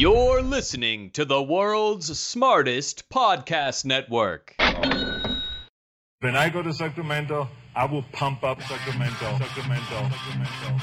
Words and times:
You're 0.00 0.40
listening 0.40 1.10
to 1.10 1.26
the 1.26 1.42
world's 1.42 2.18
smartest 2.18 3.10
podcast 3.10 3.84
network. 3.84 4.54
When 6.20 6.34
I 6.34 6.48
go 6.48 6.62
to 6.62 6.72
Sacramento, 6.72 7.46
I 7.76 7.84
will 7.84 8.04
pump 8.10 8.42
up 8.42 8.62
Sacramento. 8.62 9.36
Sacramento. 9.36 10.08
Sacramento. 10.08 10.78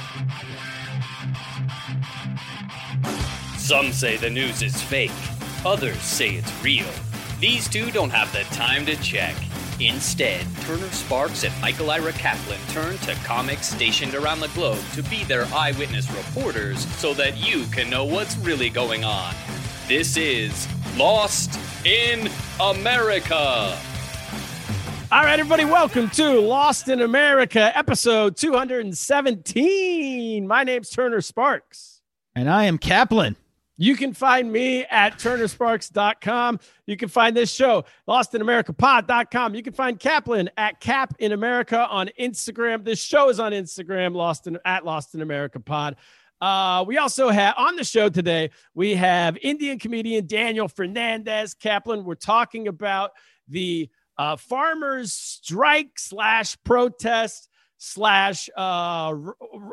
Some 3.56 3.90
say 3.90 4.18
the 4.18 4.30
news 4.30 4.62
is 4.62 4.80
fake, 4.80 5.10
others 5.66 6.00
say 6.00 6.36
it's 6.36 6.52
real. 6.62 6.86
These 7.40 7.68
two 7.68 7.90
don't 7.90 8.10
have 8.10 8.32
the 8.32 8.44
time 8.54 8.86
to 8.86 8.94
check. 9.02 9.34
Instead, 9.80 10.44
Turner 10.62 10.90
Sparks 10.90 11.44
and 11.44 11.54
Michael 11.60 11.92
Ira 11.92 12.10
Kaplan 12.12 12.58
turn 12.70 12.98
to 12.98 13.14
comics 13.24 13.68
stationed 13.68 14.16
around 14.16 14.40
the 14.40 14.48
globe 14.48 14.82
to 14.94 15.04
be 15.04 15.22
their 15.22 15.44
eyewitness 15.54 16.10
reporters 16.10 16.84
so 16.96 17.14
that 17.14 17.36
you 17.36 17.64
can 17.66 17.88
know 17.88 18.04
what's 18.04 18.36
really 18.38 18.70
going 18.70 19.04
on. 19.04 19.36
This 19.86 20.16
is 20.16 20.66
Lost 20.96 21.60
in 21.86 22.28
America. 22.60 23.78
All 25.10 25.22
right, 25.22 25.38
everybody, 25.38 25.64
welcome 25.64 26.10
to 26.10 26.40
Lost 26.40 26.88
in 26.88 27.00
America, 27.00 27.70
episode 27.78 28.36
217. 28.36 30.46
My 30.46 30.64
name's 30.64 30.90
Turner 30.90 31.20
Sparks. 31.20 32.02
And 32.34 32.50
I 32.50 32.64
am 32.64 32.78
Kaplan. 32.78 33.36
You 33.80 33.96
can 33.96 34.12
find 34.12 34.52
me 34.52 34.84
at 34.86 35.18
turnersparks.com. 35.18 36.58
You 36.86 36.96
can 36.96 37.08
find 37.08 37.36
this 37.36 37.52
show, 37.52 37.84
lostinamericapod.com. 38.08 39.54
You 39.54 39.62
can 39.62 39.72
find 39.72 40.00
Kaplan 40.00 40.50
at 40.56 40.80
Cap 40.80 41.14
in 41.20 41.30
America 41.30 41.86
on 41.88 42.10
Instagram. 42.20 42.84
This 42.84 43.00
show 43.00 43.30
is 43.30 43.38
on 43.38 43.52
Instagram, 43.52 44.16
Lost 44.16 44.48
in, 44.48 44.58
at 44.64 44.84
Lost 44.84 45.14
in 45.14 45.22
America 45.22 45.60
Pod. 45.60 45.94
Uh, 46.40 46.84
we 46.86 46.98
also 46.98 47.30
have 47.30 47.54
on 47.56 47.76
the 47.76 47.84
show 47.84 48.08
today, 48.08 48.50
we 48.74 48.94
have 48.94 49.36
Indian 49.42 49.78
comedian 49.78 50.26
Daniel 50.26 50.68
Fernandes. 50.68 51.56
Kaplan, 51.58 52.04
we're 52.04 52.14
talking 52.16 52.66
about 52.66 53.12
the 53.46 53.88
uh, 54.18 54.36
farmers 54.36 55.12
strike 55.12 55.98
slash 55.98 56.56
protest 56.64 57.47
slash 57.78 58.50
uh 58.56 59.14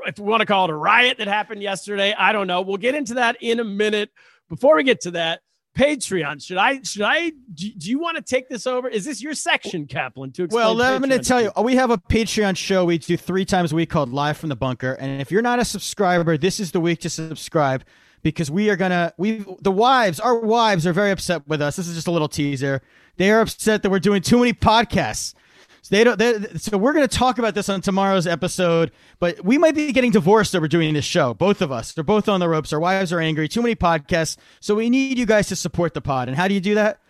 if 0.05 0.19
we 0.19 0.25
want 0.25 0.39
to 0.39 0.45
call 0.45 0.65
it 0.65 0.71
a 0.71 0.75
riot 0.75 1.17
that 1.17 1.27
happened 1.27 1.61
yesterday 1.61 2.13
i 2.17 2.31
don't 2.31 2.47
know 2.47 2.61
we'll 2.61 2.77
get 2.77 2.95
into 2.95 3.15
that 3.15 3.35
in 3.41 3.59
a 3.59 3.63
minute 3.63 4.11
before 4.47 4.75
we 4.75 4.83
get 4.83 5.01
to 5.01 5.11
that 5.11 5.41
patreon 5.75 6.41
should 6.41 6.57
i 6.57 6.79
should 6.83 7.01
i 7.01 7.31
do, 7.53 7.69
do 7.71 7.89
you 7.89 7.99
want 7.99 8.15
to 8.15 8.21
take 8.21 8.47
this 8.47 8.65
over 8.67 8.87
is 8.87 9.03
this 9.03 9.21
your 9.21 9.33
section 9.33 9.87
kaplan 9.87 10.31
to 10.31 10.43
explain 10.43 10.63
Well, 10.63 10.75
let 10.75 11.01
me 11.01 11.09
Patreon 11.09 11.27
tell 11.27 11.41
you, 11.41 11.51
we 11.63 11.75
have 11.75 11.89
a 11.89 11.97
Patreon 11.97 12.55
show 12.55 12.85
we 12.85 12.97
do 12.97 13.17
three 13.17 13.43
times 13.43 13.71
a 13.71 13.75
week 13.75 13.89
called 13.89 14.13
Live 14.13 14.37
from 14.37 14.49
the 14.49 14.55
Bunker. 14.55 14.93
And 14.93 15.19
if 15.19 15.31
you're 15.31 15.41
not 15.41 15.59
a 15.59 15.65
subscriber, 15.65 16.37
this 16.37 16.59
is 16.59 16.71
the 16.71 16.79
week 16.79 16.99
to 17.01 17.09
subscribe 17.09 17.83
because 18.21 18.49
we 18.49 18.69
are 18.69 18.75
gonna 18.75 19.13
we 19.17 19.45
the 19.61 19.71
wives, 19.71 20.19
our 20.19 20.39
wives 20.39 20.87
are 20.87 20.93
very 20.93 21.11
upset 21.11 21.47
with 21.47 21.61
us. 21.61 21.75
This 21.75 21.87
is 21.87 21.95
just 21.95 22.07
a 22.07 22.11
little 22.11 22.27
teaser. 22.27 22.81
They 23.17 23.31
are 23.31 23.41
upset 23.41 23.83
that 23.83 23.89
we're 23.89 23.99
doing 23.99 24.21
too 24.21 24.39
many 24.39 24.53
podcasts. 24.53 25.33
So 25.85 25.95
they 25.95 26.03
don't. 26.03 26.59
So 26.59 26.79
we're 26.79 26.93
going 26.93 27.07
to 27.07 27.15
talk 27.15 27.37
about 27.37 27.53
this 27.53 27.69
on 27.69 27.79
tomorrow's 27.79 28.25
episode. 28.25 28.91
But 29.19 29.45
we 29.45 29.59
might 29.59 29.75
be 29.75 29.91
getting 29.91 30.09
divorced 30.09 30.55
over 30.55 30.67
doing 30.67 30.95
this 30.95 31.05
show. 31.05 31.35
Both 31.35 31.61
of 31.61 31.71
us. 31.71 31.91
They're 31.91 32.03
both 32.03 32.27
on 32.27 32.39
the 32.39 32.49
ropes. 32.49 32.73
Our 32.73 32.79
wives 32.79 33.13
are 33.13 33.19
angry. 33.19 33.47
Too 33.47 33.61
many 33.61 33.75
podcasts. 33.75 34.37
So 34.61 34.73
we 34.73 34.89
need 34.89 35.19
you 35.19 35.27
guys 35.27 35.47
to 35.49 35.55
support 35.55 35.93
the 35.93 36.01
pod. 36.01 36.27
And 36.27 36.35
how 36.35 36.47
do 36.47 36.55
you 36.55 36.59
do 36.59 36.73
that? 36.73 37.01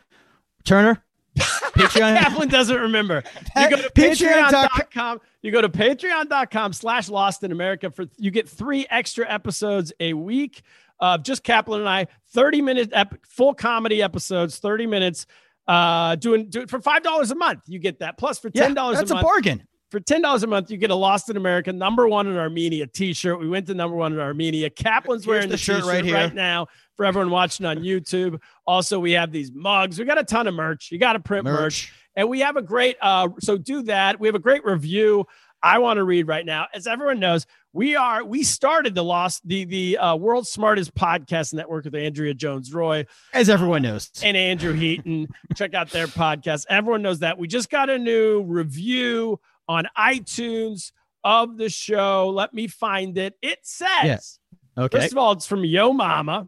Turner. 0.66 1.02
Patreon. 1.38 2.20
Kaplan 2.20 2.50
doesn't 2.50 2.76
remember. 2.76 3.24
You 3.56 3.70
go 3.70 3.78
to 3.78 3.90
patreon.com. 3.96 5.22
You 5.42 5.52
go 5.54 5.62
to 5.62 5.70
patreon.com 5.70 6.74
slash 6.74 7.08
lost 7.08 7.44
in 7.46 7.54
America 7.54 7.90
for 7.90 8.08
you 8.18 8.30
get 8.30 8.50
three 8.50 8.86
extra 8.90 9.26
episodes 9.32 9.94
a 10.02 10.12
week 10.12 10.64
of 11.00 11.24
just 11.24 11.46
Kaplan 11.46 11.80
and 11.80 11.90
I, 11.90 12.08
30 12.34 12.62
minute 12.62 12.90
ep- 12.92 13.26
full 13.26 13.54
comedy 13.54 14.02
episodes, 14.02 14.60
30 14.60 14.86
minutes. 14.86 15.28
Uh 15.68 16.16
doing 16.16 16.50
do 16.50 16.62
it 16.62 16.70
for 16.70 16.80
five 16.80 17.04
dollars 17.04 17.32
a 17.32 17.36
month. 17.36 17.62
You 17.68 17.80
get 17.80 18.00
that. 18.00 18.18
Plus 18.18 18.40
for 18.40 18.50
ten 18.50 18.74
dollars 18.74 18.98
that's 18.98 19.12
a 19.12 19.16
a 19.16 19.22
bargain. 19.22 19.64
for 19.90 20.00
ten 20.00 20.22
dollars 20.22 20.44
a 20.44 20.48
month, 20.48 20.70
you 20.70 20.78
get 20.78 20.92
a 20.92 20.96
Lost 20.96 21.30
in 21.30 21.38
America 21.38 21.74
number 21.74 22.08
one 22.08 22.28
in 22.28 22.38
Armenia 22.38 22.86
T-shirt. 22.88 23.40
We 23.40 23.50
went 23.50 23.66
to 23.68 23.74
number 23.74 23.96
one 23.96 24.14
in 24.14 24.20
Armenia. 24.20 24.70
Kaplan's 24.70 25.26
wearing 25.26 25.50
the 25.50 25.54
the, 25.54 25.58
shirt 25.58 25.84
right 25.84 26.04
right, 26.04 26.06
here. 26.06 26.32
now 26.34 26.68
for 26.96 27.06
everyone 27.06 27.32
watching 27.32 27.66
on 27.66 27.78
YouTube. 27.78 28.40
Also, 28.68 29.00
we 29.00 29.12
have 29.14 29.32
these 29.32 29.52
mugs. 29.52 29.98
We 29.98 30.06
got 30.06 30.18
a 30.20 30.24
ton 30.24 30.48
of 30.48 30.54
merch. 30.54 30.92
You 30.92 31.00
got 31.00 31.14
to 31.14 31.20
print 31.20 31.46
merch. 31.46 31.60
Merch. 31.60 31.94
and 32.16 32.30
we 32.30 32.40
have 32.42 32.58
a 32.58 32.62
great. 32.62 32.98
Uh, 33.02 33.30
so 33.40 33.58
do 33.58 33.82
that. 33.84 34.20
We 34.20 34.28
have 34.28 34.36
a 34.36 34.40
great 34.40 34.64
review. 34.64 35.26
I 35.64 35.80
want 35.80 35.98
to 35.98 36.04
read 36.04 36.28
right 36.28 36.46
now. 36.46 36.68
As 36.76 36.86
everyone 36.86 37.20
knows, 37.20 37.48
we 37.76 37.96
are 37.98 38.24
we 38.24 38.42
started 38.42 38.96
the 38.96 39.04
Lost 39.04 39.46
the 39.46 39.66
the 39.66 39.98
uh, 39.98 40.16
world's 40.16 40.50
smartest 40.50 40.96
podcast 40.96 41.54
network 41.54 41.84
with 41.84 41.94
Andrea 41.94 42.34
Jones 42.34 42.72
Rooy 42.72 43.06
As 43.34 43.50
everyone 43.50 43.82
knows. 43.82 44.10
and 44.24 44.38
Andrew 44.38 44.72
Heaton. 44.74 45.28
Check 45.56 45.74
out 45.74 45.90
their 45.90 46.08
podcast. 46.08 46.66
Everyone 46.70 47.02
knows 47.02 47.20
that. 47.20 47.38
We 47.38 47.48
just 47.50 47.70
got 47.70 47.90
a 47.90 48.00
new 48.00 48.42
review 48.44 49.42
on 49.68 49.88
iTunes 49.98 50.94
of 51.24 51.58
the 51.58 51.70
show. 51.70 52.30
Let 52.30 52.54
me 52.54 52.68
find 52.68 53.18
it. 53.18 53.36
It 53.42 53.60
says, 53.64 54.40
Okay. 54.78 55.00
first 55.00 55.12
of 55.12 55.18
all, 55.18 55.34
it's 55.34 55.46
from 55.48 55.66
Yo 55.66 55.92
Mama. 55.92 56.48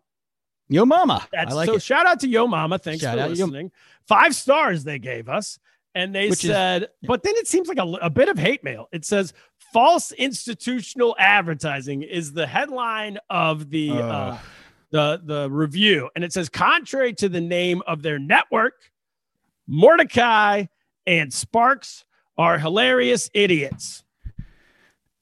Yo, 0.70 0.86
mama. 0.86 1.26
That's 1.32 1.52
I 1.54 1.56
like 1.56 1.68
so 1.68 1.76
it. 1.76 1.82
shout 1.82 2.06
out 2.06 2.20
to 2.22 2.28
Yo 2.28 2.46
Mama. 2.48 2.78
Thanks 2.78 3.02
Shout 3.02 3.18
for 3.18 3.24
out, 3.24 3.36
Yo- 3.38 3.46
listening. 3.46 3.72
Five 4.08 4.36
stars 4.36 4.84
they 4.84 5.00
gave 5.00 5.30
us. 5.30 5.60
And 5.96 6.14
they 6.14 6.30
Which 6.30 6.44
is- 6.44 6.52
said, 6.52 6.90
but 7.04 7.24
then 7.24 7.34
it 7.38 7.48
seems 7.48 7.68
like 7.70 7.80
a, 7.80 7.84
a 8.02 8.10
bit 8.10 8.30
of 8.30 8.38
hate 8.38 8.64
mail. 8.64 8.88
It 8.92 9.04
says 9.04 9.34
false 9.78 10.12
institutional 10.14 11.16
advertising 11.20 12.02
is 12.02 12.34
the 12.34 12.48
headline 12.48 13.20
of 13.30 13.70
the 13.70 13.92
uh, 13.92 14.02
Ugh. 14.02 14.40
the 14.90 15.22
the 15.24 15.52
review, 15.52 16.10
and 16.16 16.24
it 16.24 16.34
says 16.34 16.50
contrary 16.50 17.14
to 17.14 17.30
the 17.30 17.42
name 17.42 17.84
of 17.86 18.02
their 18.02 18.18
network, 18.18 18.74
Mordecai 19.68 20.66
and 21.06 21.32
Sparks 21.32 22.06
are 22.40 22.58
hilarious 22.58 23.30
idiots. 23.36 24.04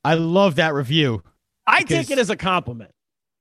I 0.05 0.13
love 0.13 0.55
that 0.55 0.73
review. 0.73 1.21
I 1.67 1.83
take 1.83 2.09
it 2.09 2.17
as 2.17 2.29
a 2.29 2.37
compliment. 2.37 2.91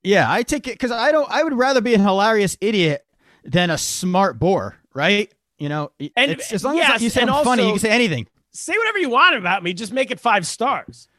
Yeah, 0.03 0.29
I 0.29 0.43
take 0.43 0.67
it 0.67 0.73
because 0.73 0.91
I 0.91 1.13
don't. 1.13 1.31
I 1.31 1.43
would 1.43 1.53
rather 1.53 1.79
be 1.79 1.93
a 1.93 1.97
hilarious 1.97 2.57
idiot 2.59 3.05
than 3.45 3.69
a 3.69 3.77
smart 3.77 4.37
bore, 4.37 4.75
right? 4.93 5.31
You 5.59 5.69
know, 5.69 5.93
And- 6.17 6.31
it's, 6.31 6.51
as 6.51 6.65
long 6.65 6.75
yes, 6.75 6.95
as 6.95 7.01
you 7.01 7.09
say 7.09 7.25
funny, 7.25 7.67
you 7.67 7.71
can 7.71 7.79
say 7.79 7.91
anything. 7.91 8.27
Say 8.55 8.77
whatever 8.77 8.99
you 8.99 9.09
want 9.09 9.35
about 9.35 9.63
me, 9.63 9.73
just 9.73 9.91
make 9.91 10.11
it 10.11 10.19
five 10.19 10.47
stars. 10.47 11.09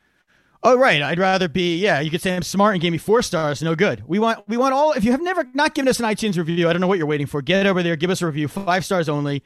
Oh, 0.62 0.76
right. 0.76 1.02
I'd 1.02 1.18
rather 1.18 1.48
be. 1.48 1.76
Yeah, 1.76 2.00
you 2.00 2.10
could 2.10 2.22
say 2.22 2.34
I'm 2.34 2.42
smart 2.42 2.74
and 2.74 2.80
give 2.80 2.90
me 2.90 2.98
four 2.98 3.22
stars. 3.22 3.62
No 3.62 3.74
good. 3.74 4.02
We 4.06 4.18
want. 4.18 4.48
We 4.48 4.56
want 4.56 4.74
all. 4.74 4.92
If 4.92 5.04
you 5.04 5.12
have 5.12 5.20
never 5.22 5.44
not 5.54 5.74
given 5.74 5.88
us 5.88 6.00
an 6.00 6.06
iTunes 6.06 6.38
review, 6.38 6.68
I 6.68 6.72
don't 6.72 6.80
know 6.80 6.86
what 6.86 6.98
you're 6.98 7.06
waiting 7.06 7.26
for. 7.26 7.42
Get 7.42 7.66
over 7.66 7.82
there. 7.82 7.94
Give 7.94 8.10
us 8.10 8.22
a 8.22 8.26
review. 8.26 8.48
Five 8.48 8.84
stars 8.84 9.08
only. 9.08 9.42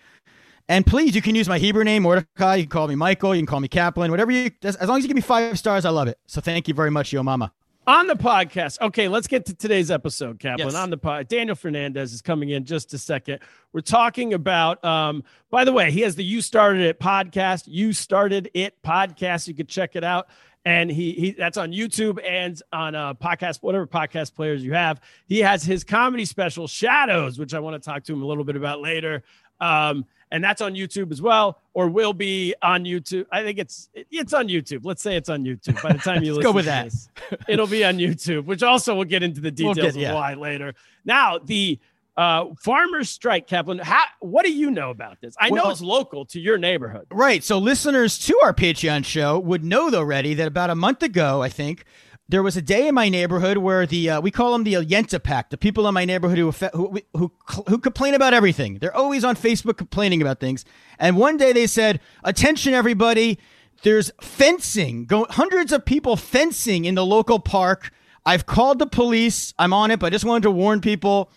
And 0.68 0.86
please, 0.86 1.16
you 1.16 1.20
can 1.20 1.34
use 1.34 1.48
my 1.48 1.58
Hebrew 1.58 1.82
name, 1.82 2.04
Mordecai. 2.04 2.54
You 2.54 2.62
can 2.62 2.70
call 2.70 2.86
me 2.86 2.94
Michael. 2.94 3.34
You 3.34 3.40
can 3.40 3.46
call 3.46 3.60
me 3.60 3.68
Kaplan. 3.68 4.10
Whatever 4.10 4.30
you. 4.30 4.52
As 4.62 4.80
long 4.80 4.98
as 4.98 5.04
you 5.04 5.08
give 5.08 5.16
me 5.16 5.20
five 5.20 5.58
stars, 5.58 5.84
I 5.84 5.90
love 5.90 6.06
it. 6.06 6.16
So 6.26 6.40
thank 6.40 6.68
you 6.68 6.74
very 6.74 6.90
much, 6.92 7.12
yo 7.12 7.22
mama. 7.24 7.52
On 7.86 8.06
the 8.06 8.14
podcast. 8.14 8.80
Okay, 8.80 9.08
let's 9.08 9.26
get 9.26 9.46
to 9.46 9.54
today's 9.54 9.90
episode, 9.90 10.38
Kaplan. 10.38 10.68
Yes. 10.68 10.76
On 10.76 10.90
the 10.90 10.98
pod, 10.98 11.28
Daniel 11.28 11.56
Fernandes 11.56 12.12
is 12.12 12.20
coming 12.20 12.50
in 12.50 12.64
just 12.64 12.92
a 12.92 12.98
second. 12.98 13.40
We're 13.72 13.80
talking 13.80 14.34
about, 14.34 14.84
um, 14.84 15.24
by 15.50 15.64
the 15.64 15.72
way, 15.72 15.90
he 15.90 16.02
has 16.02 16.14
the 16.14 16.22
You 16.22 16.42
Started 16.42 16.82
It 16.82 17.00
podcast. 17.00 17.64
You 17.66 17.92
Started 17.92 18.50
It 18.54 18.80
podcast. 18.82 19.48
You 19.48 19.54
could 19.54 19.68
check 19.68 19.96
it 19.96 20.04
out. 20.04 20.28
And 20.66 20.90
he, 20.90 21.12
he 21.12 21.30
that's 21.30 21.56
on 21.56 21.72
YouTube 21.72 22.22
and 22.22 22.60
on 22.70 22.94
uh 22.94 23.14
podcast, 23.14 23.62
whatever 23.62 23.86
podcast 23.86 24.34
players 24.34 24.62
you 24.62 24.74
have. 24.74 25.00
He 25.26 25.38
has 25.38 25.64
his 25.64 25.82
comedy 25.82 26.26
special, 26.26 26.68
Shadows, 26.68 27.38
which 27.38 27.54
I 27.54 27.60
want 27.60 27.82
to 27.82 27.90
talk 27.90 28.04
to 28.04 28.12
him 28.12 28.22
a 28.22 28.26
little 28.26 28.44
bit 28.44 28.56
about 28.56 28.82
later. 28.82 29.22
Um, 29.60 30.04
and 30.32 30.44
that's 30.44 30.60
on 30.60 30.74
YouTube 30.74 31.10
as 31.10 31.20
well, 31.20 31.60
or 31.74 31.88
will 31.88 32.12
be 32.12 32.54
on 32.62 32.84
YouTube. 32.84 33.26
I 33.32 33.42
think 33.42 33.58
it's 33.58 33.88
it's 33.94 34.32
on 34.32 34.46
YouTube. 34.46 34.84
Let's 34.84 35.02
say 35.02 35.16
it's 35.16 35.28
on 35.28 35.42
YouTube. 35.44 35.82
By 35.82 35.92
the 35.92 35.98
time 35.98 36.22
you 36.22 36.34
Let's 36.34 36.38
listen 36.38 36.42
go 36.44 36.52
with 36.52 36.64
to 36.66 36.70
that. 36.70 36.84
this, 36.84 37.08
it'll 37.48 37.66
be 37.66 37.84
on 37.84 37.98
YouTube, 37.98 38.44
which 38.44 38.62
also 38.62 38.94
we'll 38.94 39.04
get 39.06 39.22
into 39.24 39.40
the 39.40 39.52
We'll 39.58 39.74
details 39.74 39.94
get- 39.94 40.00
yeah. 40.02 40.08
of 40.10 40.14
why 40.14 40.34
later. 40.34 40.74
Now 41.04 41.38
the 41.38 41.80
uh, 42.16 42.46
farmers 42.60 43.08
strike, 43.10 43.46
Kaplan. 43.48 43.78
How, 43.78 44.02
what 44.20 44.44
do 44.44 44.52
you 44.52 44.70
know 44.70 44.90
about 44.90 45.20
this? 45.20 45.34
I 45.40 45.48
know 45.50 45.70
it's 45.70 45.80
local 45.80 46.26
to 46.26 46.40
your 46.40 46.58
neighborhood. 46.58 47.06
Right. 47.10 47.42
So 47.42 47.58
listeners 47.58 48.18
to 48.26 48.38
our 48.44 48.52
Patreon 48.52 49.04
show 49.06 49.38
would 49.38 49.64
know 49.64 49.90
already 49.92 50.34
that 50.34 50.46
about 50.46 50.70
a 50.70 50.74
month 50.74 51.02
ago, 51.02 51.42
I 51.42 51.48
think, 51.48 51.84
there 52.30 52.42
was 52.42 52.56
a 52.56 52.62
day 52.62 52.86
in 52.88 52.94
my 52.94 53.08
neighborhood 53.08 53.58
where 53.58 53.84
the 53.86 54.10
uh, 54.10 54.20
we 54.20 54.30
call 54.30 54.52
them 54.52 54.64
the 54.64 54.74
Yenta 54.74 55.22
Pack, 55.22 55.50
the 55.50 55.56
people 55.58 55.86
in 55.88 55.94
my 55.94 56.04
neighborhood 56.04 56.38
who 56.38 56.50
who 56.72 57.00
who 57.14 57.32
who 57.68 57.78
complain 57.78 58.14
about 58.14 58.32
everything. 58.32 58.78
They're 58.78 58.96
always 58.96 59.24
on 59.24 59.36
Facebook 59.36 59.76
complaining 59.76 60.22
about 60.22 60.38
things. 60.40 60.64
And 60.98 61.16
one 61.16 61.36
day 61.36 61.52
they 61.52 61.66
said, 61.66 62.00
"Attention, 62.24 62.72
everybody! 62.72 63.38
There's 63.82 64.12
fencing. 64.20 65.06
Go 65.06 65.26
hundreds 65.28 65.72
of 65.72 65.84
people 65.84 66.16
fencing 66.16 66.84
in 66.84 66.94
the 66.94 67.04
local 67.04 67.38
park. 67.40 67.90
I've 68.24 68.46
called 68.46 68.78
the 68.78 68.86
police. 68.86 69.52
I'm 69.58 69.72
on 69.72 69.90
it, 69.90 69.98
but 69.98 70.06
I 70.06 70.10
just 70.10 70.24
wanted 70.24 70.44
to 70.44 70.50
warn 70.50 70.80
people." 70.80 71.30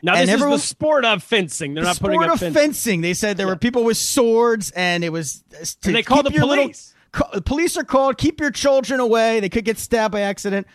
Now 0.00 0.14
And 0.14 0.28
this 0.28 0.34
everyone- 0.34 0.54
is 0.54 0.60
the 0.62 0.66
sport 0.68 1.04
of 1.04 1.24
fencing. 1.24 1.74
They're 1.74 1.82
the 1.82 1.90
not 1.90 1.98
putting 2.00 2.20
sport 2.20 2.28
up 2.28 2.34
of 2.34 2.40
fencing. 2.40 2.62
fencing. 2.62 3.00
They 3.00 3.14
said 3.14 3.36
there 3.36 3.48
were 3.48 3.56
people 3.56 3.82
with 3.82 3.96
swords, 3.96 4.70
and 4.70 5.02
it 5.02 5.10
was. 5.10 5.42
uh, 5.52 5.64
To 5.64 5.88
And 5.88 5.96
they 5.96 6.02
called 6.04 6.26
the 6.26 6.30
your 6.32 6.46
little- 6.46 6.70
police. 7.12 7.34
the 7.34 7.42
police 7.42 7.76
are 7.76 7.84
called. 7.84 8.18
Keep 8.18 8.40
your 8.40 8.50
children 8.50 9.00
away. 9.00 9.40
They 9.40 9.48
could 9.48 9.64
get 9.64 9.78
stabbed 9.78 10.12
by 10.12 10.20
accident. 10.20 10.66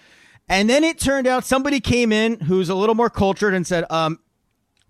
And 0.49 0.69
then 0.69 0.83
it 0.83 0.99
turned 0.99 1.27
out 1.27 1.45
somebody 1.45 1.79
came 1.79 2.11
in 2.11 2.39
who's 2.41 2.69
a 2.69 2.75
little 2.75 2.95
more 2.95 3.09
cultured 3.09 3.53
and 3.53 3.65
said, 3.65 3.85
um, 3.89 4.19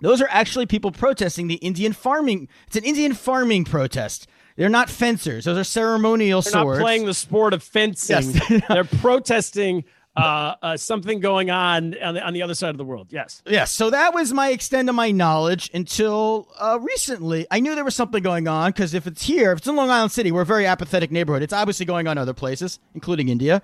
"Those 0.02 0.22
are 0.22 0.28
actually 0.30 0.66
people 0.66 0.92
protesting 0.92 1.48
the 1.48 1.56
Indian 1.56 1.94
farming. 1.94 2.48
It's 2.68 2.76
an 2.76 2.84
Indian 2.84 3.14
farming 3.14 3.66
protest. 3.66 4.28
They're 4.56 4.70
not 4.70 4.90
fencers. 4.90 5.46
Those 5.46 5.58
are 5.58 5.64
ceremonial 5.64 6.42
swords. 6.42 6.54
They're 6.54 6.76
not 6.76 6.82
playing 6.82 7.06
the 7.06 7.14
sport 7.14 7.54
of 7.54 7.64
fencing. 7.64 8.34
Yes. 8.34 8.64
They're 8.70 8.84
protesting 8.84 9.84
uh, 10.16 10.56
uh, 10.62 10.78
something 10.78 11.20
going 11.20 11.50
on 11.50 11.98
on 12.00 12.14
the, 12.14 12.22
on 12.26 12.34
the 12.34 12.42
other 12.44 12.54
side 12.54 12.70
of 12.70 12.78
the 12.78 12.84
world. 12.86 13.08
Yes. 13.10 13.42
Yes, 13.48 13.72
so 13.72 13.90
that 13.90 14.14
was 14.14 14.32
my 14.32 14.50
extent 14.50 14.88
of 14.90 14.96
my 14.96 15.12
knowledge 15.12 15.72
until 15.74 16.48
uh, 16.60 16.78
recently. 16.82 17.48
I 17.50 17.60
knew 17.60 17.74
there 17.76 17.84
was 17.84 17.96
something 17.96 18.22
going 18.22 18.48
on 18.48 18.72
because 18.72 18.94
if 18.94 19.08
it's 19.08 19.24
here, 19.24 19.52
if 19.52 19.60
it's 19.60 19.68
in 19.68 19.76
Long 19.76 19.90
Island 19.90 20.12
City, 20.12 20.32
we're 20.32 20.42
a 20.42 20.46
very 20.46 20.66
apathetic 20.68 21.12
neighborhood. 21.12 21.42
It's 21.42 21.54
obviously 21.54 21.86
going 21.86 22.08
on 22.08 22.18
other 22.18 22.34
places, 22.34 22.80
including 22.94 23.30
India. 23.30 23.62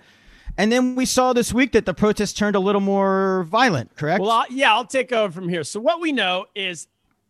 And 0.58 0.72
then 0.72 0.96
we 0.96 1.06
saw 1.06 1.34
this 1.34 1.54
week 1.54 1.72
that 1.74 1.86
the 1.86 1.94
protests 1.94 2.34
turned 2.34 2.56
a 2.56 2.60
little 2.60 2.82
more 2.82 3.44
violent. 3.50 3.96
Correct? 3.96 4.20
Well, 4.20 4.32
I'll, 4.32 4.46
yeah, 4.50 4.74
I'll 4.74 4.86
take 4.86 5.12
over 5.14 5.32
from 5.32 5.48
here. 5.48 5.64
So 5.64 5.80
what 5.80 6.02
we 6.02 6.12
know 6.12 6.48
is 6.56 6.88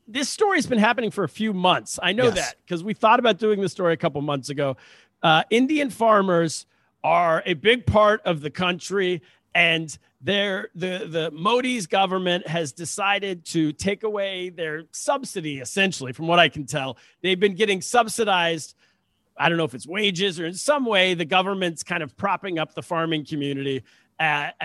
this 0.07 0.30
story's 0.30 0.66
been 0.66 0.80
happening 0.80 1.12
for 1.12 1.24
a 1.25 1.30
few 1.30 1.54
months. 1.54 2.00
I 2.01 2.13
know 2.13 2.25
Yes. 2.25 2.36
that 2.36 2.56
because 2.66 2.83
we 2.83 2.94
thought 2.94 3.19
about 3.19 3.38
doing 3.38 3.60
this 3.62 3.74
story 3.74 3.94
a 3.94 3.98
couple 3.98 4.21
months 4.21 4.50
ago. 4.50 4.77
Uh, 5.21 5.44
Indian 5.50 5.89
farmers 5.89 6.66
are 7.03 7.43
a 7.45 7.53
big 7.53 7.85
part 7.85 8.21
of 8.25 8.41
the 8.41 8.49
country, 8.49 9.21
and 9.55 9.97
they're, 10.21 10.69
the 10.75 11.07
the 11.09 11.31
Modi's 11.31 11.87
government 11.87 12.47
has 12.47 12.71
decided 12.71 13.45
to 13.45 13.71
take 13.71 14.03
away 14.03 14.49
their 14.49 14.83
subsidy. 14.91 15.59
Essentially, 15.59 16.11
from 16.11 16.27
what 16.27 16.39
I 16.39 16.49
can 16.49 16.65
tell, 16.65 16.97
they've 17.21 17.39
been 17.39 17.55
getting 17.55 17.81
subsidized. 17.81 18.75
I 19.37 19.47
don't 19.47 19.57
know 19.57 19.63
if 19.63 19.73
it's 19.73 19.87
wages 19.87 20.39
or 20.39 20.45
in 20.45 20.53
some 20.53 20.85
way 20.85 21.13
the 21.13 21.23
government's 21.23 21.81
kind 21.83 22.03
of 22.03 22.17
propping 22.17 22.59
up 22.59 22.73
the 22.73 22.83
farming 22.83 23.25
community 23.25 23.83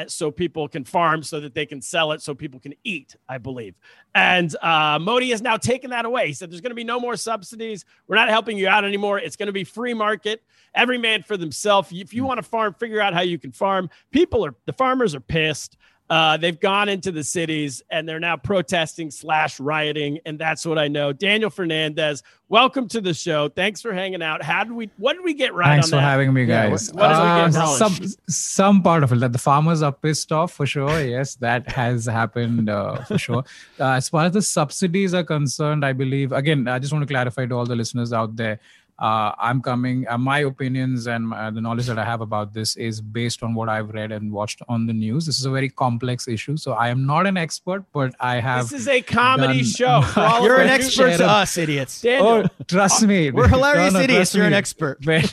so 0.06 0.30
people 0.30 0.68
can 0.68 0.84
farm 0.84 1.22
so 1.22 1.40
that 1.40 1.54
they 1.54 1.66
can 1.66 1.80
sell 1.80 2.12
it 2.12 2.20
so 2.20 2.34
people 2.34 2.58
can 2.58 2.74
eat, 2.82 3.16
I 3.28 3.38
believe. 3.38 3.74
And 4.14 4.54
uh, 4.62 4.98
Modi 5.00 5.30
has 5.30 5.42
now 5.42 5.56
taken 5.56 5.90
that 5.90 6.04
away. 6.04 6.26
He 6.26 6.32
said 6.32 6.50
there's 6.50 6.60
going 6.60 6.70
to 6.70 6.76
be 6.76 6.84
no 6.84 7.00
more 7.00 7.16
subsidies. 7.16 7.84
We're 8.06 8.16
not 8.16 8.28
helping 8.28 8.58
you 8.58 8.68
out 8.68 8.84
anymore. 8.84 9.18
It's 9.18 9.36
going 9.36 9.46
to 9.46 9.52
be 9.52 9.64
free 9.64 9.94
market, 9.94 10.42
every 10.74 10.98
man 10.98 11.22
for 11.22 11.36
themselves. 11.36 11.90
If 11.92 12.12
you 12.12 12.24
want 12.24 12.38
to 12.38 12.42
farm, 12.42 12.74
figure 12.74 13.00
out 13.00 13.14
how 13.14 13.22
you 13.22 13.38
can 13.38 13.52
farm. 13.52 13.90
People 14.10 14.44
are, 14.44 14.54
the 14.66 14.72
farmers 14.72 15.14
are 15.14 15.20
pissed. 15.20 15.76
Uh, 16.10 16.36
they've 16.36 16.60
gone 16.60 16.90
into 16.90 17.10
the 17.10 17.24
cities 17.24 17.82
and 17.90 18.06
they're 18.06 18.20
now 18.20 18.36
protesting 18.36 19.10
slash 19.10 19.58
rioting, 19.58 20.18
and 20.26 20.38
that's 20.38 20.66
what 20.66 20.78
I 20.78 20.86
know. 20.86 21.14
Daniel 21.14 21.50
Fernandes, 21.50 22.22
welcome 22.50 22.86
to 22.88 23.00
the 23.00 23.14
show. 23.14 23.48
Thanks 23.48 23.80
for 23.80 23.92
hanging 23.94 24.22
out. 24.22 24.42
How 24.42 24.64
did 24.64 24.74
we? 24.74 24.90
What 24.98 25.14
did 25.14 25.24
we 25.24 25.32
get 25.32 25.54
right 25.54 25.66
Thanks 25.68 25.86
on 25.86 25.90
for 25.92 25.96
that? 25.96 26.02
having 26.02 26.32
me, 26.34 26.44
Yeah, 26.44 26.68
guys. 26.68 26.92
what- 26.92 27.00
what 27.00 27.08
did 27.08 27.46
we 27.46 27.52
get 27.52 27.62
Uh, 27.62 27.88
some 27.88 28.08
some 28.28 28.82
part 28.82 29.02
of 29.02 29.12
it 29.12 29.20
that 29.20 29.32
the 29.32 29.38
farmers 29.38 29.80
are 29.80 29.92
pissed 29.92 30.30
off 30.30 30.52
for 30.52 30.66
sure. 30.66 31.00
Yes, 31.02 31.36
that 31.36 31.70
has 31.70 32.04
happened 32.04 32.68
uh, 32.68 32.96
for 33.04 33.16
sure. 33.16 33.44
Uh, 33.80 33.92
as 33.92 34.10
far 34.10 34.26
as 34.26 34.32
the 34.32 34.42
subsidies 34.42 35.14
are 35.14 35.24
concerned, 35.24 35.86
I 35.86 35.94
believe 35.94 36.32
again, 36.32 36.68
I 36.68 36.78
just 36.80 36.92
want 36.92 37.02
to 37.08 37.12
clarify 37.12 37.46
to 37.46 37.54
all 37.54 37.64
the 37.64 37.76
listeners 37.76 38.12
out 38.12 38.36
there. 38.36 38.60
Uh, 38.98 39.32
I'm 39.40 39.60
coming. 39.60 40.06
Uh, 40.08 40.16
my 40.18 40.38
opinions 40.40 41.06
and 41.08 41.28
my, 41.28 41.50
the 41.50 41.60
knowledge 41.60 41.86
that 41.86 41.98
I 41.98 42.04
have 42.04 42.20
about 42.20 42.52
this 42.54 42.76
is 42.76 43.00
based 43.00 43.42
on 43.42 43.52
what 43.54 43.68
I've 43.68 43.90
read 43.90 44.12
and 44.12 44.30
watched 44.30 44.62
on 44.68 44.86
the 44.86 44.92
news. 44.92 45.26
This 45.26 45.38
is 45.40 45.46
a 45.46 45.50
very 45.50 45.68
complex 45.68 46.28
issue, 46.28 46.56
so 46.56 46.72
I 46.72 46.88
am 46.90 47.04
not 47.04 47.26
an 47.26 47.36
expert, 47.36 47.84
but 47.92 48.14
I 48.20 48.36
have. 48.40 48.68
This 48.70 48.82
is 48.82 48.88
a 48.88 49.02
comedy 49.02 49.62
done- 49.62 49.64
show. 49.64 50.02
For 50.02 50.20
all 50.20 50.38
of 50.38 50.44
You're 50.44 50.60
an 50.60 50.68
expert 50.68 51.16
to 51.16 51.26
us, 51.26 51.56
idiots. 51.58 52.00
Daniel, 52.02 52.44
Oh, 52.46 52.64
trust 52.68 53.02
me. 53.04 53.30
We're 53.32 53.48
hilarious 53.48 53.92
No, 53.94 53.98
no, 53.98 54.04
idiots. 54.04 54.34
You're 54.34 54.46
an 54.46 54.52
expert. 54.52 55.04
When, 55.04 55.24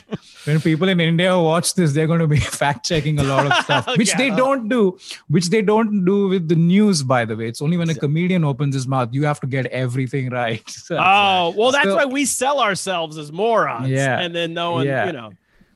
when 0.44 0.60
people 0.60 0.88
in 0.88 0.98
India 1.00 1.38
watch 1.38 1.74
this, 1.74 1.92
they're 1.92 2.08
going 2.08 2.18
to 2.20 2.26
be 2.26 2.40
fact 2.62 2.84
checking 2.84 3.18
a 3.20 3.22
lot 3.22 3.46
of 3.46 3.52
stuff, 3.64 3.86
which 3.96 4.12
they 4.14 4.30
don't 4.30 4.68
do, 4.68 4.98
which 5.28 5.50
they 5.50 5.62
don't 5.62 6.04
do 6.04 6.28
with 6.28 6.48
the 6.48 6.56
news, 6.56 7.02
by 7.04 7.24
the 7.24 7.36
way. 7.36 7.46
It's 7.46 7.62
only 7.62 7.76
when 7.76 7.88
a 7.90 7.94
comedian 7.94 8.42
opens 8.44 8.74
his 8.74 8.88
mouth, 8.88 9.10
you 9.12 9.24
have 9.24 9.38
to 9.40 9.46
get 9.46 9.66
everything 9.66 10.30
right. 10.30 10.62
So- 10.68 10.98
Oh, 10.98 11.54
well, 11.56 11.70
that's 11.70 11.84
So- 11.86 11.96
why 11.96 12.06
we 12.06 12.24
sell 12.24 12.58
ourselves 12.60 13.16
as 13.18 13.30
morons. 13.52 13.88
Yeah. 13.88 14.20
And 14.20 14.34
then 14.34 14.54
no 14.54 14.66
one, 14.72 14.86
Yeah. 14.86 15.06
you 15.06 15.12
know. 15.20 15.30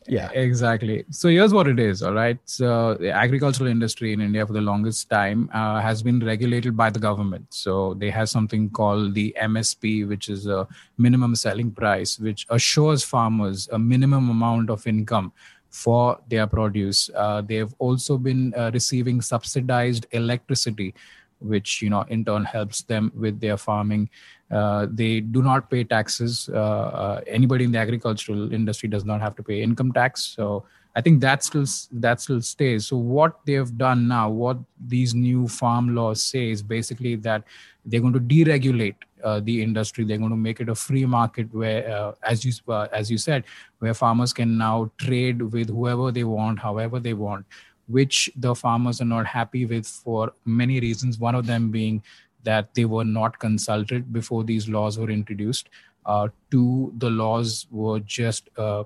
Yeah. 0.09 0.31
Exactly. 0.31 1.05
So 1.11 1.29
here's 1.29 1.53
what 1.53 1.67
it 1.67 1.81
is. 1.85 2.01
All 2.01 2.13
right. 2.13 2.39
So 2.45 2.67
the 3.05 3.11
agricultural 3.11 3.69
industry 3.69 4.13
in 4.13 4.21
India 4.21 4.47
for 4.47 4.53
the 4.53 4.61
longest 4.61 5.11
time 5.11 5.51
uh, 5.53 5.81
has 5.81 6.01
been 6.09 6.21
regulated 6.25 6.77
by 6.83 6.91
the 6.91 7.01
government. 7.01 7.47
So 7.51 7.95
they 7.95 8.11
have 8.11 8.29
something 8.29 8.71
called 8.71 9.15
the 9.15 9.35
MSP, 9.43 10.07
which 10.13 10.29
is 10.29 10.47
a 10.47 10.61
minimum 10.97 11.35
selling 11.35 11.73
price, 11.73 12.21
which 12.21 12.47
assures 12.51 13.03
farmers 13.03 13.69
a 13.73 13.79
minimum 13.79 14.31
amount 14.31 14.71
of 14.71 14.87
income 14.87 15.33
for 15.71 16.05
their 16.29 16.47
produce. 16.47 17.11
Uh, 17.15 17.41
they 17.43 17.57
have 17.57 17.75
also 17.79 18.17
been 18.17 18.55
uh, 18.57 18.71
receiving 18.73 19.21
subsidized 19.21 20.07
electricity, 20.13 20.95
which 21.41 21.83
you 21.83 21.91
know 21.91 22.03
in 22.09 22.25
turn 22.25 22.45
helps 22.45 22.83
them 22.83 23.11
with 23.25 23.41
their 23.41 23.57
farming. 23.57 24.09
Uh, 24.51 24.87
they 24.91 25.21
do 25.21 25.43
not 25.43 25.71
pay 25.71 25.83
taxes. 25.83 26.49
Uh, 26.53 26.57
uh, 26.57 27.21
anybody 27.27 27.65
in 27.65 27.73
the 27.73 27.79
agricultural 27.79 28.53
industry 28.53 28.89
does 28.89 29.05
not 29.05 29.21
have 29.21 29.35
to 29.35 29.43
pay 29.43 29.61
income 29.63 29.93
tax. 29.93 30.23
So 30.23 30.65
I 30.95 31.01
think 31.03 31.21
that 31.21 31.43
still 31.43 31.67
that 31.93 32.21
still 32.21 32.41
stays. 32.41 32.87
So 32.87 32.97
what 32.97 33.41
they 33.45 33.53
have 33.53 33.77
done 33.77 34.09
now, 34.09 34.31
what 34.31 34.59
these 34.87 35.15
new 35.15 35.47
farm 35.47 35.95
laws 35.95 36.23
say 36.23 36.51
is 36.51 36.63
basically 36.63 37.17
that 37.17 37.43
they're 37.85 38.01
going 38.01 38.15
to 38.15 38.21
deregulate 38.21 38.95
uh, 39.23 39.41
the 39.41 39.63
industry. 39.63 40.05
They're 40.05 40.17
going 40.17 40.31
to 40.31 40.37
make 40.37 40.61
it 40.61 40.71
a 40.71 40.75
free 40.75 41.05
market 41.05 41.53
where, 41.53 41.91
uh, 41.91 42.13
as 42.23 42.45
you 42.45 42.53
uh, 42.73 42.89
as 42.93 43.11
you 43.11 43.19
said, 43.19 43.45
where 43.81 43.95
farmers 43.95 44.33
can 44.33 44.57
now 44.57 44.91
trade 44.97 45.43
with 45.43 45.69
whoever 45.69 46.11
they 46.11 46.25
want, 46.25 46.61
however 46.61 46.99
they 46.99 47.15
want, 47.15 47.45
which 47.89 48.31
the 48.37 48.55
farmers 48.55 49.01
are 49.03 49.07
not 49.07 49.27
happy 49.27 49.67
with 49.67 49.87
for 49.87 50.33
many 50.47 50.81
reasons. 50.81 51.19
One 51.19 51.35
of 51.35 51.47
them 51.47 51.71
being 51.71 52.03
that 52.47 52.73
they 52.75 52.85
were 52.85 53.05
not 53.05 53.39
consulted 53.39 54.13
before 54.13 54.45
these 54.45 54.69
laws 54.69 54.99
were 54.99 55.11
introduced. 55.11 55.69
Uh, 56.07 56.29
two, 56.51 56.93
the 56.99 57.11
laws 57.11 57.67
were 57.71 57.99
just 58.01 58.49
uh, 58.57 58.85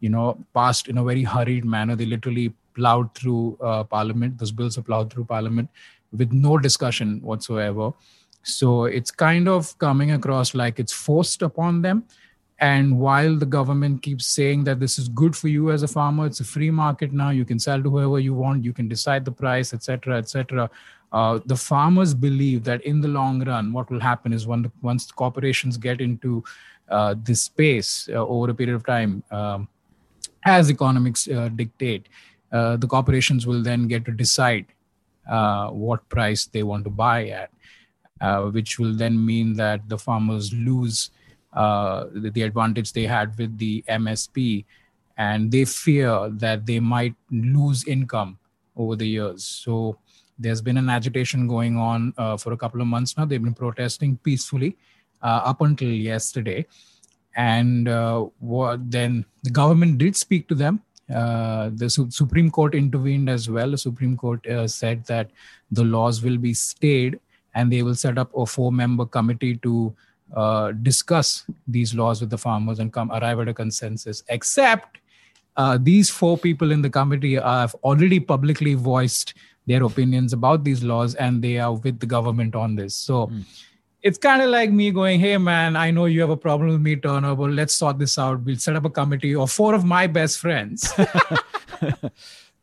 you 0.00 0.08
know 0.08 0.26
passed 0.54 0.88
in 0.88 0.98
a 0.98 1.04
very 1.04 1.22
hurried 1.22 1.64
manner. 1.64 1.96
They 1.96 2.06
literally 2.06 2.52
plowed 2.74 3.14
through 3.14 3.58
uh, 3.60 3.84
Parliament. 3.84 4.38
Those 4.38 4.52
bills 4.52 4.78
are 4.78 4.82
plowed 4.90 5.12
through 5.12 5.26
Parliament 5.26 5.68
with 6.12 6.32
no 6.32 6.58
discussion 6.58 7.20
whatsoever. 7.22 7.92
So 8.42 8.84
it's 8.84 9.10
kind 9.10 9.48
of 9.48 9.76
coming 9.78 10.10
across 10.12 10.54
like 10.54 10.80
it's 10.80 10.92
forced 10.92 11.42
upon 11.42 11.82
them. 11.82 12.04
And 12.62 12.96
while 13.00 13.34
the 13.34 13.44
government 13.44 14.02
keeps 14.02 14.24
saying 14.24 14.62
that 14.64 14.78
this 14.78 14.96
is 14.96 15.08
good 15.08 15.34
for 15.34 15.48
you 15.48 15.72
as 15.72 15.82
a 15.82 15.88
farmer, 15.88 16.26
it's 16.26 16.38
a 16.38 16.44
free 16.44 16.70
market 16.70 17.12
now. 17.12 17.30
You 17.30 17.44
can 17.44 17.58
sell 17.58 17.82
to 17.82 17.90
whoever 17.90 18.20
you 18.20 18.34
want. 18.34 18.64
You 18.64 18.72
can 18.72 18.86
decide 18.86 19.24
the 19.24 19.32
price, 19.32 19.74
etc., 19.74 20.16
etc. 20.18 20.70
Uh, 21.12 21.40
the 21.46 21.56
farmers 21.56 22.14
believe 22.14 22.62
that 22.62 22.80
in 22.84 23.00
the 23.00 23.08
long 23.08 23.44
run, 23.44 23.72
what 23.72 23.90
will 23.90 23.98
happen 23.98 24.32
is 24.32 24.46
when 24.46 24.70
once 24.80 25.10
corporations 25.10 25.76
get 25.76 26.00
into 26.00 26.44
uh, 26.88 27.16
this 27.24 27.42
space 27.42 28.08
uh, 28.12 28.24
over 28.24 28.50
a 28.50 28.54
period 28.54 28.76
of 28.76 28.86
time, 28.86 29.24
um, 29.32 29.66
as 30.44 30.70
economics 30.70 31.26
uh, 31.26 31.48
dictate, 31.48 32.08
uh, 32.52 32.76
the 32.76 32.86
corporations 32.86 33.44
will 33.44 33.60
then 33.60 33.88
get 33.88 34.04
to 34.04 34.12
decide 34.12 34.66
uh, 35.28 35.68
what 35.70 36.08
price 36.08 36.46
they 36.46 36.62
want 36.62 36.84
to 36.84 36.90
buy 36.90 37.26
at, 37.26 37.50
which 38.52 38.78
will 38.78 38.94
then 38.94 39.26
mean 39.26 39.52
that 39.54 39.88
the 39.88 39.98
farmers 39.98 40.52
lose 40.52 41.10
uh, 41.52 42.06
the, 42.14 42.42
advantage 42.42 42.92
they 42.92 43.04
had 43.04 43.36
with 43.38 43.58
the 43.58 43.84
MSP, 43.88 44.64
and 45.16 45.50
they 45.50 45.64
fear 45.64 46.30
that 46.30 46.66
they 46.66 46.80
might 46.80 47.14
lose 47.30 47.86
income 47.86 48.38
over 48.76 48.96
the 48.96 49.06
years. 49.06 49.44
So 49.44 49.98
there's 50.38 50.62
been 50.62 50.78
an 50.78 50.88
agitation 50.88 51.46
going 51.46 51.76
on 51.76 52.14
uh, 52.16 52.36
for 52.36 52.52
a 52.52 52.56
couple 52.56 52.80
of 52.80 52.86
months 52.86 53.16
now. 53.16 53.24
They've 53.24 53.42
been 53.42 53.54
protesting 53.54 54.16
peacefully. 54.18 54.76
uh, 55.22 55.40
up 55.44 55.60
until 55.60 55.88
yesterday. 55.88 56.66
And 57.36 57.88
uh, 57.88 58.26
what, 58.40 58.90
then 58.90 59.24
the 59.42 59.50
government 59.50 59.98
did 59.98 60.16
speak 60.16 60.48
to 60.48 60.54
them. 60.54 60.82
Uh, 61.12 61.70
the 61.74 61.88
Su- 61.88 62.10
Supreme 62.10 62.50
Court 62.50 62.74
intervened 62.74 63.30
as 63.30 63.48
well. 63.48 63.70
The 63.70 63.78
Supreme 63.78 64.16
Court 64.16 64.46
uh, 64.46 64.66
said 64.68 65.04
that 65.06 65.30
the 65.70 65.84
laws 65.84 66.22
will 66.22 66.38
be 66.38 66.54
stayed 66.54 67.18
and 67.54 67.72
they 67.72 67.82
will 67.82 67.94
set 67.94 68.18
up 68.18 68.30
a 68.36 68.46
four 68.46 68.72
member 68.72 69.04
committee 69.04 69.56
to 69.58 69.94
uh, 70.34 70.72
discuss 70.72 71.44
these 71.66 71.94
laws 71.94 72.20
with 72.20 72.30
the 72.30 72.38
farmers 72.38 72.78
and 72.78 72.92
come 72.92 73.10
arrive 73.12 73.40
at 73.40 73.48
a 73.48 73.54
consensus. 73.54 74.22
Except 74.28 74.98
uh, 75.56 75.78
these 75.80 76.08
four 76.10 76.38
people 76.38 76.72
in 76.72 76.82
the 76.82 76.90
committee 76.90 77.34
have 77.34 77.74
already 77.82 78.18
publicly 78.20 78.74
voiced 78.74 79.34
their 79.66 79.82
opinions 79.84 80.32
about 80.32 80.64
these 80.64 80.82
laws 80.82 81.14
and 81.16 81.42
they 81.42 81.58
are 81.58 81.74
with 81.74 82.00
the 82.00 82.06
government 82.06 82.54
on 82.54 82.74
this. 82.74 82.94
So 82.94 83.30
it's 84.02 84.18
kind 84.18 84.42
of 84.42 84.50
like 84.50 84.70
me 84.70 84.90
going, 84.90 85.20
Hey, 85.20 85.38
man, 85.38 85.76
I 85.76 85.90
know 85.90 86.06
you 86.06 86.20
have 86.20 86.30
a 86.30 86.36
problem 86.36 86.70
with 86.70 86.80
me, 86.80 86.96
Turner, 86.96 87.34
but 87.34 87.50
let's 87.50 87.74
sort 87.74 87.98
this 87.98 88.18
out. 88.18 88.42
We'll 88.42 88.56
set 88.56 88.76
up 88.76 88.84
a 88.84 88.90
committee 88.90 89.34
or 89.34 89.46
four 89.46 89.74
of 89.74 89.84
my 89.84 90.06
best 90.06 90.38
friends. 90.38 90.92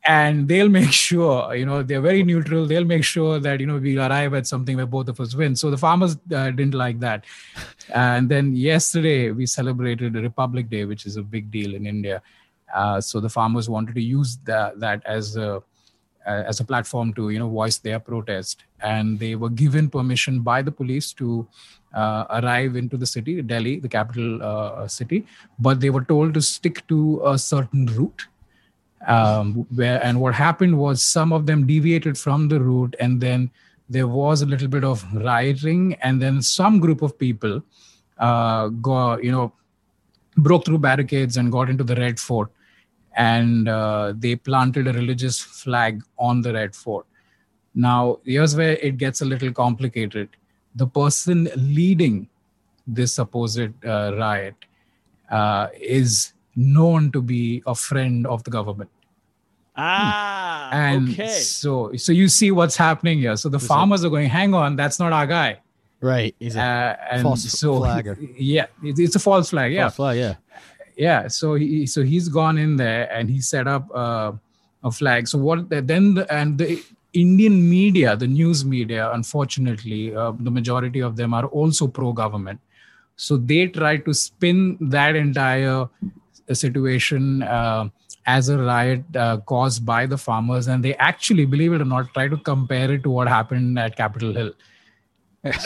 and 0.05 0.47
they'll 0.47 0.69
make 0.69 0.91
sure, 1.07 1.53
you 1.55 1.65
know, 1.65 1.83
they're 1.83 2.01
very 2.01 2.23
neutral. 2.23 2.65
They'll 2.65 2.85
make 2.85 3.03
sure 3.03 3.39
that, 3.39 3.59
you 3.59 3.67
know, 3.67 3.77
we 3.77 3.97
arrive 3.97 4.33
at 4.33 4.47
something 4.47 4.75
where 4.75 4.85
both 4.85 5.09
of 5.09 5.19
us 5.19 5.35
win. 5.35 5.55
So 5.55 5.69
the 5.69 5.77
farmers 5.77 6.17
uh, 6.33 6.51
didn't 6.51 6.73
like 6.73 6.99
that. 6.99 7.25
And 7.93 8.29
then 8.29 8.55
yesterday 8.55 9.31
we 9.31 9.45
celebrated 9.45 10.15
Republic 10.15 10.69
Day, 10.69 10.85
which 10.85 11.05
is 11.05 11.17
a 11.17 11.23
big 11.23 11.51
deal 11.51 11.75
in 11.75 11.85
India. 11.85 12.21
Uh, 12.73 13.01
so 13.01 13.19
the 13.19 13.29
farmers 13.29 13.69
wanted 13.69 13.95
to 13.95 14.01
use 14.01 14.37
that, 14.45 14.79
that 14.79 15.03
as 15.05 15.35
a 15.35 15.63
uh, 16.27 16.43
as 16.45 16.59
a 16.59 16.63
platform 16.63 17.13
to 17.13 17.29
you 17.29 17.39
know 17.39 17.49
voice 17.49 17.77
their 17.77 17.99
protest 17.99 18.65
and 18.81 19.17
they 19.19 19.35
were 19.35 19.49
given 19.49 19.89
permission 19.89 20.41
by 20.41 20.61
the 20.61 20.71
police 20.71 21.13
to 21.13 21.47
uh, 21.93 22.25
arrive 22.29 22.75
into 22.75 22.97
the 22.97 23.05
city 23.05 23.41
delhi 23.41 23.79
the 23.79 23.87
capital 23.87 24.43
uh, 24.43 24.87
city 24.87 25.25
but 25.57 25.79
they 25.79 25.89
were 25.89 26.03
told 26.03 26.33
to 26.33 26.41
stick 26.41 26.85
to 26.87 27.21
a 27.25 27.37
certain 27.37 27.85
route 27.97 28.27
um, 29.07 29.65
where 29.75 30.03
and 30.03 30.19
what 30.19 30.33
happened 30.33 30.77
was 30.77 31.01
some 31.01 31.31
of 31.31 31.45
them 31.45 31.65
deviated 31.65 32.17
from 32.17 32.47
the 32.47 32.59
route 32.59 32.95
and 32.99 33.21
then 33.21 33.49
there 33.89 34.07
was 34.07 34.41
a 34.41 34.45
little 34.45 34.67
bit 34.67 34.83
of 34.83 35.05
rioting 35.13 35.95
and 36.01 36.21
then 36.21 36.41
some 36.41 36.79
group 36.79 37.01
of 37.01 37.17
people 37.17 37.61
uh, 38.17 38.69
you 39.21 39.31
know 39.31 39.51
broke 40.37 40.65
through 40.65 40.77
barricades 40.77 41.37
and 41.37 41.51
got 41.51 41.69
into 41.69 41.83
the 41.83 41.95
red 41.95 42.19
fort 42.19 42.49
and 43.15 43.67
uh, 43.67 44.13
they 44.15 44.35
planted 44.35 44.87
a 44.87 44.93
religious 44.93 45.39
flag 45.39 46.01
on 46.17 46.41
the 46.41 46.53
red 46.53 46.75
fort. 46.75 47.05
Now 47.75 48.19
here's 48.23 48.55
where 48.55 48.77
it 48.77 48.97
gets 48.97 49.21
a 49.21 49.25
little 49.25 49.51
complicated. 49.51 50.29
The 50.75 50.87
person 50.87 51.49
leading 51.55 52.29
this 52.87 53.13
supposed 53.13 53.73
uh, 53.85 54.15
riot 54.17 54.55
uh, 55.29 55.67
is 55.79 56.33
known 56.59 57.11
to 57.11 57.21
be 57.21 57.63
a 57.65 57.73
friend 57.75 58.27
of 58.27 58.43
the 58.43 58.51
government 58.51 58.89
Ah, 59.81 60.69
and 60.73 61.09
okay. 61.09 61.27
so 61.29 61.91
so 61.95 62.11
you 62.11 62.27
see 62.27 62.51
what's 62.51 62.75
happening 62.75 63.19
here 63.19 63.35
so 63.37 63.47
the 63.47 63.59
farmers 63.59 64.03
are 64.03 64.09
going 64.09 64.27
hang 64.27 64.53
on 64.53 64.75
that's 64.75 64.99
not 64.99 65.13
our 65.13 65.27
guy 65.27 65.57
Right. 66.01 66.33
He's 66.39 66.55
a 66.55 66.61
uh, 66.61 66.95
and 67.11 67.23
false 67.23 67.43
so 67.59 67.77
flagger. 67.79 68.17
yeah 68.37 68.67
it- 68.83 68.99
it's 68.99 69.15
a 69.15 69.19
false 69.19 69.49
flag 69.51 69.71
yeah 69.73 69.83
false 69.89 69.95
flag, 69.95 70.17
yeah. 70.17 70.35
yeah 70.97 71.27
so 71.27 71.55
he 71.55 71.85
so 71.87 72.03
he's 72.03 72.27
gone 72.29 72.57
in 72.57 72.75
there 72.77 73.03
and 73.13 73.29
he 73.29 73.39
set 73.41 73.67
up 73.67 73.87
uh, 73.93 74.31
a 74.83 74.91
flag 74.91 75.27
so 75.27 75.37
what 75.37 75.69
then 75.69 76.13
the, 76.15 76.25
and 76.33 76.57
the 76.57 76.81
indian 77.13 77.57
media 77.69 78.15
the 78.15 78.27
news 78.27 78.63
media 78.65 79.11
unfortunately 79.13 80.15
uh, 80.15 80.31
the 80.39 80.51
majority 80.59 81.01
of 81.01 81.15
them 81.15 81.33
are 81.33 81.45
also 81.47 81.87
pro 81.87 82.11
government 82.13 82.59
so 83.15 83.35
they 83.35 83.67
try 83.67 83.95
to 83.97 84.13
spin 84.13 84.77
that 84.81 85.15
entire 85.15 85.79
situation 86.55 87.43
uh, 87.43 87.89
as 88.25 88.49
a 88.49 88.57
riot 88.57 89.03
uh, 89.15 89.37
caused 89.37 89.85
by 89.85 90.05
the 90.05 90.17
farmers 90.17 90.67
and 90.67 90.83
they 90.83 90.95
actually 90.95 91.45
believe 91.45 91.73
it 91.73 91.81
or 91.81 91.85
not 91.85 92.13
try 92.13 92.27
to 92.27 92.37
compare 92.37 92.91
it 92.93 93.03
to 93.03 93.09
what 93.09 93.27
happened 93.27 93.77
at 93.79 93.95
capitol 93.95 94.33
hill 94.33 94.51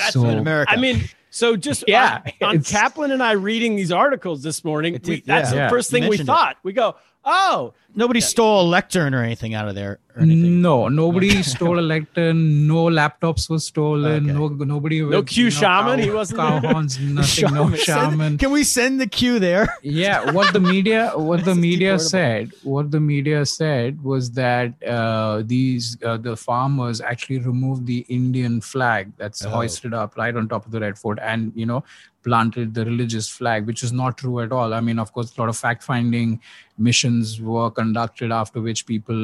so 0.10 0.26
in 0.26 0.38
America. 0.38 0.72
I 0.72 0.76
mean, 0.78 1.04
so 1.30 1.56
just 1.56 1.84
Yeah, 1.88 2.22
on, 2.42 2.58
on 2.58 2.64
Kaplan 2.64 3.12
and 3.12 3.24
I 3.24 3.32
reading 3.32 3.76
these 3.76 3.92
articles 3.92 4.44
this 4.44 4.64
morning, 4.64 5.00
we, 5.04 5.22
that's 5.22 5.50
yeah. 5.50 5.50
the 5.50 5.56
Yeah. 5.56 5.70
first 5.70 5.90
thing 5.90 6.04
we 6.04 6.10
Mentioned 6.10 6.30
it. 6.30 6.32
thought. 6.32 6.58
We 6.64 6.74
go, 6.74 6.96
oh, 7.26 7.74
Nobody 7.96 8.22
stole 8.22 8.62
a 8.62 8.68
lectern 8.68 9.14
or 9.14 9.24
anything 9.24 9.54
out 9.54 9.68
of 9.68 9.76
there 9.76 10.00
or 10.16 10.22
anything. 10.24 10.62
No, 10.62 10.88
nobody 10.88 11.44
stole 11.44 11.78
a 11.80 11.82
lectern. 11.82 12.68
No 12.68 12.86
laptops 12.86 13.50
were 13.50 13.60
stolen. 13.60 14.30
Okay. 14.30 14.34
No, 14.40 14.48
nobody. 14.48 15.02
No 15.02 15.22
QAnon, 15.22 15.52
shaman, 15.52 16.00
cow- 16.00 16.04
he 16.04 16.10
wasn't 16.10 16.40
cow 16.40 16.60
there? 16.60 16.72
horns. 16.72 17.00
Nothing. 17.20 17.54
no 17.54 17.70
Send- 17.70 17.80
shaman. 17.80 18.38
Can 18.40 18.52
we 18.52 18.64
send 18.64 19.00
the 19.00 19.06
cue 19.08 19.38
there? 19.38 19.68
yeah, 19.84 20.32
what 20.32 20.54
the 20.54 20.60
media, 20.60 21.12
what 21.16 21.46
the 21.46 21.54
media 21.54 22.00
said, 22.00 22.52
what 22.64 22.90
the 22.90 23.00
media 23.00 23.46
said 23.46 24.04
was 24.04 24.32
that 24.32 24.74
uh, 24.84 25.44
these 25.46 25.98
uh, 26.04 26.18
the 26.18 26.36
farmers 26.36 27.00
actually 27.00 27.40
removed 27.40 27.86
the 27.86 28.06
Indian 28.10 28.60
flag 28.62 29.12
that's 29.18 29.46
Oh. 29.46 29.50
hoisted 29.50 29.94
up 29.94 30.18
right 30.18 30.36
on 30.36 30.48
top 30.48 30.66
of 30.66 30.72
the 30.72 30.80
red 30.80 30.98
fort, 30.98 31.20
and 31.22 31.52
you 31.56 31.66
know 31.68 31.84
planted 32.24 32.74
the 32.74 32.86
religious 32.86 33.28
flag, 33.28 33.66
which 33.68 33.84
is 33.84 33.92
not 33.92 34.18
true 34.18 34.40
at 34.40 34.50
all. 34.54 34.74
I 34.74 34.80
mean, 34.80 34.98
of 34.98 35.12
course, 35.12 35.36
a 35.38 35.42
lot 35.42 35.50
of 35.50 35.58
fact 35.58 35.84
finding 35.84 36.40
missions 36.78 37.42
were 37.42 37.70
conducted 37.84 38.32
after 38.32 38.62
which 38.68 38.86
people 38.86 39.22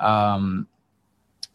um, 0.00 0.66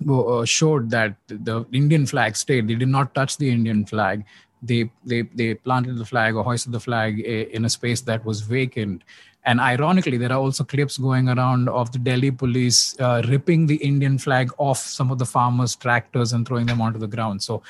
uh, 0.10 0.46
showed 0.46 0.90
that 0.90 1.16
the 1.28 1.66
Indian 1.72 2.06
flag 2.06 2.36
stayed. 2.36 2.68
They 2.68 2.76
did 2.76 2.88
not 2.90 3.14
touch 3.16 3.38
the 3.38 3.50
Indian 3.50 3.86
flag. 3.86 4.26
They 4.62 4.90
they 5.06 5.22
they 5.40 5.54
planted 5.56 5.98
the 5.98 6.06
flag 6.06 6.36
or 6.36 6.44
hoisted 6.44 6.72
the 6.72 6.80
flag 6.80 7.20
in 7.20 7.66
a 7.66 7.70
space 7.70 8.02
that 8.02 8.26
was 8.26 8.42
vacant. 8.42 9.04
And 9.46 9.60
ironically, 9.60 10.18
there 10.18 10.32
are 10.32 10.40
also 10.40 10.64
clips 10.64 10.98
going 10.98 11.28
around 11.28 11.68
of 11.68 11.92
the 11.92 12.00
Delhi 12.00 12.32
police 12.32 12.96
uh, 13.00 13.22
ripping 13.28 13.68
the 13.68 13.76
Indian 13.76 14.18
flag 14.18 14.52
off 14.58 14.80
some 14.80 15.12
of 15.12 15.18
the 15.20 15.26
farmers' 15.26 15.76
tractors 15.76 16.32
and 16.32 16.48
throwing 16.48 16.66
them 16.66 16.82
onto 16.82 17.00
the 17.00 17.08
ground. 17.08 17.44
So 17.44 17.62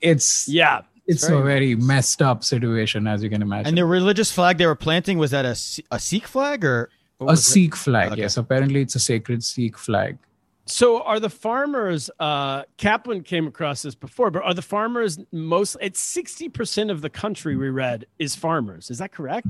it's 0.00 0.48
yeah. 0.48 0.80
it's 1.06 1.28
a 1.28 1.42
very 1.42 1.74
messed 1.74 2.22
up 2.22 2.44
situation, 2.44 3.06
as 3.06 3.22
you 3.22 3.28
can 3.28 3.42
imagine. 3.42 3.68
And 3.68 3.76
the 3.76 3.84
religious 3.84 4.32
flag 4.32 4.56
they 4.56 4.66
were 4.66 4.82
planting 4.86 5.18
was 5.18 5.30
that 5.32 5.44
a, 5.44 5.56
a 5.96 5.98
Sikh 5.98 6.26
flag 6.26 6.64
or 6.64 6.78
what 6.84 6.99
a 7.20 7.24
was 7.24 7.40
it? 7.40 7.50
Sikh 7.52 7.76
flag, 7.76 8.12
Okay. 8.12 8.22
yes. 8.22 8.36
Apparently, 8.36 8.80
it's 8.82 8.94
a 8.94 9.00
sacred 9.00 9.42
Sikh 9.44 9.76
flag. 9.78 10.18
So 10.66 11.02
are 11.02 11.18
the 11.18 11.30
farmers, 11.30 12.10
uh, 12.20 12.62
Kaplan 12.76 13.22
came 13.24 13.46
across 13.48 13.82
this 13.82 13.94
before, 13.96 14.30
but 14.30 14.42
are 14.44 14.54
the 14.54 14.62
farmers 14.62 15.18
most, 15.32 15.76
it's 15.80 16.00
60% 16.16 16.90
of 16.90 17.00
the 17.02 17.10
country 17.10 17.56
we 17.56 17.70
read 17.70 18.06
is 18.18 18.36
farmers. 18.36 18.88
Is 18.90 18.98
that 18.98 19.10
correct? 19.12 19.48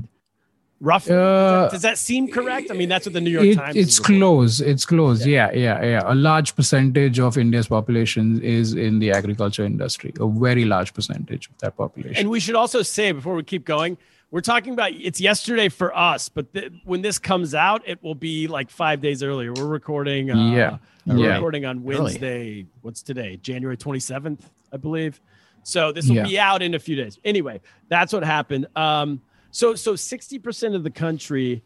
Roughly. 0.79 1.13
Uh, 1.13 1.69
Does 1.69 1.83
that 1.83 1.99
seem 1.99 2.31
correct? 2.31 2.71
I 2.71 2.73
mean, 2.73 2.89
that's 2.89 3.05
what 3.05 3.13
the 3.13 3.21
New 3.21 3.29
York 3.29 3.45
It- 3.45 3.55
Times 3.55 3.75
it's 3.75 3.89
is 3.93 3.99
reporting. 3.99 4.19
close. 4.19 4.61
It's 4.61 4.83
close. 4.85 5.23
Yeah. 5.27 5.51
yeah, 5.53 5.83
yeah, 5.85 6.01
A 6.05 6.15
large 6.15 6.55
percentage 6.55 7.19
of 7.19 7.37
India's 7.37 7.67
population 7.67 8.41
is 8.41 8.73
in 8.73 8.97
the 8.97 9.11
agriculture 9.11 9.63
industry. 9.63 10.11
A 10.19 10.27
very 10.27 10.65
large 10.65 10.91
percentage 10.95 11.49
of 11.49 11.57
that 11.59 11.77
population. 11.77 12.17
And 12.17 12.29
we 12.31 12.39
should 12.39 12.55
also 12.55 12.81
say 12.81 13.11
before 13.11 13.35
we 13.35 13.43
keep 13.43 13.63
going, 13.63 13.99
we're 14.31 14.41
talking 14.41 14.73
about 14.73 14.91
it's 14.93 15.19
yesterday 15.21 15.67
for 15.69 15.95
us, 15.95 16.29
but 16.29 16.53
th- 16.53 16.71
when 16.85 17.01
this 17.01 17.19
comes 17.19 17.53
out, 17.53 17.81
it 17.85 18.01
will 18.01 18.15
be 18.15 18.47
like 18.47 18.69
five 18.69 19.01
days 19.01 19.21
earlier. 19.23 19.51
We're 19.53 19.67
recording. 19.67 20.31
Uh, 20.31 20.51
Yeah. 20.51 20.77
We're 21.05 21.17
Yeah. 21.17 21.33
recording 21.35 21.65
on 21.65 21.79
Early. 21.79 21.97
Wednesday. 21.97 22.65
What's 22.81 23.01
today? 23.01 23.37
January 23.37 23.75
27th, 23.77 24.49
I 24.71 24.77
believe. 24.77 25.19
So 25.63 25.91
this 25.91 26.07
will 26.07 26.15
Yeah. 26.15 26.23
be 26.27 26.39
out 26.39 26.61
in 26.61 26.73
a 26.75 26.79
few 26.79 26.95
days. 26.95 27.19
Anyway, 27.25 27.59
that's 27.89 28.13
what 28.13 28.23
happened. 28.23 28.67
Um, 28.75 29.21
so 29.51 29.75
so 29.75 29.95
60% 29.95 30.75
of 30.75 30.83
the 30.83 30.89
country, 30.91 31.61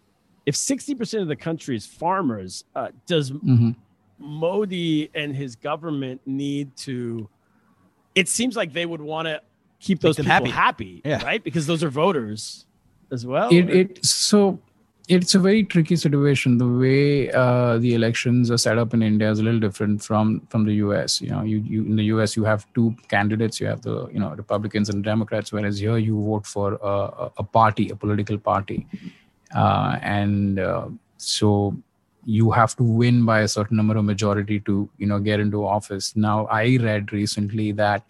if 0.45 0.55
60% 0.55 1.21
of 1.21 1.27
the 1.27 1.35
country 1.35 1.75
is 1.75 1.85
farmers, 1.85 2.63
uh, 2.75 2.89
does 3.05 3.31
Mhm. 3.31 3.75
Modi 4.17 5.09
and 5.13 5.35
his 5.35 5.55
government 5.55 6.21
need 6.25 6.75
to? 6.77 7.29
It 8.15 8.27
seems 8.29 8.55
like 8.55 8.73
they 8.73 8.85
would 8.85 9.01
want 9.01 9.27
to 9.27 9.41
keep 9.87 9.99
those 10.05 10.17
people 10.19 10.31
happy. 10.35 10.49
happy, 10.65 10.93
Yeah. 11.13 11.23
right? 11.29 11.43
Because 11.49 11.65
those 11.71 11.83
are 11.87 11.91
voters 12.03 12.43
as 13.17 13.25
well. 13.33 13.49
it, 13.57 13.69
it 13.81 14.05
so 14.05 14.39
it's 15.15 15.35
a 15.37 15.39
very 15.45 15.59
tricky 15.71 15.95
situation 16.03 16.53
the 16.61 16.67
way 16.83 17.29
uh, 17.41 17.73
the 17.83 17.91
elections 17.97 18.49
are 18.55 18.57
set 18.63 18.79
up 18.83 18.95
in 18.97 19.03
india 19.07 19.27
is 19.33 19.41
a 19.41 19.43
little 19.47 19.59
different 19.65 20.01
from 20.05 20.31
from 20.53 20.63
the 20.69 20.73
us 20.85 21.17
you 21.25 21.29
know 21.33 21.41
you, 21.51 21.57
you 21.73 21.81
in 21.89 21.99
the 21.99 22.05
us 22.23 22.33
you 22.37 22.45
have 22.51 22.65
two 22.77 22.87
candidates 23.13 23.61
you 23.63 23.67
have 23.73 23.83
the 23.89 23.97
you 24.15 24.19
know 24.23 24.31
republicans 24.41 24.89
and 24.93 25.03
democrats 25.09 25.53
whereas 25.57 25.77
here 25.85 25.99
you 26.07 26.15
vote 26.31 26.47
for 26.55 26.67
a, 26.93 26.95
a- 27.25 27.31
a 27.43 27.45
party 27.59 27.85
a 27.97 27.97
political 28.05 28.39
party 28.49 28.79
uh, 29.63 29.91
and 30.01 30.59
uh, 30.69 30.87
so 31.17 31.51
you 32.25 32.49
have 32.59 32.75
to 32.75 32.83
win 33.03 33.23
by 33.31 33.39
a 33.41 33.47
certain 33.47 33.77
number 33.77 33.95
of 34.01 34.05
majority 34.13 34.59
to 34.71 34.89
you 34.97 35.05
know 35.13 35.19
get 35.19 35.39
into 35.47 35.63
office 35.77 36.07
now 36.15 36.37
i 36.47 36.63
read 36.89 37.13
recently 37.13 37.71
that 37.83 38.03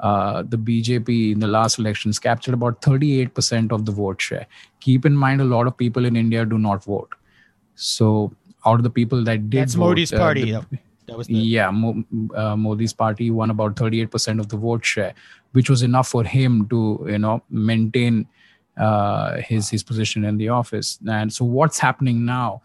uh, 0.00 0.42
the 0.42 0.58
BJP 0.58 1.32
in 1.32 1.40
the 1.40 1.46
last 1.46 1.78
elections 1.78 2.18
captured 2.18 2.54
about 2.54 2.82
38% 2.82 3.72
of 3.72 3.86
the 3.86 3.92
vote 3.92 4.20
share. 4.20 4.46
Keep 4.80 5.06
in 5.06 5.16
mind, 5.16 5.40
a 5.40 5.44
lot 5.44 5.66
of 5.66 5.76
people 5.76 6.04
in 6.04 6.16
India 6.16 6.44
do 6.44 6.58
not 6.58 6.84
vote. 6.84 7.14
So, 7.74 8.32
out 8.64 8.78
of 8.78 8.82
the 8.82 8.90
people 8.90 9.22
that 9.24 9.48
did, 9.48 9.62
That's 9.62 9.74
vote, 9.74 9.88
Modi's 9.88 10.12
uh, 10.12 10.18
party. 10.18 10.52
the-. 10.52 10.66
That 11.06 11.16
was 11.16 11.28
the, 11.28 11.34
yeah 11.34 11.70
Mo, 11.70 12.02
uh, 12.34 12.56
modi's 12.56 12.92
party 12.92 13.30
won 13.30 13.50
about 13.50 13.76
38% 13.76 14.40
of 14.40 14.48
the 14.48 14.56
vote 14.56 14.84
share 14.84 15.14
which 15.52 15.70
was 15.70 15.82
enough 15.82 16.08
for 16.08 16.24
him 16.24 16.68
to 16.68 17.06
you 17.08 17.18
know 17.18 17.42
maintain 17.48 18.26
uh, 18.76 19.36
his 19.36 19.70
his 19.70 19.82
position 19.82 20.24
in 20.24 20.36
the 20.36 20.48
office 20.48 20.98
and 21.08 21.32
so 21.32 21.44
what's 21.44 21.78
happening 21.78 22.24
now 22.24 22.60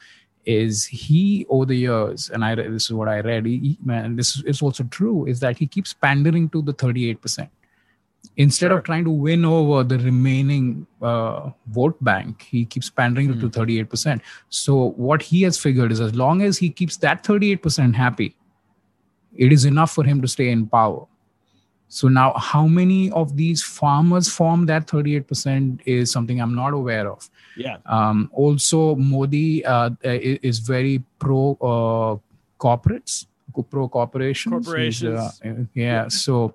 is 0.46 0.86
he 0.86 1.46
over 1.50 1.66
the 1.66 1.76
years 1.76 2.30
and 2.30 2.44
i 2.44 2.56
this 2.56 2.86
is 2.86 2.94
what 2.94 3.08
i 3.08 3.20
read 3.22 3.46
he, 3.46 3.78
and 3.90 4.18
this 4.18 4.42
is 4.44 4.62
also 4.62 4.84
true 4.86 5.26
is 5.26 5.40
that 5.40 5.58
he 5.58 5.68
keeps 5.68 5.94
pandering 5.94 6.50
to 6.50 6.62
the 6.62 6.74
38% 6.74 7.50
instead 8.38 8.68
Sure. 8.68 8.78
of 8.78 8.84
trying 8.84 9.04
to 9.04 9.12
win 9.12 9.46
over 9.46 9.84
the 9.84 9.98
remaining 10.00 10.86
uh, 11.02 11.50
vote 11.68 12.02
bank 12.04 12.44
he 12.44 12.66
keeps 12.66 12.90
pandering 12.90 13.40
to 13.40 13.50
38% 13.50 14.22
so 14.50 14.92
what 14.92 15.22
he 15.22 15.42
has 15.44 15.58
figured 15.58 15.92
is 15.92 16.00
as 16.00 16.16
long 16.16 16.42
as 16.42 16.58
he 16.58 16.70
keeps 16.70 16.98
that 16.98 17.24
38% 17.24 17.96
happy 17.96 18.36
it 19.36 19.52
is 19.52 19.66
enough 19.66 19.92
for 19.92 20.04
him 20.04 20.22
to 20.22 20.28
stay 20.28 20.50
in 20.50 20.68
power 20.68 21.06
so 21.98 22.08
now 22.08 22.28
how 22.50 22.66
many 22.80 23.00
of 23.22 23.36
these 23.40 23.62
farmers 23.78 24.28
form 24.38 24.62
that 24.68 24.88
38% 24.88 25.82
is 25.86 26.12
something 26.16 26.40
i'm 26.46 26.56
not 26.64 26.74
aware 26.82 27.08
of 27.16 27.30
Yeah. 27.62 27.78
um, 27.96 28.20
also, 28.44 28.96
Modi 28.96 29.46
uh, 29.66 29.90
is 30.52 30.60
very 30.60 30.94
pro 31.24 31.42
uh, 31.72 32.12
corporates, 32.66 33.26
pro 33.70 33.88
corporations. 33.96 34.66
Corporations. 34.68 35.20
uh, 35.20 35.66
yeah, 35.74 36.08
so 36.08 36.54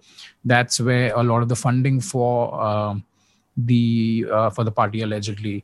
that's 0.52 0.80
where 0.86 1.12
a 1.22 1.22
lot 1.30 1.42
of 1.44 1.48
the 1.52 1.58
funding 1.64 2.00
for 2.00 2.34
um, 2.68 3.04
the 3.70 4.24
uh, 4.38 4.48
for 4.56 4.64
the 4.68 4.72
party 4.80 5.02
allegedly 5.06 5.56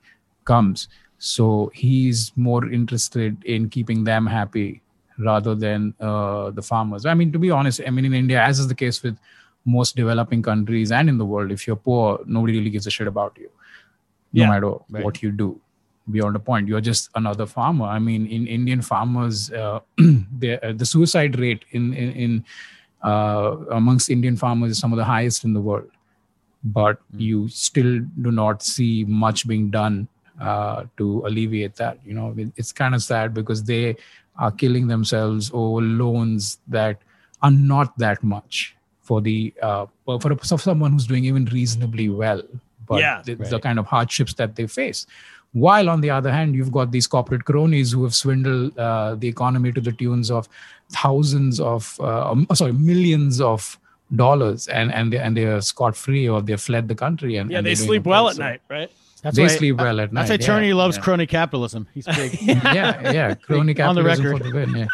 comes. 0.53 0.89
So 1.33 1.71
he's 1.83 2.19
more 2.37 2.63
interested 2.81 3.43
in 3.57 3.71
keeping 3.77 4.05
them 4.05 4.27
happy 4.39 4.69
rather 5.31 5.55
than 5.67 5.95
uh, 6.01 6.51
the 6.51 6.63
farmers. 6.73 7.07
I 7.07 7.15
mean, 7.15 7.33
to 7.33 7.39
be 7.39 7.51
honest, 7.51 7.81
I 7.87 7.91
mean 7.91 8.05
in 8.05 8.15
India, 8.25 8.43
as 8.43 8.59
is 8.59 8.69
the 8.69 8.81
case 8.85 9.03
with 9.03 9.17
most 9.65 9.97
developing 9.97 10.43
countries 10.43 10.93
and 10.93 11.09
in 11.09 11.19
the 11.19 11.25
world, 11.25 11.51
if 11.53 11.67
you're 11.67 11.77
poor, 11.77 12.21
nobody 12.27 12.59
really 12.59 12.71
gives 12.71 12.87
a 12.87 12.91
shit 12.91 13.07
about 13.07 13.37
you 13.39 13.51
no 14.33 14.43
Yeah, 14.43 14.49
matter 14.49 14.73
right. 14.91 15.05
what 15.05 15.23
you 15.23 15.31
do. 15.31 15.61
Beyond 16.11 16.37
a 16.37 16.41
point 16.41 16.69
you're 16.69 16.81
just 16.81 17.11
another 17.15 17.47
farmer. 17.47 17.85
I 17.87 17.99
mean 17.99 18.27
in 18.27 18.47
indian 18.47 18.83
farmers 18.83 19.53
uh, 19.53 19.81
the, 19.97 20.59
uh, 20.63 20.73
the 20.73 20.85
suicide 20.85 21.39
rate 21.39 21.65
in 21.73 21.95
in, 21.95 22.11
in 22.13 22.45
uh, 23.05 23.57
amongst 23.71 24.11
indian 24.11 24.37
farmers 24.37 24.73
is 24.73 24.79
some 24.79 24.93
of 24.93 24.97
the 24.99 25.05
highest 25.05 25.45
in 25.45 25.53
the 25.53 25.61
world. 25.61 25.91
But 26.65 27.01
Hmm. 27.13 27.21
you 27.21 27.49
still 27.49 28.01
do 28.23 28.31
not 28.33 28.63
see 28.63 29.05
much 29.05 29.47
being 29.49 29.71
done 29.71 30.09
uh, 30.41 30.85
to 30.97 31.23
alleviate 31.27 31.77
that 31.77 31.99
you 32.05 32.15
know. 32.15 32.35
It's 32.57 32.73
kind 32.73 32.95
of 32.95 33.03
sad 33.03 33.35
because 33.35 33.65
they 33.65 33.97
are 34.39 34.51
killing 34.51 34.87
themselves 34.89 35.51
over 35.53 35.81
loans 35.83 36.59
that 36.69 36.99
are 37.43 37.51
not 37.51 37.97
that 37.99 38.23
much 38.23 38.77
for 39.03 39.21
the 39.21 39.53
uh, 39.63 39.87
for, 40.05 40.21
for 40.21 40.35
for 40.37 40.59
someone 40.59 40.93
who's 40.93 41.07
doing 41.07 41.25
even 41.25 41.45
reasonably 41.47 42.09
well 42.09 42.43
but 42.87 43.01
Yeah. 43.01 43.23
the, 43.25 43.35
the 43.35 43.59
kind 43.61 43.79
of 43.79 43.87
hardships 43.87 44.35
that 44.35 44.57
they 44.57 44.67
face 44.67 45.07
while 45.53 45.89
on 45.91 46.01
the 46.01 46.11
other 46.11 46.33
hand 46.33 46.55
you've 46.55 46.73
got 46.73 46.91
these 46.93 47.07
corporate 47.07 47.45
cronies 47.45 47.93
who 47.93 48.03
have 48.05 48.15
swindled 48.15 48.79
uh, 48.79 49.15
the 49.17 49.29
economy 49.29 49.71
to 49.73 49.81
the 49.81 49.93
tunes 49.93 50.31
of 50.31 50.49
thousands 50.91 51.61
of 51.61 51.97
uh, 52.01 52.31
um, 52.31 52.47
sorry 52.55 52.73
millions 52.73 53.41
of 53.41 53.79
dollars 54.15 54.69
and 54.69 54.93
and 54.93 55.13
they 55.13 55.19
and 55.19 55.37
they 55.37 55.45
are 55.45 55.61
scot 55.61 55.97
free 55.97 56.29
or 56.29 56.41
they've 56.43 56.61
fled 56.61 56.89
the 56.89 56.95
country 56.95 57.37
and 57.37 57.51
Yeah, 57.51 57.59
and 57.59 57.67
they 57.67 57.75
sleep 57.75 58.05
well 58.05 58.29
at 58.29 58.37
night, 58.39 58.61
right? 58.69 58.91
that's 59.23 59.37
they 59.37 59.43
why- 59.45 59.49
sleep 59.49 59.77
well 59.77 60.01
at 60.01 60.13
night 60.13 60.27
That's 60.29 60.47
why 60.49 60.55
Tony 60.55 60.69
yeah, 60.69 60.75
loves 60.75 60.97
yeah. 60.97 61.03
crony 61.05 61.27
capitalism. 61.27 61.87
He's 61.95 62.07
big. 62.07 62.41
yeah 62.43 63.11
yeah 63.13 63.35
crony 63.35 63.73
capitalism 63.75 63.89
On 63.89 63.95
the 63.95 64.03
capitalism 64.03 64.25
record. 64.27 64.39
for 64.39 64.45
the 64.45 64.53
win 64.53 64.75
yeah 64.77 64.87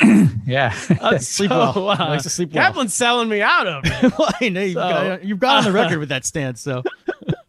yeah 0.46 0.74
Uh, 1.00 1.18
Sleep 1.18 1.50
so, 1.50 1.58
well. 1.58 1.88
uh, 1.90 1.96
likes 2.08 2.22
to 2.24 2.30
sleep 2.30 2.52
well. 2.52 2.64
Kaplan's 2.72 2.94
selling 2.94 3.28
me 3.28 3.40
out 3.42 3.66
of 3.66 3.82
it. 3.84 4.12
well, 4.18 4.30
I 4.40 4.48
know 4.48 4.62
you've, 4.62 4.74
So- 4.74 4.80
got, 4.80 5.24
you've 5.24 5.38
got 5.38 5.58
on 5.58 5.64
the 5.64 5.72
record 5.72 5.98
with 5.98 6.08
that 6.10 6.24
stance. 6.24 6.60
So 6.60 6.82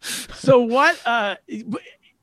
so 0.34 0.60
what 0.60 0.98
uh 1.06 1.36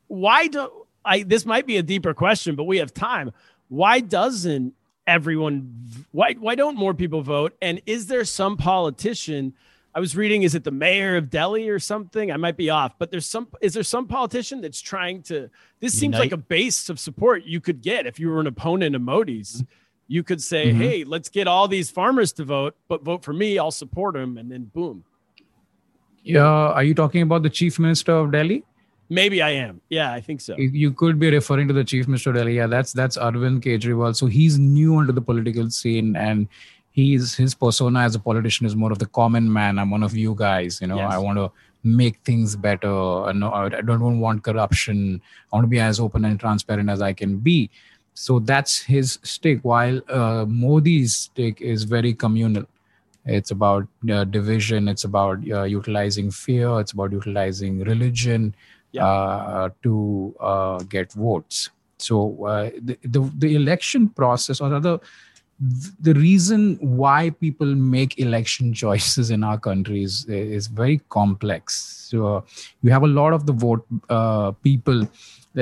why 0.07 0.47
do 0.47 0.69
i 1.03 1.23
this 1.23 1.45
might 1.45 1.65
be 1.65 1.77
a 1.77 1.83
deeper 1.83 2.13
question 2.13 2.55
but 2.55 2.65
we 2.65 2.77
have 2.77 2.93
time 2.93 3.31
why 3.69 3.99
doesn't 3.99 4.73
everyone 5.07 5.88
why 6.12 6.34
why 6.34 6.53
don't 6.53 6.75
more 6.77 6.93
people 6.93 7.21
vote 7.21 7.55
and 7.62 7.81
is 7.88 8.05
there 8.07 8.23
some 8.23 8.55
politician 8.57 9.53
i 9.95 9.99
was 9.99 10.15
reading 10.15 10.43
is 10.43 10.53
it 10.53 10.63
the 10.63 10.71
mayor 10.71 11.15
of 11.17 11.29
delhi 11.31 11.67
or 11.69 11.79
something 11.79 12.31
i 12.31 12.38
might 12.38 12.55
be 12.55 12.69
off 12.69 12.93
but 12.99 13.10
there's 13.10 13.25
some 13.25 13.47
is 13.62 13.73
there 13.73 13.84
some 13.84 14.07
politician 14.07 14.62
that's 14.62 14.79
trying 14.81 15.23
to 15.23 15.49
this 15.79 15.97
seems 15.97 16.17
like 16.19 16.31
a 16.31 16.38
base 16.38 16.88
of 16.89 16.99
support 16.99 17.43
you 17.45 17.60
could 17.60 17.81
get 17.81 18.05
if 18.05 18.19
you 18.19 18.29
were 18.29 18.39
an 18.39 18.47
opponent 18.47 18.95
of 18.95 19.01
modi's 19.01 19.63
you 20.15 20.21
could 20.30 20.41
say 20.45 20.62
Mhm. 20.71 20.78
hey 20.86 20.97
let's 21.13 21.30
get 21.38 21.47
all 21.54 21.67
these 21.74 21.89
farmers 22.00 22.32
to 22.39 22.43
vote 22.52 22.74
but 22.93 23.04
vote 23.10 23.21
for 23.28 23.34
me 23.41 23.50
i'll 23.63 23.76
support 23.84 24.13
them 24.19 24.32
and 24.41 24.52
then 24.54 24.63
boom 24.78 24.97
yeah 26.24 26.41
are 26.80 26.84
you 26.84 26.93
talking 26.93 27.21
about 27.21 27.43
the 27.43 27.50
chief 27.60 27.80
minister 27.86 28.12
of 28.24 28.32
delhi 28.32 28.63
maybe 29.19 29.41
i 29.41 29.50
am 29.67 29.80
yeah 29.89 30.12
i 30.17 30.19
think 30.28 30.41
so 30.47 30.56
You- 30.58 30.76
you 30.84 30.91
could 31.04 31.17
be 31.24 31.30
referring 31.38 31.67
to 31.71 31.74
the 31.80 31.84
chief 31.93 32.08
minister 32.08 32.30
of 32.32 32.36
Delhi. 32.38 32.56
Yeah, 32.58 32.67
that's 32.67 32.93
that's 33.00 33.17
Arvind 33.30 33.58
Kejriwal. 33.65 34.15
So 34.21 34.28
he's 34.38 34.58
new 34.60 34.95
onto 35.00 35.13
the 35.17 35.24
political 35.32 35.69
scene, 35.78 36.15
and 36.28 36.47
he's 37.00 37.34
his 37.41 37.54
persona 37.63 38.00
as 38.10 38.15
a 38.19 38.21
politician 38.28 38.65
is 38.69 38.76
more 38.84 38.91
of 38.95 39.00
the 39.04 39.10
common 39.19 39.52
man. 39.58 39.80
I'm 39.84 39.91
one 39.97 40.04
of 40.10 40.15
you 40.24 40.34
guys. 40.43 40.80
You 40.82 40.88
know, 40.91 40.97
Yes. 41.02 41.13
I 41.17 41.17
want 41.26 41.38
to 41.43 41.47
make 42.00 42.17
things 42.30 42.56
better. 42.67 42.95
I 43.32 43.34
know 43.41 43.52
I 43.52 43.82
don't 43.91 44.19
want 44.26 44.43
corruption. 44.50 45.04
I 45.52 45.56
want 45.58 45.65
to 45.69 45.74
be 45.76 45.82
as 45.89 46.00
open 46.06 46.26
and 46.32 46.39
transparent 46.45 46.89
as 46.95 47.02
I 47.10 47.12
can 47.24 47.38
be. 47.50 47.58
So 48.13 48.39
that's 48.39 48.82
his 48.82 49.19
stick. 49.24 49.60
While 49.63 50.02
uh, 50.10 50.45
Modi's 50.47 51.15
stick 51.15 51.62
is 51.62 51.84
very 51.84 52.13
communal. 52.13 52.65
It's 53.26 53.52
about 53.52 53.88
uh, 54.12 54.24
division. 54.26 54.88
It's 54.88 55.04
about 55.04 55.39
uh, 55.50 55.63
utilizing 55.63 56.32
fear. 56.32 56.80
It's 56.80 56.91
about 56.91 57.12
utilizing 57.12 57.80
religion 57.82 58.56
uh, 59.00 59.69
to 59.84 60.36
uh, 60.39 60.80
get 60.84 61.13
votes. 61.13 61.69
So 62.00 62.45
uh, 62.45 62.71
the, 62.82 62.97
the 63.04 63.32
the 63.38 63.56
election 63.56 64.10
process, 64.10 64.60
or 64.60 64.71
rather, 64.71 65.00
the 66.02 66.13
reason 66.15 66.78
why 66.82 67.30
people 67.30 67.76
make 67.76 68.17
election 68.19 68.74
choices 68.84 69.30
in 69.30 69.43
our 69.43 69.60
country 69.60 70.04
is, 70.04 70.26
is 70.26 70.67
very 70.67 71.00
complex. 71.10 72.08
So 72.10 72.38
uh, 72.38 72.41
you 72.82 72.91
have 72.91 73.04
a 73.04 73.08
lot 73.08 73.34
of 73.34 73.45
the 73.45 73.54
vote 73.54 73.86
uh, 74.10 74.52
people. 74.63 75.08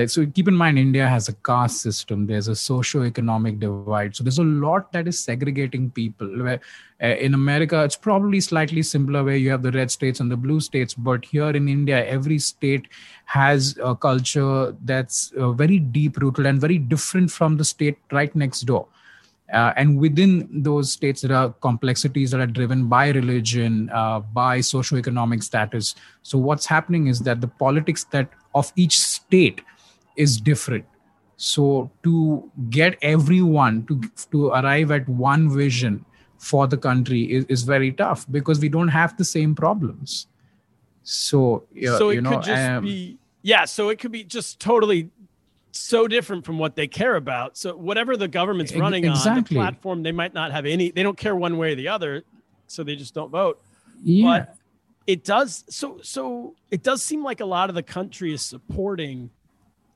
So 0.08 0.23
keep 0.28 0.47
in 0.47 0.56
mind, 0.56 0.78
India 0.78 1.08
has 1.08 1.30
a 1.30 1.34
caste 1.34 1.82
system. 1.82 2.28
There's 2.28 2.47
a 2.47 2.56
socio-economic 2.56 3.60
divide. 3.60 4.15
So 4.15 4.23
there's 4.23 4.38
a 4.38 4.43
lot 4.43 4.91
that 4.91 5.08
is 5.08 5.19
segregating 5.19 5.89
people. 5.89 6.28
Where 6.43 6.60
uh, 7.02 7.08
in 7.08 7.34
America, 7.34 7.84
it's 7.84 7.95
probably 7.95 8.39
slightly 8.39 8.84
simpler, 8.84 9.23
where 9.23 9.36
you 9.36 9.49
have 9.49 9.63
the 9.63 9.71
red 9.71 9.89
states 9.89 10.19
and 10.19 10.30
the 10.30 10.38
blue 10.38 10.60
states. 10.60 10.93
But 10.93 11.25
here 11.25 11.49
in 11.49 11.67
India, 11.67 12.06
every 12.06 12.38
state 12.38 12.88
has 13.25 13.80
a 13.82 13.95
culture 13.95 14.75
that's 14.86 15.32
uh, 15.32 15.54
very 15.54 15.80
deep-rooted 15.80 16.45
and 16.45 16.62
very 16.62 16.78
different 16.78 17.32
from 17.32 17.58
the 17.58 17.65
state 17.65 17.97
right 18.12 18.36
next 18.36 18.62
door. 18.62 18.88
Uh, 19.52 19.73
and 19.75 19.99
within 19.99 20.47
those 20.52 20.91
states, 20.91 21.21
there 21.21 21.36
are 21.36 21.49
complexities 21.62 22.30
that 22.30 22.39
are 22.39 22.45
driven 22.45 22.88
by 22.88 23.10
religion, 23.10 23.89
uh, 23.91 24.19
by 24.19 24.60
socioeconomic 24.60 25.41
status. 25.41 25.95
So 26.21 26.38
what's 26.38 26.67
happening 26.67 27.08
is 27.08 27.21
that 27.21 27.41
the 27.41 27.47
politics 27.47 28.04
that 28.12 28.30
of 28.54 28.71
each 28.75 28.99
state 28.99 29.62
is 30.15 30.39
different. 30.39 30.86
So 31.38 31.89
to 32.04 32.52
get 32.69 32.98
everyone 33.02 33.86
to 33.88 34.02
to 34.32 34.50
arrive 34.50 34.91
at 34.91 35.08
one 35.08 35.50
vision 35.50 36.06
for 36.38 36.67
the 36.67 36.78
country 36.78 37.24
is, 37.32 37.45
is 37.45 37.63
very 37.63 37.91
tough 37.91 38.26
because 38.30 38.60
we 38.60 38.69
don't 38.69 38.89
have 38.89 39.15
the 39.17 39.26
same 39.26 39.56
problems. 39.56 40.28
So 41.04 41.63
yeah, 41.74 41.98
so 41.98 42.10
it 42.10 42.15
you 42.15 42.22
know, 42.22 42.32
could 42.32 42.43
just 42.43 42.69
um, 42.69 42.84
be 42.84 43.17
yeah 43.41 43.65
so 43.65 43.89
it 43.89 44.00
could 44.00 44.12
be 44.12 44.24
just 44.24 44.60
totally 44.60 45.10
so 45.72 46.08
different 46.08 46.45
from 46.45 46.58
what 46.58 46.76
they 46.76 46.88
care 46.88 47.15
about 47.15 47.56
so 47.58 47.76
whatever 47.76 48.17
the 48.17 48.28
government's 48.28 48.76
running 48.76 49.08
on 49.08 49.36
the 49.36 49.43
platform 49.43 50.04
they 50.04 50.12
might 50.12 50.34
not 50.34 50.52
have 50.52 50.65
any 50.65 50.91
they 50.91 51.04
don't 51.04 51.17
care 51.17 51.36
one 51.36 51.58
way 51.58 51.74
or 51.74 51.76
the 51.76 51.88
other 51.88 52.24
so 52.67 52.84
they 52.84 52.95
just 52.95 53.13
don't 53.13 53.30
vote 53.30 53.62
yeah. 54.04 54.26
but 54.26 54.56
it 55.08 55.24
does 55.24 55.63
so 55.69 56.00
so 56.02 56.56
it 56.72 56.84
does 56.84 57.04
seem 57.04 57.24
like 57.24 57.39
a 57.39 57.45
lot 57.45 57.69
of 57.69 57.76
the 57.76 57.84
country 57.84 58.34
is 58.34 58.41
supporting 58.41 59.30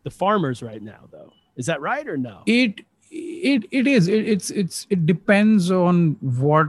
the 0.04 0.12
farmers 0.12 0.62
right 0.62 0.82
now 0.82 1.08
though. 1.12 1.32
Is 1.56 1.66
that 1.68 1.82
right 1.82 2.08
or 2.08 2.18
no? 2.18 2.42
It 2.46 2.82
it 3.12 3.66
it 3.72 3.88
is. 3.88 4.08
It, 4.08 4.28
it's 4.28 4.50
it's 4.50 4.88
it 4.90 5.06
depends 5.06 5.72
on 5.72 6.18
what 6.22 6.68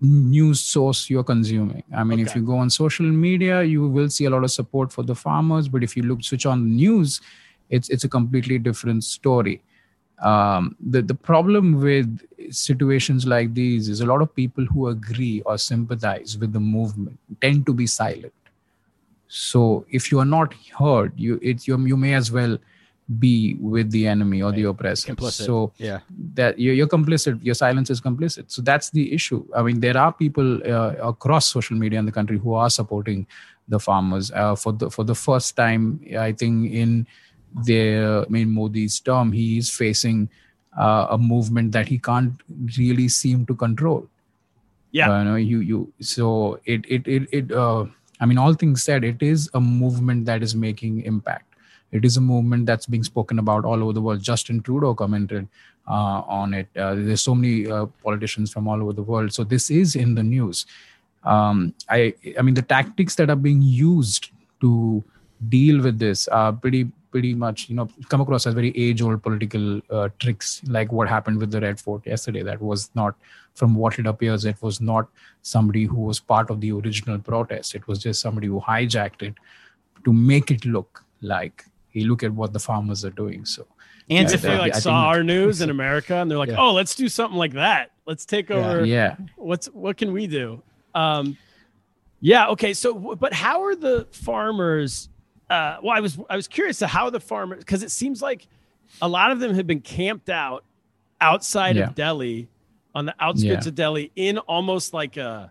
news 0.00 0.60
source 0.60 1.08
you're 1.08 1.24
consuming. 1.24 1.82
I 1.94 2.04
mean 2.04 2.18
if 2.18 2.34
you 2.36 2.42
go 2.42 2.56
on 2.56 2.68
social 2.68 3.06
media 3.06 3.62
you 3.62 3.88
will 3.88 4.10
see 4.10 4.26
a 4.26 4.30
lot 4.30 4.44
of 4.44 4.50
support 4.50 4.92
for 4.92 5.02
the 5.02 5.14
farmers. 5.14 5.68
But 5.68 5.82
if 5.82 5.96
you 5.96 6.02
look 6.02 6.22
switch 6.22 6.46
on 6.46 6.62
the 6.62 6.74
news 6.74 7.20
it's 7.70 7.88
it's 7.88 8.04
a 8.04 8.08
completely 8.08 8.58
different 8.58 9.04
story. 9.04 9.62
Um, 10.22 10.76
the 10.80 11.02
the 11.02 11.14
problem 11.14 11.80
with 11.80 12.20
situations 12.50 13.26
like 13.26 13.54
these 13.54 13.88
is 13.88 14.00
a 14.00 14.06
lot 14.06 14.22
of 14.22 14.34
people 14.34 14.64
who 14.64 14.88
agree 14.88 15.42
or 15.42 15.58
sympathize 15.58 16.38
with 16.38 16.52
the 16.52 16.60
movement 16.60 17.18
tend 17.40 17.66
to 17.66 17.74
be 17.74 17.86
silent. 17.86 18.32
So 19.28 19.84
if 19.90 20.12
you 20.12 20.20
are 20.20 20.30
not 20.36 20.54
heard 20.78 21.12
you 21.16 21.38
it 21.42 21.66
you, 21.66 21.78
you 21.86 21.96
may 21.96 22.14
as 22.14 22.30
well 22.30 22.58
be 23.20 23.54
with 23.60 23.90
the 23.90 24.06
enemy 24.06 24.42
or 24.42 24.50
the 24.52 24.64
oppressor. 24.64 25.14
Complicit. 25.14 25.44
So 25.46 25.72
Yeah. 25.76 26.00
that 26.34 26.58
you're, 26.58 26.74
you're 26.74 26.88
complicit. 26.88 27.38
Your 27.44 27.54
silence 27.54 27.90
is 27.90 28.00
complicit. 28.00 28.44
So 28.50 28.62
that's 28.62 28.90
the 28.90 29.12
issue. 29.12 29.44
I 29.54 29.62
mean, 29.62 29.80
there 29.80 29.96
are 29.96 30.12
people 30.12 30.60
uh, 30.64 30.94
across 31.02 31.46
social 31.46 31.76
media 31.76 31.98
in 31.98 32.06
the 32.06 32.12
country 32.12 32.38
who 32.38 32.54
are 32.54 32.70
supporting 32.70 33.26
the 33.68 33.78
farmers. 33.78 34.30
Uh, 34.30 34.54
for 34.54 34.72
the 34.72 34.90
for 34.90 35.04
the 35.04 35.14
first 35.14 35.56
time, 35.56 36.00
I 36.18 36.32
think 36.32 36.72
in 36.72 37.06
their 37.66 38.22
I 38.22 38.28
mean 38.28 38.50
Modi's 38.50 39.00
term, 39.00 39.32
he 39.32 39.58
is 39.58 39.70
facing 39.70 40.30
uh, 40.78 41.06
a 41.10 41.18
movement 41.18 41.72
that 41.72 41.88
he 41.88 41.98
can't 41.98 42.32
really 42.78 43.08
seem 43.08 43.44
to 43.46 43.54
control. 43.54 44.08
Yeah. 44.92 45.10
Uh, 45.10 45.18
you 45.18 45.24
know, 45.24 45.36
you 45.36 45.60
you 45.60 45.92
so 46.00 46.58
it 46.64 46.84
it 46.88 47.06
it 47.06 47.28
it. 47.32 47.52
Uh, 47.52 47.86
I 48.20 48.26
mean, 48.26 48.38
all 48.38 48.54
things 48.54 48.82
said, 48.82 49.04
it 49.04 49.22
is 49.22 49.50
a 49.52 49.60
movement 49.60 50.24
that 50.26 50.42
is 50.42 50.54
making 50.54 51.02
impact. 51.02 51.53
It 51.94 52.04
is 52.04 52.16
a 52.16 52.20
movement 52.20 52.66
that's 52.66 52.86
being 52.86 53.04
spoken 53.04 53.38
about 53.38 53.64
all 53.64 53.82
over 53.82 53.92
the 53.92 54.02
world. 54.06 54.20
Justin 54.20 54.60
Trudeau 54.60 54.94
commented 54.94 55.48
uh, 55.88 56.22
on 56.40 56.52
it. 56.52 56.68
Uh, 56.76 56.94
there's 56.96 57.22
so 57.22 57.34
many 57.34 57.70
uh, 57.70 57.86
politicians 58.02 58.52
from 58.52 58.66
all 58.68 58.82
over 58.82 58.92
the 58.92 59.02
world. 59.02 59.32
So 59.32 59.44
this 59.44 59.70
is 59.70 59.94
in 59.94 60.14
the 60.14 60.22
news. 60.22 60.66
Um, 61.22 61.72
I, 61.88 62.14
I 62.38 62.42
mean, 62.42 62.54
the 62.54 62.62
tactics 62.62 63.14
that 63.14 63.30
are 63.30 63.36
being 63.36 63.62
used 63.62 64.30
to 64.60 65.04
deal 65.48 65.82
with 65.82 65.98
this 65.98 66.26
are 66.28 66.52
pretty, 66.52 66.90
pretty 67.12 67.32
much, 67.32 67.68
you 67.68 67.76
know, 67.76 67.88
come 68.08 68.20
across 68.20 68.46
as 68.46 68.54
very 68.54 68.76
age-old 68.76 69.22
political 69.22 69.80
uh, 69.90 70.08
tricks, 70.18 70.62
like 70.66 70.90
what 70.90 71.08
happened 71.08 71.38
with 71.38 71.52
the 71.52 71.60
Red 71.60 71.78
Fort 71.78 72.04
yesterday. 72.06 72.42
That 72.42 72.60
was 72.60 72.90
not, 72.94 73.14
from 73.54 73.76
what 73.76 74.00
it 74.00 74.06
appears, 74.06 74.44
it 74.44 74.60
was 74.60 74.80
not 74.80 75.08
somebody 75.42 75.84
who 75.84 76.00
was 76.00 76.18
part 76.18 76.50
of 76.50 76.60
the 76.60 76.72
original 76.72 77.18
protest. 77.18 77.74
It 77.74 77.86
was 77.86 78.00
just 78.00 78.20
somebody 78.20 78.48
who 78.48 78.60
hijacked 78.60 79.22
it 79.22 79.34
to 80.04 80.12
make 80.12 80.50
it 80.50 80.66
look 80.66 81.04
like 81.22 81.64
hey 81.94 82.00
look 82.04 82.22
at 82.22 82.32
what 82.32 82.52
the 82.52 82.58
farmers 82.60 83.04
are 83.04 83.10
doing 83.10 83.44
so 83.46 83.66
And 84.10 84.30
if 84.30 84.42
they 84.42 84.58
like 84.58 84.72
think- 84.74 84.82
saw 84.82 85.06
our 85.08 85.22
news 85.22 85.62
in 85.62 85.70
America 85.78 86.14
and 86.16 86.30
they're 86.30 86.36
like, 86.36 86.50
Yeah. 86.50 86.60
"Oh, 86.60 86.72
let's 86.74 86.94
do 86.94 87.08
something 87.08 87.38
like 87.38 87.54
that. 87.54 87.92
Let's 88.06 88.26
take 88.26 88.50
over. 88.50 88.84
yeah 88.84 89.16
What's 89.36 89.66
what 89.68 89.96
can 89.96 90.12
we 90.12 90.26
do?" 90.26 90.62
Um, 90.94 91.38
yeah. 92.20 92.48
Okay. 92.48 92.72
So, 92.74 92.94
but 93.16 93.32
how 93.32 93.64
are 93.64 93.74
the 93.74 94.06
farmers? 94.12 95.08
Uh, 95.50 95.76
well, 95.82 95.96
I 95.96 96.00
was 96.00 96.18
I 96.30 96.36
was 96.36 96.48
curious 96.48 96.78
to 96.80 96.86
how 96.86 97.10
the 97.10 97.20
farmers 97.20 97.58
because 97.60 97.82
it 97.82 97.90
seems 97.90 98.20
like 98.22 98.46
a 99.02 99.08
lot 99.08 99.30
of 99.30 99.40
them 99.40 99.54
have 99.54 99.66
been 99.66 99.80
camped 99.80 100.28
out 100.30 100.64
outside 101.20 101.76
Yeah. 101.76 101.84
of 101.88 101.94
Delhi, 101.94 102.48
on 102.94 103.06
the 103.06 103.14
outskirts 103.20 103.64
Yeah. 103.66 103.68
of 103.70 103.74
Delhi, 103.74 104.10
in 104.16 104.38
almost 104.38 104.92
like 104.94 105.16
a. 105.16 105.50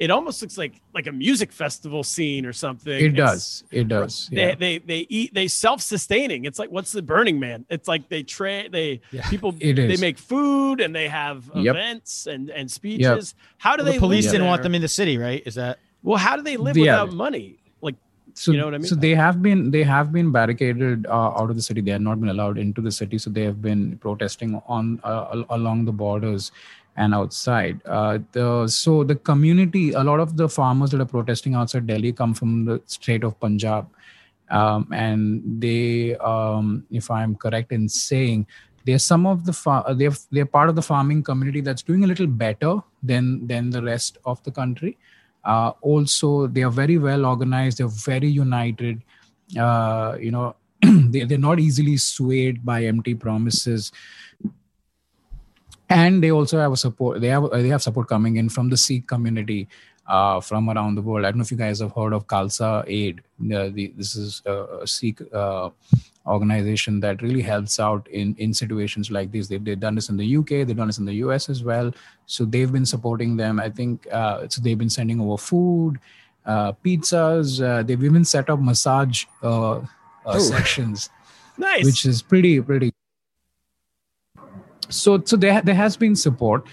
It 0.00 0.10
almost 0.10 0.42
looks 0.42 0.58
like 0.58 0.80
like 0.92 1.06
a 1.06 1.12
music 1.12 1.52
festival 1.52 2.02
scene 2.02 2.44
or 2.46 2.52
something. 2.52 2.92
it 2.92 3.12
It's- 3.12 3.16
does 3.16 3.64
it 3.70 3.86
does 3.88 4.28
they, 4.32 4.48
yeah. 4.48 4.54
they 4.56 4.78
they 4.78 5.06
eat 5.08 5.32
they 5.34 5.46
self-sustaining 5.48 6.44
it's 6.46 6.58
like 6.58 6.70
what's 6.70 6.90
the 6.92 7.02
burning 7.02 7.38
man 7.38 7.64
it's 7.70 7.86
like 7.86 8.08
they 8.08 8.22
train 8.24 8.70
they 8.72 9.00
people 9.30 9.54
It 9.60 9.74
they 9.76 9.96
make 9.96 10.18
food 10.18 10.80
and 10.80 10.94
they 10.94 11.08
have 11.08 11.38
Yep. 11.54 11.74
events 11.76 12.26
and 12.26 12.50
and 12.50 12.68
speeches 12.70 13.34
how 13.58 13.76
do 13.76 13.84
the 13.84 13.92
they 13.92 13.98
police 13.98 14.24
live 14.24 14.32
didn't 14.32 14.46
want 14.48 14.62
them 14.64 14.74
in 14.74 14.82
the 14.82 14.88
city, 15.00 15.16
right? 15.16 15.42
Is 15.46 15.54
that 15.54 15.78
well 16.02 16.18
how 16.18 16.34
do 16.36 16.42
they 16.42 16.56
live 16.56 16.76
Yeah. 16.76 17.02
without 17.02 17.12
money 17.16 17.46
like 17.80 17.94
so 18.34 18.50
you 18.50 18.58
know 18.58 18.64
what 18.66 18.74
I 18.74 18.78
mean? 18.78 18.86
so 18.88 18.96
they 18.96 19.14
have 19.14 19.40
been 19.46 19.70
they 19.70 19.84
have 19.84 20.10
been 20.12 20.32
barricaded 20.32 21.06
uh, 21.06 21.38
out 21.40 21.50
of 21.50 21.56
the 21.56 21.62
city 21.62 21.80
they 21.80 21.92
have 21.92 22.06
not 22.10 22.18
been 22.20 22.30
allowed 22.30 22.58
into 22.58 22.80
the 22.80 22.90
city 23.00 23.16
so 23.16 23.30
they 23.30 23.44
have 23.50 23.62
been 23.62 23.96
protesting 23.98 24.60
on 24.66 25.00
uh, 25.04 25.44
along 25.50 25.84
the 25.84 25.92
borders 25.92 26.50
and 26.96 27.14
outside. 27.14 27.80
Uh, 27.84 28.18
the 28.32 28.66
so 28.68 29.04
the 29.04 29.14
community 29.14 29.92
a 29.92 30.02
lot 30.02 30.20
of 30.20 30.36
the 30.36 30.48
farmers 30.48 30.90
that 30.90 31.00
are 31.00 31.12
protesting 31.16 31.54
outside 31.54 31.86
delhi 31.86 32.12
come 32.12 32.34
from 32.34 32.64
the 32.64 32.80
state 32.86 33.24
of 33.24 33.38
punjab. 33.40 33.88
Um, 34.50 34.88
and 34.92 35.42
they 35.60 36.16
um, 36.16 36.84
if 36.90 37.10
i'm 37.10 37.34
correct 37.34 37.72
in 37.72 37.88
saying 37.88 38.46
they're 38.84 38.98
some 38.98 39.26
of 39.26 39.44
the 39.44 39.94
they're 39.96 40.12
they're 40.30 40.46
part 40.46 40.68
of 40.68 40.76
the 40.76 40.82
farming 40.82 41.22
community 41.22 41.60
that's 41.60 41.82
doing 41.82 42.04
a 42.04 42.06
little 42.06 42.26
better 42.26 42.76
than 43.02 43.46
than 43.46 43.70
the 43.70 43.82
rest 43.82 44.18
of 44.24 44.42
the 44.44 44.50
country. 44.50 44.96
Uh, 45.44 45.72
also 45.80 46.46
they 46.46 46.62
are 46.62 46.70
very 46.70 46.98
well 46.98 47.26
organized. 47.26 47.78
They're 47.78 47.88
very 47.88 48.28
united. 48.28 49.02
Uh, 49.58 50.16
you 50.20 50.30
know 50.30 50.56
they, 50.82 51.24
they're 51.24 51.38
not 51.38 51.60
easily 51.60 51.96
swayed 51.96 52.64
by 52.64 52.84
empty 52.84 53.14
promises 53.14 53.92
and 55.94 56.22
they 56.22 56.30
also 56.30 56.58
have 56.58 56.72
a 56.72 56.76
support 56.76 57.20
they 57.20 57.28
have 57.28 57.50
they 57.50 57.68
have 57.68 57.82
support 57.82 58.08
coming 58.08 58.36
in 58.36 58.48
from 58.48 58.68
the 58.68 58.76
sikh 58.76 59.06
community 59.06 59.68
uh, 60.06 60.40
from 60.40 60.68
around 60.68 60.96
the 60.96 61.02
world. 61.02 61.24
I 61.24 61.30
don't 61.30 61.38
know 61.38 61.42
if 61.42 61.50
you 61.50 61.56
guys 61.56 61.80
have 61.80 61.92
heard 61.92 62.12
of 62.12 62.26
khalsa 62.26 62.84
aid. 62.86 63.22
Uh, 63.40 63.70
the, 63.72 63.92
this 63.96 64.14
is 64.14 64.42
a, 64.44 64.86
sikh 64.86 65.22
uh, 65.32 65.70
organization 66.26 67.00
that 67.00 67.22
really 67.22 67.42
helps 67.42 67.78
out 67.78 68.06
in 68.08 68.34
in 68.38 68.52
situations 68.52 69.10
like 69.10 69.30
this. 69.30 69.48
They've, 69.48 69.64
they've 69.64 69.80
done 69.80 69.94
this 69.94 70.08
in 70.08 70.16
the 70.16 70.36
uk 70.36 70.48
they've 70.48 70.76
done 70.76 70.86
this 70.88 70.98
in 70.98 71.04
the 71.04 71.14
us 71.14 71.48
as 71.48 71.62
well. 71.62 71.92
So 72.26 72.44
they've 72.44 72.72
been 72.72 72.86
supporting 72.86 73.36
them 73.36 73.60
i 73.60 73.68
think 73.68 74.06
uh, 74.10 74.48
so 74.48 74.62
they've 74.62 74.78
been 74.78 74.94
sending 74.98 75.20
over 75.20 75.36
food 75.36 75.98
uh, 76.46 76.72
pizzas 76.84 77.62
uh, 77.62 77.82
they've 77.82 78.04
even 78.04 78.24
set 78.24 78.48
up 78.48 78.60
massage 78.60 79.24
uh, 79.42 79.80
uh, 80.26 80.38
sections 80.38 81.10
nice. 81.58 81.84
which 81.84 82.06
is 82.06 82.22
pretty 82.22 82.60
pretty 82.60 82.93
so 84.94 85.20
so 85.24 85.36
there 85.36 85.60
there 85.62 85.74
has 85.74 85.96
been 85.96 86.16
support. 86.16 86.64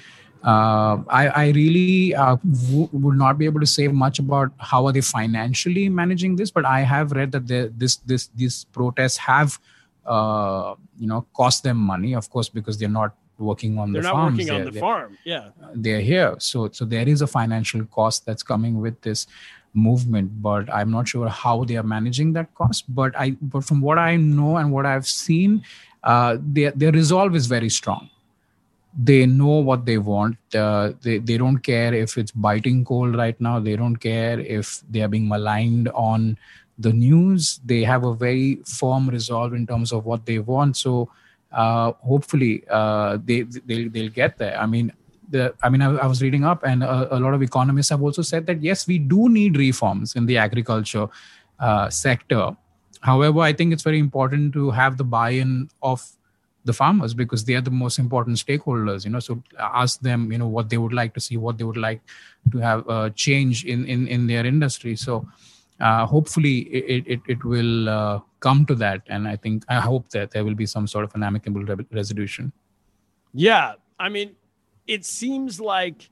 Uh, 0.44 0.98
I, 1.08 1.28
I 1.28 1.50
really 1.52 2.16
uh, 2.16 2.36
w- 2.70 2.90
would 2.94 3.16
not 3.16 3.38
be 3.38 3.46
able 3.46 3.60
to 3.60 3.68
say 3.68 3.88
much 3.88 4.18
about 4.18 4.52
how 4.58 4.88
are 4.88 4.92
they 4.92 5.02
financially 5.02 5.88
managing 5.88 6.36
this, 6.36 6.50
but 6.50 6.66
I 6.66 6.80
have 6.82 7.12
read 7.12 7.32
that 7.34 7.46
the, 7.48 7.72
this 7.78 7.98
this 7.98 8.30
these 8.36 8.64
protests 8.78 9.18
have 9.18 9.60
uh, 10.06 10.74
you 10.98 11.08
know 11.08 11.26
cost 11.36 11.62
them 11.64 11.78
money, 11.78 12.14
of 12.16 12.30
course, 12.32 12.50
because 12.50 12.78
they're 12.80 12.90
not 12.90 13.16
working 13.38 13.78
on 13.78 13.92
they're 13.94 14.02
the 14.02 14.08
not 14.08 14.14
farms. 14.16 14.38
working 14.40 14.50
on 14.54 14.58
They're- 14.58 14.66
the 14.66 14.72
they're- 14.72 14.80
farm 14.82 15.18
yeah. 15.26 15.50
they're 15.76 16.02
here. 16.02 16.36
So 16.40 16.70
so 16.72 16.86
there 16.86 17.08
is 17.08 17.22
a 17.22 17.28
financial 17.28 17.86
cost 17.86 18.26
that's 18.26 18.44
coming 18.44 18.80
with 18.80 19.00
this 19.02 19.28
movement 19.74 20.30
but 20.42 20.70
i'm 20.78 20.92
not 20.92 21.08
sure 21.08 21.30
how 21.30 21.64
they 21.64 21.78
are 21.78 21.84
managing 21.92 22.34
that 22.34 22.54
cost. 22.56 22.84
But 22.94 23.16
i 23.18 23.30
but 23.42 23.64
from 23.64 23.80
what 23.80 23.98
i 23.98 24.18
know 24.18 24.58
and 24.58 24.70
what 24.70 24.86
i've 24.86 25.08
seen 25.08 25.64
uh 26.04 26.38
their 26.40 26.72
their 26.72 26.92
resolve 26.92 27.36
is 27.36 27.48
very 27.48 27.70
strong. 27.70 28.10
They 28.98 29.26
know 29.26 29.60
what 29.60 29.86
they 29.86 29.98
want. 29.98 30.38
Uh, 30.54 30.92
they, 31.02 31.20
they 31.20 31.38
don't 31.38 31.60
care 31.60 31.94
if 31.94 32.18
it's 32.18 32.32
biting 32.32 32.84
cold 32.84 33.16
right 33.16 33.40
now. 33.40 33.58
They 33.58 33.78
don't 33.78 33.96
care 33.96 34.38
if 34.42 34.84
they 34.90 35.02
are 35.02 35.08
being 35.08 35.30
maligned 35.30 35.88
on 35.90 36.38
the 36.78 36.92
news. 36.92 37.62
They 37.64 37.84
have 37.84 38.04
a 38.04 38.14
very 38.14 38.56
firm 38.66 39.10
resolve 39.10 39.54
in 39.54 39.66
terms 39.66 39.94
of 39.94 40.06
what 40.06 40.26
they 40.26 40.40
want. 40.40 40.76
So 40.76 41.10
uh, 41.54 41.94
hopefully 42.02 42.66
uh, 42.70 43.18
they 43.24 43.44
they'll, 43.44 43.90
they'll 43.90 44.10
get 44.10 44.38
there. 44.38 44.60
I 44.60 44.66
mean 44.66 44.92
the 45.32 45.54
i 45.64 45.70
mean 45.70 45.82
i, 45.82 45.90
I 45.96 46.06
was 46.06 46.22
reading 46.22 46.44
up 46.44 46.64
and 46.64 46.84
a, 46.84 47.16
a 47.16 47.20
lot 47.20 47.34
of 47.34 47.42
economists 47.42 47.90
have 47.90 48.02
also 48.02 48.22
said 48.22 48.46
that 48.46 48.62
yes 48.62 48.86
we 48.86 49.00
do 49.00 49.30
need 49.30 49.58
reforms 49.58 50.16
in 50.16 50.26
the 50.26 50.38
agriculture 50.38 51.08
uh, 51.60 51.90
sector 51.90 52.56
however 53.02 53.40
i 53.42 53.54
think 53.54 53.74
it's 53.74 53.84
very 53.84 54.00
important 54.00 54.54
to 54.54 54.72
have 54.72 54.98
the 54.98 55.04
buy-in 55.04 55.70
of 55.82 56.08
the 56.64 56.74
farmers 56.74 57.14
because 57.14 57.44
they 57.46 57.56
are 57.56 57.62
the 57.62 57.72
most 57.72 57.98
important 57.98 58.38
stakeholders 58.38 59.04
you 59.04 59.10
know 59.10 59.20
so 59.20 59.42
ask 59.58 60.00
them 60.02 60.32
you 60.32 60.38
know 60.38 60.48
what 60.48 60.70
they 60.70 60.78
would 60.78 60.94
like 60.94 61.14
to 61.14 61.20
see 61.20 61.36
what 61.36 61.58
they 61.58 61.64
would 61.64 61.78
like 61.78 62.02
to 62.52 62.58
have 62.58 62.88
uh, 62.90 63.10
change 63.12 63.66
in 63.66 63.86
in 63.86 64.08
in 64.08 64.28
their 64.28 64.46
industry. 64.46 64.96
So 64.96 65.28
uh, 65.80 66.06
hopefully 66.06 66.60
it, 66.60 67.04
it, 67.08 67.22
it 67.28 67.44
will 67.44 67.90
uh, 67.90 68.20
come 68.40 68.66
to 68.66 68.76
that. 68.76 69.02
And 69.08 69.28
i 69.28 69.36
think 69.36 69.64
i 69.70 69.80
hope 69.80 70.10
that 70.10 70.32
there 70.32 70.44
will 70.44 70.56
be 70.56 70.66
some 70.66 70.88
sort 70.88 71.06
of 71.06 71.16
an 71.16 71.24
amicable 71.24 71.64
re- 71.64 71.86
resolution. 71.92 72.52
Yeah, 73.34 73.74
I 74.00 74.10
mean, 74.10 74.36
it 74.88 75.06
seems 75.06 75.62
like, 75.62 76.10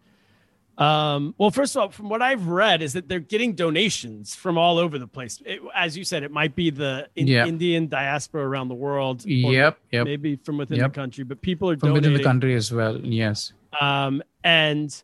um, 0.79 1.35
well, 1.37 1.51
first 1.51 1.75
of 1.75 1.81
all, 1.81 1.89
from 1.89 2.07
what 2.09 2.21
I've 2.21 2.47
read, 2.47 2.81
is 2.81 2.93
that 2.93 3.07
they're 3.09 3.19
getting 3.19 3.53
donations 3.53 4.33
from 4.33 4.57
all 4.57 4.77
over 4.77 4.97
the 4.97 5.07
place. 5.07 5.41
It, 5.45 5.59
as 5.75 5.97
you 5.97 6.03
said, 6.05 6.23
it 6.23 6.31
might 6.31 6.55
be 6.55 6.69
the 6.69 7.09
in- 7.15 7.27
Yeah. 7.27 7.45
Indian 7.45 7.87
diaspora 7.87 8.47
around 8.47 8.69
the 8.69 8.75
world, 8.75 9.23
or 9.25 9.29
Yep, 9.29 9.77
yep. 9.91 10.05
maybe 10.05 10.37
from 10.37 10.57
within 10.57 10.77
Yep. 10.79 10.93
the 10.93 10.95
country, 10.95 11.23
but 11.25 11.41
people 11.41 11.69
are 11.69 11.77
from 11.77 11.89
donating. 11.89 12.11
within 12.13 12.17
the 12.17 12.23
country 12.23 12.55
as 12.55 12.71
well 12.71 12.97
yes 13.03 13.51
Um, 13.79 14.23
and 14.43 15.03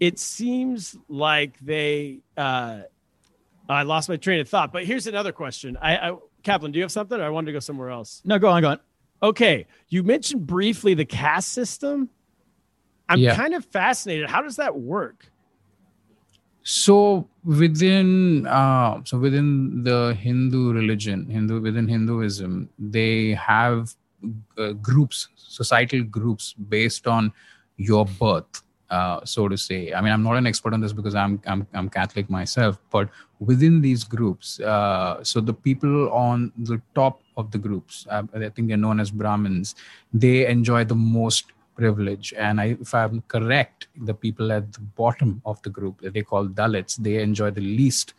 it 0.00 0.18
seems 0.18 0.96
like 1.08 1.58
they, 1.60 2.20
uh, 2.36 2.80
I 3.68 3.82
lost 3.84 4.08
my 4.08 4.16
train 4.16 4.40
of 4.40 4.48
thought. 4.48 4.72
But 4.72 4.84
here's 4.84 5.06
another 5.06 5.30
question. 5.32 5.76
I, 5.80 6.10
I 6.10 6.16
Kaplan, 6.42 6.72
do 6.72 6.78
you 6.78 6.82
have 6.82 6.90
something? 6.90 7.20
Or 7.20 7.22
I 7.24 7.28
wanted 7.28 7.46
to 7.46 7.52
go 7.52 7.60
somewhere 7.60 7.90
else. 7.90 8.20
no? 8.24 8.38
Go 8.38 8.48
on, 8.48 8.62
go 8.62 8.70
on. 8.70 8.80
Okay, 9.22 9.66
you 9.88 10.02
mentioned 10.02 10.44
briefly 10.48 10.94
the 10.94 11.04
caste 11.04 11.50
system. 11.52 12.10
I'm 13.08 13.18
Yeah. 13.18 13.36
kind 13.36 13.54
of 13.54 13.64
fascinated. 13.64 14.28
How 14.30 14.42
does 14.42 14.56
that 14.56 14.76
work? 14.76 15.28
so 16.64 17.28
within 17.44 18.46
uh, 18.46 19.00
so 19.04 19.18
within 19.18 19.82
the 19.82 20.14
hindu 20.20 20.72
religion 20.72 21.26
hindu 21.28 21.60
within 21.60 21.88
hinduism 21.88 22.68
they 22.78 23.32
have 23.34 23.92
uh, 24.58 24.70
groups 24.74 25.28
societal 25.34 26.04
groups 26.04 26.52
based 26.52 27.08
on 27.08 27.32
your 27.76 28.04
birth 28.04 28.62
uh, 28.90 29.24
so 29.24 29.48
to 29.48 29.56
say. 29.56 29.90
I 29.94 30.02
mean, 30.02 30.12
I'm 30.12 30.22
not 30.22 30.36
an 30.36 30.46
expert 30.46 30.74
on 30.74 30.82
this 30.82 30.92
because 30.92 31.14
I'm 31.14 31.40
I'm, 31.46 31.66
I'm 31.72 31.88
Catholic 31.88 32.28
myself, 32.28 32.78
but 32.90 33.08
within 33.40 33.80
these 33.80 34.04
groups, 34.04 34.60
uh, 34.60 35.24
so 35.24 35.40
the 35.40 35.54
people 35.54 36.12
on 36.12 36.52
the 36.58 36.78
top 36.94 37.22
of 37.38 37.50
the 37.52 37.56
groups, 37.56 38.06
uh, 38.10 38.22
I 38.34 38.50
think 38.50 38.68
they're 38.68 38.76
known 38.76 39.00
as 39.00 39.10
Brahmins, 39.10 39.74
they 40.12 40.46
enjoy 40.46 40.84
the 40.84 40.94
most 40.94 41.46
privilege. 41.74 42.32
And 42.36 42.60
I, 42.60 42.76
if 42.80 42.94
I'm 42.94 43.22
correct, 43.28 43.88
the 43.96 44.14
people 44.14 44.52
at 44.52 44.72
the 44.72 44.80
bottom 44.80 45.42
of 45.44 45.60
the 45.62 45.70
group 45.70 46.00
that 46.00 46.14
they 46.14 46.22
call 46.22 46.46
Dalits, 46.46 46.96
they 46.96 47.22
enjoy 47.22 47.50
the 47.50 47.60
least 47.60 48.14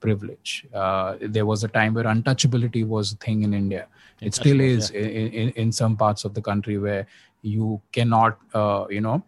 privilege. 0.00 0.66
Uh, 0.74 1.16
there 1.20 1.46
was 1.46 1.64
a 1.64 1.68
time 1.68 1.94
where 1.94 2.04
untouchability 2.04 2.86
was 2.86 3.12
a 3.12 3.16
thing 3.16 3.42
in 3.42 3.54
India. 3.54 3.86
It 4.20 4.34
still 4.34 4.60
is 4.60 4.90
yeah. 4.90 5.00
in, 5.00 5.32
in, 5.32 5.48
in 5.50 5.72
some 5.72 5.96
parts 5.96 6.24
of 6.24 6.34
the 6.34 6.42
country 6.42 6.78
where 6.78 7.06
you 7.42 7.80
cannot, 7.92 8.38
uh, 8.54 8.86
you 8.90 9.00
know, 9.00 9.22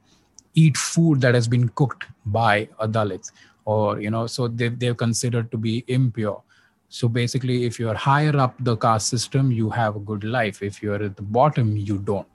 eat 0.54 0.76
food 0.76 1.20
that 1.20 1.34
has 1.34 1.46
been 1.46 1.68
cooked 1.70 2.06
by 2.26 2.68
a 2.80 2.88
Dalit, 2.88 3.30
or 3.64 4.00
you 4.00 4.10
know, 4.10 4.26
so 4.26 4.48
they 4.48 4.68
they're 4.68 4.94
considered 4.94 5.50
to 5.52 5.58
be 5.58 5.84
impure. 5.88 6.42
So 6.88 7.06
basically, 7.06 7.64
if 7.64 7.78
you're 7.78 7.94
higher 7.94 8.34
up 8.36 8.54
the 8.60 8.76
caste 8.76 9.08
system, 9.08 9.52
you 9.52 9.68
have 9.70 9.96
a 9.96 10.00
good 10.00 10.24
life. 10.24 10.62
If 10.62 10.82
you're 10.82 11.02
at 11.02 11.16
the 11.16 11.22
bottom, 11.22 11.76
you 11.76 11.98
don't. 11.98 12.26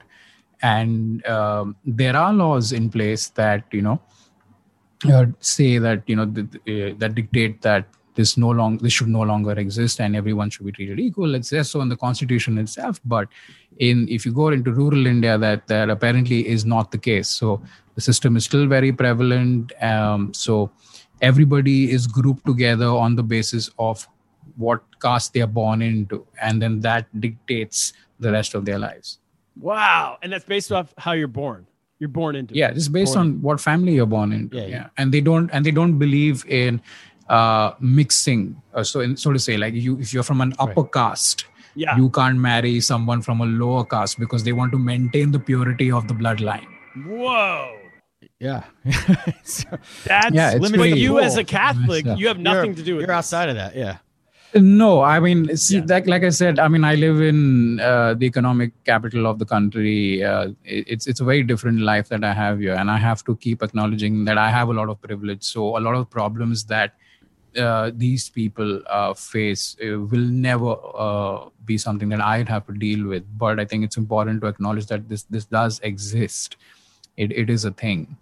And 0.72 1.24
um, 1.26 1.76
there 1.84 2.16
are 2.16 2.32
laws 2.32 2.72
in 2.72 2.88
place 2.90 3.28
that 3.40 3.64
you 3.70 3.82
know 3.82 4.00
uh, 5.12 5.26
say 5.40 5.78
that 5.78 6.02
you 6.06 6.16
know 6.16 6.26
th- 6.26 6.46
uh, 6.72 6.94
that 6.98 7.14
dictate 7.14 7.60
that 7.62 7.86
this 8.14 8.36
no 8.36 8.50
long 8.50 8.78
this 8.78 8.92
should 8.92 9.08
no 9.08 9.22
longer 9.30 9.52
exist 9.52 10.00
and 10.00 10.16
everyone 10.16 10.50
should 10.50 10.66
be 10.66 10.72
treated 10.72 11.00
equal. 11.00 11.34
It 11.34 11.44
says 11.44 11.70
so 11.70 11.80
in 11.80 11.88
the 11.88 11.96
constitution 11.96 12.58
itself 12.58 13.00
but 13.04 13.28
in 13.78 14.08
if 14.08 14.24
you 14.24 14.32
go 14.32 14.48
into 14.48 14.72
rural 14.72 15.06
india 15.06 15.36
that 15.36 15.66
that 15.66 15.90
apparently 15.90 16.46
is 16.48 16.64
not 16.64 16.90
the 16.90 16.98
case. 16.98 17.28
So 17.28 17.60
the 17.94 18.00
system 18.00 18.36
is 18.36 18.44
still 18.44 18.66
very 18.66 18.92
prevalent 18.92 19.72
um, 19.82 20.32
so 20.32 20.70
everybody 21.20 21.90
is 21.90 22.06
grouped 22.06 22.46
together 22.46 22.86
on 22.86 23.16
the 23.16 23.22
basis 23.22 23.70
of 23.78 24.08
what 24.56 24.82
caste 25.00 25.32
they 25.34 25.40
are 25.40 25.54
born 25.60 25.82
into 25.82 26.24
and 26.40 26.62
then 26.62 26.80
that 26.80 27.06
dictates 27.20 27.92
the 28.20 28.30
rest 28.30 28.54
of 28.54 28.64
their 28.64 28.78
lives 28.78 29.18
Wow. 29.60 30.18
And 30.22 30.32
that's 30.32 30.44
based 30.44 30.72
off 30.72 30.92
how 30.98 31.12
you're 31.12 31.28
born. 31.28 31.66
You're 32.00 32.08
born 32.08 32.34
into 32.36 32.54
yeah 32.54 32.68
it. 32.70 32.74
just 32.74 32.92
based 32.92 33.14
Born 33.14 33.26
on 33.28 33.40
what 33.42 33.60
family 33.60 33.94
you're 33.94 34.04
born 34.04 34.32
into 34.32 34.56
Yeah, 34.56 34.62
yeah, 34.64 34.68
yeah. 34.68 34.86
and 34.98 35.14
they 35.14 35.20
don't 35.20 35.48
and 35.52 35.64
they 35.64 35.70
don't 35.70 35.96
believe 35.98 36.44
in 36.46 36.82
uh 37.30 37.72
mixing 37.80 38.60
uh, 38.74 38.82
so 38.82 39.00
in, 39.00 39.16
so 39.16 39.32
to 39.32 39.38
say 39.38 39.56
like 39.56 39.72
you 39.74 39.98
if 40.00 40.12
you're 40.12 40.24
from 40.24 40.40
an 40.42 40.52
upper 40.58 40.84
caste 40.84 41.46
Yeah. 41.76 41.96
you 41.96 42.10
can't 42.10 42.38
marry 42.38 42.80
someone 42.80 43.22
from 43.22 43.40
a 43.40 43.46
lower 43.46 43.84
caste 43.84 44.18
because 44.18 44.42
they 44.44 44.52
want 44.52 44.72
to 44.72 44.78
maintain 44.78 45.30
the 45.30 45.38
purity 45.38 45.90
of 45.90 46.06
the 46.08 46.14
bloodline 46.14 46.66
Whoa. 47.06 47.78
Yeah. 48.40 48.64
So 49.44 49.68
That's 50.04 50.34
Yeah, 50.34 50.50
it's 50.56 50.70
but 50.70 50.90
you 50.98 51.10
cool. 51.10 51.20
as 51.20 51.36
a 51.36 51.44
Catholic, 51.44 52.04
you 52.18 52.26
have 52.28 52.38
nothing 52.38 52.70
you're, 52.70 52.76
to 52.76 52.82
do 52.82 52.94
with 52.96 53.02
You're 53.02 53.06
this. 53.06 53.16
outside 53.32 53.48
of 53.48 53.54
that. 53.56 53.74
Yeah. 53.76 53.98
No 54.54 55.00
i 55.02 55.18
mean 55.18 55.56
see, 55.56 55.76
Yeah. 55.78 55.84
like, 55.88 56.06
like 56.06 56.22
i 56.22 56.28
said 56.28 56.58
i 56.60 56.68
mean 56.68 56.84
i 56.84 56.94
live 56.94 57.20
in 57.20 57.80
uh, 57.80 58.14
the 58.14 58.26
economic 58.26 58.72
capital 58.84 59.26
of 59.26 59.38
the 59.38 59.44
country 59.44 60.22
uh, 60.22 60.48
it- 60.64 60.86
it's 60.94 61.06
it's 61.08 61.20
a 61.20 61.24
very 61.24 61.42
different 61.42 61.80
life 61.80 62.08
that 62.08 62.22
i 62.22 62.32
have 62.32 62.60
here 62.60 62.74
and 62.74 62.90
i 62.90 62.96
have 62.96 63.24
to 63.24 63.36
keep 63.36 63.62
acknowledging 63.62 64.24
that 64.24 64.38
i 64.38 64.50
have 64.50 64.68
a 64.68 64.72
lot 64.72 64.88
of 64.88 65.00
privilege 65.02 65.42
so 65.42 65.76
a 65.76 65.80
lot 65.80 65.94
of 65.96 66.08
problems 66.08 66.64
that 66.66 66.94
uh, 67.58 67.90
these 67.94 68.28
people 68.30 68.82
uh, 68.88 69.14
face 69.14 69.76
uh, 69.80 69.98
will 70.00 70.26
never 70.48 70.74
uh, 70.96 71.48
be 71.64 71.78
something 71.78 72.08
that 72.08 72.20
I'd 72.20 72.48
have 72.48 72.66
to 72.66 72.72
deal 72.72 73.06
with. 73.06 73.22
But 73.38 73.60
I 73.60 73.64
think 73.64 73.84
it's 73.84 73.96
important 73.96 74.40
to 74.40 74.48
acknowledge 74.48 74.86
that 74.86 75.08
this 75.08 75.22
this 75.30 75.44
does 75.44 75.78
exist. 75.84 76.56
It 77.16 77.30
it 77.30 77.48
is 77.50 77.64
a 77.64 77.70
thing. 77.70 78.16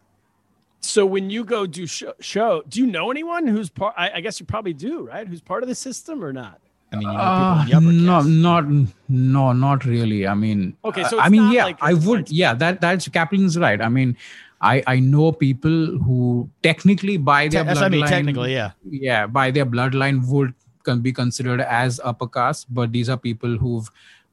So 0.83 1.07
when 1.07 1.31
you 1.31 1.45
go 1.45 1.65
do 1.67 1.87
show, 1.87 2.13
show 2.21 2.63
do 2.69 2.81
you 2.81 2.87
know 2.87 3.11
anyone 3.11 3.47
who's 3.47 3.71
part? 3.71 3.95
I, 3.97 4.11
I 4.15 4.21
guess 4.21 4.41
you 4.41 4.47
probably 4.47 4.73
do, 4.73 5.07
right? 5.07 5.27
Who's 5.27 5.41
part 5.41 5.63
of 5.63 5.69
the 5.69 5.75
system 5.75 6.25
or 6.25 6.33
not? 6.33 6.59
I 6.93 6.97
mean, 6.97 7.07
you 7.09 7.15
know, 7.15 7.21
Uh, 7.21 7.65
people 7.65 7.89
in 7.89 8.05
the 8.05 8.13
upper 8.13 8.31
no, 8.33 8.63
not 8.67 8.89
no, 9.09 9.53
not 9.53 9.85
really. 9.85 10.27
I 10.27 10.35
mean, 10.35 10.77
Okay, 10.85 11.05
so 11.05 11.21
I 11.21 11.29
mean, 11.29 11.45
not 11.45 11.55
yeah, 11.55 11.65
like 11.65 11.79
I 11.81 11.95
would, 11.95 12.31
yeah, 12.31 12.53
that 12.55 12.81
that's 12.81 13.09
Kaplan's 13.09 13.57
right. 13.59 13.81
I 13.81 13.89
mean, 13.89 14.17
I 14.61 14.83
I 14.87 14.99
know 14.99 15.31
people 15.33 15.99
who 16.09 16.51
technically 16.63 17.17
by 17.17 17.49
their 17.49 17.65
That's 17.65 17.79
what 17.81 17.87
I 17.87 17.89
mean. 17.89 18.03
bloodline- 18.03 18.09
Technically, 18.09 18.53
yeah. 18.55 18.73
yeah 18.91 19.27
by 19.27 19.51
their 19.53 19.65
bloodline 19.67 20.27
would 20.29 20.53
can 20.83 21.01
be 21.01 21.13
considered 21.13 21.61
as 21.61 22.01
upper 22.03 22.27
caste 22.27 22.67
but 22.75 22.91
these 22.91 23.09
are 23.09 23.17
people 23.17 23.57
who've 23.57 23.89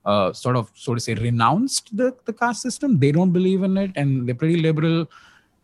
uh, 0.05 0.33
sort 0.33 0.55
of 0.55 0.71
so 0.73 0.95
to 0.95 0.99
say 0.99 1.13
renounced 1.13 1.95
the, 1.95 2.07
the 2.25 2.33
caste 2.33 2.63
system 2.63 2.97
they 2.97 3.11
don't 3.11 3.31
believe 3.31 3.61
in 3.61 3.77
it 3.77 3.91
and 3.95 4.25
they're 4.27 4.33
pretty 4.33 4.57
liberal 4.59 5.05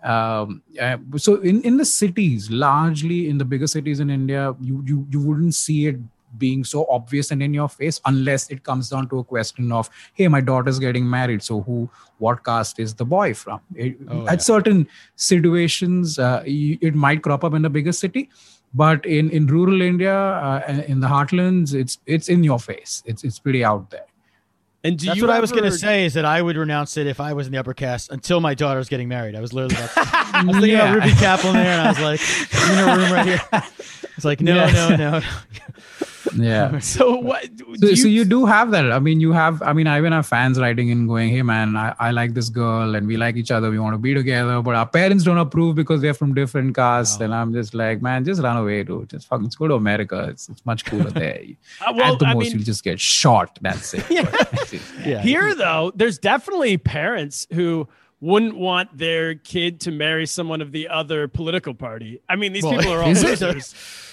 um, 0.03 0.61
uh, 0.81 0.97
so 1.17 1.35
in, 1.41 1.61
in 1.63 1.77
the 1.77 1.85
cities 1.85 2.49
largely 2.51 3.29
in 3.29 3.37
the 3.37 3.45
bigger 3.45 3.67
cities 3.67 3.99
in 3.99 4.09
india 4.09 4.55
you, 4.61 4.83
you 4.85 5.07
you 5.11 5.19
wouldn't 5.19 5.55
see 5.55 5.87
it 5.87 5.97
being 6.37 6.63
so 6.65 6.85
obvious 6.89 7.31
and 7.31 7.41
in 7.41 7.53
your 7.53 7.69
face 7.69 8.01
unless 8.05 8.49
it 8.49 8.63
comes 8.63 8.89
down 8.89 9.07
to 9.07 9.19
a 9.19 9.23
question 9.23 9.71
of 9.71 9.89
hey 10.15 10.27
my 10.27 10.41
daughter's 10.41 10.79
getting 10.79 11.09
married 11.09 11.41
so 11.41 11.61
who 11.61 11.89
what 12.17 12.43
caste 12.43 12.79
is 12.79 12.93
the 12.93 13.05
boy 13.05 13.33
from? 13.33 13.59
It- 13.75 13.97
Oh, 14.09 14.25
at 14.27 14.33
yeah. 14.33 14.37
certain 14.37 14.87
situations 15.15 16.19
uh, 16.19 16.43
it 16.45 16.93
might 16.93 17.21
crop 17.23 17.43
up 17.43 17.53
in 17.53 17.63
a 17.65 17.69
bigger 17.69 17.93
city 17.93 18.29
but 18.73 19.05
in 19.05 19.29
in 19.29 19.47
rural 19.47 19.81
india 19.81 20.15
uh, 20.47 20.83
in 20.87 20.99
the 20.99 21.07
heartlands 21.07 21.73
it's 21.73 21.99
it's 22.05 22.27
in 22.27 22.43
your 22.43 22.59
face. 22.59 23.01
It's 23.05 23.23
it's 23.23 23.39
pretty 23.39 23.63
out 23.63 23.89
there 23.91 24.07
And 24.85 24.97
do 24.99 25.07
That's 25.07 25.17
you 25.17 25.23
what 25.27 25.35
I 25.35 25.39
was 25.39 25.51
going 25.51 25.63
to 25.63 25.71
say 25.71 26.05
is 26.05 26.13
that 26.13 26.25
I 26.25 26.41
would 26.41 26.57
renounce 26.57 26.95
it 26.97 27.07
if 27.07 27.19
I 27.19 27.33
was 27.33 27.47
in 27.47 27.53
the 27.53 27.57
upper 27.59 27.73
cast 27.73 28.11
until 28.11 28.39
my 28.39 28.53
daughter 28.53 28.77
was 28.77 28.87
getting 28.87 29.07
married. 29.09 29.35
I 29.35 29.41
was 29.41 29.51
literally 29.51 29.75
about 29.75 29.89
to, 29.95 30.01
I 30.37 30.43
was 30.45 30.55
thinking 30.57 30.71
Yeah. 30.71 30.93
about 30.93 31.05
Ruby 31.05 31.15
Kaplan 31.17 31.53
there, 31.55 31.65
and 31.77 31.81
I 31.81 31.89
was 31.89 31.99
like, 31.99 32.21
I'm 32.53 32.71
in 32.77 32.89
a 32.89 32.97
room 32.97 33.11
right 33.11 33.25
here. 33.25 33.41
It's 34.15 34.23
like, 34.23 34.39
no, 34.39 34.55
Yeah. 34.55 34.71
no, 34.71 34.95
no. 34.95 35.21
yeah. 36.35 36.79
So 36.95 37.15
what? 37.17 37.43
so, 37.45 37.75
do 37.87 37.95
so 37.95 38.07
you 38.07 38.25
do 38.25 38.45
have 38.45 38.71
that. 38.71 38.91
I 38.91 38.99
mean 38.99 39.19
you 39.19 39.31
have 39.31 39.61
i 39.61 39.73
mean 39.73 39.87
i 39.87 39.97
even 39.97 40.11
have 40.13 40.25
fans 40.25 40.59
writing 40.59 40.89
in 40.89 41.07
going 41.07 41.29
hey 41.29 41.41
man 41.41 41.75
I, 41.75 41.93
I 41.99 42.11
like 42.11 42.33
this 42.33 42.49
girl 42.49 42.95
and 42.95 43.07
we 43.07 43.17
like 43.17 43.35
each 43.35 43.51
other. 43.51 43.69
We 43.69 43.79
want 43.79 43.93
to 43.93 43.97
be 43.97 44.13
together. 44.13 44.61
But 44.61 44.75
our 44.75 44.87
parents 44.87 45.23
don't 45.23 45.37
approve 45.37 45.75
because 45.75 46.01
they're 46.01 46.13
from 46.13 46.33
different 46.33 46.75
castes. 46.75 47.19
And 47.21 47.33
i'm 47.33 47.53
just 47.53 47.73
like 47.73 48.01
man 48.01 48.25
just 48.25 48.41
run 48.41 48.57
away 48.57 48.83
dude. 48.83 49.09
Just 49.09 49.27
fucking 49.27 49.51
go 49.57 49.67
to 49.67 49.75
america. 49.75 50.27
It's, 50.29 50.49
it's 50.49 50.65
much 50.65 50.85
cooler 50.85 51.09
there. 51.21 51.41
Uh, 51.85 51.93
well, 51.95 52.13
at 52.13 52.19
the 52.19 52.25
I 52.27 52.33
most 52.33 52.43
mean- 52.43 52.51
you'll 52.53 52.63
just 52.63 52.83
get 52.83 52.99
shot. 52.99 53.57
That's 53.61 53.93
it. 53.93 54.03
But- 54.09 54.73
Yeah. 55.05 55.21
Here, 55.21 55.53
though, 55.53 55.91
there's 55.95 56.17
definitely 56.17 56.77
parents 56.77 57.45
who 57.53 57.87
wouldn't 58.29 58.55
want 58.57 58.87
their 58.97 59.35
kid 59.35 59.79
to 59.85 59.91
marry 59.91 60.25
someone 60.25 60.59
of 60.65 60.71
the 60.71 60.87
other 60.99 61.27
political 61.27 61.73
party. 61.87 62.11
I 62.27 62.35
mean, 62.35 62.51
these 62.53 62.63
Well, 62.63 62.77
people 62.77 62.93
are 62.93 63.01
all 63.03 63.09
is 63.17 63.23
losers, 63.23 63.65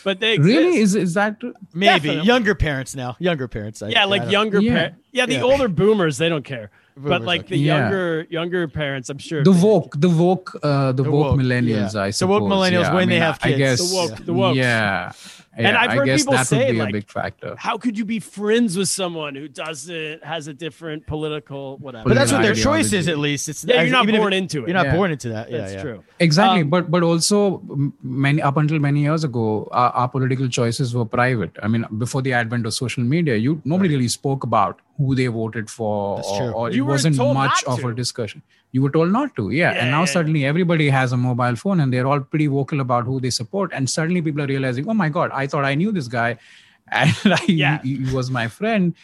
but 0.05 0.21
they 0.21 0.35
exist. 0.35 0.57
really 0.59 0.77
is 0.85 0.95
is 0.95 1.15
that 1.15 1.41
true? 1.41 1.55
Maybe 1.73 2.09
Definitely. 2.09 2.27
younger 2.33 2.55
parents 2.55 2.95
now. 2.95 3.17
Younger 3.19 3.49
parents. 3.49 3.79
I, 3.83 3.89
yeah, 3.89 4.05
like 4.05 4.23
don't- 4.23 4.31
younger. 4.39 4.61
Yeah. 4.61 4.75
par- 4.89 4.97
yeah, 5.13 5.27
the 5.27 5.35
Yeah. 5.35 5.43
older 5.51 5.69
boomers 5.69 6.19
they 6.19 6.29
don't 6.29 6.45
care, 6.55 6.71
but 6.97 7.23
like 7.23 7.43
don't 7.43 7.51
the 7.51 7.57
care. 7.57 7.65
Yeah. 7.67 7.79
younger 7.81 8.27
younger 8.39 8.63
parents, 8.69 9.07
I'm 9.13 9.19
sure 9.29 9.43
the 9.45 9.51
they- 9.53 9.67
woke 9.69 9.93
the 9.99 10.11
woke 10.25 10.49
uh 10.63 10.93
the, 10.93 11.03
The 11.05 11.11
woke, 11.11 11.25
woke, 11.33 11.41
millennials 11.41 11.95
yeah. 11.95 12.03
i 12.03 12.07
The 12.09 12.13
suppose 12.13 12.41
woke 12.43 12.51
millennials 12.53 12.89
yeah. 12.89 12.95
when 12.99 13.09
I 13.09 13.13
they 13.13 13.21
have 13.29 13.41
kids. 13.41 13.55
I 13.55 13.59
guess 13.65 13.79
The 13.91 13.97
woke- 13.97 14.25
the 14.31 14.35
wokes. 14.35 14.57
yeah 14.57 15.13
And 15.55 15.77
I've 15.77 15.91
I 15.91 15.95
heard 15.97 16.07
guess 16.07 16.21
people 16.23 16.33
that 16.35 16.47
say, 16.47 16.67
would 16.67 16.73
be 16.73 16.79
like, 16.79 16.89
a 16.89 16.93
big 16.93 17.11
factor 17.11 17.55
How 17.59 17.77
could 17.77 17.99
you 17.99 18.07
be 18.07 18.21
friends 18.21 18.77
with 18.77 18.89
someone 18.89 19.35
who 19.35 19.49
doesn't 19.49 20.25
has 20.25 20.47
a 20.49 20.55
different 20.55 21.07
political 21.07 21.77
whatever? 21.79 22.09
But 22.09 22.15
that's 22.15 22.33
what 22.33 22.41
their 22.43 22.53
Ideology. 22.53 22.83
choice 22.85 22.93
is, 22.95 23.07
at 23.09 23.19
least. 23.19 23.49
It's 23.51 23.63
Yeah, 23.65 23.83
you're 23.83 23.91
not 23.93 24.05
even 24.05 24.15
if- 24.15 24.21
born 24.23 24.33
into 24.33 24.63
it. 24.63 24.69
You're 24.69 24.75
not 24.75 24.87
Yeah. 24.87 24.97
born 24.97 25.11
into 25.11 25.29
that. 25.29 25.51
Yeah, 25.51 25.59
That's 25.59 25.75
yeah. 25.75 25.83
true. 25.83 26.03
exactly 26.21 26.63
Um, 26.63 26.71
but 26.71 26.91
but 26.91 27.03
also 27.03 27.63
many 28.03 28.41
up 28.41 28.57
until 28.57 28.79
many 28.79 29.01
years 29.03 29.25
ago 29.25 29.69
our, 29.73 29.91
our 29.91 30.09
political 30.09 30.49
choices 30.49 30.95
were 30.95 31.05
private 31.05 31.57
i 31.63 31.69
mean 31.69 31.85
before 31.99 32.23
the 32.23 32.33
advent 32.33 32.65
of 32.67 32.75
social 32.75 33.03
media 33.05 33.37
you 33.37 33.61
nobody 33.65 33.89
really 33.95 34.09
spoke 34.09 34.45
about 34.45 34.81
who 34.99 35.15
they 35.15 35.27
voted 35.27 35.69
for 35.71 36.17
That's 36.17 36.29
or, 36.29 36.39
true. 36.39 36.51
or 36.53 36.71
You 36.71 36.85
it 36.85 36.89
wasn't 36.89 37.17
much 37.17 37.65
of 37.65 37.81
to. 37.81 37.89
a 37.89 37.95
discussion 37.95 38.43
you 38.73 38.83
were 38.83 38.91
told 38.91 39.13
not 39.13 39.35
to. 39.37 39.51
Yeah, 39.51 39.73
Yeah, 39.73 39.81
and 39.81 39.91
now 39.91 40.01
yeah. 40.01 40.07
suddenly 40.17 40.45
everybody 40.51 40.89
has 40.91 41.13
a 41.13 41.17
mobile 41.17 41.57
phone 41.57 41.81
and 41.81 41.93
they're 41.93 42.07
all 42.07 42.21
pretty 42.21 42.47
vocal 42.47 42.81
about 42.81 43.05
who 43.05 43.21
they 43.21 43.31
support. 43.31 43.71
And 43.75 43.89
suddenly 43.95 44.23
people 44.23 44.43
are 44.43 44.47
realizing 44.47 44.89
oh 44.89 44.95
my 44.95 45.09
god 45.09 45.31
i 45.41 45.47
thought 45.47 45.65
i 45.71 45.75
knew 45.75 45.93
this 45.93 46.09
guy 46.09 46.31
and 47.01 47.15
I, 47.25 47.39
Yeah. 47.49 47.81
he, 47.83 47.97
he 48.05 48.15
was 48.15 48.31
my 48.31 48.49
friend. 48.49 48.95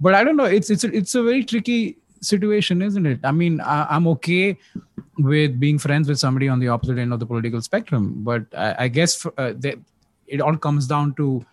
But 0.00 0.14
i 0.14 0.24
don't 0.24 0.36
know. 0.36 0.44
It's 0.60 0.70
it's 0.70 0.84
a, 0.84 0.92
it's 1.02 1.14
a 1.14 1.22
very 1.22 1.44
tricky 1.44 1.98
situation 2.20 2.82
isn't 2.88 3.04
it? 3.12 3.20
I 3.24 3.32
mean 3.32 3.60
I, 3.60 3.86
i'm 3.90 4.06
okay 4.16 4.56
with 5.18 5.58
being 5.60 5.78
friends 5.78 6.08
with 6.08 6.18
somebody 6.18 6.48
on 6.48 6.58
the 6.60 6.68
opposite 6.68 6.98
end 6.98 7.12
of 7.12 7.20
the 7.20 7.26
political 7.26 7.60
spectrum. 7.60 8.12
But 8.30 8.46
i, 8.56 8.74
I 8.84 8.88
guess 8.88 9.16
for, 9.16 9.32
uh, 9.36 9.52
that 9.58 9.78
it 10.26 10.40
all 10.40 10.56
comes 10.56 10.86
down 10.86 11.14
to 11.16 11.44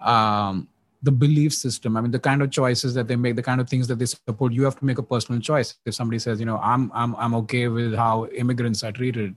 um, 0.00 0.68
the 1.08 1.14
belief 1.24 1.52
system. 1.64 1.96
I 1.96 2.00
mean 2.02 2.12
the 2.18 2.24
kind 2.28 2.40
of 2.44 2.48
choices 2.60 2.90
that 2.96 3.06
they 3.10 3.16
make 3.24 3.34
the 3.40 3.46
kind 3.48 3.60
of 3.62 3.66
things 3.72 3.86
that 3.90 3.98
they 4.00 4.08
support 4.12 4.52
you 4.58 4.62
have 4.68 4.78
to 4.80 4.86
make 4.90 4.98
a 5.04 5.06
personal 5.14 5.40
choice. 5.50 5.68
If 5.88 5.94
somebody 6.00 6.18
says 6.26 6.40
you 6.42 6.46
know 6.50 6.58
i'm 6.72 6.84
i'm, 7.00 7.10
I'm 7.22 7.34
okay 7.42 7.64
with 7.78 7.92
how 8.04 8.14
immigrants 8.42 8.80
are 8.86 8.92
treated 9.00 9.34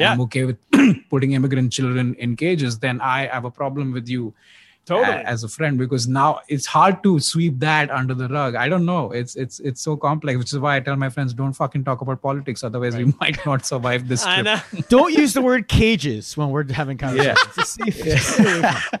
Yeah. 0.00 0.10
i'm 0.12 0.20
okay 0.26 0.44
with 0.48 0.58
putting 1.12 1.32
immigrant 1.38 1.72
children 1.78 2.14
in 2.24 2.36
cages 2.42 2.78
then 2.84 3.00
i 3.00 3.18
have 3.34 3.44
a 3.50 3.50
problem 3.60 3.86
with 3.96 4.06
you 4.14 4.22
Totally. 4.90 5.16
a- 5.16 5.22
as 5.34 5.44
a 5.44 5.48
friend 5.48 5.78
because 5.78 6.06
now 6.08 6.40
it's 6.48 6.66
hard 6.66 7.02
to 7.04 7.18
sweep 7.20 7.58
that 7.60 7.90
under 7.90 8.14
the 8.14 8.28
rug. 8.28 8.54
I 8.54 8.68
don't 8.68 8.84
know. 8.84 9.12
It's 9.12 9.36
it's 9.36 9.60
it's 9.60 9.80
so 9.80 9.96
complex, 9.96 10.38
which 10.38 10.52
is 10.52 10.58
why 10.58 10.76
I 10.76 10.80
tell 10.80 10.96
my 10.96 11.08
friends 11.08 11.32
don't 11.32 11.52
fucking 11.54 11.84
talk 11.84 12.00
about 12.02 12.20
politics, 12.20 12.62
otherwise 12.64 12.96
we 12.96 13.06
might 13.20 13.44
not 13.46 13.64
survive 13.64 14.06
this 14.08 14.24
I 14.26 14.42
trip. 14.42 14.88
Don't 14.88 15.12
use 15.14 15.32
the 15.34 15.42
word 15.42 15.68
cages 15.68 16.36
when 16.36 16.50
we're 16.50 16.70
having 16.72 16.98
conversations. 16.98 17.54
Just 17.56 17.74
see 17.74 17.88
if- 17.88 18.04
just 18.04 18.34
stay 18.34 18.58
away 18.58 18.70
from 18.72 18.98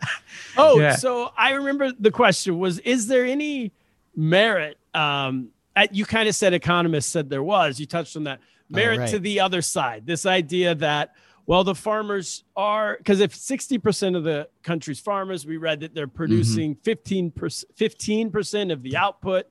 Oh, 0.56 0.78
Yeah. 0.80 0.96
so 0.96 1.32
I 1.36 1.52
remember 1.52 1.92
the 1.98 2.10
question 2.10 2.58
was: 2.58 2.78
Is 2.80 3.06
there 3.06 3.24
any 3.24 3.72
merit? 4.16 4.78
Um, 4.94 5.50
at, 5.76 5.94
you 5.94 6.04
kind 6.04 6.28
of 6.28 6.34
said 6.34 6.52
economists 6.52 7.06
said 7.06 7.30
there 7.30 7.42
was. 7.42 7.78
You 7.78 7.86
touched 7.86 8.16
on 8.16 8.24
that 8.24 8.40
merit 8.68 8.98
right. 8.98 9.08
to 9.10 9.18
the 9.18 9.40
other 9.40 9.62
side. 9.62 10.06
This 10.06 10.26
idea 10.26 10.74
that 10.76 11.14
well, 11.50 11.64
the 11.64 11.74
farmers 11.74 12.44
are 12.56 12.96
because 12.98 13.18
if 13.18 13.34
sixty 13.34 13.76
percent 13.76 14.14
of 14.14 14.22
the 14.22 14.48
country's 14.62 15.00
farmers, 15.00 15.44
we 15.44 15.56
read 15.56 15.80
that 15.80 15.96
they're 15.96 16.06
producing 16.06 16.76
fifteen 16.76 17.32
percent 17.32 17.72
fifteen 17.76 18.30
percent 18.30 18.70
of 18.70 18.84
the 18.84 18.96
output, 18.96 19.46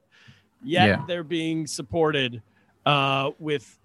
yet 0.63 0.88
Yeah. 0.88 1.03
they're 1.09 1.25
being 1.25 1.67
supported 1.67 2.41
uh, 2.85 3.31
with 3.38 3.77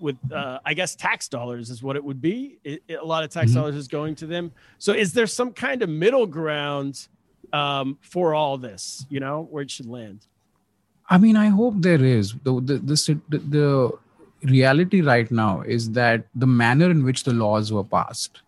with 0.00 0.16
uh, 0.32 0.58
I 0.64 0.74
guess 0.74 0.96
tax 0.96 1.28
dollars 1.28 1.70
is 1.70 1.80
what 1.80 1.94
it 1.94 2.02
would 2.02 2.20
be. 2.20 2.58
It, 2.64 2.82
it- 2.88 2.98
a 3.00 3.04
lot 3.04 3.22
of 3.22 3.30
tax 3.30 3.52
Mhm. 3.52 3.54
dollars 3.54 3.76
is 3.76 3.86
going 3.86 4.16
to 4.16 4.26
them. 4.26 4.50
So 4.78 4.92
is 4.92 5.12
there 5.12 5.28
some 5.28 5.52
kind 5.52 5.80
of 5.84 5.88
middle 5.88 6.26
ground 6.26 7.06
um, 7.52 7.98
for 8.00 8.34
all 8.34 8.58
this? 8.58 9.06
You 9.10 9.20
know 9.20 9.46
where 9.48 9.62
it 9.62 9.70
should 9.70 9.86
land. 9.86 10.26
I 11.08 11.18
mean, 11.18 11.36
I 11.36 11.46
hope 11.50 11.74
there 11.78 12.02
is. 12.02 12.34
The, 12.42 12.52
the, 12.60 12.78
the, 12.78 13.20
the, 13.28 13.38
the 13.38 13.92
reality 14.44 15.00
right 15.00 15.30
now 15.30 15.60
is 15.62 15.90
that 15.92 16.26
the 16.34 16.46
manner 16.46 16.90
in 16.90 17.04
which 17.04 17.24
the 17.24 17.32
laws 17.32 17.72
were 17.72 17.84
passed, 17.84 18.42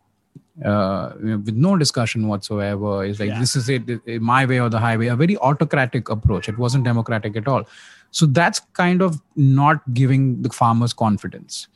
uh, 0.65 1.13
with 1.21 1.55
no 1.57 1.77
discussion 1.77 2.29
whatsoever, 2.29 3.05
is 3.05 3.19
like 3.21 3.29
Yeah. 3.31 3.41
this 3.41 3.57
is 3.57 3.69
it, 3.69 3.89
it- 4.07 4.23
my 4.23 4.45
way 4.47 4.61
or 4.61 4.69
the 4.69 4.79
highway, 4.79 5.07
a 5.07 5.17
very 5.17 5.37
autocratic 5.39 6.09
approach. 6.09 6.49
It 6.49 6.59
wasn't 6.59 6.85
democratic 6.85 7.37
at 7.37 7.49
all. 7.49 7.65
So 8.11 8.27
that's 8.27 8.61
kind 8.75 9.01
of 9.03 9.21
not 9.37 9.83
giving 9.95 10.43
the 10.43 10.51
farmers 10.51 10.93
confidence. 10.93 11.69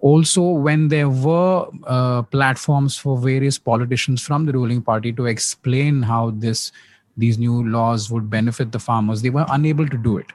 Also, 0.00 0.42
when 0.42 0.88
there 0.88 1.08
were 1.08 1.66
uh, 1.86 2.22
platforms 2.22 2.96
for 2.96 3.18
various 3.18 3.58
politicians 3.58 4.20
from 4.20 4.46
the 4.46 4.52
ruling 4.52 4.82
party 4.82 5.12
to 5.12 5.26
explain 5.26 6.02
how 6.02 6.30
this 6.30 6.72
these 7.18 7.36
new 7.38 7.62
laws 7.68 8.10
would 8.10 8.30
benefit 8.30 8.72
the 8.72 8.78
farmers, 8.78 9.20
they 9.20 9.28
were 9.30 9.44
unable 9.50 9.86
to 9.86 9.98
do 9.98 10.16
it. 10.16 10.26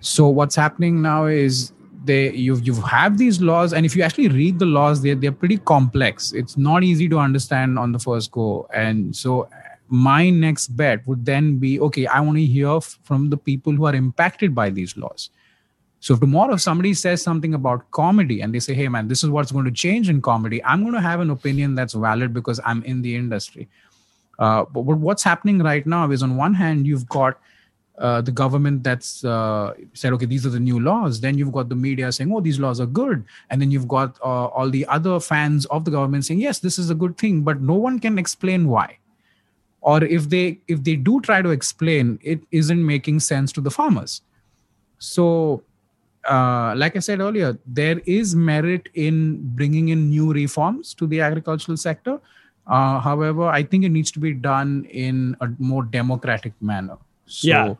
So 0.00 0.28
what's 0.28 0.54
happening 0.54 1.02
now 1.02 1.26
is 1.26 1.72
they 2.04 2.32
you 2.32 2.56
you 2.56 2.74
have 2.74 3.18
these 3.18 3.40
laws, 3.40 3.72
and 3.72 3.84
if 3.84 3.96
you 3.96 4.02
actually 4.02 4.28
read 4.28 4.58
the 4.58 4.66
laws, 4.66 5.02
they're 5.02 5.14
they're 5.14 5.32
pretty 5.32 5.58
complex. 5.58 6.32
It's 6.32 6.56
not 6.56 6.84
easy 6.84 7.08
to 7.08 7.18
understand 7.18 7.78
on 7.78 7.92
the 7.92 7.98
first 7.98 8.30
go, 8.30 8.68
and 8.72 9.14
so 9.14 9.48
my 9.88 10.30
next 10.30 10.68
bet 10.68 11.06
would 11.06 11.24
then 11.24 11.58
be 11.58 11.80
okay. 11.80 12.06
I 12.06 12.20
want 12.20 12.38
to 12.38 12.44
hear 12.44 12.80
from 12.80 13.30
the 13.30 13.36
people 13.36 13.72
who 13.72 13.86
are 13.86 13.94
impacted 13.94 14.54
by 14.54 14.70
these 14.70 14.96
laws. 14.96 15.30
So 16.00 16.14
if 16.14 16.20
tomorrow 16.20 16.54
if 16.54 16.60
somebody 16.60 16.94
says 16.94 17.22
something 17.22 17.54
about 17.54 17.90
comedy 17.90 18.40
and 18.40 18.54
they 18.54 18.60
say, 18.60 18.74
"Hey 18.74 18.88
man, 18.88 19.08
this 19.08 19.24
is 19.24 19.30
what's 19.30 19.50
going 19.50 19.64
to 19.64 19.72
change 19.72 20.08
in 20.08 20.22
comedy," 20.22 20.62
I'm 20.62 20.82
going 20.82 20.94
to 20.94 21.00
have 21.00 21.20
an 21.20 21.30
opinion 21.30 21.74
that's 21.74 21.94
valid 21.94 22.32
because 22.32 22.60
I'm 22.64 22.82
in 22.84 23.02
the 23.02 23.16
industry. 23.16 23.68
Uh, 24.38 24.64
but 24.64 24.82
what's 24.82 25.22
happening 25.22 25.60
right 25.60 25.86
now 25.86 26.10
is, 26.10 26.22
on 26.22 26.36
one 26.36 26.54
hand, 26.54 26.86
you've 26.86 27.08
got 27.08 27.38
uh, 27.98 28.20
the 28.20 28.30
government 28.30 28.82
that's 28.82 29.24
uh, 29.24 29.72
said, 29.94 30.12
"Okay, 30.12 30.26
these 30.26 30.44
are 30.44 30.50
the 30.50 30.60
new 30.60 30.80
laws." 30.80 31.20
Then 31.20 31.38
you've 31.38 31.52
got 31.52 31.68
the 31.68 31.74
media 31.74 32.12
saying, 32.12 32.32
"Oh, 32.32 32.40
these 32.40 32.58
laws 32.58 32.80
are 32.80 32.86
good," 32.86 33.24
and 33.50 33.60
then 33.60 33.70
you've 33.70 33.88
got 33.88 34.18
uh, 34.22 34.46
all 34.46 34.70
the 34.70 34.86
other 34.86 35.18
fans 35.18 35.66
of 35.66 35.84
the 35.84 35.90
government 35.90 36.24
saying, 36.24 36.40
"Yes, 36.40 36.58
this 36.58 36.78
is 36.78 36.90
a 36.90 36.94
good 36.94 37.16
thing," 37.16 37.42
but 37.42 37.60
no 37.60 37.74
one 37.74 37.98
can 37.98 38.18
explain 38.18 38.68
why. 38.68 38.98
Or 39.80 40.04
if 40.04 40.28
they 40.28 40.58
if 40.68 40.82
they 40.84 40.96
do 40.96 41.20
try 41.20 41.40
to 41.42 41.50
explain 41.50 42.18
it 42.22 42.40
isn't 42.50 42.84
making 42.84 43.20
sense 43.20 43.52
to 43.52 43.60
the 43.60 43.70
farmers. 43.70 44.22
So 44.98 45.62
uh, 46.28 46.74
like 46.76 46.96
i 46.96 46.98
said 46.98 47.20
earlier 47.20 47.56
there 47.66 48.00
is 48.04 48.34
merit 48.34 48.88
in 48.94 49.38
bringing 49.54 49.90
in 49.90 50.10
new 50.10 50.32
reforms 50.32 50.92
to 50.94 51.06
the 51.06 51.20
agricultural 51.20 51.76
sector. 51.76 52.20
Uh, 52.66 52.98
however 52.98 53.44
i 53.46 53.62
think 53.62 53.84
it 53.84 53.90
needs 53.90 54.10
to 54.10 54.18
be 54.18 54.32
done 54.34 54.84
in 54.90 55.36
a 55.40 55.48
more 55.60 55.84
democratic 55.84 56.52
manner 56.60 56.96
so 57.26 57.48
Yeah. 57.48 57.74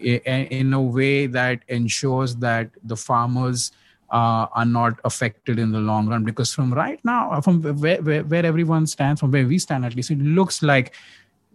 in 0.00 0.72
a 0.72 0.80
way 0.80 1.26
that 1.26 1.60
ensures 1.68 2.36
that 2.36 2.70
the 2.84 2.96
farmers 2.96 3.72
uh, 4.10 4.46
are 4.54 4.64
not 4.64 4.98
affected 5.04 5.58
in 5.58 5.72
the 5.72 5.78
long 5.80 6.08
run. 6.08 6.24
Because 6.24 6.52
from 6.54 6.72
right 6.72 7.00
now 7.04 7.40
from 7.40 7.60
where, 7.62 8.00
where, 8.02 8.22
where 8.24 8.46
everyone 8.46 8.86
stands 8.86 9.20
from 9.20 9.30
where 9.32 9.46
we 9.46 9.58
stand 9.58 9.84
at 9.84 9.94
least 9.96 10.10
it 10.10 10.18
looks 10.18 10.62
like 10.62 10.94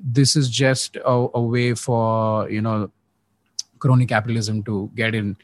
this 0.04 0.36
is 0.36 0.50
just 0.50 0.96
a, 0.98 1.28
a 1.34 1.42
way 1.42 1.74
for 1.74 2.50
you 2.50 2.62
know 2.62 2.92
crony 3.80 4.06
capitalism 4.06 4.64
to 4.64 4.92
get 4.96 5.16
in 5.16 5.38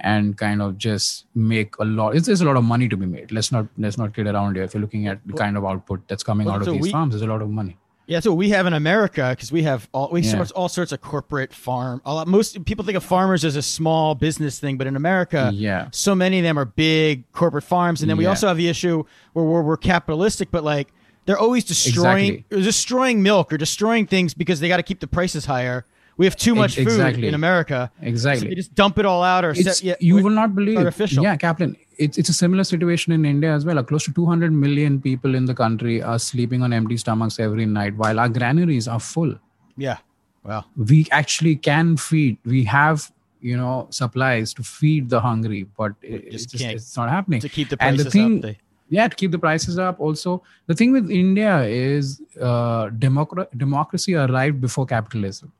and 0.00 0.36
kind 0.36 0.60
of 0.62 0.76
just 0.78 1.26
make 1.34 1.76
a 1.78 1.84
lot 1.84 2.14
it's, 2.14 2.26
there's 2.26 2.40
a 2.40 2.44
lot 2.44 2.56
of 2.56 2.64
money 2.64 2.88
to 2.88 2.96
be 2.96 3.06
made. 3.06 3.32
Let's 3.32 3.50
not 3.52 3.66
let's 3.78 3.96
not 3.98 4.14
kid 4.14 4.26
around 4.26 4.56
here. 4.56 4.64
If 4.64 4.74
you're 4.74 4.80
looking 4.80 5.06
at 5.08 5.20
the 5.26 5.32
kind 5.34 5.56
of 5.56 5.64
output 5.64 6.06
that's 6.08 6.22
coming 6.22 6.46
Well, 6.46 6.56
out 6.56 6.62
of 6.66 6.72
these 6.74 6.82
we- 6.82 6.90
farms 6.90 7.12
there's 7.14 7.22
a 7.22 7.26
lot 7.26 7.40
of 7.42 7.50
money 7.50 7.76
Yeah, 8.08 8.20
so 8.20 8.32
we 8.32 8.48
have 8.48 8.66
in 8.66 8.72
America 8.72 9.28
because 9.36 9.52
we 9.52 9.64
have 9.64 9.86
all 9.92 10.08
we 10.10 10.22
Yeah. 10.22 10.30
sorts 10.32 10.50
all 10.52 10.70
sorts 10.70 10.92
of 10.92 11.02
corporate 11.02 11.52
farm. 11.52 12.00
A 12.06 12.14
lot, 12.14 12.26
most 12.26 12.64
people 12.64 12.82
think 12.82 12.96
of 12.96 13.04
farmers 13.04 13.44
as 13.44 13.54
a 13.54 13.60
small 13.62 14.14
business 14.14 14.58
thing, 14.58 14.78
but 14.78 14.86
in 14.86 14.96
America, 14.96 15.50
yeah 15.54 15.88
so 15.92 16.14
many 16.14 16.38
of 16.38 16.42
them 16.42 16.58
are 16.58 16.64
big 16.64 17.30
corporate 17.32 17.64
farms, 17.64 18.00
and 18.00 18.08
then 18.08 18.16
we 18.16 18.24
Yeah. 18.24 18.30
also 18.30 18.48
have 18.48 18.56
the 18.56 18.68
issue 18.68 19.04
where 19.34 19.44
we're, 19.44 19.60
we're 19.62 19.76
capitalistic, 19.76 20.50
but 20.50 20.64
like 20.64 20.88
they're 21.26 21.38
always 21.38 21.64
destroying 21.64 22.44
destroying 22.48 23.22
milk 23.22 23.52
or 23.52 23.58
destroying 23.58 24.06
things 24.06 24.32
because 24.32 24.60
they 24.60 24.68
got 24.68 24.78
to 24.78 24.82
keep 24.82 25.00
the 25.00 25.06
prices 25.06 25.44
higher. 25.44 25.84
We 26.18 26.26
have 26.26 26.36
too 26.36 26.54
much 26.54 26.74
food 26.74 26.88
exactly. 26.88 27.28
in 27.28 27.34
America. 27.34 27.90
So 28.00 28.06
exactly 28.12 28.48
they 28.48 28.54
just 28.56 28.74
dump 28.74 28.98
it 28.98 29.06
all 29.06 29.22
out 29.22 29.44
or 29.44 29.54
set, 29.54 29.82
yeah, 29.82 29.94
you 30.00 30.16
will 30.16 30.36
not 30.38 30.54
believe 30.54 30.78
artificial. 30.78 31.22
yeah 31.22 31.36
kaplan 31.36 31.76
it's, 31.96 32.18
it's 32.18 32.28
a 32.28 32.32
similar 32.32 32.64
situation 32.64 33.12
in 33.16 33.24
india 33.24 33.52
as 33.58 33.64
well 33.64 33.82
close 33.90 34.04
to 34.08 34.12
200 34.12 34.52
million 34.64 35.00
people 35.00 35.34
in 35.40 35.44
the 35.50 35.54
country 35.54 36.02
are 36.02 36.18
sleeping 36.18 36.62
on 36.62 36.72
empty 36.72 36.96
stomachs 36.96 37.38
every 37.46 37.66
night 37.66 37.94
while 38.02 38.18
our 38.24 38.28
granaries 38.28 38.88
are 38.88 39.00
full 39.00 39.34
yeah. 39.76 39.98
Well, 40.42 40.66
we 40.90 41.06
actually 41.12 41.54
can 41.56 41.96
feed 41.96 42.38
we 42.44 42.64
have 42.64 43.12
you 43.40 43.56
know 43.56 43.86
supplies 43.90 44.54
to 44.54 44.62
feed 44.62 45.08
the 45.10 45.20
hungry 45.20 45.66
but 45.76 45.92
it, 46.02 46.30
just 46.32 46.54
it's, 46.54 46.62
just, 46.62 46.64
it's 46.64 46.96
not 46.96 47.10
happening 47.10 47.40
to 47.40 47.48
keep 47.48 47.68
the 47.68 47.76
prices 47.76 48.00
And 48.00 48.06
the 48.06 48.10
thing- 48.10 48.36
up. 48.38 48.42
They, 48.42 48.58
yeah 48.96 49.06
to 49.06 49.14
keep 49.14 49.30
the 49.30 49.38
prices 49.38 49.78
up 49.78 50.00
also 50.00 50.42
the 50.66 50.74
thing 50.74 50.92
with 50.92 51.10
india 51.10 51.62
is 51.62 52.20
uh, 52.40 52.84
democra- 53.06 53.48
democracy 53.64 54.14
arrived 54.14 54.60
before 54.66 54.86
capitalism 54.86 55.52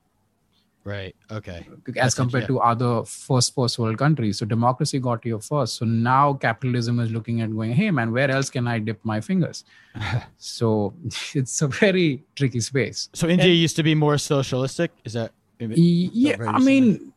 right. 0.89 1.15
Okay. 1.31 1.67
as 1.89 1.95
That's 1.95 2.15
it, 2.15 2.17
compared 2.23 2.43
yeah. 2.45 2.49
to 2.49 2.61
other 2.61 3.05
first 3.05 3.55
first 3.55 3.79
world 3.79 3.99
countries 3.99 4.39
so 4.39 4.47
democracy 4.47 4.99
got 4.99 5.25
here 5.25 5.39
first 5.39 5.75
so 5.75 5.85
now 5.85 6.35
capitalism 6.35 7.01
is 7.01 7.11
looking 7.11 7.41
at 7.43 7.55
going 7.55 7.73
hey 7.73 7.91
man 7.91 8.13
where 8.13 8.31
else 8.31 8.51
can 8.51 8.67
i 8.67 8.79
dip 8.79 9.05
my 9.05 9.21
fingers 9.21 9.65
so 10.39 10.95
it's 11.35 11.61
a 11.63 11.69
very 11.69 12.23
tricky 12.37 12.61
space 12.61 13.09
So 13.13 13.29
India 13.29 13.53
used 13.53 13.77
to 13.77 13.83
be 13.83 13.95
more 13.95 14.19
socialistic. 14.19 14.91
Is 15.05 15.13
that? 15.15 15.33
yeah 15.61 16.37
i 16.47 16.59
mean 16.59 17.13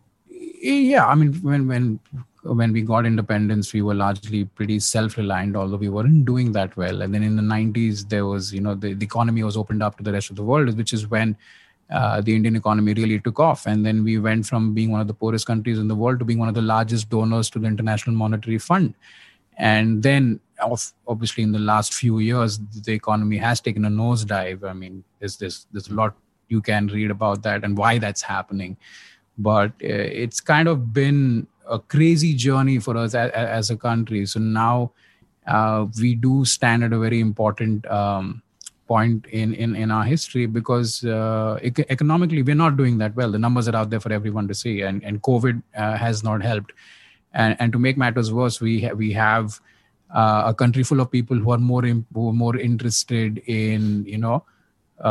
yeah 0.61 1.05
i 1.05 1.15
mean 1.15 1.33
when 1.49 1.67
when 1.67 1.99
when 2.43 2.73
we 2.73 2.81
got 2.81 3.05
independence 3.05 3.71
we 3.73 3.81
were 3.81 3.93
largely 3.93 4.45
pretty 4.45 4.79
self-reliant 4.79 5.55
although 5.55 5.77
we 5.77 5.89
weren't 5.89 6.25
doing 6.25 6.51
that 6.51 6.75
well 6.75 7.01
and 7.01 7.13
then 7.13 7.23
in 7.23 7.35
the 7.35 7.41
90s 7.41 8.09
there 8.09 8.25
was 8.25 8.53
you 8.53 8.61
know 8.61 8.73
the, 8.73 8.93
the 8.93 9.05
economy 9.05 9.43
was 9.43 9.55
opened 9.55 9.83
up 9.83 9.97
to 9.97 10.03
the 10.03 10.11
rest 10.11 10.29
of 10.31 10.35
the 10.35 10.43
world 10.43 10.75
which 10.77 10.93
is 10.93 11.07
when 11.07 11.37
uh, 11.91 12.21
the 12.21 12.35
indian 12.35 12.55
economy 12.55 12.93
really 12.93 13.19
took 13.19 13.39
off. 13.39 13.65
And 13.65 13.85
then 13.85 14.03
we 14.03 14.17
went 14.17 14.45
from 14.45 14.73
being 14.73 14.91
one 14.91 15.01
of 15.01 15.07
the 15.07 15.13
poorest 15.13 15.45
countries 15.45 15.79
in 15.79 15.87
the 15.87 15.95
world 15.95 16.19
to 16.19 16.25
being 16.25 16.39
one 16.39 16.47
of 16.47 16.55
the 16.55 16.61
largest 16.61 17.09
donors 17.09 17.49
to 17.51 17.59
the 17.59 17.67
international 17.67 18.15
monetary 18.15 18.57
fund. 18.57 18.93
And 19.57 20.01
then 20.01 20.39
obviously 21.07 21.43
in 21.43 21.51
the 21.51 21.59
last 21.59 21.93
few 21.93 22.19
years 22.19 22.59
the 22.85 22.93
economy 22.93 23.37
has 23.37 23.59
taken 23.59 23.85
a 23.85 23.89
nosedive. 23.89 24.63
I 24.63 24.73
mean 24.73 25.03
there's 25.19 25.37
there's 25.37 25.67
there's 25.71 25.89
a 25.89 25.93
lot 25.93 26.15
you 26.47 26.61
can 26.61 26.87
read 26.87 27.11
about 27.11 27.43
that 27.43 27.63
and 27.63 27.77
why 27.77 27.97
that's 27.97 28.21
happening. 28.21 28.77
But 29.37 29.71
uh, 29.83 30.21
it's 30.23 30.39
kind 30.39 30.67
of 30.67 30.93
been 30.93 31.47
a 31.69 31.79
crazy 31.79 32.33
journey 32.33 32.79
for 32.79 32.97
us 32.97 33.15
as, 33.15 33.31
as 33.31 33.69
a 33.69 33.77
country. 33.77 34.25
So 34.25 34.39
now 34.39 34.91
uh, 35.47 35.87
we 35.99 36.15
do 36.15 36.45
stand 36.45 36.83
at 36.83 36.93
a 36.93 36.99
very 36.99 37.19
important 37.19 37.89
um, 37.89 38.43
point 38.91 39.27
in, 39.41 39.53
in 39.65 39.75
in 39.83 39.91
our 39.97 40.05
history 40.13 40.45
because 40.59 40.91
uh, 41.17 41.59
ec- 41.69 41.85
economically 41.95 42.43
we're 42.49 42.61
not 42.63 42.77
doing 42.81 42.97
that 43.03 43.15
well. 43.21 43.31
The 43.37 43.43
numbers 43.45 43.67
are 43.73 43.75
out 43.81 43.89
there 43.95 44.03
for 44.05 44.13
everyone 44.19 44.47
to 44.53 44.57
see 44.63 44.75
and 44.89 45.03
and 45.11 45.21
covid 45.29 45.61
uh, 45.83 45.95
has 46.05 46.23
not 46.29 46.47
helped. 46.51 46.73
And 47.41 47.55
and 47.59 47.77
to 47.77 47.79
make 47.87 47.97
matters 48.05 48.31
worse 48.39 48.57
we 48.67 48.73
ha- 48.85 48.95
we 49.03 49.09
have 49.17 49.59
uh, 50.21 50.43
a 50.51 50.53
country 50.61 50.83
full 50.91 51.03
of 51.03 51.11
people 51.17 51.37
who 51.43 51.51
are 51.57 51.63
more 51.71 51.83
im- 51.91 52.05
who 52.13 52.29
are 52.31 52.37
more 52.45 52.55
interested 52.69 53.37
in 53.57 53.85
you 54.13 54.17
know 54.25 54.37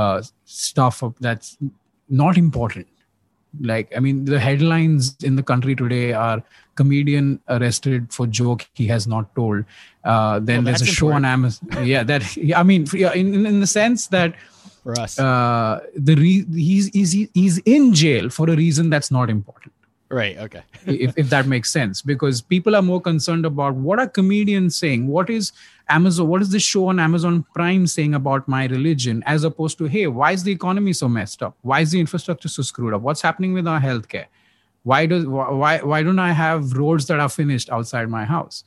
uh, 0.00 0.22
stuff 0.44 1.02
that's 1.26 1.56
not 2.22 2.36
important 2.46 2.89
like 3.60 3.92
i 3.96 4.00
mean 4.00 4.24
the 4.24 4.38
headlines 4.38 5.16
in 5.22 5.36
the 5.36 5.42
country 5.42 5.74
today 5.74 6.12
are 6.12 6.42
comedian 6.76 7.40
arrested 7.48 8.12
for 8.12 8.26
joke 8.26 8.66
he 8.74 8.86
has 8.86 9.06
not 9.06 9.34
told. 9.34 9.64
Uh, 10.04 10.38
then 10.38 10.56
Well, 10.58 10.64
there's 10.64 10.82
a 10.82 10.86
show 10.86 11.12
on 11.12 11.24
amazon. 11.24 11.68
Yeah 11.86 12.02
that 12.04 12.36
yeah, 12.36 12.60
i 12.60 12.62
mean 12.62 12.86
yeah, 12.92 13.12
in, 13.12 13.34
in 13.34 13.46
in 13.46 13.60
the 13.60 13.66
sense 13.66 14.06
that 14.08 14.34
for 14.82 14.98
us. 14.98 15.18
uh, 15.18 15.80
the 15.94 16.14
re- 16.14 16.46
he's, 16.54 16.86
he's 16.94 17.12
he's 17.34 17.58
in 17.66 17.92
jail 17.92 18.30
for 18.30 18.48
a 18.48 18.56
reason 18.56 18.88
that's 18.88 19.10
not 19.10 19.28
important 19.28 19.72
right. 20.10 20.36
Okay. 20.38 20.62
if, 20.86 21.16
if 21.16 21.30
that 21.30 21.46
makes 21.46 21.70
sense 21.70 22.02
because 22.02 22.40
people 22.40 22.74
are 22.76 22.82
more 22.82 23.00
concerned 23.00 23.46
about 23.46 23.74
what 23.74 23.98
are 23.98 24.08
comedians 24.08 24.76
saying 24.76 25.06
what 25.06 25.30
is 25.30 25.52
amazon 25.88 26.26
what 26.28 26.40
is 26.42 26.50
this 26.50 26.62
show 26.62 26.86
on 26.86 26.98
amazon 26.98 27.44
prime 27.54 27.86
saying 27.86 28.14
about 28.14 28.46
my 28.48 28.66
religion 28.66 29.22
as 29.26 29.44
opposed 29.44 29.76
to 29.78 29.86
hey 29.86 30.06
why 30.06 30.32
is 30.32 30.42
the 30.42 30.52
economy 30.52 30.92
so 30.92 31.08
messed 31.08 31.42
up 31.42 31.56
why 31.62 31.80
is 31.80 31.90
the 31.90 32.00
infrastructure 32.00 32.48
so 32.48 32.62
screwed 32.62 32.94
up 32.94 33.02
what's 33.02 33.20
happening 33.20 33.52
with 33.52 33.66
our 33.66 33.80
healthcare 33.80 34.26
why 34.84 35.04
does 35.06 35.26
why 35.26 35.78
why 35.82 36.02
don't 36.02 36.18
i 36.18 36.32
have 36.32 36.72
roads 36.72 37.06
that 37.06 37.20
are 37.20 37.28
finished 37.28 37.68
outside 37.70 38.08
my 38.08 38.24
house 38.24 38.64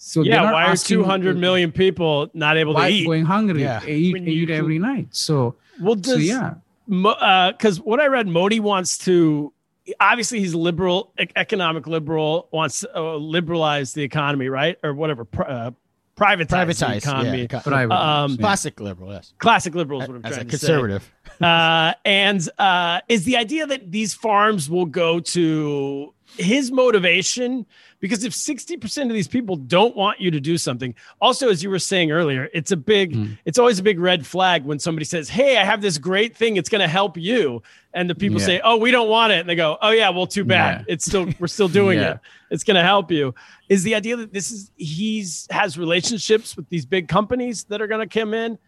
so 0.00 0.22
yeah, 0.22 0.42
not 0.42 0.52
why 0.52 0.64
are 0.64 0.70
asking- 0.70 0.96
200 0.98 1.36
million 1.38 1.72
people 1.72 2.28
not 2.34 2.56
able 2.56 2.74
to 2.74 2.86
eat? 2.88 3.06
going 3.06 3.24
hungry 3.24 3.62
Yeah. 3.62 3.84
eat, 3.86 4.12
When 4.12 4.24
you 4.26 4.42
eat 4.42 4.50
every 4.50 4.78
night 4.78 5.08
so 5.10 5.56
Well, 5.80 5.96
so 5.96 6.14
does, 6.14 6.24
yeah 6.24 6.54
because 6.88 7.78
uh, 7.78 7.82
what 7.82 8.00
I 8.00 8.06
read, 8.06 8.26
Modi 8.26 8.60
wants 8.60 8.96
to. 8.98 9.52
Obviously, 10.00 10.40
he's 10.40 10.54
liberal, 10.54 11.12
e- 11.20 11.26
economic 11.36 11.86
liberal, 11.86 12.48
wants 12.52 12.80
to 12.80 12.96
uh, 12.98 13.16
liberalize 13.16 13.92
the 13.94 14.02
economy, 14.02 14.48
right, 14.48 14.76
or 14.82 14.94
whatever, 14.94 15.24
pri- 15.24 15.46
uh, 15.46 15.70
privatize, 16.16 16.46
Privatized. 16.48 16.88
the 16.90 16.96
economy. 16.96 17.40
Yeah. 17.42 17.46
co- 17.46 17.60
Private, 17.60 17.94
Um, 17.94 18.30
yeah. 18.32 18.36
Classic 18.38 18.80
liberal. 18.80 19.12
Yes. 19.12 19.32
Classic 19.38 19.74
liberal 19.74 20.02
is 20.02 20.08
what 20.08 20.16
I'm 20.16 20.24
As 20.26 20.32
a 20.32 20.34
trying 20.36 20.48
to 20.48 20.58
say. 20.58 20.66
conservative. 20.66 21.12
uh, 21.40 21.94
and 22.04 22.48
uh, 22.58 23.00
is 23.08 23.24
the 23.24 23.36
idea 23.36 23.66
that 23.66 23.90
these 23.92 24.14
farms 24.14 24.68
will 24.68 24.86
go 24.86 25.20
to 25.20 26.12
his 26.38 26.70
motivation 26.70 27.66
because 28.00 28.22
if 28.24 28.32
60% 28.32 29.02
of 29.02 29.08
these 29.10 29.26
people 29.28 29.56
don't 29.56 29.96
want 29.96 30.20
you 30.20 30.30
to 30.30 30.40
do 30.40 30.56
something 30.56 30.94
also 31.20 31.48
as 31.50 31.62
you 31.62 31.70
were 31.70 31.78
saying 31.78 32.10
earlier 32.12 32.48
it's 32.54 32.70
a 32.70 32.76
big 32.76 33.14
Hmm. 33.14 33.26
it's 33.44 33.58
always 33.58 33.78
a 33.78 33.82
big 33.82 33.98
red 33.98 34.26
flag 34.26 34.64
when 34.64 34.78
somebody 34.78 35.04
says 35.04 35.28
hey 35.28 35.56
i 35.56 35.64
have 35.64 35.80
this 35.82 35.98
great 35.98 36.36
thing 36.36 36.56
it's 36.56 36.68
going 36.68 36.80
to 36.80 36.88
help 36.88 37.16
you 37.16 37.62
and 37.94 38.08
the 38.08 38.14
people 38.14 38.38
Yeah. 38.40 38.46
say 38.46 38.60
oh 38.62 38.76
we 38.76 38.90
don't 38.90 39.08
want 39.08 39.32
it 39.32 39.40
and 39.40 39.48
they 39.48 39.54
go 39.56 39.76
oh 39.82 39.90
yeah 39.90 40.10
well 40.10 40.26
too 40.26 40.44
bad 40.44 40.84
Yeah. 40.86 40.92
it's 40.94 41.04
still 41.04 41.28
we're 41.38 41.46
still 41.48 41.68
doing 41.80 41.98
Yeah. 41.98 42.12
it 42.12 42.20
it's 42.50 42.64
going 42.64 42.76
to 42.76 42.82
help 42.82 43.10
you 43.10 43.34
is 43.68 43.82
the 43.82 43.94
idea 43.94 44.16
that 44.16 44.32
this 44.32 44.50
is 44.52 44.70
he's 44.76 45.46
has 45.50 45.76
relationships 45.76 46.56
with 46.56 46.68
these 46.68 46.86
big 46.86 47.08
companies 47.08 47.64
that 47.64 47.82
are 47.82 47.86
going 47.86 48.06
to 48.08 48.18
come 48.18 48.32
in 48.34 48.58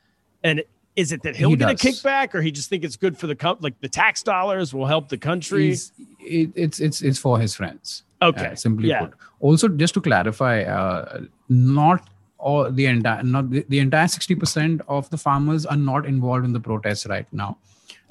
and 0.43 0.63
is 0.97 1.13
it 1.13 1.23
that 1.23 1.37
he'll 1.37 1.51
He 1.51 1.57
get 1.57 1.71
a 1.71 1.75
kickback 1.75 2.35
or 2.35 2.43
he 2.43 2.51
just 2.51 2.69
think 2.69 2.85
it's 2.85 2.97
good 2.97 3.17
for 3.17 3.27
the 3.27 3.35
com- 3.37 3.59
like 3.61 3.81
the 3.81 3.89
tax 3.89 4.23
dollars 4.23 4.75
will 4.75 4.87
help 4.87 5.09
the 5.09 5.19
country? 5.19 5.77
It, 6.21 6.51
it's 6.55 6.81
it's 6.81 7.03
it's 7.03 7.19
for 7.19 7.39
his 7.39 7.55
friends. 7.55 8.03
Okay, 8.23 8.49
uh, 8.49 8.55
simply 8.55 8.89
yeah. 8.89 9.07
put. 9.07 9.15
Also 9.41 9.69
just 9.69 9.95
to 9.95 10.01
clarify 10.01 10.63
uh, 10.63 11.23
not 11.49 12.09
all 12.39 12.71
the 12.71 12.87
entire 12.87 13.23
not 13.23 13.51
the, 13.51 13.65
the 13.69 13.79
entire 13.79 14.07
60% 14.07 14.81
of 14.89 15.09
the 15.11 15.19
farmers 15.19 15.67
are 15.67 15.77
not 15.77 16.07
involved 16.07 16.45
in 16.45 16.53
the 16.53 16.61
protests 16.61 17.07
right 17.07 17.27
now. 17.33 17.57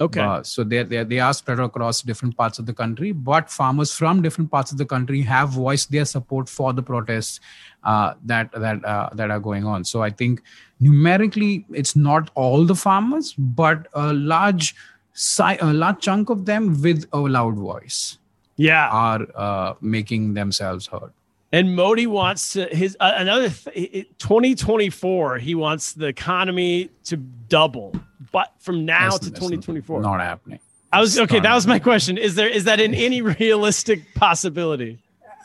Okay. 0.00 0.20
Uh, 0.20 0.42
so 0.42 0.64
they 0.64 0.82
they 0.82 1.04
they 1.04 1.20
are 1.20 1.34
spread 1.34 1.60
across 1.60 2.00
different 2.00 2.36
parts 2.36 2.58
of 2.58 2.64
the 2.64 2.72
country, 2.72 3.12
but 3.12 3.50
farmers 3.50 3.92
from 3.92 4.22
different 4.22 4.50
parts 4.50 4.72
of 4.72 4.78
the 4.78 4.86
country 4.86 5.20
have 5.22 5.50
voiced 5.50 5.90
their 5.90 6.06
support 6.06 6.48
for 6.48 6.72
the 6.72 6.82
protests 6.82 7.40
uh, 7.84 8.14
that 8.24 8.50
that 8.52 8.84
uh, 8.84 9.08
that 9.14 9.30
are 9.30 9.40
going 9.40 9.64
on. 9.64 9.84
So 9.84 10.02
I 10.02 10.10
think 10.10 10.42
numerically, 10.80 11.64
it's 11.72 11.94
not 11.96 12.30
all 12.34 12.64
the 12.64 12.74
farmers, 12.74 13.34
but 13.38 13.86
a 13.94 14.12
large 14.12 14.74
si- 15.12 15.58
a 15.60 15.72
large 15.72 16.00
chunk 16.00 16.30
of 16.30 16.46
them 16.46 16.80
with 16.82 17.06
a 17.12 17.18
loud 17.18 17.54
voice 17.56 18.18
yeah. 18.56 18.88
are 18.88 19.26
uh, 19.34 19.74
making 19.80 20.34
themselves 20.34 20.86
heard. 20.86 21.12
and 21.52 21.74
modi 21.76 22.06
wants 22.06 22.42
to 22.52 22.64
his 22.80 22.96
uh, 23.00 23.12
another 23.16 23.48
th- 23.50 24.06
2024 24.18 25.38
he 25.38 25.54
wants 25.54 25.94
the 25.94 26.06
economy 26.06 26.90
to 27.04 27.16
double. 27.48 27.92
But 28.32 28.52
from 28.60 28.84
now 28.84 29.10
That's- 29.10 29.20
to 29.20 29.30
that's 29.30 29.40
2024 29.40 30.02
not 30.02 30.20
happening. 30.20 30.60
i 30.92 31.00
was 31.00 31.18
okay 31.18 31.40
that 31.40 31.54
was 31.54 31.66
my 31.66 31.78
question. 31.80 32.18
Is 32.18 32.34
there 32.36 32.48
is 32.58 32.64
that 32.64 32.78
in 32.80 32.94
any 32.94 33.20
realistic 33.40 34.00
possibility 34.14 34.98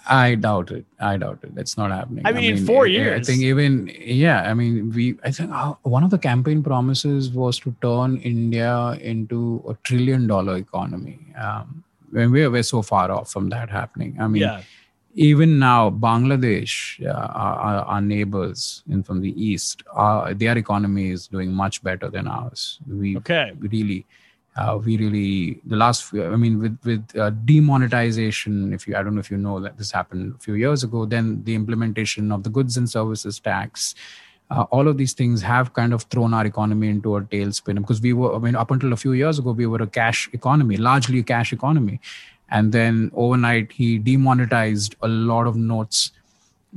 I 0.07 0.35
doubt 0.35 0.71
it. 0.71 0.85
I 0.99 1.17
doubt 1.17 1.39
it. 1.43 1.51
It's 1.57 1.77
not 1.77 1.91
happening. 1.91 2.25
I 2.25 2.31
mean, 2.31 2.43
in 2.57 2.65
four 2.65 2.85
I- 2.85 2.89
I 3.15 3.21
think 3.27 3.41
even 3.41 3.91
yeah. 3.99 4.49
I 4.49 4.53
mean, 4.53 4.91
we. 4.93 5.17
I 5.23 5.31
think 5.31 5.51
uh, 5.51 5.73
one 5.83 6.03
of 6.03 6.09
the 6.11 6.17
campaign 6.19 6.61
promises 6.63 7.31
was 7.31 7.59
to 7.59 7.75
turn 7.81 8.17
India 8.17 8.97
into 9.01 9.63
a 9.67 9.73
trillion 9.83 10.27
dollar 10.27 10.57
economy. 10.57 11.19
Um, 11.41 11.83
when 12.11 12.31
we're 12.31 12.49
we're 12.51 12.63
so 12.63 12.81
far 12.81 13.11
off 13.11 13.31
from 13.31 13.49
that 13.49 13.69
happening. 13.69 14.17
I 14.19 14.27
mean, 14.27 14.41
yeah 14.43 14.61
even 15.17 15.59
now, 15.59 15.89
Bangladesh, 15.89 16.73
uh, 17.05 17.09
our, 17.09 17.55
our- 17.67 17.85
our 17.85 18.01
neighbors 18.01 18.83
in 18.89 19.01
from 19.01 19.21
the 19.21 19.31
east, 19.41 19.81
uh, 19.95 20.33
their 20.35 20.57
economy 20.57 21.09
is 21.09 21.27
doing 21.27 21.53
much 21.53 21.81
better 21.83 22.09
than 22.09 22.27
ours. 22.27 22.79
We 22.85 23.15
okay 23.17 23.53
really 23.59 24.05
uh, 24.55 24.79
we 24.83 24.97
really 24.97 25.59
the 25.65 25.75
last 25.75 26.13
i 26.13 26.35
mean 26.35 26.59
with 26.59 26.77
with 26.83 27.17
uh, 27.17 27.29
demonetization 27.45 28.73
if 28.73 28.87
you 28.87 28.95
i 28.95 29.03
don't 29.03 29.15
know 29.15 29.19
if 29.19 29.31
you 29.31 29.37
know 29.37 29.59
that 29.59 29.77
this 29.77 29.91
happened 29.91 30.33
a 30.35 30.39
few 30.39 30.53
years 30.53 30.83
ago 30.83 31.05
then 31.05 31.43
the 31.43 31.55
implementation 31.55 32.31
of 32.31 32.43
the 32.43 32.49
goods 32.49 32.77
and 32.77 32.89
services 32.89 33.39
tax 33.39 33.95
uh, 34.51 34.63
all 34.71 34.87
of 34.87 34.97
these 34.97 35.13
things 35.13 35.41
have 35.41 35.73
kind 35.73 35.93
of 35.93 36.03
thrown 36.03 36.33
our 36.33 36.45
economy 36.45 36.87
into 36.87 37.15
a 37.15 37.21
tailspin. 37.21 37.75
Because 37.75 38.01
we 38.01 38.13
were 38.13 38.35
i 38.35 38.37
mean 38.37 38.55
up 38.55 38.71
until 38.71 38.93
a 38.93 38.97
few 38.97 39.13
years 39.13 39.39
ago 39.39 39.51
we 39.51 39.65
were 39.65 39.81
a 39.81 39.87
cash 39.87 40.29
economy 40.33 40.77
largely 40.77 41.19
a 41.19 41.23
cash 41.23 41.51
economy. 41.53 41.99
And 42.49 42.71
then 42.71 43.11
overnight 43.15 43.71
he 43.71 43.97
demonetized 43.97 44.95
a 45.01 45.07
lot 45.07 45.47
of 45.47 45.55
notes 45.55 46.11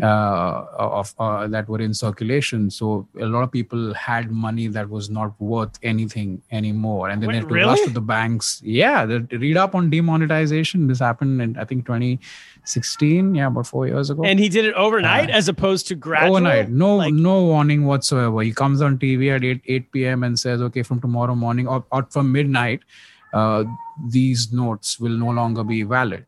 uh, 0.03 0.65
of 0.79 1.13
uh, 1.19 1.47
that 1.49 1.69
were 1.69 1.81
in 1.81 1.93
circulation. 1.93 2.71
So 2.71 3.09
a 3.21 3.27
lot 3.27 3.43
of 3.43 3.51
people 3.51 3.93
had 3.95 4.31
money 4.31 4.69
that 4.69 4.89
was 4.89 5.11
not 5.11 5.33
worth 5.41 5.79
anything 5.83 6.41
anymore, 6.53 7.09
and 7.09 7.21
then 7.23 7.29
Wait, 7.29 7.35
they 7.35 7.39
had 7.41 7.49
to 7.49 7.55
rush 7.55 7.79
really? 7.79 7.89
to 7.89 7.95
the 7.95 8.01
banks. 8.01 8.61
Yeah, 8.65 9.07
the, 9.07 9.21
read 9.33 9.57
up 9.57 9.75
on 9.75 9.91
demonetization. 9.91 10.87
This 10.87 11.01
happened 11.01 11.43
in 11.43 11.57
I 11.59 11.65
think 11.65 11.85
2016. 11.87 13.35
Yeah, 13.35 13.47
about 13.49 13.67
four 13.67 13.87
years 13.87 14.11
ago. 14.11 14.23
and 14.25 14.39
he 14.39 14.49
did 14.49 14.65
it 14.65 14.75
overnight 14.75 15.31
as 15.31 15.49
opposed 15.49 15.89
to 15.89 15.95
gradual 15.95 16.37
Overnight, 16.37 16.71
no 16.71 16.97
Like, 16.97 17.15
no 17.15 17.45
warning 17.45 17.85
whatsoever. 17.87 18.41
He 18.43 18.53
comes 18.53 18.81
on 18.83 18.99
TV 18.99 19.35
at 19.35 19.45
8, 19.45 19.63
8 19.67 19.93
p.m. 19.93 20.23
and 20.23 20.39
says, 20.39 20.61
"Okay, 20.63 20.83
from 20.83 21.01
tomorrow 21.01 21.35
morning 21.35 21.67
or, 21.67 21.85
or 21.91 22.07
from 22.11 22.31
midnight, 22.33 22.81
uh, 23.33 23.65
these 24.09 24.53
notes 24.53 24.99
will 25.01 25.17
no 25.27 25.31
longer 25.31 25.65
be 25.65 25.83
valid." 25.83 26.25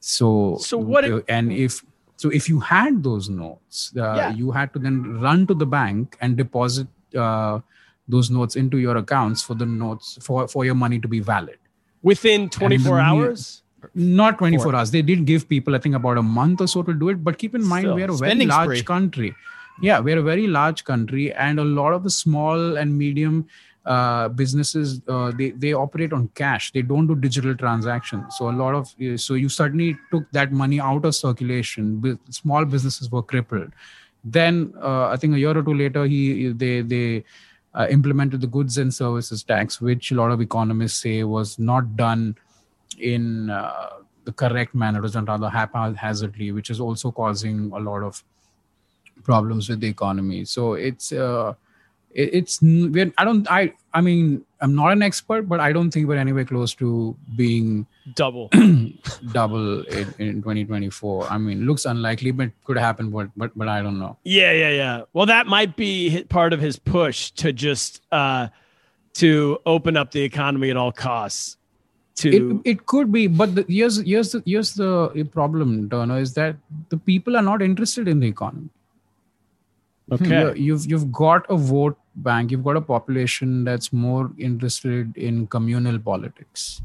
So, 0.00 0.56
So 0.60 0.78
what 0.78 1.04
it- 1.04 1.12
uh, 1.12 1.20
and 1.28 1.52
if 1.52 1.84
so, 2.20 2.28
if 2.38 2.48
you 2.52 2.60
had 2.68 3.02
those 3.08 3.28
notes, 3.34 3.82
uh, 3.96 4.00
Yeah. 4.20 4.30
you 4.40 4.50
had 4.56 4.72
to 4.74 4.78
then 4.86 4.96
run 5.26 5.46
to 5.50 5.54
the 5.62 5.68
bank 5.74 6.16
and 6.20 6.36
deposit 6.40 6.88
uh, 7.26 7.60
those 8.14 8.28
notes 8.36 8.56
into 8.62 8.78
your 8.84 8.96
accounts 9.00 9.42
for 9.48 9.54
the 9.62 9.66
notes 9.72 10.18
for 10.28 10.46
for 10.54 10.64
your 10.68 10.74
money 10.84 10.98
to 11.06 11.10
be 11.16 11.20
valid. 11.32 11.58
Within 12.10 12.48
24 12.58 12.94
we- 12.96 13.00
hours? 13.08 13.48
Not 14.20 14.36
24 14.40 14.74
hours. 14.78 14.90
They 14.94 15.00
did 15.10 15.20
give 15.28 15.44
people 15.50 15.76
i 15.76 15.78
think 15.84 15.94
about 15.98 16.18
a 16.22 16.24
month 16.38 16.60
or 16.64 16.66
so 16.72 16.82
to 16.88 16.94
do 17.02 17.08
it. 17.12 17.22
But 17.28 17.38
keep 17.42 17.54
in 17.58 17.64
mind 17.72 17.84
Still. 17.86 17.94
we're 18.00 18.10
a 18.14 18.16
very 18.22 18.46
large 18.50 18.66
spree. 18.78 18.82
country. 18.90 19.30
Yeah 19.86 20.00
we're 20.08 20.18
a 20.22 20.24
very 20.26 20.46
large 20.56 20.82
country. 20.90 21.24
And 21.46 21.62
a 21.64 21.66
lot 21.78 21.94
of 21.98 22.02
the 22.08 22.12
small 22.16 22.76
and 22.82 22.98
medium 23.04 23.38
uh, 23.86 24.28
businesses 24.28 25.00
uh, 25.08 25.32
they 25.32 25.50
they 25.50 25.72
operate 25.72 26.12
on 26.12 26.28
cash. 26.34 26.72
They 26.72 26.82
don't 26.82 27.06
do 27.06 27.14
digital 27.14 27.54
transactions. 27.54 28.36
So 28.36 28.50
a 28.50 28.52
lot 28.52 28.74
of 28.74 28.94
uh, 29.02 29.16
so 29.16 29.34
you 29.34 29.48
certainly 29.48 29.96
took 30.10 30.30
that 30.32 30.52
money 30.52 30.80
out 30.80 31.04
of 31.04 31.14
circulation. 31.14 32.18
Small 32.30 32.64
businesses 32.64 33.10
were 33.10 33.22
crippled. 33.22 33.72
Then 34.22 34.74
uh, 34.82 35.06
i 35.06 35.16
think 35.16 35.34
a 35.34 35.38
year 35.38 35.56
or 35.56 35.62
two 35.62 35.72
later 35.72 36.04
he 36.04 36.48
they 36.48 36.82
they 36.82 37.24
uh, 37.74 37.86
implemented 37.88 38.42
the 38.42 38.46
goods 38.46 38.76
and 38.76 38.92
services 38.92 39.42
tax 39.42 39.80
which 39.80 40.10
a 40.10 40.14
lot 40.14 40.30
of 40.30 40.42
economists 40.42 41.00
say 41.00 41.24
was 41.24 41.58
not 41.58 41.96
done 41.96 42.36
in 42.98 43.48
uh, 43.48 43.90
the 44.24 44.32
correct 44.32 44.74
manner, 44.74 44.98
it 44.98 45.02
was 45.02 45.12
done 45.12 45.24
rather 45.24 45.48
haphazardly, 45.48 46.52
which 46.52 46.70
is 46.70 46.80
also 46.80 47.10
causing 47.10 47.70
a 47.74 47.78
lot 47.78 48.02
of 48.02 48.22
problems 49.22 49.68
with 49.68 49.80
the 49.80 49.88
economy. 49.88 50.44
So 50.44 50.74
it's 50.74 51.12
uh, 51.12 51.50
it, 51.50 51.56
it's 52.12 52.60
we're, 52.62 53.12
I 53.18 53.24
don't 53.24 53.50
I 53.50 53.72
I 53.94 54.00
mean 54.00 54.44
I'm 54.60 54.74
not 54.74 54.92
an 54.92 55.02
expert, 55.02 55.48
but 55.48 55.58
I 55.60 55.72
don't 55.72 55.90
think 55.90 56.06
we're 56.08 56.16
anywhere 56.16 56.44
close 56.44 56.74
to 56.74 57.16
being 57.36 57.86
double 58.14 58.48
double 59.32 59.82
in, 59.84 60.14
in 60.18 60.34
2024. 60.42 61.28
I 61.30 61.38
mean, 61.38 61.66
looks 61.66 61.84
unlikely, 61.86 62.32
but 62.32 62.50
could 62.64 62.76
happen. 62.76 63.10
But 63.10 63.30
but 63.36 63.56
but 63.56 63.68
I 63.68 63.80
don't 63.82 63.98
know. 63.98 64.18
Yeah, 64.24 64.52
yeah, 64.52 64.70
yeah. 64.70 65.02
Well, 65.12 65.26
that 65.26 65.46
might 65.46 65.76
be 65.76 66.24
part 66.28 66.52
of 66.52 66.60
his 66.60 66.78
push 66.78 67.30
to 67.32 67.52
just 67.52 68.02
uh 68.12 68.48
to 69.14 69.58
open 69.66 69.96
up 69.96 70.10
the 70.10 70.22
economy 70.22 70.70
at 70.70 70.76
all 70.76 70.92
costs. 70.92 71.56
To 72.16 72.60
It, 72.64 72.70
it 72.72 72.86
could 72.86 73.10
be, 73.12 73.28
but 73.28 73.54
the, 73.54 73.64
here's 73.68 73.96
here's 74.04 74.32
the 74.32 74.42
here's 74.44 74.74
the 74.74 75.28
problem, 75.32 75.88
Turner, 75.88 76.18
is 76.18 76.34
that 76.34 76.56
the 76.90 76.96
people 76.98 77.36
are 77.36 77.42
not 77.42 77.62
interested 77.62 78.08
in 78.08 78.20
the 78.20 78.26
economy. 78.26 78.68
okay. 80.12 80.40
You- 80.40 80.54
you've 80.66 80.86
you've 80.90 81.12
got 81.12 81.46
a 81.48 81.56
vote 81.56 81.96
bank 82.16 82.50
you've 82.50 82.64
got 82.64 82.76
a 82.76 82.80
population 82.80 83.64
that's 83.64 83.92
more 83.92 84.30
interested 84.38 85.16
in 85.16 85.46
communal 85.46 85.98
politics 85.98 86.82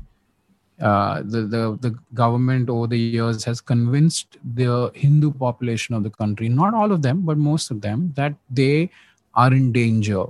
uh, 0.81 1.21
the, 1.25 1.41
the 1.41 1.77
the 1.81 1.97
government 2.13 2.69
over 2.69 2.85
the 2.87 2.97
years 2.97 3.43
has 3.43 3.61
convinced 3.61 4.37
the 4.55 4.91
hindu 4.93 5.31
population 5.31 5.95
of 5.95 6.03
the 6.03 6.09
country 6.09 6.49
not 6.49 6.73
all 6.73 6.91
of 6.91 7.01
them 7.01 7.21
but 7.21 7.37
most 7.37 7.71
of 7.71 7.81
them 7.81 8.11
that 8.15 8.33
they 8.49 8.89
are 9.33 9.53
in 9.53 9.71
danger 9.71 10.25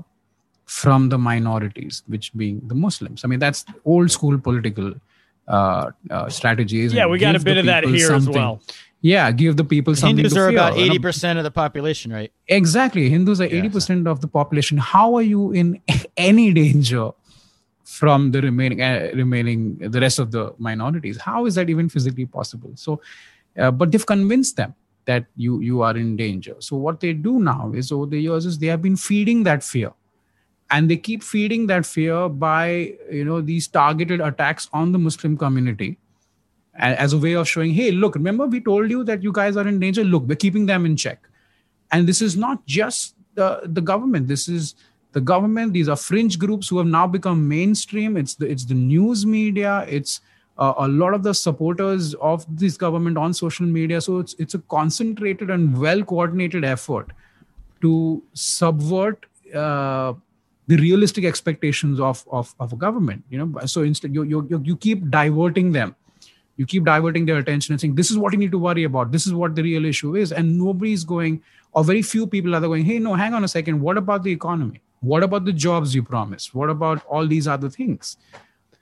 from 0.65 1.09
the 1.09 1.17
minorities, 1.17 2.03
which 2.07 2.35
being 2.35 2.61
the 2.67 2.75
Muslims. 2.75 3.23
I 3.23 3.27
mean, 3.27 3.39
that's 3.39 3.65
old 3.85 4.11
school 4.11 4.37
political 4.37 4.93
uh, 5.47 5.91
uh, 6.09 6.29
strategies. 6.29 6.93
Yeah, 6.93 7.05
we 7.05 7.19
got 7.19 7.35
a 7.35 7.39
bit 7.39 7.57
of 7.57 7.65
that 7.65 7.83
here 7.83 8.11
as 8.11 8.27
well. 8.27 8.61
Yeah, 9.05 9.31
give 9.31 9.55
the 9.55 9.63
people 9.63 9.95
something. 9.95 10.17
Hindus 10.17 10.33
to 10.33 10.39
are 10.39 10.49
fear. 10.49 10.57
about 10.57 10.77
eighty 10.79 10.97
percent 10.97 11.37
of 11.37 11.43
the 11.43 11.51
population, 11.51 12.11
right? 12.11 12.31
Exactly. 12.47 13.07
Hindus 13.07 13.39
are 13.39 13.45
Yeah, 13.45 13.61
80% 13.61 14.07
of 14.07 14.19
the 14.19 14.27
population. 14.27 14.79
How 14.79 15.13
are 15.13 15.21
you 15.21 15.51
in 15.51 15.79
any 16.17 16.51
danger 16.51 17.11
from 17.83 18.31
the 18.31 18.41
remaining, 18.41 18.81
uh, 18.81 19.11
remaining, 19.13 19.77
the 19.77 20.01
rest 20.01 20.17
of 20.17 20.31
the 20.31 20.55
minorities? 20.57 21.21
How 21.21 21.45
is 21.45 21.53
that 21.53 21.69
even 21.69 21.87
physically 21.87 22.25
possible? 22.25 22.71
So, 22.73 22.99
uh, 23.59 23.69
but 23.69 23.91
they've 23.91 24.05
convinced 24.13 24.55
them 24.55 24.73
that 25.05 25.27
you 25.35 25.59
you 25.59 25.83
are 25.83 25.95
in 25.95 26.15
danger. 26.15 26.55
So 26.57 26.75
what 26.75 26.99
they 26.99 27.13
do 27.13 27.39
now 27.39 27.73
is 27.75 27.91
over 27.91 28.07
the 28.07 28.19
years 28.19 28.47
is 28.47 28.57
they 28.57 28.73
have 28.73 28.81
been 28.81 28.97
feeding 28.97 29.43
that 29.43 29.61
fear, 29.63 29.91
and 30.71 30.89
they 30.89 30.97
keep 30.97 31.21
feeding 31.21 31.67
that 31.67 31.85
fear 31.85 32.27
by 32.27 32.95
you 33.19 33.23
know 33.29 33.39
these 33.51 33.67
targeted 33.67 34.25
attacks 34.31 34.67
on 34.73 34.97
the 34.97 35.03
Muslim 35.09 35.37
community 35.37 35.99
as 36.77 37.13
a 37.13 37.17
way 37.17 37.33
of 37.33 37.47
showing, 37.47 37.73
hey, 37.73 37.91
look, 37.91 38.15
remember 38.15 38.45
we 38.45 38.61
told 38.61 38.89
you 38.89 39.03
that 39.05 39.23
you 39.23 39.31
guys 39.31 39.57
are 39.57 39.67
in 39.67 39.79
danger. 39.79 40.03
Look, 40.03 40.23
we're 40.27 40.35
keeping 40.35 40.65
them 40.65 40.85
in 40.85 40.95
check. 40.97 41.27
And 41.91 42.07
this 42.07 42.21
is 42.21 42.35
not 42.35 42.65
just 42.65 43.15
the, 43.35 43.61
the 43.65 43.81
government. 43.81 44.27
This 44.27 44.47
is 44.47 44.75
the 45.13 45.21
government. 45.21 45.73
These 45.73 45.87
are 45.87 45.95
fringe 45.95 46.37
groups 46.39 46.67
who 46.67 46.77
have 46.77 46.87
now 46.87 47.07
become 47.07 47.47
mainstream. 47.47 48.17
It's 48.17 48.35
the 48.35 48.47
it's 48.47 48.65
the 48.65 48.73
news 48.73 49.25
media. 49.25 49.85
It's 49.87 50.19
uh, 50.57 50.73
a 50.77 50.87
lot 50.87 51.13
of 51.13 51.23
the 51.23 51.33
supporters 51.33 52.13
of 52.15 52.45
this 52.49 52.75
government 52.77 53.17
on 53.17 53.33
social 53.33 53.65
media. 53.65 54.01
So 54.01 54.19
it's 54.19 54.35
it's 54.39 54.53
a 54.55 54.59
concentrated 54.59 55.49
and 55.49 55.77
well 55.79 56.03
coordinated 56.03 56.65
effort 56.65 57.11
to 57.81 58.23
subvert 58.33 59.25
uh, 59.53 60.13
the 60.67 60.77
realistic 60.77 61.25
expectations 61.25 61.99
of, 61.99 62.25
of 62.31 62.55
of 62.59 62.73
a 62.73 62.75
government 62.75 63.23
you 63.29 63.37
know? 63.37 63.65
So 63.65 63.83
instead 63.83 64.13
you 64.15 64.23
you, 64.23 64.47
you- 64.49 64.61
you 64.65 64.75
keep 64.77 65.09
diverting 65.09 65.71
them 65.71 65.95
you 66.57 66.65
keep 66.65 66.85
diverting 66.85 67.25
their 67.25 67.37
attention 67.37 67.73
and 67.73 67.81
saying 67.81 67.95
this 67.95 68.09
is 68.11 68.17
what 68.17 68.33
you 68.33 68.39
need 68.39 68.51
to 68.51 68.59
worry 68.59 68.83
about. 68.85 69.11
This 69.11 69.27
is 69.27 69.33
what 69.33 69.55
the 69.55 69.63
real 69.63 69.85
issue 69.85 70.15
is. 70.15 70.31
And 70.31 70.57
nobody's 70.57 71.03
going 71.03 71.41
or 71.73 71.83
very 71.83 72.01
few 72.01 72.25
people 72.25 72.55
are 72.55 72.61
going 72.61 72.85
hey 72.85 72.99
no 72.99 73.13
hang 73.15 73.33
on 73.33 73.43
a 73.43 73.47
second. 73.47 73.81
What 73.81 73.97
about 73.97 74.23
the 74.23 74.31
economy? 74.31 74.81
What 75.01 75.23
about 75.23 75.45
the 75.45 75.53
jobs 75.53 75.93
you 75.93 76.03
promised? 76.03 76.55
What 76.55 76.69
about 76.69 77.05
all 77.05 77.27
these 77.27 77.47
other 77.47 77.69
things? 77.69 78.17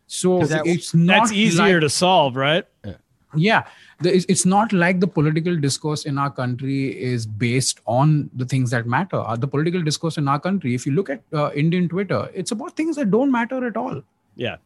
So 0.08 0.46
that- 0.46 0.68
it's 0.68 0.94
not 0.94 1.14
That's 1.22 1.32
easier 1.32 1.74
like- 1.74 1.82
to 1.82 1.90
solve, 1.90 2.36
right? 2.36 2.66
yeah. 3.36 3.64
The, 4.00 4.16
it's, 4.16 4.26
it's 4.30 4.46
not 4.46 4.72
like 4.74 5.00
the 5.00 5.08
political 5.08 5.56
discourse 5.56 6.06
in 6.06 6.18
our 6.18 6.30
country 6.30 7.02
is 7.02 7.26
based 7.26 7.80
on 7.88 8.30
the 8.36 8.46
things 8.46 8.70
that 8.72 8.86
matter. 8.86 9.18
Uh, 9.18 9.36
the 9.36 9.48
political 9.48 9.82
discourse 9.82 10.18
in 10.18 10.28
our 10.28 10.40
country 10.40 10.76
if 10.76 10.86
you 10.86 10.92
look 10.92 11.10
at 11.10 11.22
uh, 11.34 11.50
indian 11.56 11.88
twitter 11.90 12.30
it's 12.34 12.52
about 12.52 12.76
things 12.76 12.96
that 12.98 13.10
don't 13.12 13.32
matter 13.32 13.66
at 13.66 13.76
all. 13.78 14.02
Yeah. 14.36 14.58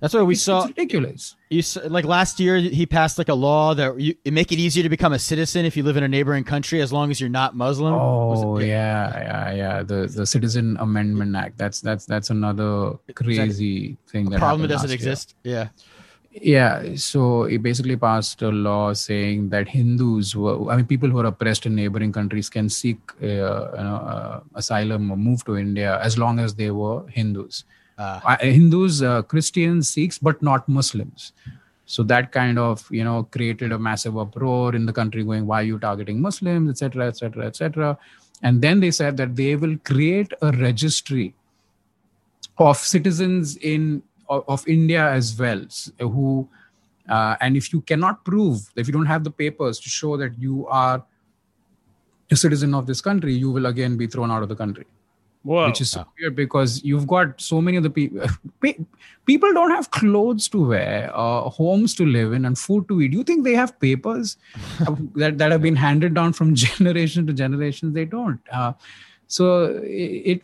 That's 0.00 0.12
why 0.12 0.22
we 0.22 0.34
it's, 0.34 0.42
saw. 0.42 0.58
it's 0.58 0.68
ridiculous 0.68 1.36
You 1.48 1.62
like 1.88 2.04
last 2.04 2.38
year, 2.38 2.56
he 2.58 2.84
passed 2.84 3.16
like 3.18 3.30
a 3.30 3.34
law 3.34 3.72
that 3.74 3.98
you 3.98 4.14
it 4.24 4.32
make 4.32 4.52
it 4.52 4.58
easier 4.58 4.82
to 4.82 4.88
become 4.88 5.12
a 5.12 5.18
citizen 5.18 5.64
if 5.64 5.76
you 5.76 5.82
live 5.82 5.96
in 5.96 6.02
a 6.04 6.08
neighboring 6.08 6.44
country 6.44 6.80
as 6.82 6.92
long 6.92 7.10
as 7.10 7.20
you're 7.20 7.30
not 7.30 7.56
Muslim. 7.56 7.94
Oh 7.94 8.58
it- 8.58 8.68
yeah, 8.68 9.08
yeah, 9.28 9.52
yeah. 9.62 9.82
The 9.82 10.06
the 10.06 10.26
Citizen 10.26 10.76
Amendment 10.80 11.34
Act. 11.34 11.56
That's 11.56 11.80
that's 11.80 12.04
that's 12.04 12.30
another 12.30 12.98
crazy 13.14 13.96
thing 14.08 14.28
that 14.30 14.38
problem 14.38 14.68
doesn't 14.68 14.90
last 14.90 15.00
year. 15.00 15.12
exist. 15.12 15.34
Yeah. 15.44 15.68
Yeah, 16.38 16.96
so 16.96 17.44
he 17.44 17.56
basically 17.56 17.96
passed 17.96 18.42
a 18.42 18.50
law 18.50 18.92
saying 18.92 19.48
that 19.48 19.68
Hindus, 19.68 20.36
were, 20.36 20.70
I 20.70 20.76
mean, 20.76 20.84
people 20.84 21.08
who 21.08 21.18
are 21.18 21.24
oppressed 21.24 21.64
in 21.64 21.74
neighboring 21.74 22.12
countries 22.12 22.50
can 22.50 22.68
seek 22.68 22.98
uh, 23.22 23.26
you 23.26 23.84
know, 23.86 23.96
uh, 24.04 24.40
asylum 24.54 25.10
or 25.10 25.16
move 25.16 25.42
to 25.46 25.56
India 25.56 25.98
as 26.02 26.18
long 26.18 26.38
as 26.38 26.54
they 26.54 26.70
were 26.70 27.06
Hindus. 27.08 27.64
Ah. 27.98 28.20
Uh, 28.24 28.36
Hindus, 28.44 29.02
uh, 29.02 29.22
Christians, 29.22 29.88
Sikhs, 29.88 30.18
but 30.18 30.42
not 30.42 30.68
Muslims. 30.68 31.32
So 31.86 32.02
that 32.02 32.32
kind 32.32 32.58
of 32.58 32.86
you 32.90 33.04
know 33.04 33.24
created 33.30 33.72
a 33.72 33.78
massive 33.78 34.18
uproar 34.18 34.74
in 34.74 34.86
the 34.86 34.92
country, 34.92 35.24
going, 35.24 35.46
"Why 35.46 35.60
are 35.60 35.68
you 35.70 35.78
targeting 35.78 36.20
Muslims, 36.20 36.68
etc., 36.70 37.08
etc., 37.08 37.46
etc." 37.46 37.98
And 38.42 38.60
then 38.60 38.80
they 38.80 38.90
said 38.90 39.16
that 39.16 39.34
they 39.34 39.56
will 39.56 39.76
create 39.78 40.32
a 40.42 40.52
registry 40.52 41.34
of 42.58 42.76
citizens 42.76 43.56
in 43.56 44.02
of, 44.28 44.44
of 44.48 44.68
India 44.68 45.08
as 45.10 45.38
well, 45.38 45.64
who 46.00 46.48
uh, 47.08 47.36
and 47.40 47.56
if 47.56 47.72
you 47.72 47.80
cannot 47.80 48.24
prove 48.24 48.68
if 48.76 48.86
you 48.88 48.92
don't 48.92 49.06
have 49.06 49.24
the 49.24 49.30
papers 49.30 49.80
to 49.80 49.88
show 49.88 50.16
that 50.18 50.38
you 50.38 50.66
are 50.66 51.02
a 52.30 52.36
citizen 52.36 52.74
of 52.74 52.86
this 52.86 53.00
country, 53.00 53.32
you 53.32 53.50
will 53.50 53.66
again 53.66 53.96
be 53.96 54.06
thrown 54.06 54.30
out 54.30 54.42
of 54.42 54.48
the 54.48 54.56
country 54.56 54.84
Whoa. 55.46 55.66
which 55.68 55.80
is 55.80 55.90
so 55.92 56.04
weird 56.18 56.34
because 56.36 56.82
you've 56.84 57.06
got 57.06 57.40
so 57.40 57.60
many 57.66 57.76
of 57.80 57.84
the 57.84 57.90
people 57.90 58.26
people 59.26 59.52
don't 59.58 59.70
have 59.70 59.90
clothes 59.90 60.48
to 60.54 60.64
wear 60.72 61.10
uh, 61.14 61.42
homes 61.58 61.94
to 62.00 62.06
live 62.06 62.32
in 62.32 62.44
and 62.44 62.58
food 62.58 62.88
to 62.88 63.00
eat. 63.02 63.12
Do 63.12 63.18
you 63.18 63.24
think 63.24 63.44
they 63.44 63.54
have 63.54 63.78
papers 63.80 64.36
that, 65.14 65.38
that 65.38 65.52
have 65.52 65.62
been 65.62 65.76
handed 65.76 66.14
down 66.14 66.32
from 66.32 66.54
generation 66.66 67.26
to 67.28 67.32
generation? 67.32 67.92
They 67.92 68.04
don't. 68.04 68.40
Uh, 68.52 68.72
so 69.28 69.46
it, 69.84 70.42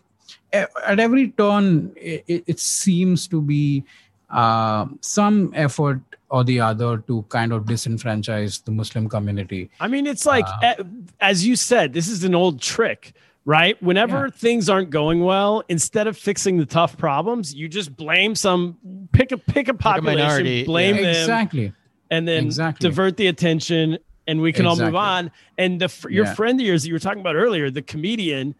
it 0.52 0.70
at 0.92 1.00
every 1.00 1.28
turn 1.30 1.92
it, 1.96 2.44
it- 2.46 2.60
seems 2.60 3.26
to 3.28 3.40
be 3.40 3.84
uh, 4.30 4.86
some 5.00 5.52
effort 5.54 6.00
or 6.30 6.42
the 6.44 6.58
other 6.60 6.98
to 7.06 7.22
kind 7.28 7.52
of 7.52 7.64
disenfranchise 7.64 8.64
the 8.64 8.70
muslim 8.70 9.08
community. 9.08 9.70
I 9.80 9.88
mean, 9.88 10.06
it's 10.06 10.24
like, 10.24 10.46
eh, 10.62 10.76
as 11.20 11.46
you 11.46 11.56
said, 11.56 11.92
this 11.92 12.08
is 12.08 12.24
an 12.24 12.34
old 12.34 12.60
trick, 12.60 13.12
right? 13.44 13.80
Whenever 13.82 14.26
Yeah. 14.26 14.30
things 14.34 14.68
aren't 14.68 14.90
going 14.90 15.20
well, 15.22 15.62
instead 15.68 16.06
of 16.06 16.16
fixing 16.16 16.58
the 16.58 16.66
tough 16.66 16.96
problems, 16.96 17.54
you 17.54 17.68
just 17.68 17.96
blame 17.96 18.34
some 18.34 18.76
pick 19.12 19.32
a 19.32 19.38
pick 19.38 19.68
a 19.68 19.74
population, 19.74 20.18
minority, 20.20 20.64
blame 20.64 20.96
yeah. 20.96 21.02
them, 21.02 21.10
exactly 21.10 21.72
and 22.10 22.28
then 22.28 22.44
Exactly. 22.44 22.88
divert 22.88 23.16
the 23.16 23.26
attention, 23.28 23.98
and 24.28 24.40
we 24.42 24.52
can 24.52 24.66
all 24.66 24.76
move 24.76 24.94
on. 24.94 25.30
And 25.56 25.80
the 25.80 25.90
your 26.10 26.26
Yeah. 26.26 26.34
friend 26.34 26.60
of 26.60 26.66
yours 26.66 26.82
that 26.82 26.88
you 26.88 26.94
were 26.94 26.98
talking 27.00 27.20
about 27.20 27.36
earlier, 27.36 27.70
the 27.70 27.80
comedian 27.82 28.54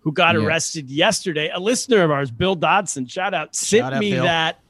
who 0.00 0.12
got 0.12 0.34
Yes. 0.36 0.44
arrested 0.44 0.90
yesterday, 0.90 1.50
a 1.52 1.58
listener 1.58 2.02
of 2.04 2.10
ours, 2.10 2.30
Bill 2.30 2.54
Dodson, 2.54 3.06
shout 3.06 3.32
out, 3.34 3.54
sent 3.56 3.92
Shout 3.92 3.98
me 4.00 4.10
Bill. 4.12 4.24
that, 4.24 4.60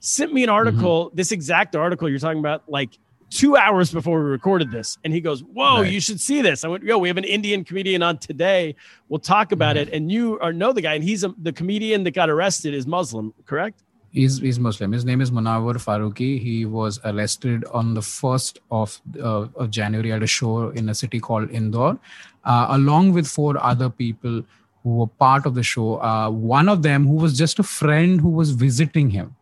sent 0.00 0.32
me 0.32 0.44
an 0.44 0.48
article, 0.48 1.06
Mm-hmm. 1.06 1.16
this 1.16 1.32
exact 1.32 1.74
article 1.76 2.08
you're 2.08 2.18
talking 2.20 2.38
about, 2.38 2.62
like 2.68 2.90
two 3.30 3.56
hours 3.56 3.92
before 3.92 4.22
we 4.22 4.30
recorded 4.30 4.70
this. 4.70 4.98
And 5.04 5.12
he 5.12 5.20
goes, 5.20 5.40
Whoa, 5.42 5.82
Right. 5.82 5.92
you 5.92 6.00
should 6.00 6.20
see 6.20 6.40
this. 6.42 6.64
I 6.64 6.68
went, 6.68 6.84
Yo, 6.84 6.98
we 6.98 7.08
have 7.08 7.16
an 7.18 7.24
Indian 7.24 7.64
comedian 7.64 8.02
on 8.02 8.18
today. 8.18 8.74
We'll 9.08 9.20
talk 9.20 9.52
about 9.52 9.76
Mm-hmm. 9.76 9.88
it. 9.88 9.94
And 9.94 10.10
you 10.10 10.38
are 10.40 10.52
know 10.52 10.72
the 10.72 10.80
guy, 10.80 10.94
and 10.94 11.04
he's 11.04 11.24
a, 11.24 11.34
the 11.42 11.52
comedian 11.52 12.04
that 12.04 12.12
got 12.12 12.30
arrested 12.30 12.74
is 12.74 12.86
Muslim, 12.86 13.34
correct? 13.46 13.82
He's, 14.10 14.38
he's 14.38 14.58
Muslim. 14.58 14.92
His 14.92 15.04
name 15.04 15.20
is 15.20 15.30
Munawar 15.30 15.74
Faruqi. 15.74 16.40
He 16.40 16.64
was 16.64 16.98
arrested 17.04 17.64
on 17.72 17.92
the 17.92 18.00
1st 18.00 18.56
of, 18.70 19.00
uh, 19.22 19.46
of 19.54 19.70
January 19.70 20.12
at 20.12 20.22
a 20.22 20.26
show 20.26 20.70
in 20.70 20.88
a 20.88 20.94
city 20.94 21.20
called 21.20 21.50
Indore, 21.50 21.98
uh, 22.44 22.66
along 22.70 23.12
with 23.12 23.26
four 23.26 23.62
other 23.62 23.90
people 23.90 24.42
who 24.82 24.96
were 24.96 25.06
part 25.06 25.44
of 25.44 25.54
the 25.54 25.62
show. 25.62 26.00
Uh, 26.00 26.30
one 26.30 26.70
of 26.70 26.82
them, 26.82 27.06
who 27.06 27.16
was 27.16 27.36
just 27.36 27.58
a 27.58 27.62
friend 27.62 28.18
who 28.22 28.30
was 28.30 28.52
visiting 28.52 29.10
him. 29.10 29.36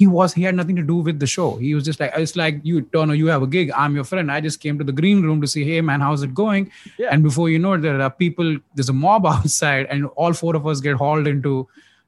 He 0.00 0.06
was 0.16 0.34
he 0.40 0.42
had 0.48 0.54
nothing 0.60 0.76
to 0.80 0.84
do 0.90 0.96
with 1.08 1.18
the 1.24 1.26
show. 1.36 1.48
He 1.64 1.74
was 1.78 1.84
just 1.88 2.00
like 2.02 2.12
it's 2.24 2.34
like 2.42 2.60
you 2.70 2.82
Turner, 2.96 3.14
you 3.22 3.26
have 3.34 3.42
a 3.46 3.48
gig. 3.54 3.70
I'm 3.84 3.94
your 4.00 4.04
friend. 4.10 4.32
I 4.36 4.40
just 4.48 4.60
came 4.64 4.78
to 4.82 4.84
the 4.90 4.96
green 5.00 5.22
room 5.28 5.40
to 5.46 5.48
say, 5.54 5.64
hey 5.70 5.80
man, 5.88 6.00
how's 6.06 6.22
it 6.28 6.32
going? 6.42 6.70
Yeah. 7.02 7.08
And 7.12 7.22
before 7.28 7.48
you 7.54 7.58
know 7.64 7.74
it, 7.78 7.82
there 7.86 8.00
are 8.06 8.10
people. 8.24 8.56
There's 8.74 8.88
a 8.94 8.96
mob 9.04 9.26
outside, 9.34 9.86
and 9.96 10.06
all 10.24 10.32
four 10.42 10.56
of 10.60 10.66
us 10.74 10.80
get 10.88 10.96
hauled 11.04 11.26
into 11.34 11.54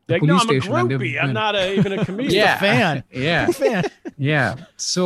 the 0.06 0.14
Like, 0.14 0.22
no, 0.30 0.34
I'm 0.36 0.40
a 0.40 0.52
station. 0.54 0.74
and 0.80 0.90
groupie. 0.94 1.12
I'm 1.22 1.32
not 1.34 1.54
a, 1.62 1.64
even 1.78 1.92
a 1.98 2.04
comedian. 2.08 2.34
Yeah. 2.40 2.58
fan. 2.64 3.04
yeah 3.28 3.46
fan. 3.60 3.84
yeah 4.30 4.48
so 4.88 5.04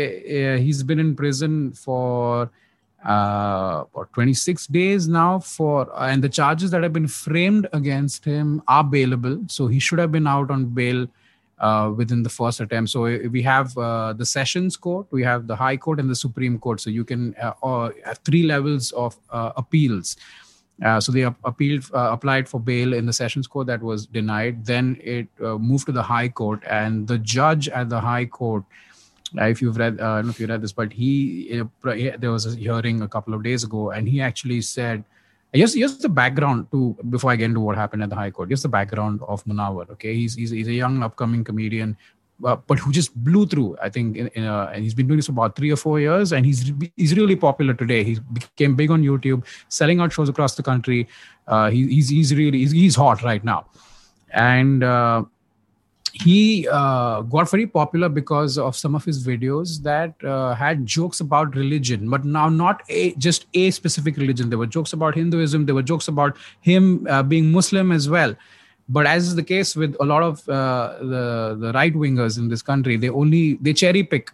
uh, 0.00 0.02
uh, 0.38 0.56
he's 0.64 0.82
been 0.90 1.00
in 1.04 1.14
prison 1.22 1.54
for 1.86 2.50
uh 3.04 3.84
what 3.92 4.12
26 4.14 4.66
days 4.68 5.06
now 5.08 5.38
for 5.38 5.78
and 6.10 6.24
the 6.26 6.28
charges 6.28 6.70
that 6.74 6.82
have 6.86 6.92
been 6.98 7.08
framed 7.08 7.66
against 7.80 8.24
him 8.24 8.62
are 8.76 8.84
bailable 8.96 9.36
so 9.56 9.66
he 9.66 9.78
should 9.78 9.98
have 10.04 10.12
been 10.16 10.26
out 10.34 10.50
on 10.56 10.64
bail 10.80 11.06
uh, 11.58 11.92
within 11.96 12.22
the 12.22 12.28
first 12.30 12.60
attempt. 12.60 12.90
So 12.90 13.06
uh, 13.06 13.18
we 13.30 13.42
have 13.42 13.76
uh, 13.78 14.12
the 14.12 14.26
sessions 14.26 14.76
court 14.76 15.06
we 15.10 15.22
have 15.22 15.46
the 15.46 15.56
high 15.56 15.76
court 15.76 16.00
and 16.00 16.10
the 16.10 16.16
supreme 16.16 16.58
court. 16.58 16.80
So 16.80 16.90
you 16.90 17.04
can 17.04 17.34
uh, 17.42 17.52
uh, 17.62 17.90
have 18.04 18.18
three 18.18 18.42
levels 18.42 18.92
of 18.92 19.16
uh, 19.30 19.52
appeals. 19.56 20.16
Uh, 20.84 20.98
so 21.00 21.12
they 21.12 21.22
appealed, 21.22 21.84
uh, 21.94 22.10
applied 22.10 22.48
for 22.48 22.58
bail 22.58 22.94
in 22.94 23.06
the 23.06 23.12
Sessions 23.12 23.46
Court 23.46 23.68
that 23.68 23.80
was 23.80 24.06
denied. 24.06 24.66
Then 24.66 24.98
it 25.00 25.28
uh, 25.40 25.56
moved 25.56 25.86
to 25.86 25.92
the 25.92 26.02
High 26.02 26.28
Court, 26.28 26.64
and 26.68 27.06
the 27.06 27.16
judge 27.16 27.68
at 27.68 27.88
the 27.88 28.00
High 28.00 28.24
Court, 28.26 28.64
uh, 29.40 29.44
if 29.44 29.62
you've 29.62 29.76
read, 29.76 30.00
uh, 30.00 30.04
I 30.04 30.16
don't 30.16 30.26
know 30.26 30.30
if 30.30 30.40
you 30.40 30.48
read 30.48 30.62
this, 30.62 30.72
but 30.72 30.88
uh, 30.88 30.96
he- 30.96 31.62
there 32.18 32.32
was 32.32 32.46
a 32.46 32.56
hearing 32.56 33.02
a 33.02 33.08
couple 33.08 33.34
of 33.34 33.44
days 33.44 33.62
ago, 33.62 33.92
and 33.92 34.08
he 34.08 34.20
actually 34.20 34.62
said, 34.62 35.04
here's, 35.54 35.74
here's 35.74 35.98
the 35.98 36.08
background 36.08 36.70
to 36.72 36.96
before 37.10 37.30
I 37.30 37.36
get 37.36 37.46
into 37.46 37.60
what 37.60 37.76
happened 37.76 38.02
at 38.02 38.10
the 38.10 38.16
High 38.16 38.30
Court. 38.30 38.48
Here's 38.48 38.62
the 38.62 38.68
background 38.68 39.20
of 39.26 39.44
Munawar. 39.44 39.90
Okay, 39.90 40.14
he's 40.14 40.34
he's, 40.34 40.50
he's 40.50 40.68
a 40.68 40.72
young 40.72 41.02
upcoming 41.02 41.44
comedian. 41.44 41.96
Uh, 42.44 42.56
but 42.66 42.80
who 42.80 42.90
just 42.90 43.14
blew 43.22 43.46
through? 43.46 43.76
I 43.80 43.88
think, 43.88 44.16
in, 44.16 44.26
in 44.34 44.44
a, 44.44 44.64
and 44.74 44.82
he's 44.82 44.92
been 44.92 45.06
doing 45.06 45.18
this 45.18 45.26
for 45.26 45.32
about 45.32 45.54
three 45.54 45.70
or 45.70 45.76
four 45.76 46.00
years, 46.00 46.32
and 46.32 46.44
he's 46.44 46.72
he's 46.96 47.16
really 47.16 47.36
popular 47.36 47.74
today. 47.74 48.02
He 48.02 48.18
became 48.32 48.74
big 48.74 48.90
on 48.90 49.02
YouTube, 49.02 49.44
selling 49.68 50.00
out 50.00 50.12
shows 50.12 50.28
across 50.28 50.56
the 50.56 50.62
country. 50.62 51.06
Uh, 51.46 51.70
he, 51.70 51.86
he's 51.86 52.08
he's 52.08 52.34
really 52.34 52.58
he's, 52.58 52.72
he's 52.72 52.96
hot 52.96 53.22
right 53.22 53.44
now, 53.44 53.66
and 54.32 54.82
uh, 54.82 55.22
he 56.14 56.68
uh, 56.70 57.22
got 57.22 57.50
very 57.50 57.66
popular 57.66 58.08
because 58.08 58.56
of 58.56 58.76
some 58.76 58.94
of 58.94 59.04
his 59.04 59.26
videos 59.26 59.82
that 59.82 60.14
uh, 60.24 60.54
had 60.54 60.86
jokes 60.86 61.18
about 61.18 61.56
religion 61.56 62.08
but 62.08 62.24
now 62.24 62.48
not 62.48 62.82
a 62.88 63.12
just 63.14 63.46
a 63.54 63.70
specific 63.72 64.16
religion. 64.16 64.48
There 64.48 64.58
were 64.58 64.66
jokes 64.66 64.92
about 64.92 65.16
hinduism 65.16 65.66
there 65.66 65.74
were 65.74 65.82
jokes 65.82 66.06
about 66.06 66.36
him 66.60 67.06
uh, 67.10 67.22
being 67.24 67.50
muslim 67.50 67.90
as 67.90 68.08
well. 68.08 68.34
But 68.88 69.06
as 69.06 69.26
is 69.26 69.34
the 69.34 69.42
case 69.42 69.74
with 69.74 69.96
a 69.98 70.04
lot 70.04 70.22
of 70.22 70.48
uh, 70.48 70.98
the 71.00 71.56
the 71.58 71.72
right 71.72 71.92
wingers 71.92 72.38
in 72.38 72.48
this 72.48 72.62
country 72.62 72.96
they 72.96 73.08
only 73.08 73.54
they 73.54 73.72
cherry 73.72 74.04
pick 74.04 74.30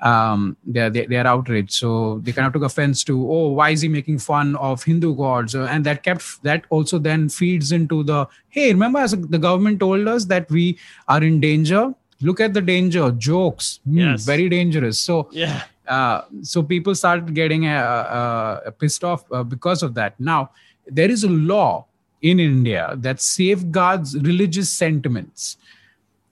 um, 0.00 0.56
they're, 0.64 0.90
they're, 0.90 1.06
they're 1.06 1.26
outraged. 1.26 1.72
So 1.72 2.20
they 2.22 2.32
kind 2.32 2.46
of 2.46 2.52
took 2.52 2.62
offense 2.62 3.02
to, 3.04 3.30
oh, 3.30 3.48
why 3.48 3.70
is 3.70 3.80
he 3.80 3.88
making 3.88 4.18
fun 4.18 4.56
of 4.56 4.82
Hindu 4.82 5.14
gods? 5.16 5.54
Uh, 5.54 5.64
and 5.64 5.84
that 5.84 6.02
kept, 6.02 6.42
that 6.42 6.64
also 6.70 6.98
then 6.98 7.28
feeds 7.28 7.72
into 7.72 8.02
the, 8.02 8.26
hey, 8.48 8.72
remember 8.72 9.00
as 9.00 9.12
the 9.12 9.38
government 9.38 9.80
told 9.80 10.06
us 10.06 10.24
that 10.26 10.50
we 10.50 10.78
are 11.08 11.22
in 11.22 11.40
danger? 11.40 11.92
Look 12.20 12.40
at 12.40 12.54
the 12.54 12.60
danger, 12.60 13.10
jokes, 13.12 13.80
hmm, 13.84 13.98
Yes. 13.98 14.24
very 14.24 14.48
dangerous. 14.48 14.98
So, 14.98 15.28
Yeah. 15.32 15.62
uh, 15.86 16.22
so 16.42 16.62
people 16.62 16.94
started 16.94 17.34
getting 17.34 17.66
uh, 17.66 18.60
uh, 18.64 18.70
pissed 18.72 19.04
off 19.04 19.24
uh, 19.32 19.42
because 19.42 19.82
of 19.82 19.94
that. 19.94 20.18
Now, 20.18 20.50
there 20.86 21.10
is 21.10 21.22
a 21.24 21.28
law 21.28 21.86
in 22.22 22.40
India 22.40 22.94
that 22.98 23.20
safeguards 23.20 24.16
religious 24.18 24.68
sentiments. 24.68 25.56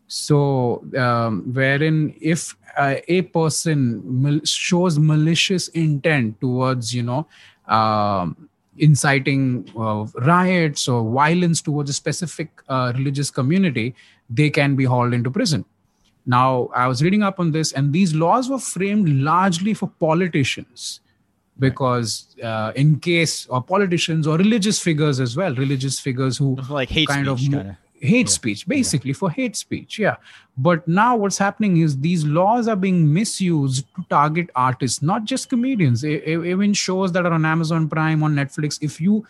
So, 0.09 0.85
um, 0.97 1.53
wherein 1.53 2.15
if 2.21 2.57
uh, 2.77 2.97
a 3.09 3.23
person 3.23 4.03
mal- 4.05 4.45
shows 4.45 4.99
malicious 4.99 5.69
intent 5.69 6.41
towards, 6.41 6.95
you 6.95 7.03
know, 7.03 7.27
um, 7.67 8.49
inciting 8.79 9.69
uh, 9.77 10.07
riots 10.25 10.87
or 10.87 11.11
violence 11.11 11.61
towards 11.61 11.91
a 11.91 11.93
specific 11.93 12.51
uh, 12.69 12.93
religious 12.97 13.31
community, 13.31 13.95
they 14.31 14.51
can 14.51 14.77
be 14.77 14.85
hauled 14.85 15.15
into 15.15 15.31
prison. 15.31 15.65
Now, 16.27 16.71
I 16.75 16.87
was 16.89 17.03
reading 17.03 17.23
up 17.23 17.39
on 17.41 17.53
this, 17.53 17.73
and 17.73 17.93
these 17.93 18.15
laws 18.15 18.49
were 18.49 18.59
framed 18.59 19.09
largely 19.09 19.75
for 19.75 19.89
politicians 19.99 21.01
because 21.59 22.37
uh, 22.43 22.73
in 22.77 22.99
case 23.01 23.47
or 23.47 23.63
politicians 23.63 24.27
or 24.27 24.37
religious 24.37 24.79
figures 24.79 25.21
as 25.21 25.37
well 25.37 25.55
religious 25.55 25.99
figures 25.99 26.37
who 26.37 26.57
Like 26.69 26.91
hate 26.91 27.09
kind 27.09 27.27
speech, 27.27 27.49
of 27.49 27.53
kinda. 27.53 27.79
Hate 28.01 28.29
speech 28.29 28.67
basically 28.69 29.13
for 29.13 29.31
hate 29.31 29.57
speech 29.57 29.99
yeah. 29.99 30.17
But 30.59 30.87
now 30.89 31.17
what's 31.17 31.39
happening 31.39 31.79
is 31.79 31.99
these 31.99 32.25
laws 32.25 32.67
are 32.69 32.77
being 32.77 33.13
misused 33.13 33.85
to 33.97 34.05
target 34.09 34.51
artists 34.55 35.03
not 35.03 35.25
just 35.25 35.49
comedians. 35.49 36.05
Even 36.05 36.73
shows 36.73 37.13
that 37.13 37.27
are 37.27 37.33
on 37.33 37.45
amazon 37.45 37.89
prime 37.89 38.23
on 38.23 38.35
netflix 38.35 38.79
if 38.83 39.01
you 39.01 39.27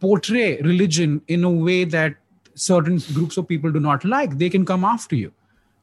portray 0.00 0.60
religion 0.62 1.20
in 1.28 1.44
a 1.44 1.50
way 1.50 1.84
that 1.84 2.14
certain 2.54 2.98
groups 3.12 3.36
of 3.36 3.48
people 3.48 3.70
do 3.72 3.80
not 3.80 4.04
like 4.04 4.38
they 4.38 4.50
can 4.50 4.64
come 4.64 4.84
after 4.84 5.16
you. 5.16 5.32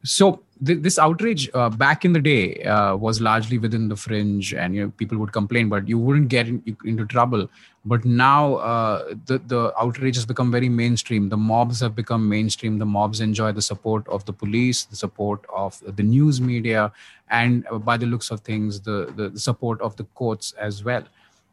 So 0.03 0.41
th- 0.63 0.81
this 0.81 0.97
outrage 0.97 1.49
uh, 1.53 1.69
back 1.69 2.05
in 2.05 2.13
the 2.13 2.19
day 2.19 2.63
uh, 2.63 2.95
was 2.95 3.19
largely 3.21 3.57
within 3.57 3.87
the 3.89 3.95
fringe 3.95 4.53
and 4.53 4.75
you 4.75 4.83
know 4.83 4.91
people 4.91 5.17
would 5.17 5.31
complain 5.31 5.69
but 5.69 5.87
you 5.87 5.97
wouldn't 5.97 6.27
get 6.29 6.47
in, 6.47 6.77
into 6.85 7.05
trouble. 7.05 7.49
But 7.83 8.05
now 8.05 8.55
uh, 8.55 9.13
the 9.25 9.39
the 9.39 9.73
outrage 9.79 10.15
has 10.15 10.25
become 10.25 10.51
very 10.51 10.69
mainstream. 10.69 11.29
The 11.29 11.37
mobs 11.37 11.81
have 11.81 11.95
become 11.95 12.27
mainstream. 12.27 12.79
The 12.79 12.85
mobs 12.85 13.21
enjoy 13.21 13.51
the 13.51 13.61
support 13.61 14.07
of 14.07 14.25
the 14.25 14.33
police 14.33 14.85
the 14.85 14.95
support 14.95 15.45
of 15.53 15.81
the 15.95 16.03
news 16.03 16.41
media 16.41 16.91
and 17.29 17.65
uh, 17.71 17.77
by 17.77 17.97
the 17.97 18.05
looks 18.05 18.31
of 18.31 18.41
things 18.41 18.81
the, 18.81 19.11
the 19.15 19.29
the 19.29 19.39
support 19.39 19.81
of 19.81 19.95
the 19.97 20.05
courts 20.15 20.53
as 20.59 20.83
well. 20.83 21.03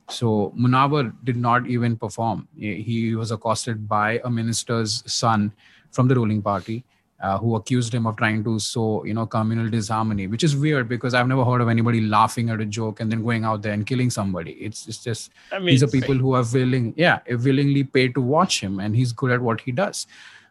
So 0.09 0.53
Munawar 0.59 1.13
did 1.25 1.37
not 1.37 1.67
even 1.67 1.97
perform. 1.97 2.49
He 2.57 2.83
he 2.83 3.15
was 3.15 3.31
accosted 3.31 3.89
by 3.89 4.21
a 4.25 4.31
minister's 4.31 5.03
son 5.07 5.53
from 5.91 6.09
the 6.09 6.15
ruling 6.15 6.43
party, 6.43 6.85
uh, 7.23 7.39
who 7.39 7.55
accused 7.55 7.95
him 7.95 8.07
of 8.07 8.17
trying 8.17 8.43
to 8.43 8.59
sow, 8.59 9.05
you 9.05 9.15
know, 9.15 9.25
communal 9.25 9.69
disharmony, 9.71 10.27
which 10.27 10.43
is 10.43 10.57
weird 10.57 10.89
because 10.89 11.15
I've 11.15 11.29
never 11.29 11.45
heard 11.45 11.61
of 11.61 11.69
anybody 11.69 12.01
laughing 12.01 12.51
at 12.51 12.61
a 12.61 12.65
joke 12.65 12.99
and 13.01 13.11
then 13.11 13.23
going 13.23 13.45
out 13.45 13.63
there 13.63 13.73
and 13.73 13.87
killing 13.87 14.11
somebody. 14.11 14.53
It's 14.53 14.87
it's 14.89 15.03
just 15.03 15.31
I 15.53 15.59
mean, 15.59 15.67
these 15.67 15.83
are 15.83 15.89
people 15.89 16.17
who 16.17 16.35
are 16.35 16.45
willing, 16.53 16.93
yeah, 16.97 17.21
willingly 17.29 17.85
paid 17.85 18.15
to 18.15 18.21
watch 18.21 18.61
him, 18.61 18.81
and 18.81 18.97
he's 18.97 19.13
good 19.13 19.31
at 19.31 19.41
what 19.41 19.61
he 19.61 19.73
does. 19.73 20.07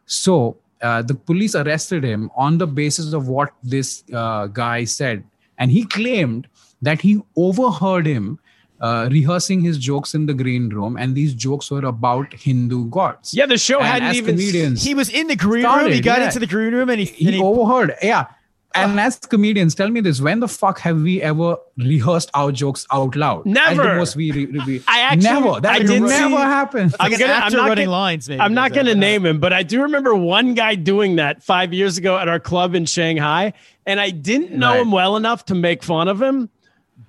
So 0.06 0.58
uh, 0.82 1.02
the 1.02 1.14
police 1.14 1.56
arrested 1.56 2.04
him 2.04 2.32
on 2.36 2.58
the 2.58 2.68
basis 2.68 3.14
of 3.14 3.28
what 3.28 3.54
this 3.62 4.04
uh, 4.14 4.48
guy 4.48 4.86
said, 4.86 5.24
and 5.58 5.72
he 5.72 5.84
claimed 5.86 6.48
that 6.82 7.02
he 7.02 7.22
overheard 7.36 8.06
him 8.06 8.40
uh, 8.82 9.08
rehearsing 9.12 9.62
his 9.62 9.78
jokes 9.78 10.14
in 10.16 10.26
the 10.26 10.34
green 10.34 10.68
room, 10.70 10.98
and 10.98 11.14
these 11.16 11.34
jokes 11.36 11.70
were 11.72 11.86
about 11.86 12.34
Hindu 12.34 12.90
gods. 12.90 13.34
Yeah, 13.34 13.46
the 13.46 13.58
show 13.58 13.80
And 13.80 13.88
hadn't 13.88 14.16
even. 14.16 14.36
comedians, 14.36 14.84
He 14.84 14.94
was 14.96 15.10
in 15.10 15.28
the 15.28 15.36
green 15.36 15.66
room. 15.66 15.92
He 15.92 16.02
got 16.02 16.20
yeah. 16.20 16.26
into 16.26 16.40
the 16.40 16.48
green 16.48 16.74
room 16.74 16.90
and 16.90 17.00
he, 17.00 17.06
he, 17.06 17.26
and 17.28 17.36
he 17.36 17.42
overheard. 17.42 17.96
Yeah. 18.02 18.26
And 18.74 18.98
as 19.02 19.18
comedians, 19.20 19.76
tell 19.76 19.90
me 19.90 20.00
this: 20.00 20.22
When 20.22 20.40
the 20.40 20.48
fuck 20.48 20.80
have 20.80 21.02
we 21.02 21.22
ever 21.22 21.58
rehearsed 21.78 22.32
our 22.34 22.54
jokes 22.54 22.88
out 22.90 23.18
loud? 23.18 23.42
At 23.42 23.46
Never. 23.48 23.84
the 23.84 23.96
most, 23.96 24.16
we, 24.16 24.32
re- 24.32 24.46
we 24.66 24.82
I 24.88 25.02
actually- 25.02 25.24
never. 25.24 25.60
That 25.60 25.74
I 25.74 25.78
would 25.80 25.88
did 25.88 26.02
never 26.04 26.38
see- 26.38 26.42
happen. 26.42 26.94
I'm 26.98 27.12
gonna- 27.12 27.26
an 27.26 27.30
I'm 27.32 27.42
actor 27.44 27.58
not 27.58 27.68
running 27.68 27.86
gonna- 27.88 27.98
lines. 27.98 28.30
Maybe 28.30 28.40
I'm 28.40 28.54
not 28.54 28.72
going 28.72 28.86
to 28.86 28.96
name 28.96 29.26
him, 29.26 29.42
but 29.42 29.52
I 29.52 29.64
do 29.64 29.82
remember 29.82 30.16
one 30.16 30.54
guy 30.54 30.76
doing 30.76 31.18
that 31.18 31.44
five 31.44 31.74
years 31.74 31.98
ago 31.98 32.18
at 32.18 32.30
our 32.30 32.40
club 32.40 32.74
in 32.74 32.86
Shanghai, 32.86 33.52
and 33.86 34.00
I 34.00 34.10
didn't 34.10 34.54
know 34.54 34.72
Right. 34.72 34.80
him 34.84 34.92
well 34.94 35.18
enough 35.18 35.44
to 35.48 35.54
make 35.56 35.84
fun 35.84 36.08
of 36.08 36.22
him. 36.22 36.50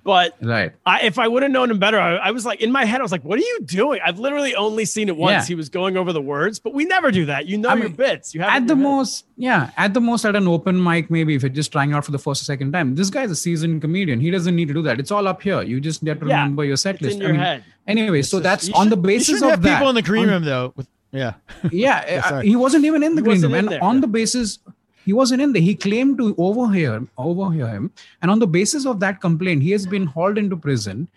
But 0.03 0.35
right. 0.41 0.71
I, 0.85 1.01
if 1.01 1.19
I 1.19 1.27
would 1.27 1.43
have 1.43 1.51
known 1.51 1.69
him 1.71 1.79
better, 1.79 1.99
I, 1.99 2.15
I 2.15 2.31
was 2.31 2.45
like 2.45 2.61
in 2.61 2.71
my 2.71 2.85
head, 2.85 2.99
I 2.99 3.03
was 3.03 3.11
like, 3.11 3.23
"What 3.23 3.37
are 3.39 3.41
you 3.41 3.59
doing?" 3.65 3.99
I've 4.05 4.19
literally 4.19 4.55
only 4.55 4.85
seen 4.85 5.07
it 5.09 5.15
once. 5.17 5.31
Yeah. 5.31 5.45
He 5.47 5.55
was 5.55 5.69
going 5.69 5.97
over 5.97 6.11
the 6.13 6.21
words, 6.21 6.59
but 6.59 6.73
we 6.73 6.85
never 6.85 7.11
do 7.11 7.25
that. 7.25 7.45
You 7.45 7.57
know 7.57 7.69
I 7.69 7.75
your 7.75 7.83
mean, 7.85 7.95
bits. 7.95 8.33
You 8.33 8.41
have 8.41 8.53
at 8.63 8.67
the 8.67 8.75
most 8.75 9.25
yeah 9.37 9.71
at 9.77 9.93
the 9.93 10.01
most 10.01 10.25
at 10.25 10.35
an 10.35 10.47
open 10.47 10.81
mic 10.83 11.09
maybe 11.09 11.33
if 11.35 11.41
you're 11.41 11.49
just 11.49 11.71
trying 11.71 11.91
out 11.93 12.05
for 12.05 12.11
the 12.11 12.19
first 12.19 12.41
or 12.43 12.45
second 12.45 12.71
time 12.71 12.93
this 12.93 13.09
guy's 13.09 13.31
a 13.31 13.35
seasoned 13.35 13.81
comedian 13.81 14.19
he 14.19 14.29
doesn't 14.29 14.55
need 14.55 14.67
to 14.67 14.75
do 14.75 14.81
that 14.83 14.99
it's 14.99 15.09
all 15.09 15.27
up 15.27 15.41
here 15.41 15.63
you 15.63 15.81
just 15.81 16.03
need 16.03 16.19
to 16.19 16.27
Yeah, 16.27 16.35
remember 16.41 16.63
your 16.63 16.77
set 16.77 17.01
list 17.01 17.15
in 17.15 17.21
your 17.23 17.33
head. 17.33 17.63
anyway 17.87 18.21
so 18.21 18.39
that's 18.39 18.69
on 18.73 18.85
should- 18.85 18.91
the 18.91 18.97
basis 18.97 19.41
of 19.41 19.63
that 19.63 19.73
people 19.73 19.89
in 19.89 19.95
the 19.95 20.03
green 20.03 20.25
on- 20.25 20.29
room 20.29 20.43
though. 20.45 20.71
With, 20.75 20.87
yeah. 21.11 21.33
yeah, 21.71 22.21
uh, 22.23 22.29
sorry. 22.29 22.47
he 22.47 22.55
wasn't 22.55 22.85
even 22.85 23.01
in 23.01 23.15
the 23.15 23.21
He 23.21 23.25
green 23.25 23.41
room 23.41 23.53
and 23.55 23.73
on 23.81 23.95
yeah. 23.95 24.01
the 24.01 24.07
basis 24.07 24.59
he 25.05 25.13
wasn't 25.13 25.41
in 25.41 25.53
there. 25.53 25.61
He 25.61 25.75
claimed 25.75 26.17
to 26.17 26.35
overhear 26.37 27.05
overhear 27.17 27.67
him. 27.67 27.91
And 28.21 28.31
on 28.31 28.39
the 28.39 28.47
basis 28.47 28.85
of 28.85 28.99
that 29.01 29.21
complaint 29.21 29.63
he 29.63 29.71
has 29.71 29.85
been 29.85 30.05
hauled 30.05 30.37
into 30.37 30.57
prison. 30.57 31.07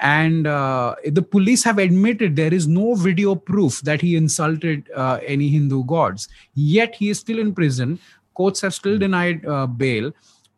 And 0.00 0.46
uh, 0.46 0.94
the 1.06 1.22
police 1.22 1.64
have 1.64 1.78
admitted 1.78 2.36
there 2.36 2.54
is 2.54 2.68
no 2.68 2.94
video 2.94 3.34
proof 3.34 3.80
that 3.80 4.00
he 4.00 4.14
insulted 4.14 4.88
uh, 4.94 5.18
any 5.26 5.48
hindu 5.48 5.84
gods. 5.84 6.28
Yet 6.54 6.94
he 6.94 7.10
is 7.10 7.18
still 7.18 7.40
in 7.40 7.52
prison. 7.52 7.98
Courts 8.34 8.60
have 8.60 8.74
still 8.74 8.98
denied 8.98 9.44
uh, 9.44 9.66
bail. 9.66 10.12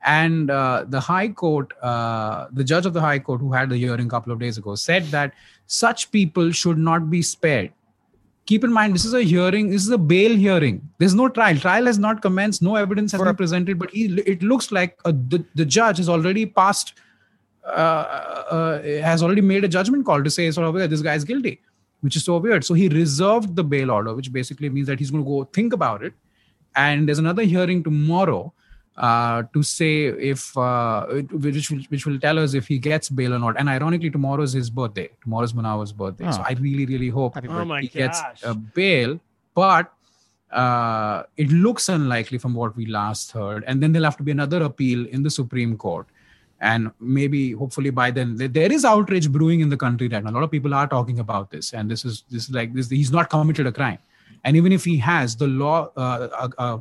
And 0.05 0.51
uh, 0.51 0.85
the 0.89 1.01
high 1.01 1.29
court 1.29 1.73
uh, 1.83 2.49
the 2.53 2.65
judge 2.65 2.87
of 2.87 2.95
the 2.95 3.01
high 3.01 3.19
court 3.19 3.41
who 3.41 3.53
had 3.53 3.69
the 3.69 3.77
hearing 3.77 4.07
a 4.07 4.11
couple 4.11 4.33
of 4.33 4.39
days 4.39 4.59
ago 4.59 4.75
said 4.75 5.05
that 5.07 5.35
such 5.67 6.11
people 6.11 6.51
should 6.53 6.79
not 6.79 7.11
be 7.11 7.23
spared 7.23 7.73
keep 8.51 8.65
in 8.69 8.73
mind 8.77 8.95
this 8.99 9.05
is 9.09 9.15
a 9.19 9.23
hearing 9.33 9.71
this 9.71 9.85
is 9.87 9.91
a 9.97 9.99
bail 10.13 10.37
hearing. 10.45 10.77
There's 10.99 11.15
no 11.21 11.29
trial. 11.29 11.57
Trial 11.65 11.87
has 11.91 11.99
not 12.05 12.23
commenced. 12.27 12.63
No 12.69 12.77
evidence 12.81 13.13
has 13.13 13.21
For 13.21 13.27
been 13.27 13.35
a- 13.35 13.41
presented 13.43 13.79
but 13.83 13.91
he, 13.99 14.05
it 14.35 14.43
looks 14.53 14.71
like 14.79 14.99
uh 15.05 15.13
the, 15.35 15.45
the 15.63 15.67
judge 15.79 15.99
has 16.03 16.09
already 16.09 16.47
passed 16.47 16.95
uh, 17.67 18.05
uh, 18.57 18.83
has 19.09 19.23
already 19.23 19.43
made 19.43 19.65
a 19.65 19.69
judgment 19.69 20.05
call 20.07 20.23
to 20.25 20.31
say 20.31 20.51
sort 20.51 20.67
of 20.69 20.79
"Yeah, 20.83 20.87
this 20.87 21.03
guy 21.03 21.15
is 21.15 21.25
guilty 21.25 21.61
which 22.01 22.17
is 22.17 22.25
so 22.25 22.39
weird. 22.39 22.65
So 22.65 22.75
he 22.75 22.89
reserved 22.89 23.55
the 23.57 23.63
bail 23.63 23.91
order 23.91 24.15
which 24.15 24.33
basically 24.33 24.71
means 24.71 24.87
that 24.87 24.99
he's 24.99 25.11
going 25.11 25.25
to 25.25 25.31
go 25.31 25.45
think 25.53 25.73
about 25.73 26.03
it. 26.03 26.15
And 26.77 27.07
there's 27.09 27.19
another 27.19 27.43
hearing 27.43 27.83
tomorrow 27.85 28.53
uh, 29.09 29.43
to 29.55 29.61
say 29.63 29.91
if 30.31 30.43
uh, 30.59 31.07
which 31.45 31.71
will, 31.71 31.83
which 31.93 32.05
will 32.07 32.19
tell 32.25 32.39
us 32.39 32.55
if 32.61 32.67
he 32.73 32.79
gets 32.87 33.09
bail 33.21 33.33
or 33.37 33.39
not. 33.45 33.59
And 33.59 33.69
ironically, 33.75 34.11
tomorrow 34.17 34.43
is 34.49 34.53
his 34.53 34.69
birthday. 34.81 35.09
Tomorrow's 35.23 35.55
Munawar's 35.61 35.93
birthday. 36.03 36.31
So 36.31 36.41
Oh. 36.43 36.51
I 36.51 36.53
really, 36.67 36.87
really 36.95 37.09
hope 37.09 37.33
Oh 37.37 37.65
my 37.65 37.81
he 37.81 37.89
gets 38.03 38.21
a 38.45 38.55
bail. 38.81 39.19
But 39.55 39.93
uh, 40.63 41.23
it 41.37 41.51
looks 41.51 41.89
unlikely 41.89 42.39
from 42.39 42.55
what 42.55 42.77
we 42.77 42.87
last 42.87 43.33
heard. 43.33 43.65
And 43.67 43.83
then 43.83 43.93
there'll 43.93 44.05
have 44.05 44.17
to 44.19 44.23
be 44.23 44.33
another 44.33 44.63
appeal 44.63 45.07
in 45.07 45.23
the 45.23 45.31
Supreme 45.31 45.77
Court. 45.77 46.07
And 46.61 46.91
maybe, 47.01 47.53
hopefully, 47.53 47.91
by 47.91 48.11
then 48.11 48.37
there- 48.37 48.49
there 48.49 48.71
is 48.79 48.85
outrage 48.85 49.31
brewing 49.33 49.61
in 49.61 49.71
the 49.71 49.77
country 49.79 50.09
right 50.09 50.23
now. 50.23 50.31
A 50.31 50.37
lot 50.39 50.43
of 50.43 50.51
people 50.51 50.75
are 50.75 50.87
talking 50.87 51.19
about 51.21 51.51
this, 51.51 51.73
and 51.73 51.91
this 51.91 52.05
is 52.05 52.25
this 52.31 52.45
is 52.49 52.51
like 52.51 52.75
this. 52.75 52.91
He's 52.91 53.11
not 53.19 53.31
committed 53.31 53.67
a 53.67 53.73
crime, 53.73 53.97
and 54.45 54.57
even 54.59 54.71
if 54.79 54.85
he 54.85 54.99
has, 54.99 55.37
the 55.37 55.47
law 55.47 55.77
uh, 55.97 56.29
uh, 56.45 56.49
uh, 56.67 56.79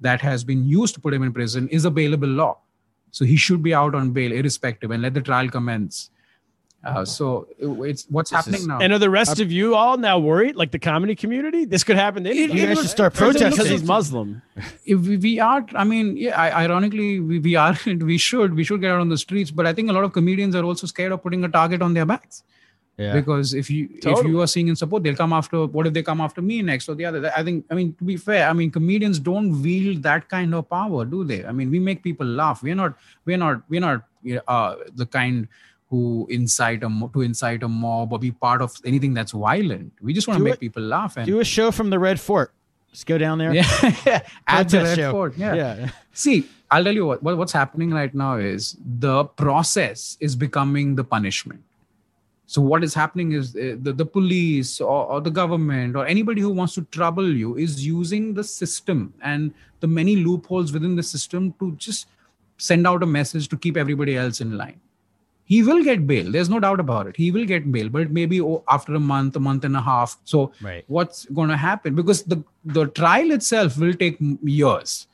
that 0.00 0.20
has 0.20 0.44
been 0.44 0.66
used 0.66 0.94
to 0.94 1.00
put 1.00 1.14
him 1.14 1.22
in 1.22 1.32
prison 1.32 1.68
is 1.68 1.84
a 1.84 1.90
bailable 1.90 2.34
law. 2.34 2.58
So 3.10 3.24
he 3.24 3.36
should 3.36 3.62
be 3.62 3.74
out 3.74 3.94
on 3.94 4.12
bail, 4.12 4.32
irrespective, 4.32 4.90
and 4.90 5.02
let 5.02 5.14
the 5.14 5.20
trial 5.20 5.48
commence. 5.48 6.10
Uh, 6.82 7.04
so 7.04 7.46
it's 7.60 8.06
what's 8.08 8.30
happening 8.30 8.66
now. 8.66 8.78
And 8.80 8.92
are 8.94 8.98
the 8.98 9.10
rest 9.10 9.38
of 9.38 9.52
you 9.52 9.74
all 9.74 9.98
now 9.98 10.18
worried? 10.18 10.56
Like 10.56 10.70
the 10.70 10.78
comedy 10.78 11.14
community, 11.14 11.66
this 11.66 11.84
could 11.84 11.96
happen 11.96 12.24
to 12.24 12.30
anybody. 12.30 12.60
You 12.60 12.66
guys 12.68 12.78
should 12.78 12.88
start 12.88 13.12
protesting 13.12 13.50
because 13.50 13.68
he's 13.68 13.82
Muslim. 13.82 14.40
if 14.86 15.00
we, 15.00 15.16
we 15.18 15.38
are 15.38 15.64
i 15.74 15.84
mean 15.84 16.16
yeah 16.16 16.40
I, 16.40 16.64
ironically 16.64 17.20
we, 17.20 17.38
we 17.38 17.54
are 17.54 17.76
we 17.86 18.16
should 18.16 18.54
we 18.54 18.64
should 18.64 18.80
get 18.80 18.92
out 18.92 19.00
on 19.00 19.08
the 19.08 19.18
streets 19.18 19.50
but 19.50 19.66
i 19.66 19.72
think 19.72 19.90
a 19.90 19.92
lot 19.92 20.04
of 20.04 20.12
comedians 20.12 20.54
are 20.54 20.64
also 20.64 20.86
scared 20.86 21.12
of 21.12 21.22
putting 21.22 21.44
a 21.44 21.48
target 21.48 21.80
on 21.82 21.94
their 21.94 22.06
backs 22.06 22.42
Yeah. 23.00 23.12
because 23.18 23.54
if 23.60 23.70
you 23.74 23.88
if 24.12 24.24
you 24.30 24.40
are 24.44 24.46
seeing 24.54 24.68
in 24.72 24.76
support 24.76 25.02
they'll 25.04 25.16
come 25.20 25.32
after 25.40 25.60
what 25.76 25.86
if 25.90 25.92
they 25.96 26.02
come 26.08 26.20
after 26.26 26.42
me 26.50 26.56
next 26.70 26.88
or 26.90 26.94
the 27.00 27.06
other 27.10 27.20
i 27.40 27.42
think 27.46 27.64
i 27.70 27.74
mean 27.78 27.94
to 28.00 28.04
be 28.10 28.16
fair 28.28 28.42
i 28.48 28.52
mean 28.60 28.70
comedians 28.78 29.18
don't 29.30 29.62
wield 29.62 30.02
that 30.08 30.28
kind 30.34 30.54
of 30.58 30.68
power 30.74 31.04
do 31.14 31.24
they 31.30 31.40
i 31.52 31.52
mean 31.60 31.70
we 31.76 31.80
make 31.88 32.02
people 32.08 32.26
laugh 32.42 32.62
we're 32.68 32.74
not 32.82 32.92
we're 33.24 33.38
not 33.46 33.62
we're 33.70 33.80
not 33.80 34.04
uh, 34.56 34.74
the 35.02 35.06
kind 35.06 35.48
who 35.88 36.26
incite 36.30 36.82
a 36.88 36.90
to 37.14 37.22
incite 37.22 37.62
a 37.62 37.68
mob 37.68 38.12
or 38.12 38.18
be 38.18 38.30
part 38.46 38.60
of 38.68 38.74
anything 38.84 39.14
that's 39.14 39.32
violent 39.32 39.92
we 40.02 40.12
just 40.12 40.28
want 40.28 40.38
to 40.38 40.44
make 40.44 40.54
it- 40.54 40.60
people 40.68 40.82
laugh 40.82 41.16
and 41.16 41.26
Do 41.26 41.40
a 41.40 41.44
show 41.44 41.70
from 41.72 41.90
the 41.90 41.98
Red 41.98 42.20
Fort. 42.20 42.52
Just 42.92 43.06
go 43.06 43.16
down 43.18 43.38
there. 43.38 43.52
yeah 43.54 44.20
at 44.48 44.68
the 44.68 44.82
Red 44.82 44.96
show. 44.98 45.10
Fort, 45.12 45.34
yeah. 45.38 45.54
Yeah. 45.54 45.90
See, 46.12 46.48
I'll 46.72 46.82
tell 46.82 46.94
you 47.00 47.06
what, 47.06 47.22
what 47.22 47.36
what's 47.40 47.52
happening 47.52 47.90
right 47.92 48.12
now 48.12 48.34
is 48.36 48.76
the 49.04 49.24
process 49.24 50.16
is 50.20 50.34
becoming 50.36 50.96
the 50.96 51.04
punishment. 51.04 51.62
So 52.50 52.60
what 52.60 52.82
is 52.82 52.94
happening 52.94 53.30
is 53.30 53.54
uh, 53.54 53.76
the, 53.80 53.92
the 53.92 54.04
police 54.04 54.80
or, 54.80 55.06
or 55.06 55.20
the 55.20 55.30
government 55.30 55.94
or 55.94 56.04
anybody 56.04 56.40
who 56.40 56.50
wants 56.50 56.74
to 56.74 56.82
trouble 56.90 57.32
you 57.32 57.56
is 57.56 57.86
using 57.86 58.34
the 58.34 58.42
system 58.42 59.14
and 59.22 59.54
the 59.78 59.86
many 59.86 60.16
loopholes 60.16 60.72
within 60.72 60.96
the 60.96 61.02
system 61.04 61.54
to 61.60 61.70
just 61.76 62.08
send 62.58 62.88
out 62.88 63.04
a 63.04 63.06
message 63.06 63.46
to 63.50 63.56
keep 63.56 63.76
everybody 63.76 64.16
else 64.16 64.40
in 64.40 64.58
line. 64.58 64.80
He 65.44 65.62
will 65.62 65.84
get 65.84 66.08
bail. 66.08 66.32
There's 66.32 66.48
no 66.48 66.58
doubt 66.58 66.80
about 66.80 67.06
it. 67.06 67.16
He 67.16 67.30
will 67.30 67.44
get 67.44 67.70
bail, 67.70 67.88
but 67.88 68.10
maybe 68.10 68.40
oh, 68.40 68.64
after 68.68 68.96
a 68.96 69.00
month, 69.00 69.36
a 69.36 69.40
month 69.40 69.64
and 69.64 69.76
a 69.76 69.80
half. 69.80 70.18
So 70.24 70.50
Right. 70.60 70.84
what's 70.88 71.26
going 71.26 71.50
to 71.50 71.56
happen? 71.56 71.94
Because 71.94 72.24
the 72.24 72.42
the 72.64 72.86
trial 72.86 73.30
itself 73.30 73.78
will 73.78 73.94
take 73.94 74.18
years 74.42 75.06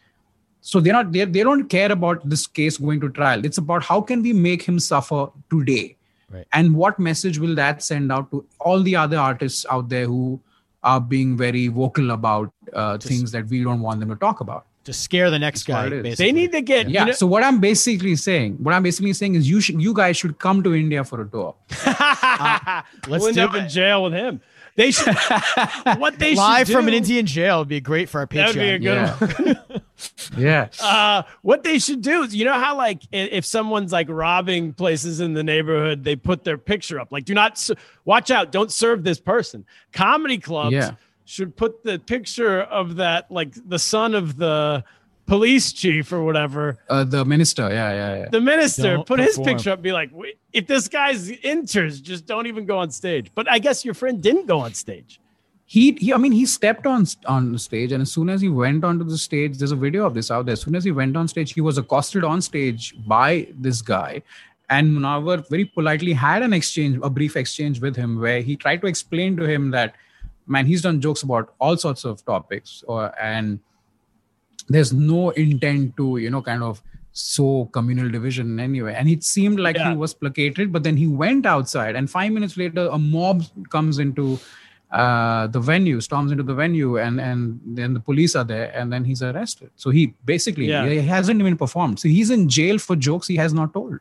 so 0.62 0.80
they're 0.80 0.92
not 0.92 1.12
they, 1.12 1.24
they 1.24 1.44
don't 1.44 1.68
care 1.68 1.92
about 1.92 2.28
this 2.28 2.46
case 2.46 2.76
going 2.76 3.00
to 3.00 3.08
trial 3.08 3.44
it's 3.44 3.58
about 3.58 3.84
how 3.84 4.00
can 4.00 4.20
we 4.20 4.32
make 4.32 4.62
him 4.62 4.80
suffer 4.80 5.28
today 5.48 5.95
Right. 6.30 6.46
and 6.52 6.74
what 6.74 6.98
message 6.98 7.38
will 7.38 7.54
that 7.54 7.82
send 7.82 8.10
out 8.10 8.30
to 8.32 8.44
all 8.58 8.82
the 8.82 8.96
other 8.96 9.16
artists 9.16 9.64
out 9.70 9.88
there 9.88 10.06
who 10.06 10.40
are 10.82 11.00
being 11.00 11.36
very 11.36 11.68
vocal 11.68 12.10
about 12.10 12.52
uh, 12.72 12.98
things 12.98 13.30
that 13.32 13.46
we 13.46 13.62
don't 13.62 13.80
want 13.80 14.00
them 14.00 14.08
to 14.08 14.16
talk 14.16 14.40
about 14.40 14.66
To 14.88 14.92
scare 14.92 15.30
the 15.30 15.38
next 15.38 15.68
what 15.68 15.74
guy. 15.74 15.88
Basically. 15.90 16.24
They 16.24 16.32
need 16.32 16.52
to 16.52 16.60
get 16.62 16.88
yeah 16.88 17.00
You 17.00 17.06
know, 17.06 17.12
so 17.20 17.26
what 17.26 17.44
i'm 17.44 17.60
basically 17.60 18.16
saying 18.16 18.56
what 18.66 18.74
i'm 18.74 18.82
basically 18.88 19.12
saying 19.20 19.36
is 19.36 19.48
you 19.48 19.60
should 19.60 19.80
you 19.86 19.94
guys 20.00 20.16
should 20.16 20.34
come 20.38 20.62
to 20.66 20.74
india 20.74 21.04
for 21.04 21.20
a 21.22 21.28
tour 21.36 21.54
Let's 21.86 23.06
we'll 23.08 23.26
end 23.26 23.36
do 23.36 23.42
up 23.42 23.54
in 23.54 23.68
jail 23.68 24.02
with 24.04 24.12
him. 24.12 24.40
They 24.76 24.90
should. 24.90 25.14
what 25.98 26.18
they 26.18 26.30
should, 26.30 26.38
Live 26.38 26.66
should 26.66 26.76
from 26.76 26.88
an 26.88 26.94
Indian 26.94 27.26
jail 27.26 27.60
would 27.60 27.68
be 27.68 27.80
great 27.80 28.08
for 28.08 28.20
our 28.20 28.26
Patreon. 28.26 28.34
That 28.34 28.46
would 28.48 28.54
be 28.54 28.68
a 28.68 28.78
good 28.78 28.84
Yeah. 28.84 29.16
one. 29.54 29.82
yeah 30.36 30.68
Uh, 30.82 31.22
what 31.42 31.62
they 31.64 31.78
should 31.78 32.02
do 32.02 32.22
is, 32.22 32.34
you 32.36 32.44
know 32.44 32.52
how 32.52 32.76
like 32.76 33.02
if 33.12 33.44
someone's 33.46 33.92
like 33.92 34.08
robbing 34.10 34.72
places 34.74 35.20
in 35.20 35.32
the 35.32 35.42
neighborhood, 35.42 36.04
they 36.04 36.14
put 36.16 36.44
their 36.44 36.58
picture 36.58 37.00
up. 37.00 37.10
Like, 37.10 37.24
do 37.24 37.34
not 37.34 37.68
watch 38.04 38.30
out. 38.30 38.52
Don't 38.52 38.70
serve 38.70 39.02
this 39.04 39.18
person. 39.18 39.64
Comedy 39.92 40.38
clubs 40.38 40.74
Yeah. 40.74 40.90
should 41.24 41.56
put 41.56 41.82
the 41.82 41.98
picture 41.98 42.60
of 42.60 42.96
that, 42.96 43.30
like 43.30 43.54
the 43.66 43.78
son 43.78 44.14
of 44.14 44.36
the 44.36 44.84
police 45.26 45.72
chief 45.72 46.12
or 46.12 46.22
whatever, 46.24 46.78
uh, 46.88 47.04
the 47.04 47.24
minister 47.24 47.62
yeah 47.62 47.92
yeah 47.92 48.16
yeah 48.20 48.28
the 48.30 48.40
minister, 48.40 48.94
Don't 48.96 49.06
put 49.06 49.20
his 49.20 49.38
picture 49.38 49.70
up. 49.70 49.82
Be 49.82 49.92
like, 49.92 50.10
if 50.52 50.66
this 50.66 50.88
guy's 50.88 51.32
enters, 51.42 52.00
just 52.00 52.26
don't 52.26 52.46
even 52.46 52.64
go 52.64 52.78
on 52.78 52.90
stage. 52.90 53.30
But 53.34 53.50
I 53.50 53.58
guess 53.58 53.84
your 53.84 53.94
friend 53.94 54.22
didn't 54.22 54.46
go 54.46 54.58
on 54.60 54.72
stage. 54.74 55.20
he, 55.68 55.92
he 56.04 56.12
i 56.14 56.16
mean 56.16 56.34
he 56.40 56.46
stepped 56.46 56.86
on 56.86 57.04
on 57.26 57.50
the 57.52 57.58
stage 57.58 57.90
and 57.94 58.00
as 58.06 58.12
soon 58.16 58.28
as 58.34 58.40
he 58.40 58.48
went 58.48 58.84
onto 58.88 59.04
the 59.04 59.18
stage 59.18 59.58
there's 59.58 59.72
a 59.72 59.80
video 59.84 60.06
of 60.08 60.14
this 60.18 60.30
out 60.30 60.46
there 60.46 60.52
as 60.58 60.60
soon 60.66 60.76
as 60.80 60.84
he 60.88 60.92
went 60.98 61.16
on 61.20 61.26
stage 61.32 61.52
he 61.58 61.62
was 61.68 61.76
accosted 61.82 62.22
on 62.32 62.40
stage 62.40 62.94
by 63.14 63.30
this 63.66 63.82
guy 63.82 64.22
and 64.74 64.92
Munawar 64.96 65.36
very 65.48 65.64
politely 65.64 66.12
had 66.12 66.44
an 66.48 66.52
exchange 66.52 67.00
a 67.08 67.10
brief 67.18 67.34
exchange 67.42 67.80
with 67.86 67.96
him 68.02 68.20
where 68.26 68.40
he 68.50 68.54
tried 68.64 68.80
to 68.84 68.86
explain 68.92 69.36
to 69.40 69.44
him 69.54 69.72
that 69.72 69.96
man 70.46 70.66
he's 70.66 70.82
done 70.82 71.00
jokes 71.00 71.24
about 71.28 71.52
all 71.58 71.76
sorts 71.76 72.04
of 72.04 72.24
topics 72.24 72.84
or 72.86 73.00
and 73.20 73.58
there's 74.68 74.92
no 74.92 75.30
intent 75.30 75.96
to 75.96 76.16
you 76.18 76.30
know 76.30 76.42
kind 76.42 76.62
of 76.62 76.82
sow 77.12 77.66
communal 77.72 78.10
division 78.10 78.60
anyway 78.60 78.94
and 78.94 79.08
it 79.08 79.22
seemed 79.24 79.58
like 79.58 79.76
Yeah. 79.76 79.90
he 79.92 79.96
was 79.96 80.12
placated 80.12 80.70
but 80.72 80.82
then 80.82 80.96
he 80.96 81.06
went 81.06 81.46
outside 81.46 81.96
and 81.96 82.10
five 82.10 82.30
minutes 82.32 82.56
later 82.56 82.88
a 82.92 82.98
mob 82.98 83.42
comes 83.70 83.98
into 83.98 84.38
uh, 84.90 85.46
the 85.48 85.58
venue 85.58 86.00
storms 86.00 86.30
into 86.30 86.42
the 86.44 86.54
venue 86.54 86.98
and 86.98 87.20
and 87.20 87.60
then 87.64 87.94
the 87.94 88.00
police 88.00 88.36
are 88.36 88.44
there 88.44 88.70
and 88.74 88.92
then 88.92 89.04
he's 89.04 89.22
arrested 89.22 89.70
so 89.76 89.90
he 89.90 90.14
basically 90.24 90.66
Yeah. 90.66 90.86
he 90.88 90.98
hasn't 90.98 91.40
even 91.40 91.56
performed 91.56 91.98
so 91.98 92.08
he's 92.08 92.30
in 92.30 92.48
jail 92.48 92.78
for 92.78 92.94
jokes 92.96 93.26
he 93.26 93.36
has 93.36 93.52
not 93.54 93.72
told 93.72 93.98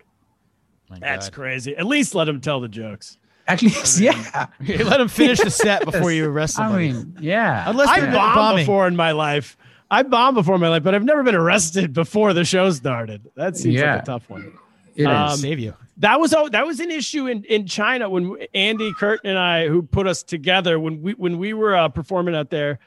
My 0.90 1.00
That's 1.00 1.30
God. 1.30 1.36
crazy. 1.42 1.76
At 1.76 1.86
least 1.88 2.14
let 2.14 2.28
him 2.30 2.40
tell 2.42 2.60
the 2.62 2.68
jokes. 2.68 3.18
at 3.48 3.62
least 3.62 4.00
yeah 4.00 4.48
Let 4.92 5.00
him 5.02 5.08
finish 5.08 5.40
the 5.40 5.50
set 5.52 5.86
before 5.86 6.12
you 6.12 6.26
arrest 6.32 6.58
him. 6.60 6.66
i 6.66 6.78
mean 6.78 7.18
yeah 7.20 7.70
Unless 7.72 7.90
I've 7.90 8.02
they're 8.04 8.12
bombed 8.12 8.36
bombing. 8.36 8.62
before 8.66 8.88
in 8.88 8.96
my 8.96 9.12
life. 9.12 9.58
I 9.92 10.04
bombed 10.04 10.36
before 10.36 10.56
in 10.56 10.62
my 10.62 10.70
life, 10.70 10.84
but 10.84 10.96
I've 10.96 11.04
never 11.04 11.24
been 11.24 11.36
arrested 11.36 11.94
before 11.94 12.34
the 12.34 12.44
show 12.44 12.70
started. 12.72 13.30
That 13.36 13.56
seems 13.56 13.76
Yeah. 13.76 13.94
like 13.96 14.04
a 14.04 14.06
tough 14.06 14.30
one. 14.30 14.54
it 14.96 15.02
is. 15.04 15.08
Um, 15.08 15.38
save 15.38 15.60
you. 15.60 15.74
That 15.98 16.20
was 16.20 16.34
oh, 16.34 16.50
that 16.50 16.66
was 16.66 16.80
an 16.80 16.92
issue 16.92 17.28
in, 17.28 17.44
in 17.46 17.68
China 17.68 18.10
when 18.10 18.36
Andy 18.54 18.92
Curtin 18.94 19.30
and 19.30 19.40
I, 19.40 19.68
who 19.68 19.82
put 19.84 20.08
us 20.08 20.24
together 20.24 20.80
when 20.80 21.02
we 21.02 21.14
when 21.14 21.38
we 21.38 21.54
were 21.54 21.76
uh, 21.76 21.88
performing 21.90 22.36
out 22.36 22.50
there. 22.50 22.80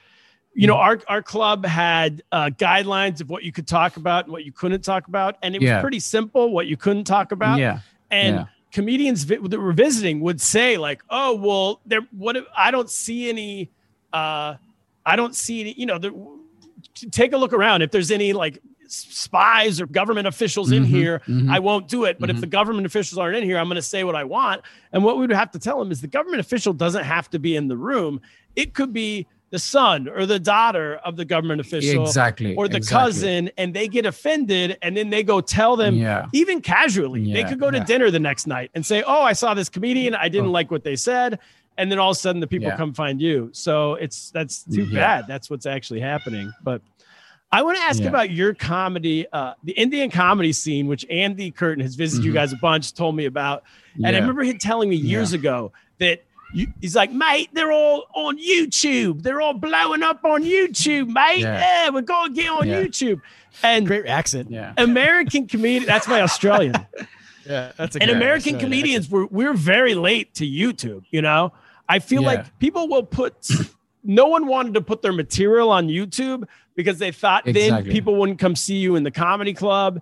You 0.54 0.66
know, 0.66 0.76
our 0.76 1.00
our 1.08 1.22
club 1.22 1.64
had 1.64 2.22
uh, 2.32 2.50
guidelines 2.50 3.20
of 3.20 3.30
what 3.30 3.44
you 3.44 3.52
could 3.52 3.66
talk 3.68 3.96
about 3.96 4.24
and 4.24 4.32
what 4.32 4.44
you 4.44 4.52
couldn't 4.52 4.82
talk 4.82 5.06
about, 5.08 5.36
and 5.42 5.54
it 5.54 5.62
was 5.62 5.80
pretty 5.80 6.00
simple 6.00 6.50
what 6.50 6.66
you 6.66 6.76
couldn't 6.76 7.04
talk 7.04 7.32
about. 7.32 7.58
yeah 7.58 7.80
and 8.10 8.36
Yeah. 8.36 8.44
comedians 8.72 9.24
vi- 9.24 9.36
that 9.48 9.60
were 9.60 9.72
visiting 9.74 10.20
would 10.20 10.40
say 10.40 10.78
like 10.78 11.02
oh 11.10 11.34
well 11.36 11.80
there 11.84 12.00
what 12.10 12.36
if, 12.38 12.44
i 12.56 12.70
don't 12.70 12.88
see 12.88 13.28
any 13.28 13.68
uh 14.14 14.54
i 15.04 15.14
don't 15.14 15.36
see 15.36 15.60
any 15.60 15.72
you 15.74 15.84
know 15.84 15.98
there, 15.98 16.10
t- 16.10 16.16
take 17.10 17.32
a 17.32 17.36
look 17.36 17.52
around 17.52 17.82
if 17.82 17.90
there's 17.90 18.10
any 18.10 18.32
like 18.32 18.58
spies 18.86 19.80
or 19.80 19.86
government 19.86 20.26
officials 20.26 20.72
in 20.72 20.84
Mhm, 20.84 20.86
here 20.88 21.20
mhm. 21.28 21.50
i 21.50 21.58
won't 21.58 21.88
do 21.88 22.04
it 22.04 22.18
but 22.18 22.30
if 22.30 22.36
Mhm. 22.36 22.40
the 22.40 22.46
government 22.46 22.86
officials 22.86 23.18
aren't 23.18 23.36
in 23.36 23.44
here 23.44 23.58
i'm 23.58 23.66
going 23.66 23.76
to 23.76 23.82
say 23.82 24.02
what 24.04 24.14
i 24.16 24.24
want 24.24 24.62
and 24.92 25.04
what 25.04 25.16
we 25.16 25.26
would 25.26 25.30
have 25.36 25.50
to 25.52 25.58
tell 25.58 25.78
them 25.78 25.90
is 25.90 26.00
the 26.00 26.06
government 26.06 26.40
official 26.40 26.72
doesn't 26.72 27.04
have 27.04 27.28
to 27.30 27.38
be 27.38 27.54
in 27.54 27.68
the 27.68 27.76
room 27.76 28.20
it 28.56 28.74
could 28.74 28.92
be 28.92 29.26
the 29.50 29.58
son 29.58 30.08
or 30.08 30.26
the 30.26 30.38
daughter 30.38 30.96
of 31.04 31.16
the 31.16 31.24
government 31.24 31.58
official 31.60 32.02
exactly 32.04 32.54
or 32.56 32.68
the 32.68 32.76
exactly. 32.78 33.04
cousin 33.12 33.50
and 33.56 33.72
they 33.72 33.88
get 33.88 34.04
offended 34.04 34.76
and 34.82 34.94
then 34.96 35.08
they 35.10 35.22
go 35.22 35.40
tell 35.40 35.76
them 35.76 35.94
yeah 35.94 36.26
even 36.32 36.60
casually 36.60 37.32
they 37.32 37.44
could 37.44 37.60
go 37.60 37.70
to 37.70 37.78
yeah. 37.78 37.84
dinner 37.84 38.10
the 38.10 38.18
next 38.20 38.46
night 38.46 38.70
and 38.74 38.84
say 38.84 39.02
oh 39.06 39.22
i 39.22 39.32
saw 39.32 39.54
this 39.54 39.68
comedian 39.70 40.14
i 40.14 40.28
didn't 40.28 40.48
Oh. 40.48 40.52
like 40.52 40.70
what 40.70 40.84
they 40.84 40.96
said 40.96 41.38
and 41.78 41.90
then 41.90 41.98
all 41.98 42.10
of 42.10 42.16
a 42.16 42.20
sudden 42.20 42.40
the 42.40 42.46
people 42.46 42.68
Yeah. 42.68 42.76
come 42.76 42.92
find 42.92 43.20
you 43.20 43.48
so 43.52 43.94
it's 43.94 44.30
that's 44.30 44.64
too 44.64 44.84
Yeah. 44.84 44.98
bad 45.00 45.26
that's 45.26 45.48
what's 45.48 45.64
actually 45.66 46.00
happening 46.00 46.52
but 46.62 46.82
i 47.50 47.62
want 47.62 47.78
to 47.78 47.82
ask 47.84 48.00
Yeah. 48.02 48.08
about 48.08 48.30
your 48.30 48.52
comedy 48.52 49.26
uh 49.32 49.54
the 49.64 49.72
indian 49.72 50.10
comedy 50.10 50.52
scene 50.52 50.86
which 50.86 51.06
andy 51.08 51.50
curtin 51.50 51.82
has 51.82 51.94
visited 51.94 52.24
you 52.26 52.32
Mhm. 52.32 52.34
guys 52.34 52.52
a 52.52 52.56
bunch 52.56 52.92
told 52.92 53.16
me 53.16 53.24
about 53.24 53.62
and 53.96 54.14
i 54.14 54.18
remember 54.18 54.42
him 54.42 54.58
telling 54.58 54.90
me 54.90 54.96
years 54.96 55.32
ago 55.32 55.72
that 55.98 56.22
you, 56.54 56.66
he's 56.80 56.96
like, 56.96 57.12
mate, 57.12 57.50
they're 57.52 57.70
all 57.70 58.04
on 58.14 58.38
YouTube. 58.38 59.22
They're 59.22 59.42
all 59.42 59.52
blowing 59.52 60.02
up 60.02 60.24
on 60.24 60.42
YouTube, 60.42 61.08
mate. 61.08 61.40
Yeah, 61.40 61.58
Yeah. 61.84 61.90
we're 61.90 62.00
going 62.00 62.34
to 62.34 62.40
get 62.40 62.48
on 62.50 62.66
Yeah. 62.66 62.84
YouTube. 62.84 63.20
And 63.62 63.86
Great 63.86 64.06
accent. 64.06 64.50
yeah 64.50 64.72
American 64.78 65.46
comedian, 65.46 65.84
that's 65.84 66.08
my 66.08 66.22
Australian. 66.22 66.74
Yeah, 67.46 67.72
that's 67.76 67.96
a 67.96 68.02
and 68.02 68.10
American 68.10 68.58
comedians 68.58 69.10
were 69.10 69.26
we're 69.26 69.52
very 69.52 69.94
late 69.94 70.32
to 70.36 70.46
YouTube. 70.46 71.02
You 71.10 71.20
know, 71.20 71.52
I 71.88 71.98
feel 72.00 72.22
Yeah. 72.22 72.28
like 72.28 72.58
people 72.58 72.88
will 72.88 73.02
put. 73.04 73.34
no 74.04 74.26
one 74.26 74.46
wanted 74.46 74.74
to 74.74 74.80
put 74.80 75.02
their 75.02 75.12
material 75.12 75.70
on 75.70 75.88
YouTube 75.88 76.44
because 76.76 76.98
they 76.98 77.10
thought 77.10 77.42
then 77.44 77.84
people 77.84 78.14
wouldn't 78.16 78.38
come 78.38 78.54
see 78.54 78.76
you 78.76 78.94
in 78.96 79.02
the 79.02 79.10
comedy 79.10 79.52
club. 79.52 80.00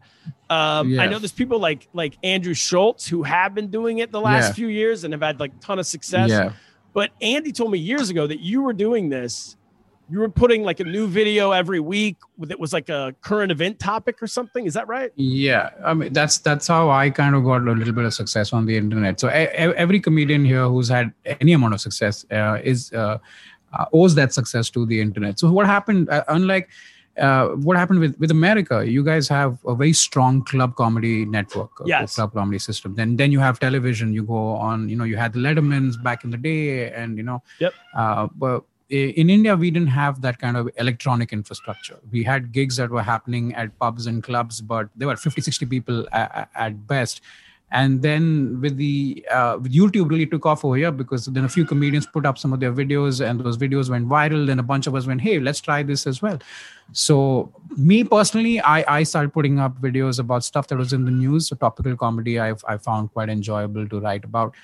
Um, 0.50 1.00
I 1.00 1.06
know 1.06 1.18
there's 1.18 1.32
people 1.32 1.58
like 1.58 1.88
like 1.92 2.16
Andrew 2.22 2.54
Schulz 2.54 3.06
who 3.06 3.22
have 3.22 3.54
been 3.54 3.68
doing 3.68 3.98
it 3.98 4.12
the 4.12 4.20
last 4.20 4.48
Yeah. 4.48 4.52
few 4.52 4.68
years 4.68 5.02
and 5.04 5.12
have 5.14 5.22
had 5.22 5.40
like 5.40 5.58
ton 5.60 5.78
of 5.78 5.86
success. 5.86 6.30
yeah 6.30 6.52
But 6.92 7.10
Andy 7.20 7.52
told 7.52 7.70
me 7.70 7.78
years 7.78 8.10
ago 8.10 8.26
that 8.26 8.40
you 8.40 8.62
were 8.62 8.72
doing 8.72 9.08
this. 9.08 9.56
You 10.08 10.20
were 10.20 10.28
putting 10.28 10.62
like 10.62 10.78
a 10.80 10.84
new 10.84 11.08
video 11.08 11.50
every 11.50 11.80
week 11.80 12.16
that 12.38 12.60
was 12.60 12.72
like 12.72 12.88
a 12.88 13.14
current 13.22 13.50
event 13.50 13.78
topic 13.80 14.22
or 14.22 14.26
something. 14.28 14.64
Is 14.66 14.74
that 14.74 14.86
right? 14.88 15.10
yeah 15.16 15.70
i 15.84 15.92
mean 15.94 16.12
that's 16.12 16.38
that's 16.38 16.66
how 16.66 16.90
i 16.90 17.08
kind 17.10 17.34
of 17.34 17.44
got 17.44 17.62
a 17.66 17.72
little 17.72 17.92
bit 17.92 18.04
of 18.04 18.14
success 18.14 18.52
on 18.52 18.66
the 18.66 18.76
internet 18.76 19.18
so 19.20 19.28
every 19.28 19.98
comedian 20.00 20.44
here 20.44 20.68
who's 20.68 20.88
had 20.88 21.12
any 21.40 21.52
amount 21.52 21.74
of 21.74 21.80
success 21.80 22.24
uh, 22.30 22.58
is 22.62 22.92
uh, 22.92 23.18
uh, 23.72 23.84
owes 23.92 24.14
that 24.14 24.32
success 24.32 24.70
to 24.70 24.86
the 24.86 25.00
internet 25.00 25.38
so 25.38 25.50
what 25.50 25.66
happened 25.66 26.08
uh, 26.10 26.24
unlike 26.28 26.68
uh, 27.18 27.48
what 27.66 27.78
happened 27.78 27.98
with, 27.98 28.14
with 28.18 28.30
America? 28.30 28.84
You 28.86 29.02
guys 29.02 29.26
have 29.28 29.56
a 29.66 29.74
very 29.74 29.94
strong 29.94 30.44
club 30.44 30.74
comedy 30.76 31.24
network, 31.24 31.70
Yes. 31.86 32.14
club 32.16 32.34
comedy 32.34 32.58
system. 32.58 32.94
Then, 32.94 33.16
then 33.16 33.32
you 33.32 33.40
have 33.40 33.58
television. 33.58 34.12
You 34.12 34.22
go 34.22 34.36
on. 34.36 34.90
You 34.90 34.96
know, 34.96 35.04
you 35.04 35.16
had 35.16 35.32
the 35.32 35.38
Lettermans 35.38 36.02
back 36.02 36.24
in 36.24 36.30
the 36.30 36.36
day, 36.36 36.92
and 36.92 37.16
you 37.16 37.22
know, 37.22 37.42
Yep. 37.58 37.72
Uh, 37.96 38.28
but 38.36 38.64
in 38.88 39.30
India, 39.30 39.56
we 39.56 39.70
didn't 39.70 39.88
have 39.88 40.22
that 40.22 40.38
kind 40.38 40.56
of 40.56 40.68
electronic 40.76 41.32
infrastructure. 41.32 41.98
We 42.12 42.22
had 42.22 42.52
gigs 42.52 42.76
that 42.76 42.90
were 42.90 43.02
happening 43.02 43.54
at 43.54 43.76
pubs 43.78 44.06
and 44.06 44.22
clubs, 44.22 44.60
but 44.60 44.88
there 44.94 45.08
were 45.08 45.16
50, 45.16 45.40
60 45.40 45.66
people 45.66 46.06
at, 46.12 46.48
at 46.54 46.86
best. 46.86 47.20
and 47.72 48.00
then 48.00 48.60
with 48.60 48.76
the 48.76 49.26
uh, 49.30 49.58
with 49.60 49.72
youtube 49.72 50.08
really 50.08 50.26
took 50.26 50.46
off 50.46 50.64
over 50.64 50.76
here 50.76 50.92
because 50.92 51.26
then 51.26 51.44
a 51.44 51.48
few 51.48 51.64
comedians 51.64 52.06
put 52.06 52.24
up 52.24 52.38
some 52.38 52.52
of 52.52 52.60
their 52.60 52.72
videos 52.72 53.24
and 53.24 53.40
those 53.40 53.58
videos 53.58 53.90
went 53.90 54.08
viral 54.08 54.50
and 54.50 54.60
a 54.60 54.62
bunch 54.62 54.86
of 54.86 54.94
us 54.94 55.06
went 55.06 55.20
hey 55.20 55.40
let's 55.40 55.60
try 55.60 55.82
this 55.82 56.06
as 56.06 56.22
well 56.22 56.38
so 56.92 57.52
me 57.76 58.04
personally 58.04 58.60
i 58.60 58.98
i 58.98 59.02
started 59.02 59.32
putting 59.32 59.58
up 59.58 59.80
videos 59.80 60.20
about 60.20 60.44
stuff 60.44 60.68
that 60.68 60.78
was 60.78 60.92
in 60.92 61.04
the 61.04 61.10
news 61.10 61.48
so 61.48 61.56
topical 61.56 61.96
comedy 61.96 62.38
I've, 62.38 62.64
i 62.68 62.76
found 62.76 63.12
quite 63.12 63.28
enjoyable 63.28 63.88
to 63.88 64.00
write 64.00 64.24
about 64.24 64.54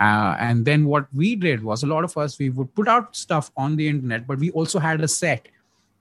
uh, 0.00 0.34
and 0.40 0.64
then 0.64 0.86
what 0.86 1.06
we 1.14 1.36
did 1.36 1.62
was 1.62 1.82
a 1.82 1.86
lot 1.86 2.04
of 2.04 2.16
us 2.16 2.38
we 2.38 2.50
would 2.50 2.74
put 2.74 2.88
out 2.88 3.14
stuff 3.14 3.50
on 3.56 3.76
the 3.76 3.86
internet 3.86 4.26
but 4.26 4.38
we 4.38 4.50
also 4.52 4.78
had 4.78 5.00
a 5.00 5.08
set 5.08 5.48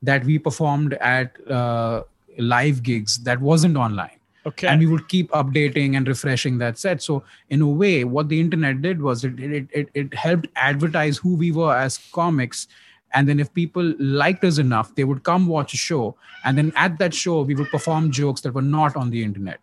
that 0.01 0.23
we 0.23 0.39
performed 0.39 0.93
at 0.93 1.35
uh, 1.49 2.03
live 2.37 2.81
gigs 2.83 3.19
that 3.23 3.41
wasn't 3.41 3.75
online. 3.75 4.15
Okay. 4.45 4.67
and 4.67 4.79
we 4.79 4.87
would 4.87 5.07
keep 5.09 5.29
updating 5.31 5.97
and 5.97 6.07
refreshing 6.07 6.57
that 6.59 6.77
set. 6.77 7.03
So 7.03 7.23
in 7.49 7.61
a 7.61 7.67
way 7.67 8.05
what 8.05 8.29
the 8.29 8.39
internet 8.39 8.81
did 8.81 9.01
was 9.01 9.25
it 9.25 9.37
it, 9.37 9.67
it, 9.71 9.89
it 9.93 10.13
helped 10.13 10.47
advertise 10.55 11.17
who 11.17 11.35
we 11.35 11.51
were 11.51 11.75
as 11.75 11.99
comics. 12.13 12.67
And 13.13 13.27
then 13.27 13.39
if 13.39 13.53
people 13.53 13.93
liked 13.99 14.45
us 14.45 14.57
enough 14.57 14.95
they 14.95 15.03
would 15.03 15.23
come 15.23 15.45
watch 15.45 15.73
a 15.73 15.77
show. 15.77 16.15
And 16.45 16.57
then 16.57 16.71
at 16.77 16.97
that 16.99 17.13
show 17.13 17.41
we 17.41 17.53
would 17.53 17.69
perform 17.69 18.11
jokes 18.11 18.39
that 18.41 18.53
were 18.53 18.61
not 18.61 18.95
on 18.95 19.09
the 19.09 19.21
internet. 19.21 19.59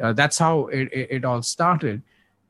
Uh, 0.00 0.12
that's 0.12 0.38
how 0.38 0.68
it, 0.68 0.88
it, 0.92 1.08
it 1.10 1.24
all 1.24 1.42
started 1.42 2.00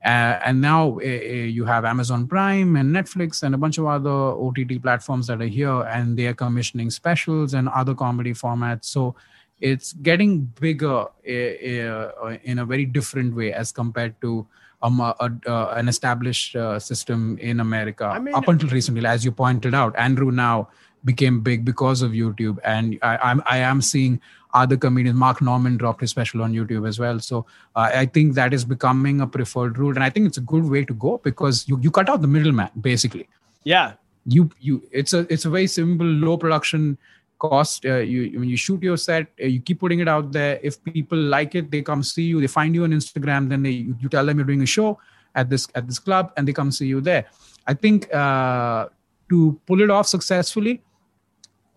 uh, 0.05 0.39
and 0.45 0.61
now 0.61 0.99
uh, 0.99 1.03
uh, 1.03 1.49
you 1.57 1.65
have 1.65 1.85
amazon 1.85 2.27
prime 2.27 2.77
and 2.77 2.95
netflix 2.95 3.43
and 3.43 3.55
a 3.55 3.59
bunch 3.59 3.79
of 3.79 3.87
other 3.87 4.11
ott 4.11 4.59
platforms 4.83 5.27
that 5.27 5.41
are 5.41 5.47
here 5.47 5.83
and 5.83 6.17
they 6.17 6.27
are 6.27 6.35
commissioning 6.35 6.91
specials 6.91 7.55
and 7.55 7.69
other 7.71 7.95
comedy 7.95 8.33
formats 8.33 8.85
so 8.85 9.15
it's 9.61 9.93
getting 9.95 10.41
bigger 10.61 11.07
uh, 11.07 11.33
uh, 11.33 12.39
in 12.45 12.61
a 12.61 12.65
very 12.65 12.85
different 12.85 13.35
way 13.35 13.53
as 13.53 13.73
compared 13.73 14.21
to 14.21 14.47
um, 14.83 15.01
an 15.47 15.89
established 15.89 16.55
uh, 16.55 16.79
system 16.79 17.37
in 17.41 17.61
America 17.61 18.05
I 18.05 18.19
mean- 18.19 18.35
up 18.35 18.47
until 18.49 18.69
recently. 18.69 19.05
As 19.05 19.25
you 19.25 19.33
pointed 19.33 19.75
out, 19.75 19.97
Andrew 19.97 20.31
now 20.31 20.69
became 21.05 21.41
big 21.41 21.65
because 21.65 22.03
of 22.03 22.13
YouTube, 22.13 22.59
and 22.65 22.99
I, 23.03 23.17
I'm 23.19 23.43
I 23.47 23.59
am 23.59 23.83
seeing 23.83 24.21
other 24.55 24.77
comedians. 24.77 25.19
Mark 25.19 25.41
Normand 25.41 25.79
dropped 25.79 26.01
his 26.01 26.11
special 26.11 26.43
on 26.43 26.53
YouTube 26.53 26.89
as 26.89 26.99
well, 26.99 27.21
so 27.21 27.47
uh, 27.77 27.91
I 27.95 28.07
think 28.07 28.35
that 28.35 28.53
is 28.55 28.65
becoming 28.65 29.21
a 29.21 29.27
preferred 29.27 29.79
route, 29.79 29.97
and 29.97 30.05
I 30.05 30.11
think 30.11 30.27
it's 30.27 30.39
a 30.39 30.43
good 30.43 30.65
way 30.65 30.85
to 30.85 30.95
go 30.95 31.19
because 31.23 31.69
you 31.69 31.79
you 31.83 31.91
cut 31.91 32.09
out 32.09 32.23
the 32.23 32.29
middleman 32.29 32.71
basically. 32.81 33.29
Yeah. 33.65 33.93
you 34.29 34.51
you 34.61 34.83
it's 34.93 35.13
a 35.13 35.27
it's 35.33 35.45
a 35.45 35.51
very 35.51 35.67
simple 35.67 36.07
low 36.07 36.37
production 36.37 36.99
cost. 37.39 37.87
Uh, 37.87 37.97
you 37.97 38.39
when 38.39 38.49
you 38.49 38.57
shoot 38.57 38.83
your 38.83 38.97
set 38.97 39.29
uh, 39.43 39.47
you 39.47 39.61
keep 39.61 39.81
putting 39.81 40.01
it 40.01 40.09
out 40.09 40.33
there. 40.33 40.59
If 40.63 40.83
people 40.85 41.19
like 41.19 41.55
it 41.55 41.71
they 41.71 41.83
come 41.83 42.03
see 42.03 42.25
you. 42.25 42.41
They 42.41 42.47
find 42.47 42.75
you 42.75 42.85
on 42.85 42.91
instagram 42.91 43.49
then 43.49 43.63
they 43.63 43.71
you, 43.71 43.97
you 44.01 44.09
tell 44.09 44.27
them 44.27 44.39
you're 44.39 44.47
doing 44.47 44.63
a 44.63 44.67
show 44.67 44.99
at 45.35 45.49
this 45.49 45.69
at 45.75 45.87
this 45.87 45.99
club 45.99 46.33
and 46.37 46.47
they 46.47 46.53
come 46.53 46.71
see 46.71 46.87
you 46.87 47.01
there. 47.01 47.27
I 47.67 47.75
think 47.75 48.13
uh, 48.15 48.89
to 49.31 49.61
pull 49.67 49.81
it 49.81 49.91
off 49.91 50.07
successfully 50.07 50.83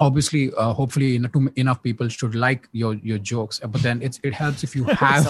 obviously 0.07 0.43
uh, 0.57 0.73
hopefully 0.73 1.15
enough, 1.15 1.31
enough 1.55 1.81
people 1.83 2.07
should 2.09 2.35
like 2.35 2.67
your 2.81 2.93
your 3.09 3.19
jokes 3.31 3.59
but 3.73 3.81
then 3.87 4.01
it's 4.01 4.19
it 4.23 4.33
helps 4.33 4.63
if 4.67 4.75
you 4.75 4.83
have 5.03 5.25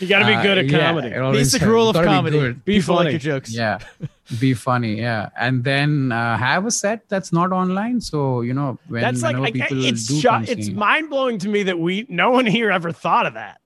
You 0.00 0.06
got 0.06 0.20
to 0.20 0.26
be 0.26 0.34
uh, 0.34 0.42
good 0.46 0.58
at 0.62 0.70
comedy. 0.70 1.08
it 1.08 1.18
always 1.20 1.38
Basic 1.48 1.60
helps. 1.62 1.72
rule 1.72 1.88
of 1.90 1.94
Gotta 1.94 2.06
be 2.06 2.14
comedy. 2.38 2.52
Be 2.64 2.80
funny. 2.80 3.12
like 3.12 3.12
your 3.24 3.34
jokes. 3.34 3.50
yeah 3.62 3.78
be 4.40 4.54
funny 4.54 4.94
yeah 5.06 5.28
and 5.36 5.64
then 5.64 5.90
uh, 6.12 6.38
have 6.38 6.64
a 6.66 6.70
set 6.70 7.08
that's 7.08 7.32
not 7.32 7.52
online 7.52 8.00
so 8.00 8.40
you 8.42 8.54
know 8.54 8.78
when 8.88 9.02
That's 9.02 9.22
like 9.22 9.34
whenever 9.36 9.48
I- 9.64 9.68
people 9.68 9.84
it's 9.84 10.06
do 10.06 10.20
sho- 10.20 10.30
come 10.30 10.44
it's 10.46 10.68
mind 10.70 11.10
blowing 11.10 11.38
to 11.44 11.48
me 11.48 11.64
that 11.64 11.78
we 11.78 12.06
no 12.08 12.30
one 12.30 12.46
here 12.46 12.70
ever 12.70 12.92
thought 12.92 13.26
of 13.26 13.34
that. 13.34 13.58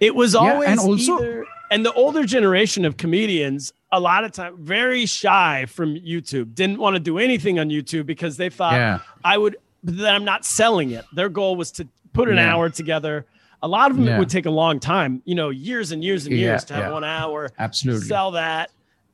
It 0.00 0.14
was 0.14 0.34
Yeah, 0.34 0.40
always 0.40 0.68
and 0.70 0.78
also- 0.80 1.18
either, 1.18 1.44
and 1.72 1.84
the 1.84 1.92
older 1.92 2.24
generation 2.24 2.84
of 2.86 2.96
comedians 2.96 3.72
a 3.90 3.98
lot 4.00 4.22
of 4.24 4.30
time 4.32 4.54
very 4.76 5.04
shy 5.06 5.66
from 5.66 5.94
YouTube 5.96 6.54
didn't 6.54 6.78
want 6.78 6.94
to 6.94 7.00
do 7.00 7.18
anything 7.18 7.58
on 7.58 7.68
YouTube 7.68 8.06
because 8.06 8.36
they 8.36 8.48
thought 8.50 8.74
yeah 8.74 9.00
I 9.24 9.36
would 9.36 9.56
that 9.84 10.14
I'm 10.14 10.24
not 10.24 10.44
selling 10.44 10.90
it. 10.90 11.04
Their 11.12 11.28
goal 11.28 11.56
was 11.56 11.70
to 11.72 11.88
put 12.12 12.28
an 12.28 12.36
Yeah. 12.36 12.54
hour 12.54 12.68
together. 12.70 13.26
A 13.62 13.68
lot 13.68 13.90
of 13.90 13.96
them 13.96 14.06
Yeah. 14.06 14.18
would 14.18 14.28
take 14.30 14.46
a 14.46 14.50
long 14.50 14.78
time, 14.80 15.22
you 15.24 15.34
know, 15.34 15.50
years 15.50 15.90
and 15.92 16.02
years 16.02 16.26
and 16.26 16.34
Yeah, 16.34 16.40
years 16.46 16.64
to 16.66 16.74
have 16.74 16.84
yeah. 16.84 16.92
one 16.92 17.04
hour 17.04 17.50
absolutely 17.58 18.06
sell 18.06 18.32
that. 18.32 18.70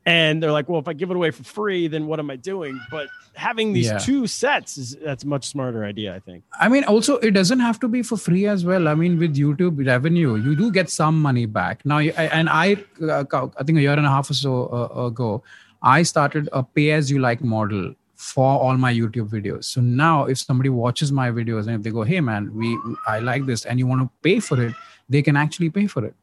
And 0.07 0.41
they're 0.41 0.51
like, 0.51 0.69
well, 0.69 0.79
if 0.79 0.87
I 0.87 0.93
give 0.93 1.09
it 1.09 1.15
away 1.15 1.31
for 1.31 1.43
free, 1.43 1.87
then 1.87 2.05
what 2.05 2.19
am 2.19 2.29
I 2.29 2.35
doing? 2.35 2.79
But 2.91 3.07
having 3.33 3.73
these 3.73 3.87
Yeah. 3.87 3.97
two 3.97 4.27
sets 4.27 4.77
is 4.77 4.95
that's 5.03 5.23
a 5.23 5.27
much 5.27 5.47
smarter 5.47 5.83
idea, 5.83 6.13
I 6.15 6.19
think. 6.19 6.43
I 6.59 6.69
mean, 6.69 6.83
also, 6.83 7.17
it 7.17 7.31
doesn't 7.31 7.59
have 7.59 7.79
to 7.79 7.87
be 7.87 8.03
for 8.03 8.15
free 8.15 8.45
as 8.45 8.63
well. 8.63 8.87
I 8.87 8.93
mean, 8.93 9.17
with 9.17 9.35
YouTube 9.35 9.83
revenue, 9.83 10.35
you 10.35 10.55
do 10.55 10.71
get 10.71 10.91
some 10.91 11.19
money 11.19 11.47
back. 11.47 11.83
Now, 11.85 11.97
and 11.99 12.49
I, 12.49 12.77
uh, 13.01 13.23
I 13.59 13.63
think 13.63 13.79
a 13.79 13.81
year 13.81 13.93
and 13.93 14.05
a 14.05 14.09
half 14.09 14.29
or 14.29 14.35
so 14.35 14.67
uh, 14.95 15.07
ago, 15.07 15.41
I 15.81 16.03
started 16.03 16.49
a 16.53 16.61
pay 16.61 16.91
as 16.91 17.09
you 17.09 17.17
like 17.19 17.43
model 17.43 17.95
for 18.15 18.59
all 18.59 18.77
my 18.77 18.93
YouTube 18.93 19.29
videos. 19.29 19.65
So 19.65 19.81
now, 19.81 20.25
if 20.25 20.37
somebody 20.39 20.69
watches 20.69 21.11
my 21.11 21.29
videos 21.31 21.67
and 21.67 21.75
if 21.75 21.83
they 21.83 21.91
go, 21.91 22.03
"Hey, 22.03 22.21
man, 22.21 22.53
we 22.55 22.77
I 23.07 23.19
like 23.19 23.45
this," 23.45 23.65
and 23.65 23.77
you 23.79 23.87
want 23.87 24.01
to 24.01 24.09
pay 24.23 24.39
for 24.39 24.61
it, 24.61 24.73
they 25.09 25.21
can 25.21 25.35
actually 25.35 25.69
pay 25.69 25.87
for 25.87 26.05
it. 26.05 26.15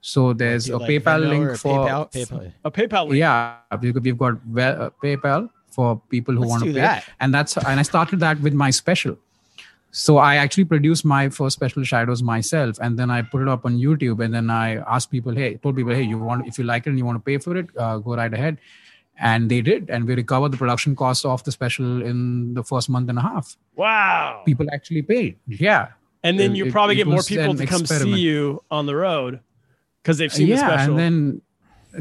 So 0.00 0.32
there's 0.32 0.68
a 0.68 0.78
Like 0.78 0.88
PayPal 0.90 1.20
Venmo 1.22 1.28
link 1.28 1.44
or 1.46 1.56
for 1.56 1.78
PayPal. 1.88 2.12
PayPal. 2.12 2.52
A 2.64 2.70
PayPal 2.70 3.04
link. 3.08 3.18
yeah 3.18 3.56
we've 3.80 3.96
we've 4.02 4.18
got 4.18 4.34
we- 4.46 4.62
uh, 4.62 4.90
paypal 5.02 5.48
for 5.70 6.00
people 6.10 6.34
who 6.34 6.40
Let's 6.40 6.50
want 6.50 6.62
to 6.64 6.72
pay 6.72 6.80
that. 6.80 7.04
and 7.20 7.34
that's 7.34 7.56
and 7.58 7.80
i 7.80 7.82
started 7.82 8.20
that 8.20 8.40
with 8.40 8.54
my 8.54 8.70
special 8.70 9.16
so 9.90 10.16
i 10.18 10.36
actually 10.36 10.64
produced 10.64 11.04
my 11.04 11.28
first 11.38 11.56
special 11.58 11.82
shadows 11.90 12.22
myself 12.22 12.78
and 12.80 12.98
then 12.98 13.10
i 13.10 13.20
put 13.32 13.42
it 13.42 13.48
up 13.54 13.66
on 13.66 13.76
youtube 13.86 14.24
and 14.24 14.32
then 14.38 14.48
i 14.48 14.76
asked 14.96 15.10
people 15.10 15.34
hey 15.42 15.50
told 15.56 15.76
people 15.76 15.92
hey 15.92 16.02
you 16.12 16.18
want 16.18 16.46
if 16.46 16.58
you 16.58 16.64
like 16.64 16.86
it 16.86 16.90
and 16.90 16.98
you 16.98 17.04
want 17.04 17.18
to 17.18 17.24
pay 17.30 17.36
for 17.38 17.56
it 17.56 17.66
uh, 17.76 17.98
go 17.98 18.16
right 18.16 18.32
ahead 18.32 18.58
and 19.18 19.50
they 19.50 19.60
did 19.62 19.88
and 19.90 20.06
we 20.06 20.14
recovered 20.14 20.50
the 20.52 20.56
production 20.56 20.94
cost 20.94 21.24
of 21.24 21.42
the 21.44 21.52
special 21.52 22.02
in 22.02 22.54
the 22.54 22.62
first 22.62 22.88
month 22.88 23.08
and 23.08 23.18
a 23.18 23.22
half 23.22 23.56
Wow. 23.76 24.42
people 24.44 24.66
actually 24.72 25.02
paid 25.02 25.36
yeah 25.46 25.88
And 26.22 26.38
then 26.40 26.54
you 26.58 26.70
probably 26.72 26.94
it 26.94 26.98
get 26.98 27.06
more 27.06 27.22
people 27.22 27.54
to 27.54 27.66
come 27.66 27.80
experiment. 27.82 28.16
see 28.16 28.22
you 28.22 28.62
on 28.70 28.86
the 28.86 28.96
road 28.96 29.40
because 30.02 30.18
they've 30.18 30.32
seen 30.32 30.48
the 30.48 30.54
yeah 30.56 30.66
special. 30.68 30.90
and 30.92 30.98
then 31.02 31.42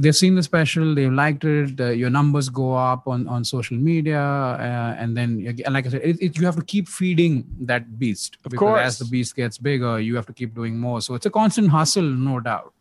they've 0.02 0.16
seen 0.24 0.36
the 0.36 0.44
special 0.44 0.94
they've 0.98 1.14
liked 1.24 1.44
it 1.46 1.80
uh, 1.80 1.86
your 2.02 2.10
numbers 2.10 2.50
go 2.50 2.68
up 2.76 3.08
on 3.08 3.28
on 3.36 3.46
social 3.46 3.78
media 3.78 4.20
uh, 4.20 4.96
and 5.02 5.16
then 5.16 5.30
again, 5.48 5.72
like 5.72 5.86
i 5.88 5.90
said 5.94 6.02
it, 6.04 6.18
it, 6.26 6.32
you 6.38 6.44
have 6.50 6.58
to 6.62 6.66
keep 6.74 6.86
feeding 6.90 7.34
that 7.72 7.84
beast 7.98 8.32
Of 8.44 8.52
because 8.52 8.60
course. 8.76 8.82
as 8.88 9.00
the 9.00 9.06
beast 9.06 9.32
gets 9.42 9.58
bigger 9.58 9.94
you 10.08 10.14
have 10.20 10.26
to 10.32 10.34
keep 10.34 10.52
doing 10.62 10.76
more 10.78 11.00
so 11.06 11.16
it's 11.16 11.26
a 11.32 11.36
constant 11.42 11.70
hustle 11.78 12.04
no 12.32 12.36
doubt 12.42 12.74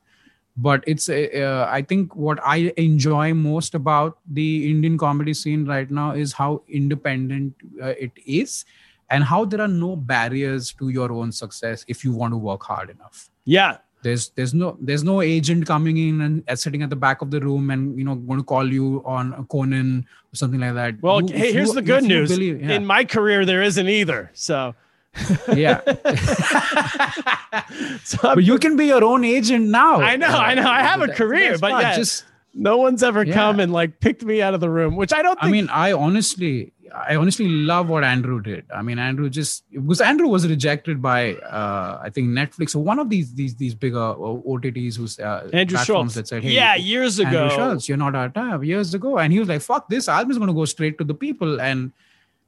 but 0.57 0.85
it's 0.87 1.09
uh, 1.09 1.27
uh, 1.37 1.69
i 1.71 1.83
think 1.83 2.15
what 2.15 2.39
i 2.45 2.73
enjoy 2.77 3.35
most 3.35 3.75
about 3.75 4.19
the 4.33 4.71
indian 4.71 4.97
comedy 4.97 5.35
scene 5.35 5.65
right 5.67 5.91
now 5.91 6.13
is 6.13 6.33
how 6.33 6.63
independent 6.69 7.53
uh, 7.83 7.95
it 7.99 8.13
is 8.25 8.65
and 9.11 9.25
how 9.25 9.45
there 9.45 9.61
are 9.61 9.69
no 9.69 9.97
barriers 9.97 10.73
to 10.73 10.89
your 10.91 11.11
own 11.13 11.33
success 11.33 11.85
if 11.89 12.05
you 12.05 12.13
want 12.13 12.33
to 12.33 12.37
work 12.37 12.63
hard 12.63 12.89
enough 12.91 13.29
yeah. 13.45 13.79
there's 14.05 14.29
there's 14.37 14.53
no 14.55 14.77
there's 14.81 15.03
no 15.03 15.21
agent 15.23 15.67
coming 15.67 15.97
in 15.97 16.21
and 16.21 16.45
uh, 16.49 16.55
sitting 16.55 16.83
at 16.83 16.91
the 16.91 16.97
back 17.05 17.23
of 17.23 17.31
the 17.35 17.41
room 17.41 17.71
and 17.71 17.99
you 17.99 18.05
know 18.05 18.15
going 18.15 18.39
to 18.39 18.45
call 18.45 18.71
you 18.73 19.03
on 19.05 19.47
Conan 19.49 20.05
or 20.33 20.37
something 20.37 20.61
like 20.61 20.75
that. 20.75 21.01
Well, 21.01 21.23
You- 21.23 21.37
hey, 21.43 21.53
here's 21.53 21.69
you- 21.69 21.75
the 21.81 21.83
good 21.91 22.05
news. 22.05 22.29
believe- 22.29 22.61
yeah. 22.63 22.73
In 22.73 22.85
my 22.85 23.05
career, 23.05 23.47
there 23.47 23.63
isn't 23.63 23.89
either. 23.89 24.31
So, 24.35 24.75
yeah, 25.55 25.81
so 28.05 28.19
but 28.35 28.45
you 28.45 28.59
can 28.59 28.77
be 28.77 28.87
your 28.87 29.05
own 29.05 29.25
agent 29.25 29.69
now. 29.69 30.01
I 30.01 30.17
know, 30.17 30.27
I 30.27 30.55
know. 30.55 30.69
I 30.69 30.83
have 30.83 31.01
a 31.03 31.09
career, 31.09 31.59
but 31.59 31.71
yeah, 31.81 31.97
just 31.97 32.25
no 32.55 32.77
one's 32.79 33.03
ever 33.03 33.25
Yeah. 33.25 33.35
come 33.35 33.61
and 33.61 33.73
like 33.73 34.01
picked 34.01 34.25
me 34.25 34.43
out 34.43 34.55
of 34.55 34.61
the 34.61 34.71
room, 34.71 34.97
which 34.97 35.13
I 35.13 35.23
don't 35.23 35.37
think. 35.41 35.49
I 35.49 35.51
mean, 35.51 35.69
I 35.69 35.93
honestly, 35.93 36.73
I 36.95 37.17
honestly 37.17 37.49
love 37.49 37.89
what 37.89 38.05
Andrew 38.05 38.41
did. 38.41 38.65
I 38.75 38.83
mean, 38.83 38.99
Andrew 38.99 39.29
just 39.31 39.65
because 39.73 40.01
Andrew 40.01 40.29
was 40.29 40.47
rejected 40.49 41.01
by, 41.03 41.35
uh, 41.35 42.01
I 42.03 42.11
think 42.11 42.29
Netflix 42.29 42.75
or 42.75 42.81
one 42.81 42.99
of 42.99 43.11
these 43.11 43.35
these 43.35 43.55
these 43.57 43.75
bigger 43.75 43.99
uh, 43.99 44.15
OTTs 44.17 44.97
who's 44.97 45.19
uh, 45.19 45.49
Andrew 45.53 45.79
Schulz. 45.79 46.15
that 46.15 46.29
said, 46.29 46.43
hey, 46.43 46.51
yeah, 46.51 46.75
years 46.77 47.19
ago. 47.19 47.45
Andrew 47.45 47.57
Schulz, 47.57 47.89
you're 47.89 47.99
not 47.99 48.15
our 48.15 48.29
type. 48.29 48.65
Years 48.65 48.95
ago, 48.95 49.19
and 49.19 49.33
he 49.33 49.39
was 49.39 49.49
like, 49.49 49.63
"Fuck 49.63 49.89
this! 49.89 50.09
I'm 50.09 50.29
just 50.29 50.39
going 50.39 50.49
to 50.49 50.55
go 50.55 50.65
straight 50.65 50.99
to 50.99 51.05
the 51.05 51.15
people," 51.15 51.61
and 51.61 51.93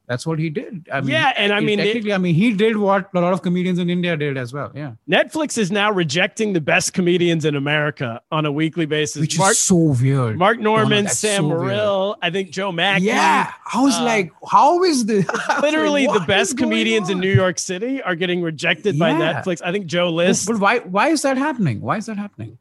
that's 0.07 0.27
what 0.27 0.39
he 0.39 0.51
did. 0.51 0.89
I 0.93 1.01
mean, 1.01 1.11
Yeah, 1.11 1.33
and 1.37 1.53
I 1.53 1.61
he- 1.61 1.67
mean, 1.67 1.81
it- 1.81 1.85
technically, 1.87 2.13
I 2.13 2.19
mean, 2.19 2.35
he 2.35 2.53
did 2.53 2.77
what 2.77 3.09
a 3.15 3.21
lot 3.21 3.33
of 3.33 3.43
comedians 3.43 3.79
in 3.79 3.91
India 3.91 4.17
did 4.17 4.37
as 4.37 4.53
well. 4.53 4.71
Yeah, 4.75 4.93
Netflix 5.11 5.59
is 5.59 5.71
now 5.73 5.91
rejecting 5.91 6.53
the 6.53 6.61
best 6.61 6.93
comedians 6.93 7.45
in 7.45 7.57
America 7.57 8.21
on 8.31 8.47
a 8.47 8.53
weekly 8.53 8.87
basis. 8.87 9.21
which 9.21 9.39
Mark, 9.39 9.53
is 9.53 9.59
so 9.59 9.77
weird. 9.77 10.39
Mark 10.39 10.59
Normand, 10.61 11.09
that's 11.09 11.19
Sam 11.19 11.43
so. 11.45 11.49
Morrill, 11.49 12.17
I 12.23 12.31
think 12.31 12.51
Joe 12.51 12.71
Mack. 12.73 13.03
Yeah, 13.03 13.51
I 13.73 13.83
was 13.83 13.97
Uh, 13.97 14.05
like, 14.05 14.33
how 14.51 14.83
is 14.85 15.07
this? 15.07 15.27
Literally, 15.63 16.07
What 16.07 16.21
the 16.21 16.27
best 16.27 16.57
going 16.57 16.71
comedians 16.71 17.11
in? 17.11 17.19
New 17.21 17.33
York 17.33 17.59
City 17.59 18.01
are 18.03 18.15
getting 18.15 18.43
rejected 18.43 18.99
by 18.99 19.11
Netflix. 19.13 19.61
I 19.65 19.73
think 19.73 19.87
Joe 19.87 20.11
List. 20.11 20.47
but 20.47 20.59
why? 20.61 20.79
Why 20.81 21.09
is 21.09 21.23
that 21.23 21.37
happening? 21.37 21.81
Why 21.81 21.97
is 21.97 22.07
that 22.07 22.17
happening? 22.17 22.59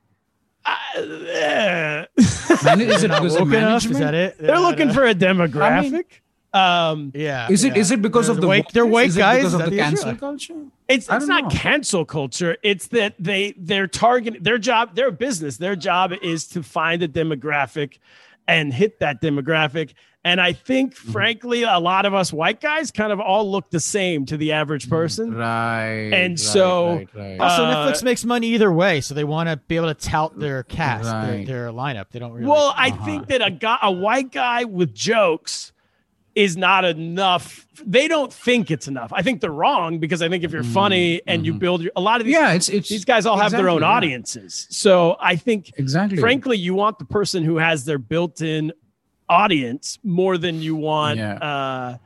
Uh, 0.65 2.05
Man, 2.63 2.81
is 2.81 3.03
it 3.03 3.09
Not 3.09 3.21
because 3.21 3.37
woke 3.37 3.53
enough? 3.53 3.85
Is 3.85 3.99
that 3.99 4.13
it? 4.15 4.37
They're 4.39 4.59
looking 4.59 4.91
for 4.91 5.05
a 5.05 5.13
demographic. 5.13 6.05
Um, 6.55 7.11
Yeah. 7.13 7.47
Is 7.51 7.63
it 7.63 7.75
yeah. 7.75 7.81
is 7.81 7.91
it 7.91 8.01
because 8.01 8.29
of 8.29 8.37
They're 8.37 8.41
the 8.41 8.47
white- 8.47 8.71
they're 8.73 8.85
white 8.85 9.09
is 9.09 9.17
guys? 9.17 9.37
because 9.39 9.53
of 9.55 9.59
the 9.65 9.69
the 9.71 9.79
issue? 9.79 9.83
cancel 9.83 10.15
culture? 10.15 10.53
It's 10.87 11.09
it's 11.09 11.27
don't 11.27 11.43
know. 11.43 11.49
cancel 11.49 12.05
culture. 12.05 12.57
It's 12.63 12.87
that 12.87 13.15
they 13.19 13.53
they're 13.57 13.87
targeting 13.87 14.41
their 14.43 14.57
job, 14.57 14.95
their 14.95 15.11
business, 15.11 15.57
their 15.57 15.75
job 15.75 16.13
is 16.21 16.47
to 16.49 16.63
find 16.63 17.03
a 17.03 17.07
demographic 17.07 17.97
and 18.47 18.73
hit 18.73 18.99
that 18.99 19.21
demographic. 19.21 19.93
And 20.23 20.41
I 20.41 20.53
think, 20.53 20.95
Mm-hmm. 20.95 21.11
frankly, 21.11 21.61
a 21.63 21.77
lot 21.77 22.05
of 22.07 22.15
us 22.15 22.33
white 22.33 22.59
guys 22.59 22.89
kind 22.89 23.11
of 23.11 23.19
all 23.19 23.51
look 23.51 23.69
the 23.69 23.79
same 23.79 24.25
to 24.27 24.37
the 24.37 24.53
average 24.53 24.89
person. 24.89 25.35
Right. 25.35 26.09
And 26.11 26.31
right, 26.31 26.39
so, 26.39 26.95
right, 26.95 27.07
right. 27.13 27.39
Also, 27.39 27.63
Uh, 27.63 27.91
Netflix 27.91 28.01
makes 28.01 28.25
money 28.25 28.47
either 28.47 28.71
way, 28.71 29.01
so 29.01 29.13
they 29.13 29.23
want 29.23 29.49
to 29.49 29.57
be 29.67 29.75
able 29.75 29.93
to 29.93 29.93
tout 29.93 30.39
their 30.39 30.63
cast, 30.63 31.03
their, 31.03 31.13
Right. 31.37 31.45
their 31.45 31.67
lineup. 31.69 32.05
They 32.11 32.17
don't 32.17 32.31
really. 32.31 32.47
Well, 32.47 32.73
I 32.75 32.89
Uh-huh. 32.89 33.05
think 33.05 33.27
that 33.27 33.45
a 33.45 33.51
guy, 33.51 33.77
a 33.83 33.91
white 33.91 34.31
guy 34.31 34.63
with 34.63 34.95
jokes 34.95 35.71
is 36.35 36.57
not 36.57 36.83
enough. 36.85 37.65
They 37.85 38.07
don't 38.09 38.31
think 38.31 38.69
it's 38.69 38.87
enough. 38.87 39.11
I 39.13 39.21
think 39.21 39.39
they're 39.41 39.51
wrong 39.51 39.99
because 39.99 40.21
I 40.21 40.27
think 40.29 40.43
if 40.43 40.51
you're 40.51 40.63
funny 40.63 41.21
and 41.25 41.45
you 41.45 41.53
build 41.53 41.81
your, 41.81 41.91
a 41.95 42.01
lot 42.01 42.19
of 42.19 42.25
these, 42.27 42.35
Mm-hmm. 42.35 42.43
yeah, 42.45 42.53
it's 42.53 42.67
it's 42.69 42.89
these 42.89 43.05
guys 43.05 43.25
all 43.25 43.37
have 43.37 43.51
their 43.51 43.69
own 43.69 43.77
exactly, 43.77 43.87
yeah. 43.87 43.95
audiences. 43.95 44.67
So 44.69 45.15
I 45.19 45.37
think 45.37 45.71
Exactly. 45.77 46.17
frankly, 46.19 46.57
you 46.57 46.73
want 46.75 46.99
the 46.99 47.05
person 47.05 47.43
who 47.43 47.57
has 47.57 47.85
their 47.85 47.97
built-in 47.97 48.73
audience 49.29 49.97
more 50.03 50.37
than 50.37 50.61
you 50.61 50.75
want 50.75 51.17
Yeah. 51.19 51.33
uh, 51.35 51.97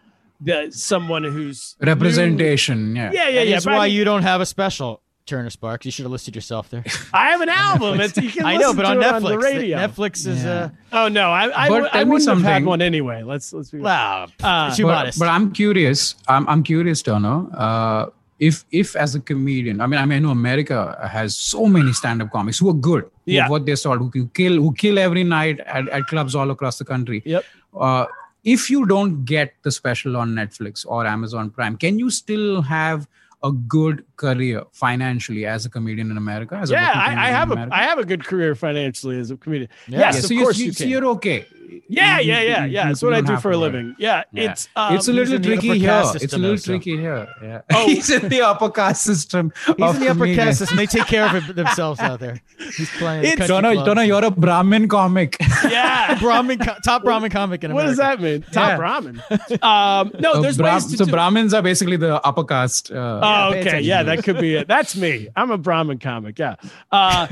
the 0.42 0.72
someone 0.72 1.24
who's 1.24 1.76
representation. 1.82 2.96
Yeah. 2.96 3.10
new. 3.10 3.16
Yeah, 3.18 3.28
yeah, 3.30 3.40
That 3.40 3.48
yeah. 3.48 3.58
is 3.58 3.66
but 3.66 3.74
I 3.74 3.78
why 3.78 3.88
mean, 3.88 3.96
you 3.98 4.04
don't 4.06 4.24
have 4.24 4.42
a 4.42 4.46
special, 4.46 5.02
Turner 5.30 5.50
Sparks. 5.50 5.86
You 5.86 5.92
should 5.92 6.04
have 6.06 6.12
listed 6.12 6.36
yourself 6.36 6.70
there. 6.70 6.84
I 7.14 7.30
have 7.32 7.42
an 7.42 7.50
album. 7.50 8.00
It's, 8.06 8.18
you 8.18 8.30
can 8.32 8.46
I 8.46 8.58
know, 8.58 8.74
but 8.74 8.84
to 8.84 8.88
on 8.90 8.98
it 8.98 9.06
Netflix, 9.06 9.16
on 9.16 9.32
the 9.32 9.38
radio. 9.38 9.78
Netflix 9.78 10.28
is 10.28 10.44
Yeah. 10.44 10.52
uh, 10.52 10.70
Oh 11.04 11.08
no, 11.08 11.26
I 11.42 11.44
I, 11.66 11.70
But 11.70 11.76
w- 11.82 11.86
I 11.88 11.92
tell 11.92 12.06
me 12.06 12.12
wouldn't 12.12 12.30
have 12.30 12.44
had 12.54 12.66
one 12.66 12.82
anyway. 12.82 13.24
Let's 13.24 13.54
let's 13.54 13.72
be. 13.72 13.80
wow, 13.80 14.28
Uh, 14.44 14.76
too 14.76 14.84
but, 14.84 14.96
modest. 14.96 15.20
but 15.20 15.28
I'm 15.36 15.52
curious. 15.62 16.16
I'm 16.28 16.48
I'm 16.52 16.64
curious, 16.64 17.02
Turner. 17.02 17.38
Uh, 17.66 18.06
if 18.48 18.64
if 18.72 18.96
as 18.96 19.16
a 19.16 19.20
comedian, 19.20 19.82
I 19.82 19.88
mean, 19.88 20.00
I 20.00 20.06
mean, 20.06 20.18
I 20.18 20.20
know 20.26 20.32
America 20.32 20.78
has 21.12 21.36
so 21.38 21.66
many 21.68 21.92
stand-up 21.94 22.32
comics 22.32 22.58
who 22.60 22.70
are 22.70 22.80
good. 22.92 23.04
Yeah. 23.26 23.42
have 23.44 23.52
what 23.52 23.66
they 23.66 23.76
saw, 23.76 23.98
who 23.98 24.28
kill, 24.40 24.56
who 24.64 24.74
kill 24.74 24.98
every 24.98 25.24
night 25.26 25.60
at, 25.78 25.90
at 25.90 26.08
clubs 26.08 26.36
all 26.36 26.50
across 26.50 26.78
the 26.80 26.86
country. 26.86 27.22
Yep. 27.26 27.44
Uh, 27.88 28.06
if 28.46 28.70
you 28.70 28.86
don't 28.86 29.26
get 29.26 29.54
the 29.64 29.72
special 29.72 30.16
on 30.16 30.30
Netflix 30.40 30.86
or 30.88 31.06
Amazon 31.06 31.50
Prime, 31.50 31.76
can 31.78 32.00
you 32.00 32.10
still 32.10 32.62
have 32.62 33.08
a 33.44 33.52
good 33.52 34.04
career 34.18 34.64
financially 34.74 35.46
as 35.46 35.66
a 35.66 35.70
comedian 35.70 36.12
in 36.12 36.18
America? 36.18 36.56
As 36.56 36.70
Yeah, 36.72 36.88
working 36.88 37.18
I, 37.18 37.28
I 37.28 37.30
have 37.32 37.52
in 37.52 37.58
a 37.58 37.76
have 37.76 38.00
a 38.00 38.06
good 38.06 38.24
career 38.26 38.56
financially 38.56 39.18
as 39.20 39.32
a 39.32 39.38
comedian. 39.38 39.70
Yeah. 39.88 40.00
Yes, 40.00 40.16
Yeah, 40.16 40.26
of 40.26 40.32
you- 40.32 40.44
course 40.44 40.58
you, 40.60 40.66
you, 40.68 40.72
so 40.74 40.84
can. 40.84 40.90
you're 40.92 41.06
okay. 41.18 41.46
Yeah, 41.88 42.20
You- 42.20 42.32
yeah, 42.34 42.42
yeah, 42.42 42.66
yeah. 42.66 42.86
you 42.86 42.92
It's 42.92 43.02
what 43.02 43.14
I 43.14 43.18
don't 43.18 43.26
do 43.26 43.32
have 43.34 43.42
for 43.42 43.50
a 43.52 43.54
to 43.54 43.60
living. 43.60 43.96
Yeah, 44.00 44.24
Yeah. 44.32 44.52
it's 44.52 44.68
um, 44.76 44.96
it's 44.96 45.08
a 45.08 45.14
little 45.14 45.40
tricky 45.40 45.78
here. 45.80 46.04
It's 46.16 46.34
a 46.34 46.38
little 46.38 46.52
also. 46.52 46.72
tricky 46.72 46.98
here. 46.98 47.28
Yeah. 47.44 47.62
Oh. 47.74 47.86
he's 47.88 48.10
in 48.10 48.30
the 48.30 48.42
upper 48.42 48.70
caste 48.70 49.04
system. 49.04 49.52
He's 49.66 49.76
of 49.80 49.96
in 49.96 50.02
the 50.02 50.08
upper 50.10 50.20
comedians. 50.20 50.38
caste 50.48 50.60
system. 50.60 50.78
They 50.78 50.86
take 50.86 51.06
care 51.08 51.26
of 51.26 51.36
it 51.50 51.56
themselves 51.62 52.00
out 52.00 52.20
there. 52.20 52.42
He's 52.78 52.90
playing. 52.92 53.24
It's- 53.24 53.38
country 53.38 53.48
Donna, 53.56 53.74
clubs. 53.74 53.88
Donna, 53.88 54.04
you're 54.04 54.26
a 54.26 54.32
Brahmin 54.32 54.88
comic. 54.88 55.38
yeah. 55.70 56.18
Brahmin, 56.20 56.60
top 56.60 57.04
Brahmin 57.04 57.32
comic 57.32 57.64
in 57.64 57.74
What 57.74 57.86
does 57.86 57.98
that 57.98 58.20
mean? 58.22 58.42
Top 58.52 58.70
Yeah. 58.70 58.78
ramen. 58.78 59.64
Um, 59.64 60.12
no, 60.20 60.34
Uh, 60.34 60.42
there's 60.42 60.58
ways 60.58 60.86
to 60.88 60.98
so 60.98 61.06
do. 61.06 61.12
Brahmins 61.12 61.54
are 61.54 61.62
basically 61.62 61.98
the 61.98 62.16
upper 62.26 62.44
caste. 62.44 62.92
Uh, 62.92 63.20
Oh, 63.24 63.54
okay. 63.58 63.80
Yeah, 63.82 64.04
that 64.04 64.24
could 64.24 64.40
be 64.40 64.56
it. 64.56 64.68
That's 64.68 64.96
me. 64.96 65.28
I'm 65.36 65.52
a 65.52 65.58
Brahmin 65.58 66.00
comic. 66.00 66.38
Yeah. 66.40 66.56
Uh, 66.92 67.28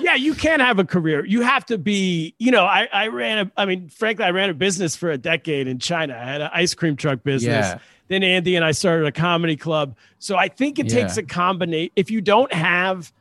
yeah, 0.00 0.14
you 0.14 0.34
can't 0.34 0.62
have 0.62 0.78
a 0.78 0.84
career. 0.84 1.24
You 1.24 1.42
have 1.42 1.64
to 1.66 1.78
be, 1.78 2.34
you 2.38 2.50
know, 2.50 2.64
I, 2.64 2.88
I 2.92 3.03
ran 3.08 3.46
a, 3.46 3.52
I 3.56 3.64
mean, 3.66 3.88
frankly, 3.88 4.24
I 4.24 4.30
ran 4.30 4.50
a 4.50 4.54
business 4.54 4.94
for 4.96 5.10
a 5.10 5.18
decade 5.18 5.66
in 5.68 5.78
China. 5.78 6.14
I 6.14 6.24
had 6.24 6.40
an 6.40 6.50
ice 6.52 6.74
cream 6.74 6.96
truck 6.96 7.22
business. 7.22 7.66
Yeah. 7.66 7.78
Then 8.08 8.22
Andy 8.22 8.54
and 8.56 8.64
I 8.64 8.72
started 8.72 9.06
a 9.06 9.12
comedy 9.12 9.56
club. 9.56 9.96
So 10.18 10.36
I 10.36 10.48
think 10.48 10.78
it 10.78 10.88
takes 10.88 11.16
a 11.16 11.22
combination. 11.22 11.90
If 11.96 12.10
you 12.10 12.20
don't 12.20 12.52
have 12.52 13.12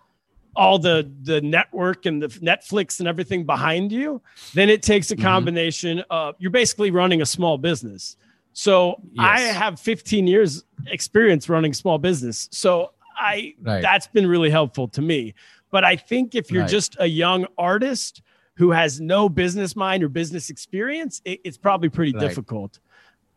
all 0.56 0.78
the 0.78 1.10
the 1.24 1.42
network 1.42 2.06
and 2.06 2.22
the 2.22 2.28
Netflix 2.28 3.00
and 3.00 3.08
everything 3.08 3.44
behind 3.46 3.92
you, 3.92 4.22
then 4.54 4.70
it 4.70 4.84
takes 4.84 5.08
Mm-hmm. 5.08 5.22
a 5.22 5.24
combination 5.24 6.04
of 6.10 6.36
you're 6.38 6.52
basically 6.52 6.92
running 6.92 7.22
a 7.22 7.26
small 7.26 7.58
business. 7.58 8.18
So 8.52 9.02
I 9.18 9.40
have 9.40 9.80
15 9.80 10.28
years 10.28 10.64
experience 10.88 11.50
running 11.50 11.74
small 11.74 11.98
business. 11.98 12.50
So 12.52 12.92
I 13.18 13.56
Right. 13.62 13.82
that's 13.82 14.06
been 14.08 14.28
really 14.28 14.52
helpful 14.52 14.88
to 14.90 15.02
me. 15.02 15.34
But 15.72 15.84
I 15.84 15.96
think 15.96 16.36
if 16.36 16.52
you're 16.52 16.62
Right. 16.64 16.70
just 16.70 16.96
a 17.00 17.08
young 17.08 17.48
artist 17.58 18.22
who 18.58 18.72
has 18.72 19.00
no 19.02 19.30
business 19.30 19.76
mind 19.76 20.04
or 20.04 20.10
business 20.10 20.50
experience, 20.50 21.22
it, 21.26 21.40
it's 21.44 21.58
probably 21.58 21.90
pretty 21.90 22.14
Right. 22.14 22.22
difficult. 22.28 22.80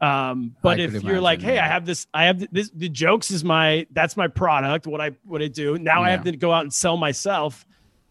Um, 0.01 0.55
but 0.63 0.79
I 0.79 0.83
if 0.85 1.03
you're 1.03 1.21
like, 1.23 1.41
hey, 1.41 1.59
I 1.59 1.67
have 1.67 1.87
this, 1.87 2.07
I 2.13 2.25
have 2.27 2.47
this, 2.53 2.71
the 2.75 2.89
jokes 2.91 3.31
is 3.31 3.43
my, 3.43 3.87
that's 3.93 4.15
my 4.17 4.29
product, 4.29 4.87
what 4.87 5.01
I, 5.01 5.13
what 5.25 5.41
I 5.41 5.49
do. 5.49 5.79
Now 5.79 6.03
I 6.03 6.11
have 6.11 6.25
to 6.25 6.37
go 6.37 6.53
out 6.53 6.63
and 6.63 6.73
sell 6.73 6.97
myself. 6.99 7.65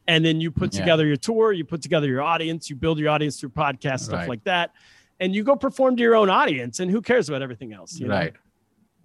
And 0.08 0.26
then 0.26 0.42
you 0.42 0.52
put 0.52 0.74
Yeah. 0.74 0.80
together 0.82 1.06
your 1.06 1.16
tour, 1.18 1.52
you 1.52 1.64
put 1.64 1.82
together 1.84 2.08
your 2.08 2.24
audience, 2.24 2.70
you 2.70 2.76
build 2.76 2.98
your 3.00 3.10
audience 3.10 3.40
through 3.40 3.50
podcast 3.50 4.02
stuff 4.02 4.22
Right. 4.22 4.30
like 4.30 4.44
that. 4.46 4.72
And 5.20 5.34
you 5.36 5.44
go 5.44 5.56
perform 5.56 5.96
to 5.98 6.02
your 6.04 6.16
own 6.16 6.30
audience. 6.30 6.80
And 6.80 6.90
who 6.90 7.02
cares 7.02 7.30
about 7.30 7.42
everything 7.44 7.72
else? 7.72 8.00
You 8.00 8.08
know? 8.08 8.30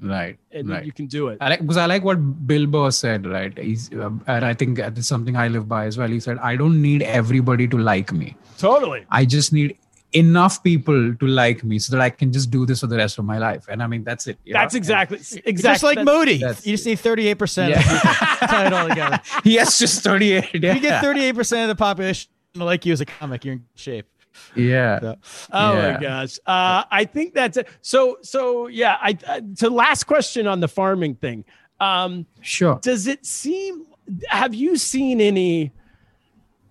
Right. 0.02 0.10
Right. 0.10 0.38
And 0.52 0.68
right. 0.70 0.84
you 0.84 0.92
can 0.92 1.06
do 1.06 1.28
it. 1.28 1.38
I 1.40 1.48
like 1.50 1.60
because 1.60 1.76
I 1.76 1.86
like 1.86 2.02
what 2.04 2.16
Bill 2.46 2.66
Burr 2.66 2.90
said, 2.90 3.26
right? 3.26 3.56
He's, 3.58 3.92
uh, 3.92 4.10
and 4.26 4.44
I 4.44 4.54
think 4.54 4.78
that's 4.78 5.06
something 5.06 5.36
I 5.36 5.48
live 5.48 5.68
by 5.68 5.86
as 5.86 5.98
well. 5.98 6.08
He 6.08 6.20
said, 6.20 6.38
"I 6.38 6.56
don't 6.56 6.80
need 6.80 7.02
everybody 7.02 7.68
to 7.68 7.78
like 7.78 8.12
me. 8.12 8.36
Totally. 8.58 9.04
I 9.10 9.24
just 9.24 9.52
need 9.52 9.76
enough 10.12 10.62
people 10.64 11.14
to 11.14 11.26
like 11.26 11.62
me 11.62 11.78
so 11.78 11.94
that 11.96 12.02
I 12.02 12.10
can 12.10 12.32
just 12.32 12.50
do 12.50 12.66
this 12.66 12.80
for 12.80 12.86
the 12.88 12.96
rest 12.96 13.18
of 13.18 13.24
my 13.24 13.38
life." 13.38 13.66
And 13.68 13.82
I 13.82 13.86
mean, 13.86 14.02
that's 14.04 14.26
it. 14.26 14.38
you 14.44 14.52
That's 14.54 14.74
know? 14.74 14.78
exactly, 14.78 15.18
exactly. 15.18 15.52
Just 15.54 15.82
like 15.82 15.96
that's- 15.96 16.04
Modi. 16.18 16.38
that's- 16.38 16.66
You 16.66 16.72
just 16.74 16.86
need 16.86 16.98
38%. 16.98 17.68
Yeah. 17.70 17.82
Tie 17.82 18.66
it 18.66 18.72
all 18.72 18.88
together. 18.94 19.20
Yes, 19.44 19.78
just 19.78 20.02
thirty-eight. 20.02 20.48
Yeah. 20.54 20.70
If 20.70 20.76
you 20.76 20.80
get 20.82 21.04
38% 21.04 21.62
of 21.62 21.68
the 21.68 21.74
population 21.76 22.30
to 22.54 22.64
like 22.64 22.84
you 22.86 22.92
as 22.92 23.00
a 23.00 23.06
comic, 23.06 23.44
you're 23.44 23.54
in 23.54 23.64
shape. 23.74 24.06
Yeah. 24.54 25.14
Oh 25.52 25.72
Yeah. 25.74 25.92
my 25.92 26.00
gosh. 26.00 26.38
Uh, 26.46 26.84
I 26.90 27.04
think 27.04 27.34
that's 27.34 27.56
it. 27.56 27.68
So, 27.82 28.18
so 28.22 28.66
yeah, 28.68 28.96
I, 29.00 29.16
uh, 29.26 29.40
to 29.58 29.70
last 29.70 30.04
question 30.04 30.46
on 30.46 30.60
the 30.60 30.68
farming 30.68 31.16
thing. 31.16 31.44
Um, 31.80 32.26
Sure. 32.42 32.78
does 32.82 33.06
it 33.06 33.24
seem 33.24 33.86
have 34.28 34.54
you 34.54 34.76
seen 34.76 35.20
any 35.20 35.72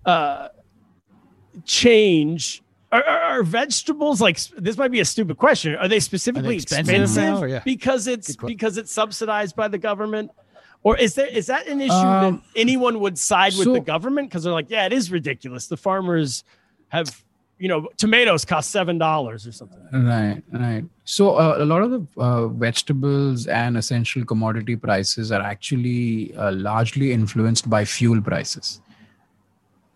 uh 0.05 0.49
change 1.65 2.61
are, 2.91 3.03
are, 3.03 3.19
are 3.21 3.43
vegetables 3.43 4.19
like 4.21 4.39
this 4.57 4.77
might 4.77 4.91
be 4.91 4.99
a 4.99 5.05
stupid 5.05 5.37
question 5.37 5.75
are 5.75 5.87
they 5.87 5.99
specifically 5.99 6.55
expensive 6.55 6.93
expensive, 6.93 7.41
now, 7.41 7.43
yeah? 7.45 7.61
because 7.65 8.07
it's 8.07 8.35
because 8.35 8.77
it's 8.77 8.91
subsidized 8.91 9.55
by 9.55 9.67
the 9.67 9.77
government 9.77 10.31
or 10.83 10.97
is 10.97 11.15
there 11.15 11.27
is 11.27 11.47
that 11.47 11.67
an 11.67 11.81
issue 11.81 11.91
Um, 11.93 12.35
that 12.37 12.59
anyone 12.59 12.99
would 13.01 13.17
side 13.17 13.53
with 13.57 13.71
the 13.73 13.79
government 13.81 14.29
because 14.29 14.43
they're 14.43 14.53
like 14.53 14.69
yeah 14.69 14.85
it 14.85 14.93
is 14.93 15.11
ridiculous 15.11 15.67
the 15.67 15.77
farmers 15.77 16.43
have 16.89 17.23
you 17.59 17.67
know 17.67 17.79
tomatoes 17.97 18.43
cost 18.45 18.71
seven 18.71 18.97
dollars 18.97 19.45
or 19.45 19.51
something 19.51 19.79
Right, 19.91 20.41
right. 20.51 20.85
So 21.03 21.23
uh, 21.35 21.55
a 21.59 21.65
lot 21.65 21.81
of 21.83 21.91
the 21.91 22.01
uh, 22.17 22.47
vegetables 22.47 23.47
and 23.47 23.75
essential 23.77 24.23
commodity 24.23 24.75
prices 24.75 25.31
are 25.31 25.41
actually 25.41 26.33
uh, 26.35 26.51
largely 26.53 27.11
influenced 27.11 27.69
by 27.69 27.83
fuel 27.85 28.21
prices. 28.21 28.79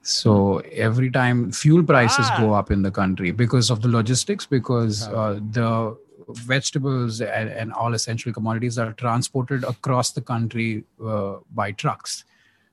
So 0.02 0.58
every 0.88 1.10
time 1.10 1.52
fuel 1.52 1.84
prices 1.84 2.26
Ah. 2.30 2.38
go 2.40 2.54
up 2.54 2.72
in 2.72 2.82
the 2.82 2.92
country 2.92 3.32
because 3.32 3.70
of 3.70 3.82
the 3.82 3.88
logistics, 3.88 4.46
because 4.46 5.08
uh, 5.08 5.40
the 5.52 5.96
vegetables 6.30 7.22
and, 7.22 7.50
and 7.50 7.72
all 7.74 7.94
essential 7.94 8.34
commodities 8.34 8.78
are 8.78 8.92
transported 8.94 9.64
across 9.64 10.12
the 10.12 10.22
country 10.22 10.84
uh, 11.06 11.36
by 11.54 11.72
trucks. 11.72 12.26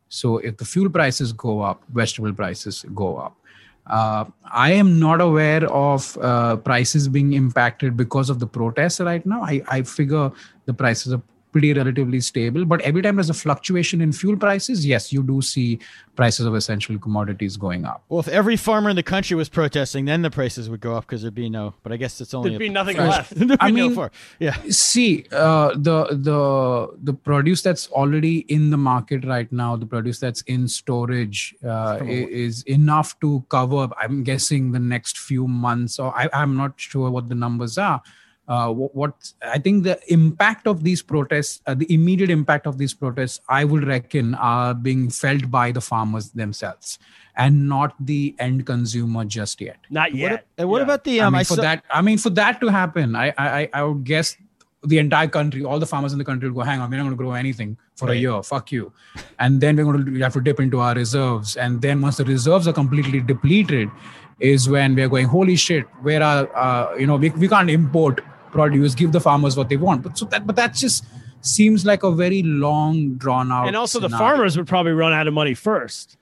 So 0.09 0.39
if 0.39 0.57
the 0.57 0.65
fuel 0.65 0.91
prices 0.91 1.33
go 1.33 1.61
up, 1.61 1.85
vegetable 1.93 2.33
prices 2.33 2.85
go 2.95 3.17
up. 3.19 3.37
Uh, 3.87 4.25
I 4.45 4.73
am 4.73 5.01
not 5.01 5.21
aware 5.21 5.65
of 5.65 6.17
uh, 6.19 6.57
prices 6.57 7.09
being 7.09 7.33
impacted 7.33 7.97
because 7.97 8.31
of 8.31 8.39
the 8.39 8.47
protests 8.47 9.01
right 9.01 9.25
now. 9.25 9.43
I, 9.43 9.63
I 9.69 9.83
figure 9.83 10.31
the 10.67 10.75
prices 10.75 11.13
are 11.13 11.23
pretty 11.53 11.73
relatively 11.73 12.21
stable. 12.21 12.65
But 12.65 12.81
every 12.83 13.03
time 13.03 13.17
there's 13.17 13.31
a 13.31 13.35
fluctuation 13.35 14.01
in 14.01 14.13
fuel 14.13 14.37
prices, 14.37 14.87
yes, 14.87 15.13
you 15.13 15.23
do 15.23 15.43
see 15.43 15.79
prices 16.17 16.45
of 16.47 16.55
essential 16.55 16.99
commodities 16.99 17.57
going 17.57 17.85
up. 17.85 18.05
Well, 18.09 18.21
if 18.21 18.29
every 18.29 18.57
farmer 18.57 18.91
in 18.91 18.97
the 18.97 19.03
country 19.03 19.35
was 19.37 19.49
protesting, 19.49 20.05
then 20.05 20.23
the 20.23 20.31
prices 20.31 20.69
would 20.69 20.81
go 20.81 20.95
up 20.97 21.07
because 21.07 21.23
there'd 21.23 21.35
be 21.35 21.49
no. 21.49 21.75
But 21.83 21.93
I 21.93 21.97
guess 21.97 22.21
it's 22.21 22.35
only 22.35 22.51
there'd 22.51 22.61
a- 22.63 22.67
be 22.67 22.69
nothing 22.69 22.97
There's- 22.97 23.11
left 23.17 23.35
there'd 23.35 23.49
be 23.49 23.57
I 23.61 23.71
no 23.71 23.75
mean- 23.89 23.95
far- 23.95 24.11
yeah. 24.39 24.57
see 24.69 25.25
uh, 25.33 25.71
the 25.77 26.07
the 26.11 26.97
the 27.03 27.13
produce 27.15 27.63
that's 27.63 27.89
already 27.89 28.39
in 28.49 28.71
the 28.71 28.77
market 28.77 29.25
right 29.25 29.51
now 29.53 29.77
the 29.77 29.87
produce 29.87 30.19
that's 30.21 30.43
in 30.43 30.69
storage 30.69 31.55
uh, 31.65 31.99
i- 32.01 32.05
is 32.05 32.63
enough 32.65 33.19
to 33.21 33.45
cover 33.49 33.89
i'm 34.01 34.23
guessing 34.23 34.73
the 34.73 34.79
next 34.79 35.19
few 35.19 35.47
months 35.49 35.99
or 35.99 36.17
I, 36.17 36.29
i'm 36.33 36.57
not 36.57 36.73
sure 36.77 37.11
what 37.11 37.29
the 37.29 37.35
numbers 37.35 37.79
are 37.79 38.03
uh, 38.55 38.69
what, 38.79 38.91
what 39.01 39.13
I 39.57 39.59
think 39.65 39.85
the 39.85 39.97
impact 40.19 40.67
of 40.67 40.83
these 40.87 41.03
protests, 41.13 41.63
uh, 41.67 41.75
the 41.83 41.87
immediate 41.95 42.31
impact 42.31 42.67
of 42.67 42.79
these 42.83 42.93
protests, 43.03 43.41
I 43.49 43.65
would 43.65 43.87
reckon 43.87 44.35
are 44.35 44.75
being 44.75 45.09
felt 45.09 45.51
by 45.51 45.67
the 45.77 45.81
farmers 45.81 46.31
themselves 46.43 46.99
and 47.37 47.69
not 47.75 47.95
the 48.13 48.35
end 48.47 48.67
consumer 48.67 49.25
just 49.25 49.61
yet. 49.61 49.79
Not 49.89 50.11
What, 50.11 50.19
yet. 50.19 50.47
and 50.59 50.69
what 50.69 50.79
Yeah. 50.79 50.89
about 50.89 51.05
the 51.05 51.21
I 51.21 51.25
um? 51.27 51.33
mean, 51.35 51.41
I 51.41 51.45
for 51.45 51.55
saw- 51.55 51.63
that, 51.63 51.85
I 51.99 52.03
mean, 52.03 52.19
for 52.19 52.31
that 52.31 52.61
to 52.63 52.69
happen, 52.69 53.15
I, 53.25 53.33
I, 53.39 53.69
I 53.73 53.83
would 53.85 54.03
guess 54.05 54.37
the 54.83 54.99
entire 54.99 55.29
country, 55.29 55.63
all 55.63 55.79
the 55.79 55.87
farmers 55.87 56.13
in 56.13 56.19
the 56.19 56.25
country 56.25 56.49
will 56.49 56.57
go, 56.57 56.63
hang 56.63 56.81
on, 56.81 56.91
we're 56.91 56.97
not 56.97 57.05
going 57.05 57.17
to 57.17 57.23
grow 57.23 57.33
anything 57.33 57.77
for 57.97 58.11
a 58.11 58.15
year. 58.17 58.43
Fuck 58.43 58.73
you. 58.73 58.93
And 59.39 59.61
then 59.61 59.77
we're 59.77 59.85
going 59.85 60.07
to 60.07 60.21
have 60.23 60.33
to 60.33 60.41
dip 60.41 60.59
into 60.59 60.81
our 60.81 60.95
reserves. 60.95 61.57
And 61.57 61.83
then 61.83 62.01
once 62.01 62.17
the 62.17 62.25
reserves 62.25 62.67
are 62.67 62.73
completely 62.73 63.21
depleted, 63.21 63.91
is 64.41 64.71
when 64.71 64.95
we're 64.95 65.09
going, 65.09 65.27
holy 65.27 65.55
shit, 65.55 65.85
where 66.01 66.23
are, 66.23 66.49
uh, 66.57 66.97
you 66.97 67.07
know, 67.07 67.17
we, 67.17 67.29
we 67.31 67.47
can't 67.47 67.69
import 67.69 68.23
produce, 68.53 68.95
give 68.95 69.13
the 69.13 69.21
farmers 69.21 69.57
what 69.57 69.69
they 69.69 69.77
want. 69.77 70.03
But 70.03 70.19
so 70.19 70.25
that, 70.27 70.47
but 70.47 70.57
that 70.57 70.75
just 70.75 71.05
seems 71.43 71.85
like 71.87 72.03
a 72.03 72.11
very 72.13 72.43
long, 72.43 73.15
drawn 73.15 73.51
out. 73.53 73.67
And 73.69 73.77
also, 73.77 74.01
the 74.01 74.09
farmers 74.11 74.57
would 74.57 74.67
probably 74.67 74.93
run 74.93 75.13
out 75.13 75.27
of 75.27 75.35
money 75.35 75.55
first. 75.55 76.17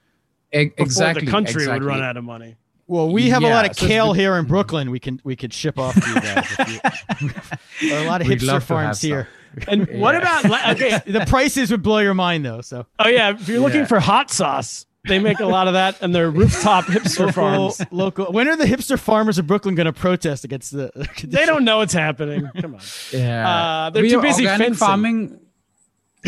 E- 0.53 0.67
Before 0.67 0.85
exactly. 0.87 1.25
the 1.27 1.31
country 1.31 1.67
would 1.69 1.85
run 1.85 2.03
out 2.03 2.17
of 2.17 2.25
money. 2.25 2.57
well, 2.87 3.11
we 3.13 3.29
have 3.31 3.43
a 3.43 3.49
lot 3.49 3.69
of 3.69 3.77
so 3.77 3.87
kale 3.87 4.13
the- 4.15 4.21
here 4.21 4.37
in 4.37 4.47
Brooklyn. 4.47 4.91
We 4.91 4.99
can 5.01 5.21
we 5.25 5.37
could 5.37 5.53
ship 5.53 5.79
off 5.79 5.95
to 5.95 6.09
you 6.09 6.21
guys. 6.21 7.31
you- 7.81 7.93
a 7.93 8.07
lot 8.07 8.21
of 8.23 8.29
We'd 8.29 8.41
hipster 8.41 8.47
love 8.47 8.63
to 8.63 8.67
farms 8.67 9.01
some. 9.01 9.09
here. 9.11 9.29
And 9.67 9.89
what 10.01 10.15
about 10.15 10.45
okay? 10.77 11.01
The 11.07 11.25
prices 11.27 11.71
would 11.71 11.83
blow 11.83 11.99
your 11.99 12.15
mind 12.15 12.45
though. 12.47 12.61
So 12.63 12.87
Oh 12.99 13.09
yeah, 13.09 13.31
if 13.31 13.49
you're 13.49 13.61
looking 13.61 13.81
Yeah. 13.81 13.87
for 13.87 14.01
hot 14.01 14.31
sauce, 14.31 14.87
they 15.09 15.19
make 15.19 15.41
a 15.41 15.47
lot 15.47 15.67
of 15.67 15.73
that, 15.75 16.01
and 16.03 16.15
they're 16.15 16.31
rooftop 16.31 16.85
hipster 16.85 17.27
local, 17.27 17.33
farms. 17.73 17.81
local. 17.91 18.27
When 18.33 18.47
are 18.49 18.57
the 18.57 18.65
hipster 18.67 18.99
farmers 18.99 19.39
of 19.39 19.47
Brooklyn 19.47 19.75
going 19.75 19.87
to 19.87 19.93
protest 19.93 20.45
against 20.45 20.73
the? 20.73 20.91
They 21.25 21.47
don't 21.47 21.65
know 21.65 21.79
what's 21.79 21.93
happening. 21.95 22.49
Come 22.61 22.75
on. 22.77 22.81
Yeah, 23.13 23.49
Uh, 23.51 23.91
they're 23.91 24.03
We 24.03 24.11
too 24.11 24.21
busy 24.23 24.45
organic 24.45 24.69
fencing. 24.69 24.87
farming. 24.87 25.41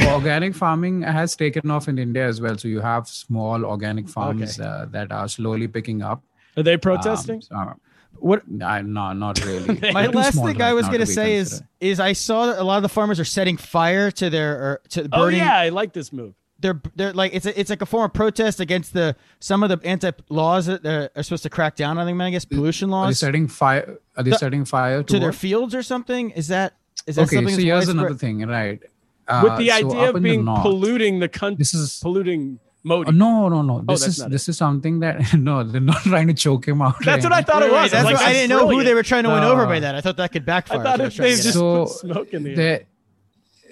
organic 0.07 0.55
farming 0.55 1.03
has 1.03 1.37
taken 1.37 1.71
off 1.71 1.89
in 1.89 1.99
India 1.99 2.27
as 2.27 2.41
well. 2.41 2.57
So 2.57 2.69
you 2.69 2.81
have 2.81 3.09
small 3.09 3.65
organic 3.65 4.09
farms 4.09 4.59
Okay. 4.59 4.69
uh, 4.69 4.87
that 4.87 5.13
are 5.13 5.29
slowly 5.29 5.69
picking 5.69 6.03
up. 6.03 6.23
Are 6.57 6.63
they 6.63 6.75
Um, 6.75 6.81
protesting? 6.81 7.41
so- 7.43 7.75
What 8.19 8.43
I, 8.63 8.83
no, 8.83 9.13
not 9.15 9.43
really. 9.45 9.79
my 9.93 10.07
last 10.09 10.35
thing 10.35 10.59
right 10.59 10.61
I 10.61 10.73
was 10.75 10.87
going 10.89 11.01
to 11.01 11.07
say 11.07 11.35
is 11.37 11.49
considered. 11.49 11.69
is 11.81 12.01
I 12.01 12.13
saw 12.13 12.47
that 12.47 12.59
a 12.59 12.65
lot 12.65 12.77
of 12.77 12.83
the 12.83 12.89
farmers 12.89 13.19
are 13.21 13.25
setting 13.25 13.57
fire 13.57 14.11
to 14.21 14.29
their 14.29 14.53
or 14.65 14.81
to 14.91 15.05
oh 15.05 15.09
burning. 15.09 15.39
yeah, 15.41 15.57
I 15.57 15.69
like 15.71 15.93
this 15.93 16.13
move. 16.13 16.35
They're 16.61 16.81
they're 16.95 17.13
like 17.13 17.33
it's 17.35 17.47
a, 17.47 17.59
it's 17.59 17.71
like 17.71 17.81
a 17.83 17.87
form 17.87 18.05
of 18.05 18.13
protest 18.13 18.61
against 18.61 18.93
the 18.93 19.17
some 19.39 19.63
of 19.63 19.69
the 19.71 19.79
anti 19.87 20.11
laws 20.29 20.67
that 20.67 20.83
they're, 20.83 21.11
are 21.17 21.23
supposed 21.23 21.43
to 21.45 21.51
crack 21.51 21.75
down 21.77 21.97
on. 21.99 22.07
I 22.07 22.11
think 22.11 22.21
I 22.21 22.31
guess 22.31 22.45
pollution 22.45 22.91
laws. 22.91 23.07
Are 23.07 23.11
they 23.11 23.15
setting 23.15 23.49
fire? 23.49 23.99
Are 24.17 24.23
they 24.23 24.31
The- 24.31 24.39
setting 24.39 24.65
fire 24.65 25.03
to 25.03 25.19
their 25.19 25.33
fields 25.33 25.75
or 25.75 25.83
something. 25.83 26.31
Is 26.31 26.49
that 26.49 26.75
is 27.07 27.17
that 27.17 27.23
Okay, 27.23 27.37
something? 27.37 27.55
so 27.55 27.61
here's 27.63 27.87
widespread? 27.87 27.97
another 27.97 28.15
thing, 28.15 28.47
right? 28.47 28.81
Uh, 29.27 29.41
With 29.45 29.59
the 29.59 29.71
idea 29.73 30.01
up 30.01 30.11
of 30.11 30.17
in 30.17 30.23
the 30.23 30.29
being 30.29 30.45
north- 30.45 30.61
polluting 30.63 31.21
the 31.21 31.29
country, 31.29 31.57
This 31.59 31.73
is 31.73 31.99
polluting 32.03 32.59
Modi. 32.83 33.09
Oh, 33.09 33.13
no, 33.13 33.49
no, 33.51 33.61
no. 33.63 33.85
This 33.87 34.01
that's 34.01 34.09
is 34.15 34.19
not 34.21 34.31
this 34.31 34.49
is 34.49 34.57
something 34.59 35.01
that 35.01 35.35
no, 35.39 35.63
they're 35.63 35.81
not 35.81 36.03
trying 36.03 36.27
to 36.29 36.35
choke 36.35 36.67
him 36.67 36.81
out. 36.83 36.95
or 37.01 37.05
That's 37.05 37.23
what 37.25 37.33
I 37.33 37.43
thought 37.43 37.63
it 37.63 37.67
Wait, 37.67 37.73
wait, 37.73 37.83
was. 37.83 37.91
that's 37.93 38.07
I 38.07 38.11
was 38.13 38.19
what- 38.19 38.23
like, 38.25 38.31
I 38.31 38.33
didn't 38.33 38.51
know 38.51 38.69
who 38.69 38.83
they 38.83 38.95
were 38.95 39.03
trying 39.03 39.23
to 39.25 39.29
win 39.31 39.45
over 39.45 39.67
by 39.67 39.77
Uh, 39.77 39.81
that. 39.81 39.95
I 39.95 40.01
thought 40.01 40.17
that 40.17 40.33
could 40.33 40.45
backfire. 40.47 40.81
I 40.81 40.83
thought 40.83 41.01
if 41.01 41.17
they 41.17 41.31
just 41.31 41.53
trying 41.53 41.63
to 41.63 41.85
put 41.87 41.89
smoke 41.99 42.35
in 42.35 42.43
the 42.43 42.51
air. 42.55 42.81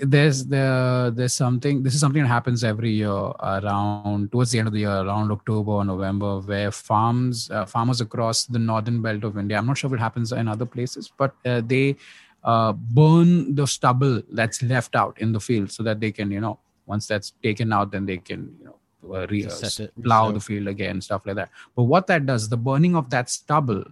There 0.00 0.06
there's 0.06 0.46
the 0.46 1.12
there's 1.14 1.34
something 1.34 1.82
this 1.82 1.94
is 1.94 2.00
something 2.00 2.22
that 2.22 2.28
happens 2.28 2.64
every 2.64 2.90
year 2.90 3.10
around 3.10 4.30
towards 4.30 4.50
the 4.50 4.58
end 4.58 4.68
of 4.68 4.74
the 4.74 4.80
year 4.80 4.90
around 4.90 5.30
october 5.30 5.72
or 5.72 5.84
november 5.84 6.40
where 6.40 6.70
farms 6.70 7.50
uh, 7.50 7.64
farmers 7.64 8.00
across 8.00 8.46
the 8.46 8.58
northern 8.58 9.02
belt 9.02 9.24
of 9.24 9.36
india 9.36 9.58
i'm 9.58 9.66
not 9.66 9.78
sure 9.78 9.88
if 9.88 9.94
it 9.94 10.00
happens 10.00 10.32
in 10.32 10.48
other 10.48 10.66
places 10.66 11.10
but 11.16 11.34
uh, 11.46 11.60
they 11.66 11.96
uh, 12.44 12.72
burn 12.72 13.54
the 13.54 13.66
stubble 13.66 14.22
that's 14.32 14.62
left 14.62 14.94
out 14.94 15.20
in 15.20 15.32
the 15.32 15.40
field 15.40 15.70
so 15.70 15.82
that 15.82 16.00
they 16.00 16.12
can 16.12 16.30
you 16.30 16.40
know 16.40 16.58
once 16.86 17.06
that's 17.06 17.32
taken 17.42 17.72
out 17.72 17.90
then 17.90 18.06
they 18.06 18.18
can 18.18 18.54
you 18.58 18.64
know 18.66 18.76
uh, 19.14 19.26
re- 19.28 19.44
it, 19.44 19.92
plow 20.02 20.30
resow. 20.30 20.34
the 20.34 20.40
field 20.40 20.68
again 20.68 21.00
stuff 21.00 21.22
like 21.26 21.36
that 21.36 21.50
but 21.74 21.84
what 21.84 22.06
that 22.06 22.26
does 22.26 22.48
the 22.48 22.56
burning 22.56 22.94
of 22.94 23.10
that 23.10 23.28
stubble 23.28 23.84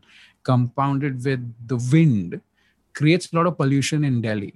compounded 0.42 1.24
with 1.24 1.54
the 1.66 1.76
wind 1.92 2.40
creates 2.94 3.32
a 3.32 3.36
lot 3.36 3.46
of 3.46 3.56
pollution 3.56 4.04
in 4.04 4.20
delhi 4.20 4.54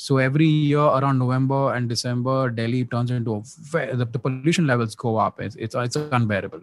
so 0.00 0.16
every 0.16 0.46
year 0.46 0.80
around 0.80 1.18
November 1.18 1.74
and 1.74 1.86
December, 1.86 2.48
Delhi 2.48 2.86
turns 2.86 3.10
into 3.10 3.42
the, 3.70 4.08
the 4.10 4.18
pollution 4.18 4.66
levels 4.66 4.94
go 4.94 5.18
up. 5.18 5.38
It's, 5.42 5.56
it's 5.56 5.74
it's 5.74 5.94
unbearable, 5.94 6.62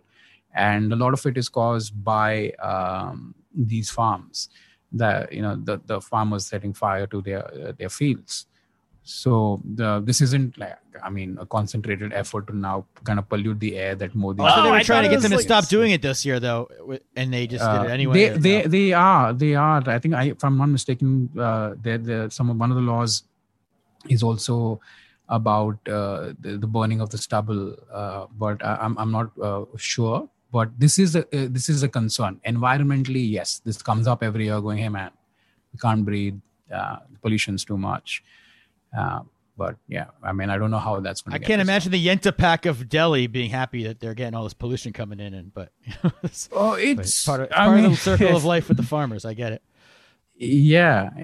and 0.56 0.92
a 0.92 0.96
lot 0.96 1.14
of 1.14 1.24
it 1.28 1.38
is 1.38 1.48
caused 1.48 2.04
by 2.04 2.50
um, 2.54 3.36
these 3.54 3.92
farms. 3.92 4.50
That 4.92 5.32
you 5.32 5.44
know 5.44 5.56
the, 5.56 5.80
the 5.86 6.02
farmers 6.02 6.48
setting 6.48 6.74
fire 6.74 7.06
to 7.06 7.22
their 7.22 7.46
uh, 7.46 7.74
their 7.78 7.90
fields. 7.90 8.48
So 9.08 9.62
the, 9.64 10.02
this 10.02 10.20
isn't 10.22 10.58
like 10.58 10.78
I 11.02 11.10
mean 11.10 11.38
a 11.40 11.46
concentrated 11.46 12.12
effort 12.12 12.48
to 12.48 12.56
now 12.58 12.86
kind 13.06 13.20
of 13.20 13.30
pollute 13.30 13.60
the 13.60 13.78
air 13.78 13.96
that 13.96 14.14
Modi. 14.16 14.42
I 14.44 14.50
thought 14.50 14.64
they 14.64 14.68
Oh, 14.68 14.72
were 14.72 14.78
I 14.78 14.84
trying 14.84 15.04
to 15.04 15.10
get 15.10 15.22
them 15.22 15.32
to 15.32 15.40
stop 15.42 15.68
doing 15.70 15.92
it 15.92 16.02
this 16.02 16.26
year, 16.26 16.40
though, 16.40 16.70
and 17.16 17.34
they 17.34 17.48
just 17.48 17.64
Uh, 17.64 17.84
did 17.84 17.90
it 17.90 17.94
anyway. 17.94 18.14
They 18.18 18.38
they 18.46 18.68
they 18.76 18.94
are 18.94 19.34
they 19.34 19.56
are. 19.56 19.82
I 19.88 20.00
think 20.00 20.14
I, 20.14 20.24
if 20.36 20.44
I'm 20.44 20.58
not 20.58 20.70
mistaken, 20.78 21.30
uh, 21.40 21.76
there 21.82 21.98
there 21.98 22.30
some 22.30 22.50
of 22.50 22.58
one 22.58 22.70
of 22.72 22.76
the 22.76 22.84
laws 22.84 23.24
is 24.10 24.24
also 24.24 24.80
about 25.30 25.76
uh, 25.90 26.34
the, 26.40 26.58
the 26.64 26.68
burning 26.68 27.00
of 27.02 27.10
the 27.10 27.18
stubble, 27.18 27.76
uh, 27.92 28.26
but 28.38 28.64
I, 28.64 28.76
I'm 28.88 28.98
I'm 28.98 29.12
not 29.12 29.32
uh, 29.42 29.64
sure. 29.78 30.28
But 30.52 30.70
this 30.80 30.98
is 31.00 31.16
a 31.16 31.24
uh, 31.38 31.48
this 31.50 31.70
is 31.70 31.84
a 31.84 31.90
concern. 31.90 32.42
Environmentally, 32.46 33.24
yes, 33.38 33.62
this 33.64 33.82
comes 33.82 34.08
up 34.08 34.22
every 34.24 34.46
year. 34.46 34.60
Going, 34.60 34.78
hey 34.80 34.90
man, 34.90 35.12
we 35.74 35.80
can't 35.80 36.04
breathe. 36.06 36.40
Uh, 36.74 36.98
pollution's 37.22 37.64
too 37.64 37.78
much. 37.78 38.24
Uh, 38.96 39.22
but 39.58 39.76
yeah, 39.88 40.06
I 40.22 40.34
mean, 40.34 40.52
I 40.52 40.58
don't 40.60 40.70
know 40.70 40.78
how 40.78 41.00
that's 41.00 41.22
going 41.22 41.32
to. 41.32 41.36
I 41.36 41.40
to. 41.40 41.46
can't 41.46 41.62
imagine 41.62 41.92
the 41.92 42.06
Yenta 42.06 42.36
pack 42.36 42.68
of 42.68 42.88
Delhi 42.90 43.26
being 43.26 43.50
happy 43.50 43.84
that 43.86 44.00
they're 44.00 44.14
getting 44.14 44.36
all 44.36 44.44
this 44.44 44.54
pollution 44.54 44.94
coming 44.94 45.20
in, 45.20 45.34
and 45.34 45.52
but 45.54 45.72
it's, 46.24 46.48
Oh, 46.52 46.72
but 46.74 46.80
it's, 46.82 47.00
it's 47.02 47.26
part 47.26 47.40
of, 47.42 47.48
it's 47.48 47.56
part 47.56 47.76
mean, 47.76 47.86
of 47.86 47.92
the 47.92 47.98
circle 47.98 48.36
of 48.36 48.44
life 48.54 48.68
with 48.68 48.78
the 48.78 48.84
farmers. 48.84 49.26
I 49.26 49.34
get 49.34 49.54
it. 49.54 49.64
Yeah, 50.40 51.10
i 51.16 51.20
i- 51.22 51.24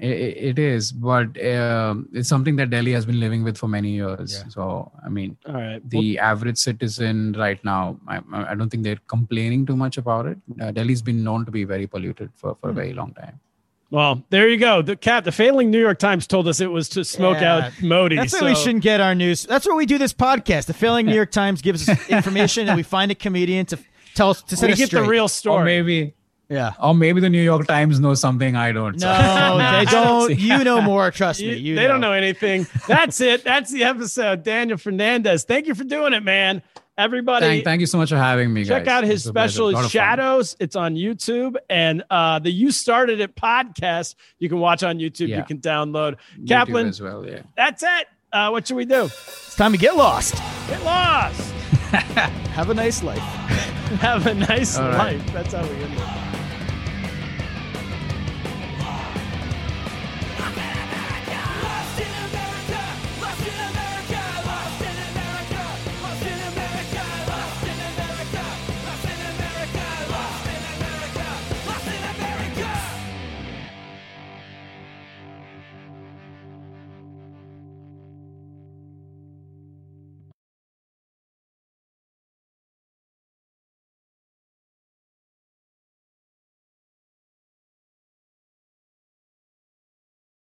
it 0.50 0.58
is, 0.58 0.90
but 0.90 1.28
um, 1.46 2.08
it's 2.12 2.28
something 2.28 2.56
that 2.56 2.70
Delhi 2.70 2.90
has 2.90 3.06
been 3.06 3.20
living 3.20 3.44
with 3.44 3.56
for 3.56 3.68
many 3.68 3.90
years. 3.90 4.32
Yeah. 4.42 4.48
So, 4.48 4.90
I 5.06 5.08
mean, 5.08 5.36
All 5.46 5.54
right. 5.54 5.88
the 5.88 6.18
average 6.18 6.58
citizen 6.58 7.32
right 7.38 7.64
now, 7.64 7.96
I, 8.08 8.20
I 8.32 8.56
don't 8.56 8.70
think 8.70 8.82
they're 8.82 8.98
complaining 9.06 9.66
too 9.66 9.76
much 9.76 9.98
about 9.98 10.26
it. 10.26 10.38
Uh, 10.60 10.72
Delhi's 10.72 11.00
been 11.00 11.22
known 11.22 11.44
to 11.44 11.52
be 11.52 11.62
very 11.62 11.86
polluted 11.86 12.30
for, 12.34 12.56
for 12.60 12.70
a 12.70 12.72
very 12.72 12.92
long 12.92 13.14
time. 13.14 13.38
Well, 13.94 14.24
there 14.30 14.48
you 14.48 14.56
go. 14.56 14.82
The 14.82 14.96
cap, 14.96 15.22
the 15.22 15.30
failing 15.30 15.70
New 15.70 15.78
York 15.80 16.00
Times 16.00 16.26
told 16.26 16.48
us 16.48 16.60
it 16.60 16.66
was 16.70 16.88
to 16.90 17.04
smoke 17.04 17.40
Yeah. 17.40 17.66
out 17.66 17.72
Modi. 17.80 18.16
That's 18.16 18.32
so 18.32 18.44
why 18.44 18.50
we 18.50 18.56
shouldn't 18.56 18.82
get 18.82 19.00
our 19.00 19.14
news. 19.14 19.44
That's 19.44 19.68
why 19.68 19.76
we 19.76 19.86
do 19.86 19.98
this 19.98 20.12
podcast. 20.12 20.66
The 20.66 20.74
failing 20.74 21.06
New 21.06 21.14
York 21.14 21.30
Times 21.42 21.62
gives 21.62 21.88
us 21.88 22.08
information, 22.10 22.66
and 22.68 22.76
we 22.76 22.82
find 22.82 23.12
a 23.12 23.14
comedian 23.14 23.66
to 23.66 23.78
tell 24.16 24.30
us 24.30 24.42
to 24.42 24.56
set 24.56 24.66
we 24.66 24.72
us 24.72 24.78
get 24.80 24.86
straight. 24.88 25.02
the 25.02 25.08
real 25.08 25.28
story. 25.28 25.54
Or 25.54 25.58
story. 25.60 25.64
maybe, 25.82 26.14
yeah. 26.48 26.72
or 26.82 26.92
maybe 26.92 27.20
the 27.20 27.30
New 27.30 27.40
York 27.42 27.68
Times 27.68 28.00
knows 28.00 28.20
something 28.20 28.56
I 28.56 28.72
don't. 28.72 28.98
so- 29.00 29.06
No, 29.06 29.58
they 29.78 29.84
don't. 29.90 30.38
You 30.40 30.64
know 30.64 30.80
more. 30.80 31.12
Trust 31.12 31.38
You- 31.38 31.52
me. 31.52 31.58
You 31.58 31.76
they 31.76 31.86
don't 31.86 32.00
know 32.00 32.12
anything. 32.12 32.66
That's 32.88 33.20
it. 33.20 33.44
That's 33.44 33.70
the 33.70 33.84
episode. 33.84 34.42
Daniel 34.42 34.76
Fernandes. 34.76 35.44
Thank 35.44 35.68
you 35.68 35.74
for 35.76 35.84
doing 35.84 36.14
it, 36.14 36.24
man. 36.24 36.62
Everybody, 36.96 37.44
Thank, 37.46 37.64
thank 37.64 37.80
you 37.80 37.86
so 37.86 37.98
much 37.98 38.10
for 38.10 38.16
having 38.16 38.52
me, 38.52 38.64
check 38.64 38.84
guys. 38.84 38.92
out 38.92 39.04
his 39.04 39.10
It 39.10 39.14
was 39.14 39.26
a 39.26 39.32
pleasure. 39.32 39.48
special 39.50 39.68
A 39.68 39.70
lot 39.70 39.78
of 39.78 39.82
fun. 39.84 39.90
Shadows. 39.90 40.56
It's 40.60 40.76
on 40.76 40.94
YouTube, 40.94 41.56
and 41.68 42.04
uh, 42.08 42.38
the 42.38 42.50
You 42.52 42.70
Started 42.70 43.18
It 43.20 43.34
podcast 43.34 44.14
you 44.38 44.48
can 44.48 44.58
watch 44.60 44.84
on 44.84 44.98
YouTube. 44.98 45.28
You 45.28 45.42
can 45.42 45.58
download. 45.58 46.16
YouTube 46.38 46.48
Kaplan, 46.48 46.86
as 46.88 47.00
well. 47.00 47.26
Yeah. 47.26 47.42
that's 47.56 47.82
it. 47.82 48.06
Uh, 48.32 48.50
what 48.50 48.66
should 48.68 48.76
we 48.76 48.84
do? 48.84 49.04
It's 49.06 49.56
time 49.56 49.72
to 49.72 49.78
get 49.78 49.96
lost. 49.96 50.34
Get 50.68 50.82
lost. 50.84 51.50
Have 52.54 52.70
a 52.70 52.74
nice 52.74 53.02
life. 53.02 53.18
Have 54.00 54.26
a 54.26 54.34
nice 54.34 54.78
right. 54.78 54.96
life. 55.18 55.32
That's 55.32 55.52
how 55.52 55.62
we 55.62 55.74
end 55.76 55.94
it. 55.94 56.23